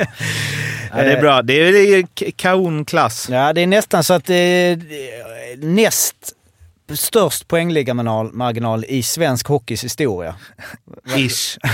Ja, 0.92 1.02
det 1.02 1.12
är 1.12 1.20
bra. 1.20 1.42
Det 1.42 1.52
är, 1.52 1.98
är 1.98 2.30
kanonklass. 2.30 3.28
Ja, 3.30 3.52
det 3.52 3.60
är 3.60 3.66
nästan 3.66 4.04
så 4.04 4.14
att 4.14 4.30
är 4.30 4.78
näst 5.56 6.34
störst 6.96 7.48
poängligamarginal 7.48 8.32
marginal 8.32 8.84
i 8.88 9.02
svensk 9.02 9.46
hockeys 9.46 9.84
historia. 9.84 10.34
Ish. 11.16 11.58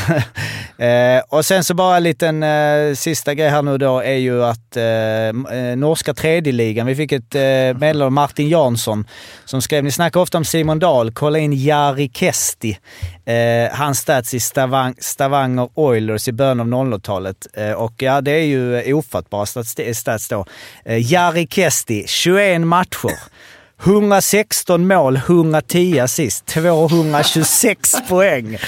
Eh, 0.78 1.22
och 1.28 1.44
sen 1.44 1.64
så 1.64 1.74
bara 1.74 1.96
en 1.96 2.02
liten 2.02 2.42
eh, 2.42 2.94
sista 2.94 3.34
grej 3.34 3.48
här 3.48 3.62
nu 3.62 3.78
då 3.78 4.00
är 4.00 4.14
ju 4.14 4.44
att 4.44 4.76
eh, 4.76 4.84
eh, 4.84 5.76
norska 5.76 6.14
tredjeligan, 6.14 6.86
vi 6.86 6.96
fick 6.96 7.12
ett 7.12 7.34
eh, 7.34 7.40
meddelande 7.40 8.04
av 8.04 8.12
Martin 8.12 8.48
Jansson 8.48 9.06
som 9.44 9.62
skrev, 9.62 9.84
ni 9.84 9.92
snackar 9.92 10.20
ofta 10.20 10.38
om 10.38 10.44
Simon 10.44 10.78
Dahl, 10.78 11.12
kolla 11.12 11.38
in 11.38 11.52
Jari 11.52 12.10
Kesti. 12.14 12.78
Eh, 13.24 13.76
hans 13.76 13.98
stats 13.98 14.34
i 14.34 14.40
Stavang, 14.40 14.94
Stavanger 14.98 15.68
Oilers 15.74 16.28
i 16.28 16.32
början 16.32 16.60
av 16.60 16.66
00-talet. 16.66 17.46
Eh, 17.54 17.72
och 17.72 18.02
ja, 18.02 18.20
det 18.20 18.32
är 18.32 18.44
ju 18.44 18.94
ofattbara 18.94 19.46
stats, 19.46 19.76
stats 19.94 20.28
då. 20.28 20.46
Jari 20.84 21.46
Kesti, 21.50 22.04
21 22.06 22.60
matcher. 22.60 23.35
116 23.84 24.86
mål, 24.88 25.16
110 25.16 25.98
assist, 26.00 26.46
226 26.46 27.94
poäng. 28.08 28.58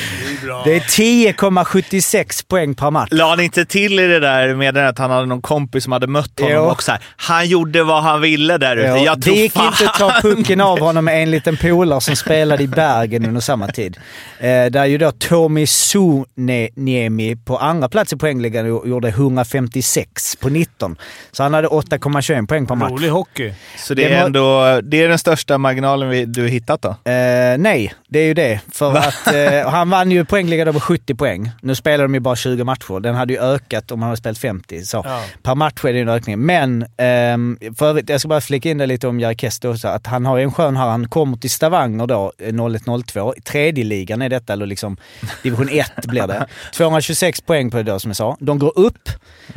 Det 0.65 0.77
är 0.77 0.81
10,76 0.81 2.47
poäng 2.49 2.75
per 2.75 2.91
match. 2.91 3.09
La 3.13 3.29
han 3.29 3.41
inte 3.41 3.65
till 3.65 3.99
i 4.01 4.07
det 4.07 4.21
där 4.21 4.55
med 4.55 4.77
att 4.77 4.99
han 4.99 5.11
hade 5.11 5.27
någon 5.27 5.43
kompis 5.43 5.85
som 5.85 5.93
hade 5.93 6.07
mött 6.07 6.41
honom 6.41 6.55
Jo. 6.55 6.63
och 6.63 6.83
så 6.83 6.93
här, 6.93 7.01
Han 7.17 7.49
gjorde 7.49 7.83
vad 7.83 8.03
han 8.03 8.21
ville 8.21 8.59
där 8.59 8.77
ute. 8.77 8.87
Ja, 8.89 8.97
Jag 8.99 9.19
det 9.19 9.23
tror 9.23 9.37
gick 9.37 9.53
fan 9.53 9.67
inte 9.67 9.89
att 9.91 9.99
ta 9.99 10.11
pucken 10.23 10.61
av 10.61 10.79
honom 10.81 11.05
med 11.05 11.23
en 11.23 11.31
liten 11.31 11.57
polare 11.57 12.01
som 12.01 12.17
spelade 12.17 12.63
i 12.63 12.67
Bergen 12.69 13.27
under 13.27 13.41
samma 13.41 13.67
tid. 13.69 13.97
Eh, 14.39 14.67
där 14.67 14.85
ju 14.85 14.99
då 14.99 15.13
Tomi 15.13 15.67
Suniemi 15.67 17.37
på 17.45 17.57
andra 17.59 17.89
plats 17.89 18.13
i 18.13 18.17
poängligan 18.17 18.67
gjorde 18.67 19.09
156 19.09 20.37
på 20.37 20.49
19. 20.49 20.97
Så 21.33 21.43
han 21.43 21.55
hade 21.55 21.69
8,21 21.69 22.47
poäng 22.47 22.67
per 22.67 22.75
match. 22.75 22.91
Rolig 22.91 23.09
hockey. 23.09 23.53
Så 23.77 23.95
det 23.95 24.03
Det 24.09 24.15
är 24.15 24.25
ändå 24.27 24.81
det 24.83 24.98
är 25.05 25.09
den 25.09 25.19
största 25.19 25.59
marginalen 25.59 26.09
vi, 26.09 26.25
du 26.25 26.49
hittat 26.49 26.83
då? 26.83 26.89
Eh, 26.89 27.59
nej, 27.59 27.95
det 28.09 28.19
är 28.19 28.25
ju 28.25 28.35
det. 28.35 28.61
För 28.73 28.97
att 28.97 29.35
eh, 29.35 29.71
han 29.71 29.91
vann 29.91 30.11
ju 30.11 30.25
poängligan 30.25 30.73
med 30.73 30.83
70 30.83 31.15
poäng. 31.15 31.51
Nu 31.63 31.75
spelar 31.75 32.05
de 32.05 32.15
ju 32.15 32.21
bara 32.21 32.37
20 32.37 32.65
matcher. 32.65 33.01
Den 33.01 33.15
hade 33.15 33.33
ju 33.33 33.41
ökat 33.41 33.91
om 33.91 34.03
han 34.03 34.09
hade 34.09 34.17
spelat 34.17 34.39
50. 34.39 34.83
Så 34.85 35.03
Ja. 35.05 35.23
per 35.43 35.55
match 35.55 35.85
är 35.85 35.93
det 35.93 36.01
en 36.01 36.09
ökning. 36.09 36.39
Men 36.39 36.87
ehm, 36.97 37.59
för 37.79 37.87
övrigt, 37.89 38.09
jag 38.09 38.21
ska 38.21 38.29
bara 38.29 38.41
flika 38.41 38.71
in 38.71 38.79
det 38.79 38.87
lite 38.87 39.09
om 39.09 39.21
Jari 39.21 39.37
Kesti 39.37 39.69
också. 39.69 39.89
Att 39.89 40.07
han 40.07 40.27
har 40.27 40.37
ju 40.37 40.43
en 40.43 40.53
skön 40.53 40.77
här. 40.77 40.89
Han 40.89 41.09
kommer 41.09 41.37
till 41.37 41.51
Stavanger 41.51 42.07
då, 42.07 42.33
eh, 42.39 42.53
01-02. 42.53 43.35
Tredje 43.45 43.85
ligan 43.85 44.23
är 44.23 44.29
detta, 44.29 44.53
eller 44.53 44.67
liksom 44.67 44.97
division 45.43 45.69
1 45.69 45.93
blir 46.07 46.27
det. 46.27 46.47
226 46.75 47.41
poäng 47.41 47.71
på 47.71 47.77
det 47.77 47.83
då 47.83 47.99
som 47.99 48.09
jag 48.09 48.17
sa. 48.17 48.37
De 48.41 48.59
går 48.59 48.79
upp. 48.79 49.09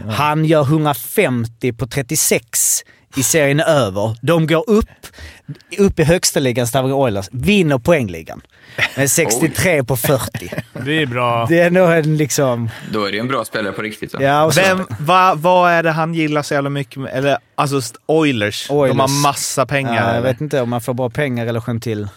Han 0.09 0.45
gör 0.45 0.63
150 0.63 1.73
på 1.73 1.87
36 1.87 2.83
i 3.15 3.23
serien 3.23 3.59
över. 3.59 4.17
De 4.21 4.47
går 4.47 4.69
upp, 4.69 4.89
upp 5.77 5.99
i 5.99 6.03
högsta 6.03 6.39
ligan, 6.39 6.67
Stavanger 6.67 6.95
Oilers, 6.95 7.29
vinner 7.31 7.77
poängligan. 7.77 8.41
Med 8.97 9.11
63 9.11 9.83
på 9.83 9.97
40. 9.97 10.51
Det 10.85 11.01
är 11.01 11.05
bra. 11.05 11.45
Det 11.49 11.59
är 11.59 11.71
nog 11.71 11.91
en 11.91 12.17
liksom... 12.17 12.69
Då 12.91 13.05
är 13.05 13.11
det 13.11 13.19
en 13.19 13.27
bra 13.27 13.45
spelare 13.45 13.73
på 13.73 13.81
riktigt. 13.81 14.15
Ja, 14.19 14.51
Vem, 14.55 14.85
va, 14.99 15.33
vad 15.35 15.71
är 15.71 15.83
det 15.83 15.91
han 15.91 16.13
gillar 16.13 16.41
så 16.41 16.53
jävla 16.53 16.69
mycket 16.69 16.97
med? 16.97 17.11
Eller 17.13 17.37
alltså 17.55 17.77
st- 17.77 17.99
Oilers. 18.05 18.67
De 18.67 18.73
Oilers. 18.73 18.97
har 18.97 19.21
massa 19.21 19.65
pengar. 19.65 19.95
ja, 19.95 20.01
jag 20.01 20.09
eller? 20.09 20.21
vet 20.21 20.41
inte 20.41 20.61
om 20.61 20.69
man 20.69 20.81
får 20.81 20.93
bra 20.93 21.09
pengar 21.09 21.43
i 21.43 21.47
relation 21.47 21.79
till... 21.79 22.07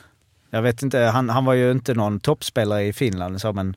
Jag 0.51 0.63
vet 0.63 0.83
inte, 0.83 0.99
han, 0.99 1.29
han 1.31 1.45
var 1.45 1.55
ju 1.55 1.71
inte 1.71 1.95
någon 1.95 2.21
toppspelare 2.21 2.85
i 2.85 2.93
Finland 2.93 3.41
så, 3.41 3.53
men... 3.53 3.77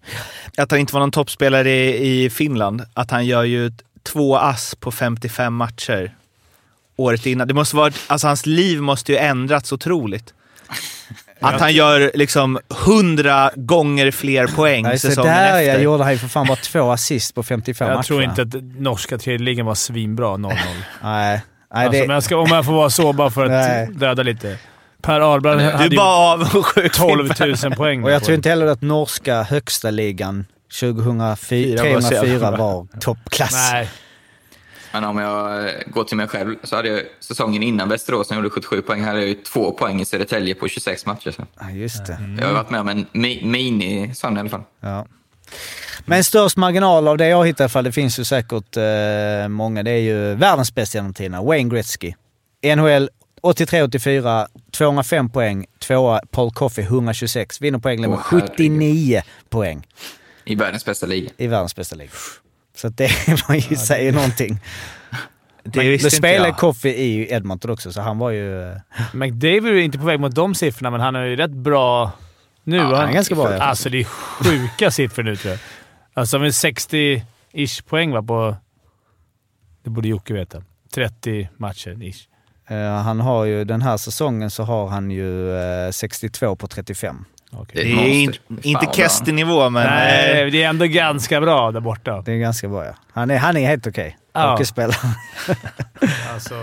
Att 0.58 0.72
han 0.72 0.80
inte 0.80 0.94
var 0.94 1.00
någon 1.00 1.12
toppspelare 1.12 1.72
i, 1.72 2.24
i 2.26 2.30
Finland. 2.30 2.82
Att 2.94 3.12
han 3.12 3.26
gör 3.26 3.44
ju 3.44 3.72
två 4.04 4.38
ass 4.38 4.76
på 4.76 4.92
55 4.92 5.54
matcher 5.54 6.16
året 6.98 7.26
innan. 7.26 7.48
Det 7.48 7.54
måste 7.54 7.76
vara, 7.76 7.92
alltså 8.08 8.28
hans 8.28 8.46
liv 8.46 8.82
måste 8.82 9.12
ju 9.12 9.18
ändrats 9.18 9.72
otroligt. 9.72 10.34
Att 11.40 11.60
han 11.62 11.74
gör 11.74 12.12
liksom 12.14 12.60
hundra 12.70 13.52
gånger 13.56 14.12
fler 14.12 14.48
poäng 14.48 14.84
Nej, 14.84 15.00
så 15.00 15.08
säsongen 15.08 15.34
där 15.34 15.46
efter. 15.46 15.62
jag 15.74 15.82
gjorde 15.84 16.04
han 16.04 16.14
ju 16.14 16.20
för 16.20 16.28
fan 16.28 16.48
bara 16.48 16.56
två 16.58 16.92
assist 16.92 17.36
på 17.36 17.44
55 17.44 17.88
Jag 17.88 17.96
matcher. 17.96 18.08
tror 18.08 18.24
inte 18.24 18.42
att 18.42 18.54
norska 18.80 19.18
tredje 19.18 19.46
ligan 19.46 19.66
var 19.66 19.76
svinbra 19.76 20.28
0-0. 20.28 20.54
Nej. 21.04 21.42
Nej, 21.74 21.86
alltså, 21.86 22.02
det, 22.02 22.08
men 22.08 22.14
jag 22.14 22.24
ska, 22.24 22.38
om 22.38 22.48
jag 22.50 22.66
får 22.66 22.74
vara 22.74 22.90
så 22.90 23.14
bara 23.14 23.30
för 23.30 23.46
att 23.46 23.52
Nej. 23.52 23.88
döda 23.92 24.24
lite. 24.24 24.58
Per 25.02 25.20
Du 25.20 25.50
hade 25.50 25.64
är 25.64 25.90
ju 25.90 25.98
bara 25.98 26.34
avundsjuk. 26.34 26.94
12 26.94 27.30
000 27.64 27.76
poäng. 27.76 28.04
och 28.04 28.12
jag 28.12 28.24
tror 28.24 28.36
inte 28.36 28.50
heller 28.50 28.66
att 28.66 28.82
norska 28.82 29.44
högsta 29.44 29.92
ligan 29.92 30.46
2004 30.80 31.36
Fyra 31.38 31.94
var 31.94 32.02
så 32.02 32.14
jävla 32.14 32.22
304 32.22 32.52
bra. 32.52 32.58
var 32.58 32.88
toppklass. 33.00 33.72
Nej. 33.72 33.90
Men 34.94 35.04
om 35.04 35.18
jag 35.18 35.66
eh, 35.68 35.74
går 35.88 36.04
till 36.04 36.18
mig 36.18 36.28
själv 36.28 36.56
så 36.64 36.76
hade 36.76 36.88
jag 36.90 37.02
säsongen 37.20 37.64
innan 37.64 37.90
Västerås, 37.90 38.30
när 38.30 38.38
jag 38.38 38.44
gjorde 38.44 38.54
77 38.56 38.82
poäng, 38.82 39.04
hade 39.04 39.20
jag 39.20 39.28
ju 39.28 39.34
två 39.34 39.72
poäng 39.72 40.02
i 40.02 40.06
Södertälje 40.06 40.56
på 40.56 40.68
26 40.68 41.06
matcher. 41.06 41.32
Så. 41.32 41.46
Ja, 41.60 41.70
just 41.72 42.06
det. 42.06 42.18
Jag 42.40 42.48
har 42.48 42.54
varit 42.54 42.70
med 42.70 42.80
om 42.82 42.88
en 42.90 43.06
mi- 43.14 43.46
mini 43.46 44.16
sån 44.16 44.38
i 44.38 44.40
alla 44.40 44.50
fall. 44.50 44.64
Ja. 44.80 45.06
Men 46.06 46.24
störst 46.24 46.58
marginal 46.58 47.08
av 47.08 47.18
det 47.18 47.28
jag 47.28 47.46
hittar 47.48 47.64
i 47.64 47.66
alla 47.66 47.70
fall, 47.70 47.84
det 47.84 47.92
finns 47.92 48.20
ju 48.20 48.24
säkert 48.24 48.78
eh, 48.78 49.48
många, 49.48 49.84
det 49.84 49.92
är 49.92 49.98
ju 50.02 50.36
världens 50.36 50.76
bästa 50.76 50.98
genom 50.98 51.14
tiderna, 51.14 51.42
Wayne 51.44 51.70
Gretzky. 51.70 52.14
NHL 52.76 53.10
83-84, 53.44 54.48
205 54.72 55.30
poäng. 55.30 55.66
Tvåa 55.80 56.22
Paul 56.32 56.52
Coffey, 56.52 56.84
126. 56.84 57.62
Vinner 57.62 57.80
poäng 57.80 58.02
med 58.02 58.10
herregud. 58.30 58.50
79 58.58 59.22
poäng 59.50 59.88
I 60.46 60.56
världens 60.56 60.86
bästa 60.86 61.06
liga. 61.06 61.30
i 61.38 61.48
världens 61.48 61.76
bästa 61.76 61.96
liga. 61.96 62.10
Så 62.78 62.90
det 62.90 63.10
var 63.48 63.56
ju 63.56 63.76
säger 63.76 64.12
någonting. 64.12 64.60
Det 65.64 65.80
Men 65.80 65.94
inte 65.94 66.12
spelade. 66.12 66.52
Coffey 66.54 66.92
i 66.92 67.34
Edmonton 67.34 67.72
också, 67.72 67.92
så 67.92 68.02
han 68.02 68.18
var 68.18 68.30
ju... 68.30 68.72
eh, 68.72 68.78
McDavid 69.14 69.66
är 69.66 69.78
inte 69.78 69.98
på 69.98 70.06
väg 70.06 70.20
mot 70.20 70.36
de 70.36 70.56
siffrorna, 70.56 70.92
men 70.92 71.02
han 71.02 71.16
är 71.16 71.24
ju 71.26 71.36
rätt 71.36 71.52
bra 71.52 72.12
nu. 72.64 72.80
han 72.80 72.94
är 73.10 73.14
ganska 73.14 73.36
bra, 73.36 73.54
ja. 73.54 73.64
Alltså, 73.64 73.90
det 73.90 74.00
är 74.00 74.04
sjuka 74.04 74.92
siffror 74.92 75.24
nu 75.24 75.36
tror 75.36 75.52
jag. 75.52 75.60
Alltså 76.14 76.40
med 76.40 76.50
60-ish 76.52 77.84
poäng 77.88 78.12
va, 78.12 78.22
på... 78.24 78.56
Det 79.84 79.90
borde 79.90 80.08
Jocke 80.08 80.34
veta. 80.34 80.64
30 80.94 81.50
matcher 81.58 82.04
ish. 82.04 82.28
eh, 82.68 82.94
han 82.94 83.20
har 83.20 83.46
ju, 83.46 83.64
den 83.64 83.82
här 83.82 83.98
säsongen 83.98 84.50
så 84.52 84.64
har 84.64 84.88
han 84.88 85.12
ju 85.12 85.58
eh, 85.58 85.92
62 85.92 86.56
på 86.56 86.68
35. 86.68 87.26
Okej. 87.52 87.84
Det 87.84 87.92
är 87.92 88.08
in, 88.08 88.26
monster. 88.26 88.44
Fan, 88.48 88.60
inte. 88.64 88.88
Kesty-nivå, 89.02 89.70
men... 89.70 89.84
eh, 89.84 89.90
Nej, 89.90 90.52
det 90.52 90.64
är 90.64 90.70
ändå 90.70 90.86
ganska 90.86 91.42
bra 91.42 91.72
där 91.72 91.80
borta. 91.80 92.22
Det 92.26 92.32
är 92.32 92.38
ganska 92.38 92.68
bra 92.68 92.86
ja. 92.86 92.92
Han 93.14 93.32
är, 93.32 93.38
han 93.38 93.58
är 93.58 93.68
helt 93.68 93.88
okej. 93.88 94.18
Ja. 94.34 94.52
Hockeyspelare. 94.52 94.96
Alltså... 96.34 96.56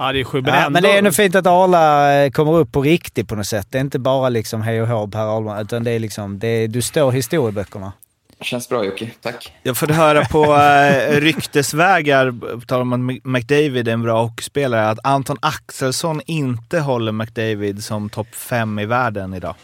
Ja, 0.00 0.12
det 0.12 0.20
är 0.20 0.24
sjukt. 0.24 0.46
Men, 0.46 0.54
Men, 0.54 0.62
ändå, 0.64 0.70
men 0.72 0.82
det 0.82 0.92
är 0.94 0.98
ändå 0.98 1.12
fint 1.12 1.34
att 1.34 1.46
Arla 1.46 2.14
eh, 2.14 2.30
kommer 2.30 2.52
upp 2.56 2.72
på 2.72 2.82
riktigt 2.82 3.28
på 3.28 3.34
något 3.34 3.46
sätt. 3.46 3.66
Det 3.70 3.78
är 3.78 3.80
inte 3.80 3.98
bara 3.98 4.28
liksom 4.28 4.62
hej 4.62 4.82
och 4.82 4.88
hå 4.88 5.08
Per 5.08 5.36
Ahlman, 5.36 5.58
utan 5.62 5.84
det 5.84 5.90
är 5.90 5.98
liksom, 5.98 6.38
det 6.38 6.48
är, 6.48 6.68
du 6.68 6.82
står 6.82 7.12
i 7.12 7.16
historieböckerna. 7.16 7.92
Känns 8.40 8.68
bra 8.68 8.84
Jocke, 8.84 9.10
tack. 9.22 9.52
Jag 9.62 9.76
får 9.76 9.86
höra 9.86 10.24
på 10.24 10.44
äh, 10.44 11.20
ryktesvägar, 11.20 12.32
på 12.60 12.66
tal 12.66 12.80
om 12.80 12.92
att 12.92 13.24
McDavid 13.24 13.88
är 13.88 13.92
en 13.92 14.02
bra 14.02 14.22
hockeyspelare, 14.22 14.88
att 14.90 14.98
Anton 15.02 15.36
Axelsson 15.40 16.20
inte 16.26 16.78
håller 16.80 17.12
McDavid 17.12 17.84
som 17.84 18.10
topp 18.10 18.34
fem 18.34 18.78
i 18.78 18.86
världen 18.86 19.34
idag. 19.34 19.54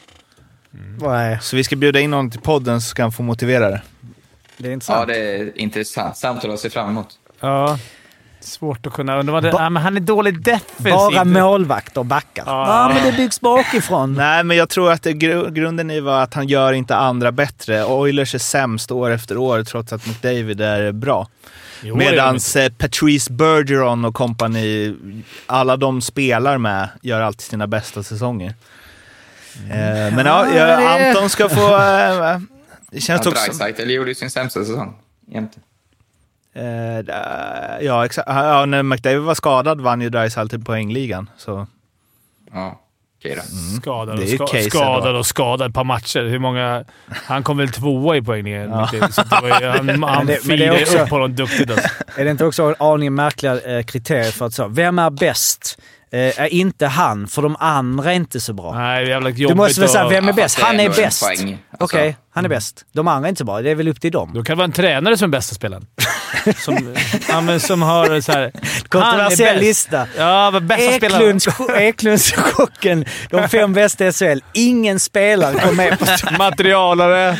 Nej, 1.00 1.38
Så 1.42 1.56
vi 1.56 1.64
ska 1.64 1.76
bjuda 1.76 2.00
in 2.00 2.12
honom 2.12 2.30
till 2.30 2.40
podden 2.40 2.80
så 2.80 2.88
ska 2.88 3.02
han 3.02 3.12
få 3.12 3.22
motivera 3.22 3.70
det. 3.70 3.82
det 4.56 4.68
är 4.68 4.72
intressant. 4.72 5.08
Ja, 5.08 5.14
det 5.14 5.36
är 5.36 5.58
intressant. 5.60 6.16
Samtal 6.16 6.50
att 6.50 6.60
se 6.60 6.70
fram 6.70 6.88
emot. 6.88 7.18
Ja. 7.40 7.78
Svårt 8.45 8.86
att 8.86 8.92
kunna... 8.92 9.18
Undra 9.18 9.40
det, 9.40 9.51
Ba- 9.53 9.62
ja, 9.62 9.70
men 9.70 9.82
han 9.82 9.97
är 9.97 10.01
dålig 10.01 10.42
defensivt. 10.45 10.84
Bara 10.95 11.24
målvakter 11.24 12.03
backar. 12.03 12.42
Ja, 12.47 12.90
men 12.95 13.05
det 13.07 13.12
byggs 13.16 13.40
bakifrån. 13.40 14.14
Nej, 14.18 14.45
men 14.45 14.57
jag 14.57 14.68
tror 14.68 14.92
att 14.92 15.03
det, 15.03 15.12
gru- 15.12 15.51
grunden 15.51 15.90
i 15.90 16.01
var 16.01 16.22
att 16.22 16.34
han 16.34 16.49
gör 16.49 16.72
inte 16.72 16.97
andra 16.97 17.32
bättre. 17.32 17.84
Oilers 17.84 18.34
är 18.34 18.38
sämst 18.38 18.90
år 18.90 19.11
efter 19.11 19.36
år 19.36 19.62
trots 19.64 19.92
att 19.92 20.07
McDavid 20.07 20.61
är 20.61 20.92
bra. 20.92 21.28
Medans 21.95 22.57
eh, 22.57 22.72
Patrice 22.72 23.30
Bergeron 23.30 24.05
och 24.05 24.14
kompani, 24.14 24.97
alla 25.47 25.76
de 25.76 26.01
spelar 26.03 26.59
med, 26.59 26.88
gör 27.03 27.20
alltid 27.20 27.40
sina 27.42 27.66
bästa 27.66 28.03
säsonger. 28.03 28.55
Eh, 29.70 30.14
men 30.16 30.26
ja, 30.26 30.47
Ja, 30.47 30.55
ja, 30.55 30.99
det- 30.99 31.09
Anton 31.09 31.30
ska 31.30 31.49
få... 31.49 31.76
Eh, 31.76 32.38
det 32.90 33.01
känns 33.01 33.26
också... 33.26 33.30
Dreisaitl 33.45 33.90
gjorde 33.90 34.09
ju 34.11 34.14
sin 34.14 34.30
sämsta 34.30 34.64
säsong. 34.64 34.95
Jämte. 35.28 35.59
Eh, 36.55 37.84
ja, 37.86 38.05
exakt. 38.05 38.28
Ja, 38.28 38.66
när 38.66 38.82
McDavid 38.82 39.20
var 39.20 39.34
skadad 39.34 39.80
vann 39.80 40.00
ju 40.00 40.11
Dreisaitl 40.11 40.59
poängligan. 40.59 41.30
Så. 41.36 41.66
Ja, 42.52 42.80
okej 43.18 43.36
då. 43.36 43.42
Skadad 43.80 44.20
och, 44.20 44.28
ska, 44.28 44.46
skadad 44.70 45.16
och 45.16 45.26
skadad 45.26 45.68
ett 45.68 45.74
par 45.74 45.84
matcher. 45.84 46.24
Hur 46.24 46.38
många... 46.38 46.84
Han 47.26 47.42
kom 47.42 47.57
väl 47.57 47.68
tvåa 47.68 48.16
i 48.16 48.20
var 48.20 48.34
ju, 48.34 48.68
han 48.68 50.02
han 50.02 50.26
firade 50.42 50.82
också- 50.82 50.98
upp 50.98 51.11
honom 51.11 51.34
duktigt. 51.36 51.70
Alltså. 51.70 51.88
Är 52.16 52.24
det 52.24 52.30
inte 52.30 52.44
också 52.44 52.74
aningen 52.78 53.14
märkliga 53.14 53.61
eh, 53.61 53.82
kriterier 53.84 54.30
för 54.32 54.46
att 54.46 54.55
så, 54.55 54.68
vem 54.68 54.98
är 54.98 55.11
bäst? 55.11 55.78
Eh, 56.11 56.40
är 56.40 56.46
inte 56.55 56.86
han, 56.86 57.26
för 57.26 57.42
de 57.42 57.57
andra 57.59 58.12
är 58.12 58.16
inte 58.16 58.40
så 58.40 58.52
bra. 58.52 58.74
Nej, 58.78 59.09
jävla 59.09 59.28
jobbigt. 59.30 59.48
Du 59.48 59.55
måste 59.55 59.80
väl 59.80 59.88
säga, 59.90 60.05
att- 60.05 60.12
vem 60.12 60.24
är 60.24 60.28
Ja, 60.28 60.34
bäst? 60.36 60.59
är 60.59 60.62
Han 60.64 60.80
är 60.80 60.88
bäst. 60.88 61.22
poäng, 61.24 61.59
alltså. 61.70 61.96
Okej, 61.96 62.16
han 62.30 62.44
är 62.44 62.48
bäst. 62.48 62.84
De 62.92 63.09
andra 63.09 63.26
är 63.26 63.30
inte 63.30 63.38
så 63.38 63.44
bra. 63.44 63.62
Det 63.62 63.70
är 63.70 63.74
väl 63.74 63.88
upp 63.88 64.00
till 64.00 64.12
dem. 64.12 64.30
Då 64.34 64.42
kan 64.42 64.57
det 64.57 64.59
vara 64.59 64.64
en 64.64 64.72
tränare 64.72 65.16
som 65.16 65.24
är 65.24 65.32
bästa 65.32 65.55
spelaren. 65.55 65.86
Som, 66.59 66.97
ja, 67.28 67.41
men 67.41 67.61
som 67.61 67.82
har 67.82 68.20
så 68.20 68.32
här... 68.32 68.53
Kontroversiell 68.89 69.49
han 69.49 69.57
är 69.57 69.61
bäst. 69.61 69.66
lista. 69.68 70.07
Ja, 70.16 70.61
bästa 70.62 71.07
Eklunds 71.80 72.32
chocken. 72.37 73.05
De 73.30 73.49
fem 73.49 73.72
bästa 73.72 74.07
i 74.07 74.12
SHL. 74.12 74.39
Ingen 74.53 75.01
spelare 75.01 75.61
kom 75.61 75.76
med 75.76 75.99
på 75.99 76.07
Materialare. 76.39 77.39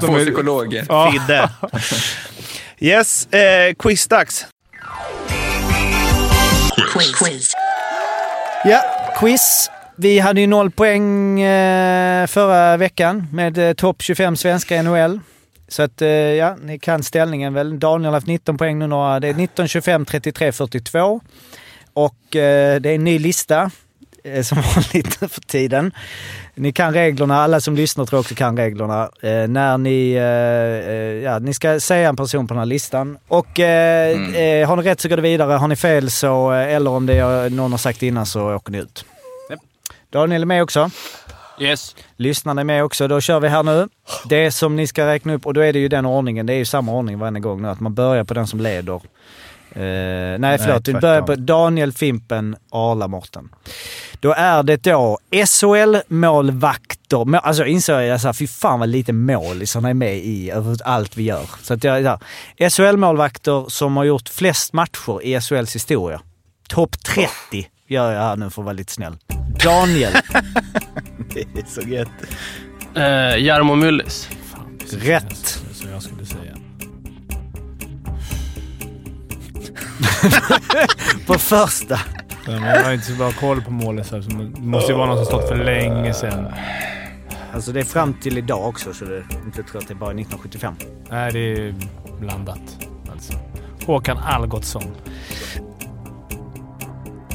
Två 0.00 0.14
psykologer. 0.14 0.86
Ja. 0.88 1.12
Fidde. 1.12 1.50
Yes, 2.78 3.26
eh, 3.26 3.74
quizdags. 3.78 4.46
Ja, 8.64 8.80
quiz. 9.18 9.70
Vi 9.96 10.18
hade 10.18 10.40
ju 10.40 10.46
noll 10.46 10.70
poäng 10.70 11.40
eh, 11.40 12.26
förra 12.26 12.76
veckan 12.76 13.28
med 13.32 13.58
eh, 13.58 13.72
topp 13.72 14.02
25 14.02 14.36
svenska 14.36 14.76
i 14.76 14.82
NHL. 14.82 15.20
Så 15.68 15.82
att, 15.82 16.02
eh, 16.02 16.08
ja, 16.08 16.56
ni 16.62 16.78
kan 16.78 17.02
ställningen 17.02 17.54
väl. 17.54 17.78
Daniel 17.78 18.06
har 18.06 18.12
haft 18.12 18.26
19 18.26 18.58
poäng 18.58 18.78
nu 18.78 18.86
några. 18.86 19.20
Det 19.20 19.28
är 19.28 19.34
19, 19.34 19.68
25, 19.68 20.04
33, 20.04 20.52
42. 20.52 21.20
Och 21.92 22.36
eh, 22.36 22.80
det 22.80 22.90
är 22.90 22.94
en 22.94 23.04
ny 23.04 23.18
lista 23.18 23.70
eh, 24.24 24.42
som 24.42 24.58
vanligt 24.76 25.14
för 25.14 25.40
tiden. 25.40 25.92
Ni 26.54 26.72
kan 26.72 26.92
reglerna, 26.92 27.42
alla 27.42 27.60
som 27.60 27.76
lyssnar 27.76 28.06
tror 28.06 28.16
jag 28.16 28.20
också 28.20 28.34
kan 28.34 28.56
reglerna. 28.56 29.10
Eh, 29.22 29.48
när 29.48 29.78
ni, 29.78 30.12
ja, 31.24 31.38
ni 31.38 31.54
ska 31.54 31.80
säga 31.80 32.08
en 32.08 32.16
person 32.16 32.46
på 32.46 32.54
den 32.54 32.58
här 32.58 32.66
listan. 32.66 33.18
Och 33.28 33.60
eh, 33.60 34.68
har 34.68 34.76
ni 34.76 34.82
rätt 34.82 35.00
så 35.00 35.08
går 35.08 35.16
det 35.16 35.22
vidare, 35.22 35.52
har 35.52 35.68
ni 35.68 35.76
fel 35.76 36.10
så, 36.10 36.50
eller 36.50 36.90
om 36.90 37.06
det 37.06 37.14
är 37.14 37.50
någon 37.50 37.70
har 37.70 37.78
sagt 37.78 38.02
innan 38.02 38.26
så 38.26 38.54
åker 38.54 38.72
ni 38.72 38.78
ut. 38.78 39.04
Daniel 40.10 40.42
är 40.42 40.46
med 40.46 40.62
också. 40.62 40.90
Yes. 41.60 41.96
Lyssnarna 42.16 42.60
är 42.60 42.64
med 42.64 42.84
också. 42.84 43.08
Då 43.08 43.20
kör 43.20 43.40
vi 43.40 43.48
här 43.48 43.62
nu. 43.62 43.88
Det 44.24 44.50
som 44.50 44.76
ni 44.76 44.86
ska 44.86 45.06
räkna 45.06 45.34
upp, 45.34 45.46
och 45.46 45.54
då 45.54 45.60
är 45.60 45.72
det 45.72 45.78
ju 45.78 45.88
den 45.88 46.06
ordningen. 46.06 46.46
Det 46.46 46.52
är 46.52 46.56
ju 46.58 46.64
samma 46.64 46.92
ordning 46.92 47.18
varje 47.18 47.40
gång 47.40 47.62
nu. 47.62 47.68
Att 47.68 47.80
man 47.80 47.94
börjar 47.94 48.24
på 48.24 48.34
den 48.34 48.46
som 48.46 48.60
leder. 48.60 48.94
Eh, 49.72 50.38
nej, 50.38 50.58
förlåt. 50.58 50.88
Vi 50.88 50.92
börjar 50.94 51.22
på 51.22 51.34
Daniel, 51.34 51.92
Fimpen, 51.92 52.56
Arla, 52.70 53.08
Mårten. 53.08 53.48
Då 54.20 54.32
är 54.32 54.62
det 54.62 54.76
då 54.82 55.18
SHL-målvakter. 55.46 57.24
Må- 57.24 57.38
Alltså 57.38 57.62
jag 57.62 57.68
inser 57.70 58.00
jag 58.00 58.20
så 58.20 58.28
här, 58.28 58.32
fy 58.32 58.46
fan 58.46 58.80
vad 58.80 58.88
lite 58.88 59.12
målisarna 59.12 59.88
är 59.90 59.94
med 59.94 60.16
i 60.16 60.50
över 60.50 60.76
allt 60.84 61.16
vi 61.16 61.22
gör. 61.22 61.42
Så 61.62 61.74
att 61.74 61.84
jag, 61.84 62.02
ja. 62.02 62.18
SHL-målvakter 62.70 63.64
som 63.68 63.96
har 63.96 64.04
gjort 64.04 64.28
flest 64.28 64.72
matcher 64.72 65.22
i 65.22 65.40
SHLs 65.40 65.74
historia. 65.74 66.20
Topp 66.68 66.96
30 67.04 67.68
gör 67.88 68.12
jag 68.12 68.20
här 68.20 68.36
nu 68.36 68.50
för 68.50 68.62
att 68.62 68.66
vara 68.66 68.72
lite 68.72 68.92
snäll. 68.92 69.16
Daniel. 69.64 70.12
Det 71.54 71.60
är 71.60 71.66
så 71.66 71.80
gött. 71.80 72.08
Uh, 72.96 73.44
Jarmo 73.44 73.74
Myllys. 73.74 74.28
Rätt. 74.90 75.62
Så 75.72 75.88
jag 75.88 76.02
skulle 76.02 76.26
säga. 76.26 76.56
På 81.26 81.34
första. 81.34 82.00
Men 82.46 82.62
jag 82.62 82.84
har 82.84 82.92
inte 82.92 83.06
så 83.06 83.12
bra 83.12 83.32
koll 83.32 83.62
på 83.62 83.70
målet. 83.70 84.06
Så 84.06 84.16
det 84.16 84.34
måste 84.58 84.92
ju 84.92 84.98
vara 84.98 85.06
någon 85.06 85.16
som 85.16 85.26
stått 85.26 85.48
för 85.48 85.64
länge 85.64 86.14
sedan. 86.14 86.46
Alltså 87.52 87.72
det 87.72 87.80
är 87.80 87.84
fram 87.84 88.14
till 88.14 88.38
idag 88.38 88.68
också, 88.68 88.94
så 88.94 89.04
det 89.04 89.24
inte 89.44 89.62
tror 89.62 89.80
att 89.80 89.88
det 89.88 89.94
är 89.94 89.98
bara 89.98 90.10
1975. 90.10 90.74
Nej, 91.10 91.32
det 91.32 91.38
är 91.38 91.74
blandat. 92.20 92.60
Alltså. 93.12 93.32
Håkan 93.86 94.18
Algotsson. 94.18 94.82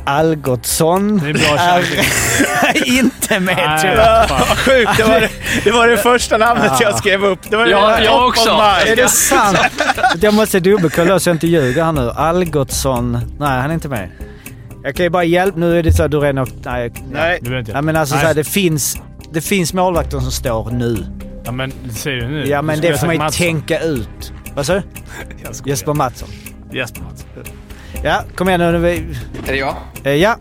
Algotsson 0.06 1.20
är 1.26 2.88
inte 2.98 3.40
med 3.40 3.56
Nej, 3.58 3.80
tyvärr. 3.82 4.28
Vad 4.30 4.40
sjukt, 4.58 4.98
det 4.98 5.04
var 5.04 5.20
det, 5.20 5.30
det 5.64 5.72
var 5.72 5.88
det 5.88 5.98
första 5.98 6.38
namnet 6.38 6.72
jag 6.82 6.98
skrev 6.98 7.26
upp. 7.26 7.40
Det 7.50 7.58
var 7.58 7.68
Ja, 7.68 7.96
det 7.98 8.04
jag 8.04 8.14
top 8.14 8.22
of 8.22 8.30
också. 8.30 8.50
Är 8.92 8.96
det 8.96 9.08
sant? 9.08 9.58
Jag 10.22 10.34
måste 10.34 10.60
dubbelkolla 10.60 11.20
så 11.20 11.30
jag 11.30 11.36
inte 11.36 11.48
ljuger 11.48 11.84
här 11.84 11.92
nu. 11.92 12.12
Algotsson... 12.12 13.12
Nej, 13.40 13.62
han 13.62 13.70
är 13.70 13.74
inte 13.74 13.90
med. 13.90 14.10
Jag 14.84 14.96
kan 14.96 15.04
ju 15.04 15.10
bara 15.10 15.24
hjälpa... 15.24 15.60
Nu 15.60 15.80
är 15.80 15.84
det 15.84 15.94
så 15.94 16.04
att 16.04 16.12
du 16.12 16.20
redan 16.20 16.38
har... 16.38 16.48
Nej, 16.66 16.94
Nej. 17.12 17.40
Du 17.42 17.60
inte. 17.60 17.72
ja, 17.72 17.82
men 17.82 17.96
alltså 17.96 18.16
Nej. 18.16 18.22
så 18.22 18.28
här, 18.28 18.34
det 18.34 18.44
finns... 18.44 18.98
Det 19.34 19.42
finns 19.42 19.74
målvakter 19.74 20.20
som 20.20 20.32
står 20.32 20.72
nu. 20.72 21.06
Ja, 21.44 21.52
men 21.52 21.74
det 21.84 21.94
säger 21.94 22.22
du 22.22 22.28
nu. 22.28 22.46
Ja, 22.48 22.62
men 22.62 22.82
det 22.82 23.00
får 23.00 23.08
man 23.08 23.16
ju 23.16 23.30
tänka 23.32 23.80
ut. 23.80 24.34
Vad 24.56 24.66
sa 24.66 24.74
du? 24.74 24.82
Jag. 25.44 25.68
Jesper 25.68 25.94
Mattsson. 25.94 26.30
Jesper 26.74 27.02
Mattsson. 27.02 27.28
Ja, 28.04 28.24
kom 28.36 28.50
igen 28.50 28.60
nu. 28.82 28.88
Är 28.88 29.52
det 29.52 29.56
jag? 29.56 29.76
Eh, 30.04 30.14
ja, 30.14 30.38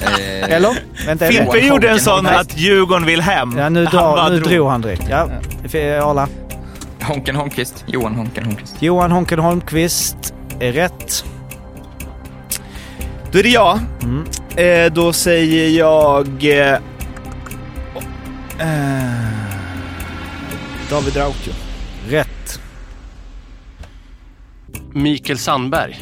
Eh, 0.00 0.52
eller? 0.52 0.78
Vänta, 1.06 1.26
är 1.26 1.32
det? 1.32 1.36
Fimpen 1.38 1.66
gjorde 1.66 1.88
en 1.90 2.00
sån 2.00 2.26
att 2.26 2.58
Djurgården 2.58 3.06
vill 3.06 3.20
hem. 3.20 3.58
Ja, 3.58 3.68
nu, 3.68 3.84
drar, 3.84 4.30
nu 4.30 4.40
drog 4.40 4.68
han 4.68 4.80
direkt. 4.82 5.02
Ja, 5.10 5.28
F- 5.64 5.74
Arla. 6.02 6.28
Honken 7.02 7.36
Holmqvist. 7.36 7.84
Johan 7.86 8.14
Honken 8.14 8.44
Holmqvist. 8.44 8.76
Johan 8.82 9.12
Honken 9.12 9.38
Holmqvist 9.38 10.34
är 10.60 10.72
rätt. 10.72 11.24
Då 13.32 13.38
är 13.38 13.42
det 13.42 13.48
jag. 13.48 13.78
Mm. 14.02 14.24
Eh, 14.86 14.92
då 14.92 15.12
säger 15.12 15.78
jag... 15.78 16.26
Eh, 16.44 16.72
eh, 18.58 19.30
David 20.90 21.16
Rautio. 21.16 21.52
Rätt. 22.08 22.60
Mikael 24.92 25.38
Sandberg. 25.38 25.98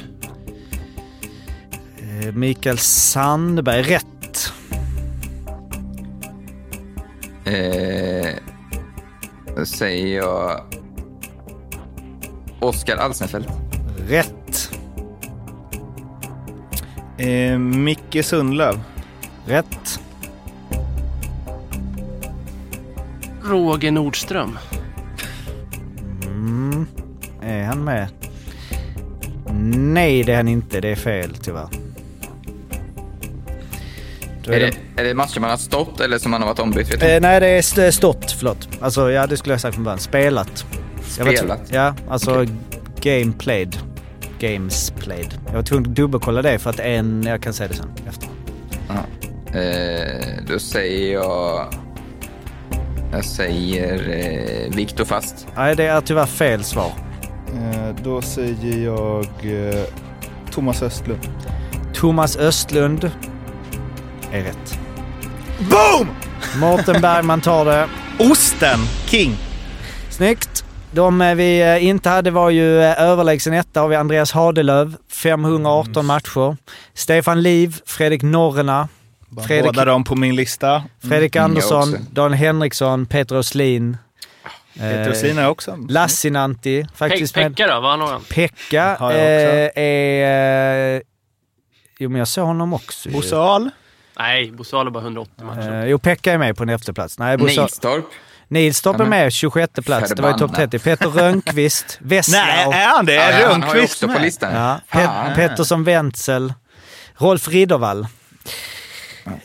Eh, 2.21 2.33
Mikael 2.33 2.79
Sandberg. 2.79 3.83
Rätt. 3.83 4.53
Eh, 7.45 8.35
då 9.57 9.67
säger 9.67 10.17
jag 10.17 10.61
Oskar 12.61 12.97
Alsenfelt. 12.97 13.49
Rätt. 14.09 14.71
Eh, 17.19 17.59
Micke 17.59 18.25
Sundlöv. 18.25 18.81
Rätt. 19.47 20.01
Roger 23.43 23.91
Nordström. 23.91 24.59
Mm. 26.27 26.87
Är 27.43 27.65
han 27.65 27.85
med? 27.85 28.09
Nej, 29.75 30.23
det 30.23 30.33
är 30.33 30.37
han 30.37 30.49
inte. 30.49 30.81
Det 30.81 30.89
är 30.89 30.97
fel 30.97 31.37
tyvärr. 31.43 31.84
Är 34.49 34.61
det, 34.61 35.01
är 35.03 35.05
det 35.05 35.15
matcher 35.15 35.41
man 35.41 35.51
har 35.51 35.57
stått 35.57 36.01
eller 36.01 36.19
som 36.19 36.31
man 36.31 36.41
har 36.43 36.49
varit 36.49 36.59
ombytt? 36.59 36.95
Vet. 36.95 37.03
Eh, 37.03 37.21
nej, 37.21 37.41
det 37.41 37.47
är 37.47 37.59
st- 37.59 37.93
stått. 37.93 38.31
Förlåt. 38.31 38.69
Alltså, 38.81 39.11
ja, 39.11 39.27
det 39.27 39.37
skulle 39.37 39.53
jag 39.55 39.61
sagt 39.61 39.75
från 39.75 39.85
början. 39.85 39.99
Spelat. 39.99 40.65
Spelat? 41.09 41.61
ja, 41.71 41.95
alltså 42.09 42.47
game 43.01 43.33
played. 43.39 43.77
Games 44.39 44.91
played. 44.91 45.39
Jag 45.47 45.53
var 45.55 45.63
tvungen 45.63 45.91
att 45.91 45.97
dubbelkolla 45.97 46.43
det 46.43 46.59
för 46.59 46.71
att 46.71 46.81
en... 46.81 47.23
Jag 47.23 47.43
kan 47.43 47.53
säga 47.53 47.69
det 47.69 47.75
sen 47.75 47.91
efter. 48.09 48.29
Eh, 49.61 50.45
då 50.49 50.59
säger 50.59 51.13
jag... 51.13 51.75
Jag 53.13 53.25
säger 53.25 53.95
eh, 53.95 54.77
Viktor 54.77 55.05
Fast. 55.05 55.47
Nej, 55.57 55.77
det 55.77 55.85
är 55.87 56.01
tyvärr 56.01 56.27
fel 56.27 56.65
svar. 56.65 56.93
Eh, 57.55 57.95
då 58.05 58.23
säger 58.23 58.85
jag 58.85 59.25
eh, 59.43 59.83
Thomas 60.51 60.83
Östlund. 60.83 61.29
Thomas 61.95 62.37
Östlund 62.37 63.11
är 64.35 64.43
rätt. 64.43 64.79
Boom! 65.59 66.09
Mårten 66.57 67.01
Bergman 67.01 67.41
tar 67.41 67.65
det. 67.65 67.89
Osten! 68.19 68.79
King. 69.07 69.37
Snyggt. 70.11 70.65
De 70.93 71.21
eh, 71.21 71.35
vi 71.35 71.61
eh, 71.63 71.85
inte 71.85 72.09
hade 72.09 72.31
var 72.31 72.51
ju 72.51 72.83
eh, 72.83 73.03
överlägsen 73.03 73.53
etta 73.55 73.81
har 73.81 73.89
vi 73.89 73.97
Andreas 73.97 74.33
Hadelöv, 74.33 74.97
518 75.09 76.07
matcher. 76.07 76.57
Stefan 76.95 77.43
Liv, 77.43 77.77
Fredrik 77.87 78.23
Norrena, 78.23 78.89
Fredrik, 79.47 79.65
Båda 79.65 79.85
dem 79.85 80.05
på 80.05 80.17
min 80.17 80.37
lista. 80.37 80.83
Fredrik 81.09 81.37
Mm, 81.37 81.45
Andersson, 81.45 81.95
också. 81.95 81.97
Dan 82.11 82.33
Henriksson, 82.33 83.07
Peter 83.07 83.37
Östlin. 83.37 83.97
Peter 84.75 85.11
Östlin 85.11 85.39
är 85.39 85.49
också. 85.49 85.77
Lassinantti 85.89 86.83
Pe 86.83 86.89
faktiskt 86.97 87.37
med. 87.37 87.57
Pekka 87.57 87.75
då? 87.75 87.81
Vad 87.81 87.99
har 88.01 88.07
han? 88.13 88.21
Pekka 88.31 88.97
Har 89.01 89.13
jag 89.13 89.21
också. 89.21 89.57
eh, 89.79 89.85
är... 89.85 90.95
Eh, 90.97 91.01
jo, 91.99 92.09
men 92.11 92.19
jag 92.19 92.29
såg 92.29 92.47
honom 92.47 92.73
också. 92.75 93.09
Bosse 93.11 93.37
Ahl. 93.37 93.71
Nej, 94.19 94.51
Bosse 94.53 94.77
har 94.77 94.91
bara 94.91 95.03
180 95.05 95.45
matcher. 95.45 95.73
Eh, 95.83 95.85
jo, 95.87 95.99
Pekka 95.99 96.33
är 96.33 96.39
med 96.39 96.57
på 96.57 96.63
en 96.63 96.69
efterplats. 96.69 97.19
Nej, 97.19 97.37
Bosse- 97.37 97.61
Nilstorp. 97.61 98.05
Nilstorp 98.49 98.97
är 99.01 99.05
Ja, 99.05 99.11
med, 99.11 99.33
26 99.33 99.73
plats. 99.85 100.13
Det 100.15 100.23
var 100.23 100.29
ju 100.29 100.33
topp 100.39 100.41
Förbannat. 100.51 100.71
30. 100.71 100.79
Peter 100.79 101.09
Rönnqvist, 101.09 101.99
Vessla 102.01 102.39
Nej, 102.45 102.65
är 102.83 102.87
han 102.97 103.07
det? 103.07 103.15
Ja, 103.15 103.23
Är 103.23 103.33
han 103.33 103.63
har 103.63 103.75
ju 103.75 103.81
Rönnqvist 103.81 103.95
också 103.95 104.07
på 104.07 104.13
med? 104.13 104.23
listan. 104.23 104.55
Ja. 104.55 104.81
Pet- 104.91 105.35
Pettersson 105.35 105.85
Wenzel, 105.85 106.53
Rolf 107.17 107.49
Riddervall. 107.49 108.07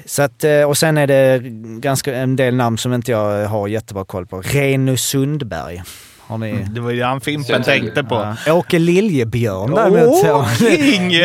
Så 0.05 0.21
att, 0.21 0.43
eh, 0.43 0.61
och 0.63 0.77
sen 0.77 0.97
är 0.97 1.07
det 1.07 1.39
ganska 1.79 2.15
en 2.15 2.35
del 2.35 2.55
namn 2.55 2.77
som 2.77 2.93
inte 2.93 3.11
jag 3.11 3.47
har 3.47 3.67
jättebra 3.67 4.05
koll 4.05 4.27
på. 4.27 4.41
Renu 4.41 4.97
Sundberg. 4.97 5.83
Har 6.29 6.37
ni? 6.37 6.65
Det 6.69 6.81
var 6.81 6.91
ju 6.91 7.03
han 7.03 7.21
Fimpen 7.21 7.45
Södertälje. 7.45 7.81
tänkte 7.81 8.03
på. 8.03 8.35
Ja. 8.45 8.53
Åke 8.53 8.79
Liljebjörn 8.79 9.75
däremot. 9.75 10.23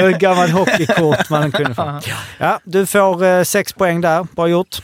var 0.02 0.10
ett 0.10 0.18
gammalt 0.18 0.52
hockeykort 0.52 1.30
man 1.30 1.52
kunde 1.52 1.74
få. 1.74 2.00
Ja, 2.38 2.60
du 2.64 2.86
får 2.86 3.24
eh, 3.24 3.42
sex 3.42 3.72
poäng 3.72 4.00
där. 4.00 4.26
Bra 4.36 4.48
gjort. 4.48 4.82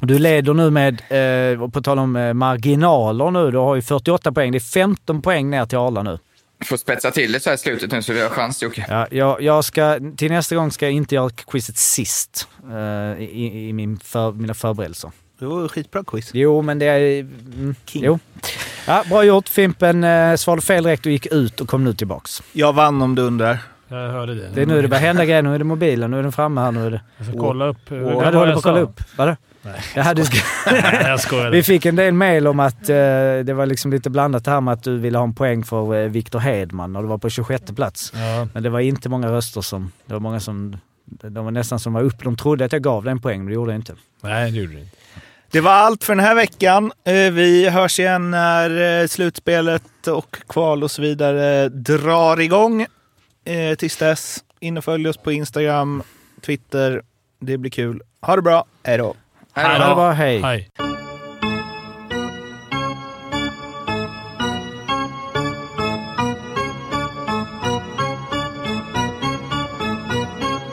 Du 0.00 0.18
leder 0.18 0.54
nu 0.54 0.70
med, 0.70 0.92
eh, 0.92 1.68
på 1.68 1.82
tal 1.82 1.98
om 1.98 2.16
eh, 2.16 2.32
marginaler 2.34 3.30
nu, 3.30 3.50
du 3.50 3.58
har 3.58 3.74
ju 3.74 3.82
48 3.82 4.32
poäng. 4.32 4.52
Det 4.52 4.58
är 4.58 4.60
15 4.60 5.22
poäng 5.22 5.50
ner 5.50 5.66
till 5.66 5.78
Arla 5.78 6.02
nu. 6.02 6.18
Får 6.64 6.76
spetsa 6.76 7.10
till 7.10 7.32
det 7.32 7.40
så 7.40 7.50
här 7.50 7.54
i 7.54 7.58
slutet 7.58 7.92
nu 7.92 8.02
så 8.02 8.12
vi 8.12 8.22
har 8.22 8.28
chans 8.28 8.62
Jocke. 8.62 8.86
Ja, 8.88 9.06
jag, 9.10 9.42
jag 9.42 9.64
ska, 9.64 9.98
till 10.16 10.30
nästa 10.30 10.54
gång 10.56 10.70
ska 10.70 10.86
jag 10.86 10.92
inte 10.92 11.14
göra 11.14 11.30
quizet 11.30 11.76
sist 11.76 12.48
eh, 12.70 13.22
i, 13.22 13.68
i 13.68 13.72
min 13.72 13.98
för, 13.98 14.32
mina 14.32 14.54
förberedelser. 14.54 15.10
Det 15.40 15.46
var 15.46 15.68
skitbra 15.68 16.04
quiz. 16.04 16.30
Jo, 16.34 16.62
men 16.62 16.78
det 16.78 16.86
är... 16.86 17.20
Mm, 17.20 17.74
jo. 17.92 18.18
Ja, 18.86 19.04
bra 19.08 19.24
gjort. 19.24 19.48
Fimpen 19.48 20.04
eh, 20.04 20.36
svarade 20.36 20.62
fel 20.62 20.84
direkt 20.84 21.06
och 21.06 21.12
gick 21.12 21.26
ut 21.26 21.60
och 21.60 21.68
kom 21.68 21.84
nu 21.84 21.94
tillbaks. 21.94 22.42
Jag 22.52 22.72
vann 22.72 23.02
om 23.02 23.14
du 23.14 23.22
undrar. 23.22 23.58
Jag 23.88 23.96
hörde 24.10 24.34
det. 24.34 24.48
Det 24.54 24.62
är 24.62 24.66
nu 24.66 24.82
det 24.82 24.88
börjar 24.88 25.02
hända 25.02 25.24
grejer. 25.24 25.42
Nu 25.42 25.54
är 25.54 25.58
det 25.58 25.64
mobilen, 25.64 26.10
nu 26.10 26.18
är 26.18 26.22
den 26.22 26.32
framme 26.32 26.60
här. 26.60 26.72
Nu 26.72 26.86
är 26.86 26.90
det... 26.90 27.00
Jag 27.16 27.26
ska 27.26 27.38
kolla 27.38 27.66
upp. 27.66 27.76
Ja, 27.88 28.30
du 28.30 28.38
håller 28.38 28.52
på 28.52 28.58
att 28.58 28.62
kolla 28.64 28.80
upp? 28.80 29.00
Vadå? 29.16 29.36
Nej. 29.62 29.80
Ja, 29.94 30.14
du 30.14 30.24
ska... 30.24 30.38
Nej, 30.72 31.02
jag 31.06 31.20
skojar. 31.20 31.50
Vi 31.50 31.62
fick 31.62 31.86
en 31.86 31.96
del 31.96 32.14
mail 32.14 32.46
om 32.46 32.60
att 32.60 32.88
eh, 32.88 32.96
det 33.44 33.54
var 33.56 33.66
liksom 33.66 33.90
lite 33.90 34.10
blandat 34.10 34.44
det 34.44 34.50
här 34.50 34.60
med 34.60 34.74
att 34.74 34.82
du 34.82 34.98
ville 34.98 35.18
ha 35.18 35.24
en 35.24 35.34
poäng 35.34 35.64
för 35.64 35.94
eh, 35.94 36.08
Viktor 36.08 36.38
Hedman 36.38 36.96
och 36.96 37.02
du 37.02 37.08
var 37.08 37.18
på 37.18 37.30
26 37.30 37.72
plats. 37.76 38.12
Ja. 38.14 38.48
Men 38.52 38.62
det 38.62 38.70
var 38.70 38.80
inte 38.80 39.08
många 39.08 39.32
röster 39.32 39.60
som... 39.60 39.92
Det 40.06 40.12
var 40.12 40.20
många 40.20 40.40
som... 40.40 40.76
De 41.04 41.44
var 41.44 41.50
nästan 41.50 41.78
som 41.78 41.92
var 41.92 42.02
upp. 42.02 42.24
De 42.24 42.36
trodde 42.36 42.64
att 42.64 42.72
jag 42.72 42.82
gav 42.82 43.04
dig 43.04 43.10
en 43.10 43.20
poäng, 43.20 43.38
men 43.38 43.46
det 43.46 43.54
gjorde 43.54 43.72
jag 43.72 43.78
inte. 43.78 43.94
Nej, 44.20 44.50
det 44.50 44.58
gjorde 44.58 44.72
du 44.72 44.78
inte. 44.80 44.96
Det 45.52 45.60
var 45.60 45.70
allt 45.72 46.04
för 46.04 46.14
den 46.14 46.24
här 46.24 46.34
veckan. 46.34 46.92
Eh, 47.04 47.12
Vi 47.32 47.68
hörs 47.68 47.98
igen 48.00 48.30
när 48.30 49.00
eh, 49.02 49.06
slutspelet 49.06 50.06
och 50.06 50.36
kval 50.48 50.82
och 50.82 50.90
så 50.90 51.02
vidare 51.02 51.68
drar 51.68 52.40
igång. 52.40 52.86
Eh, 53.44 53.74
Tills 53.78 53.96
dess, 53.96 54.44
in 54.60 54.78
och 54.78 54.84
följ 54.84 55.08
oss 55.08 55.16
på 55.16 55.32
Instagram, 55.32 56.02
Twitter. 56.46 57.02
Det 57.40 57.58
blir 57.58 57.70
kul. 57.70 58.02
Ha 58.22 58.36
det 58.36 58.42
bra. 58.42 58.64
Hej 58.82 58.98
då. 58.98 59.14
Hej 59.52 59.78
då. 59.78 60.10
Hej. 60.10 60.70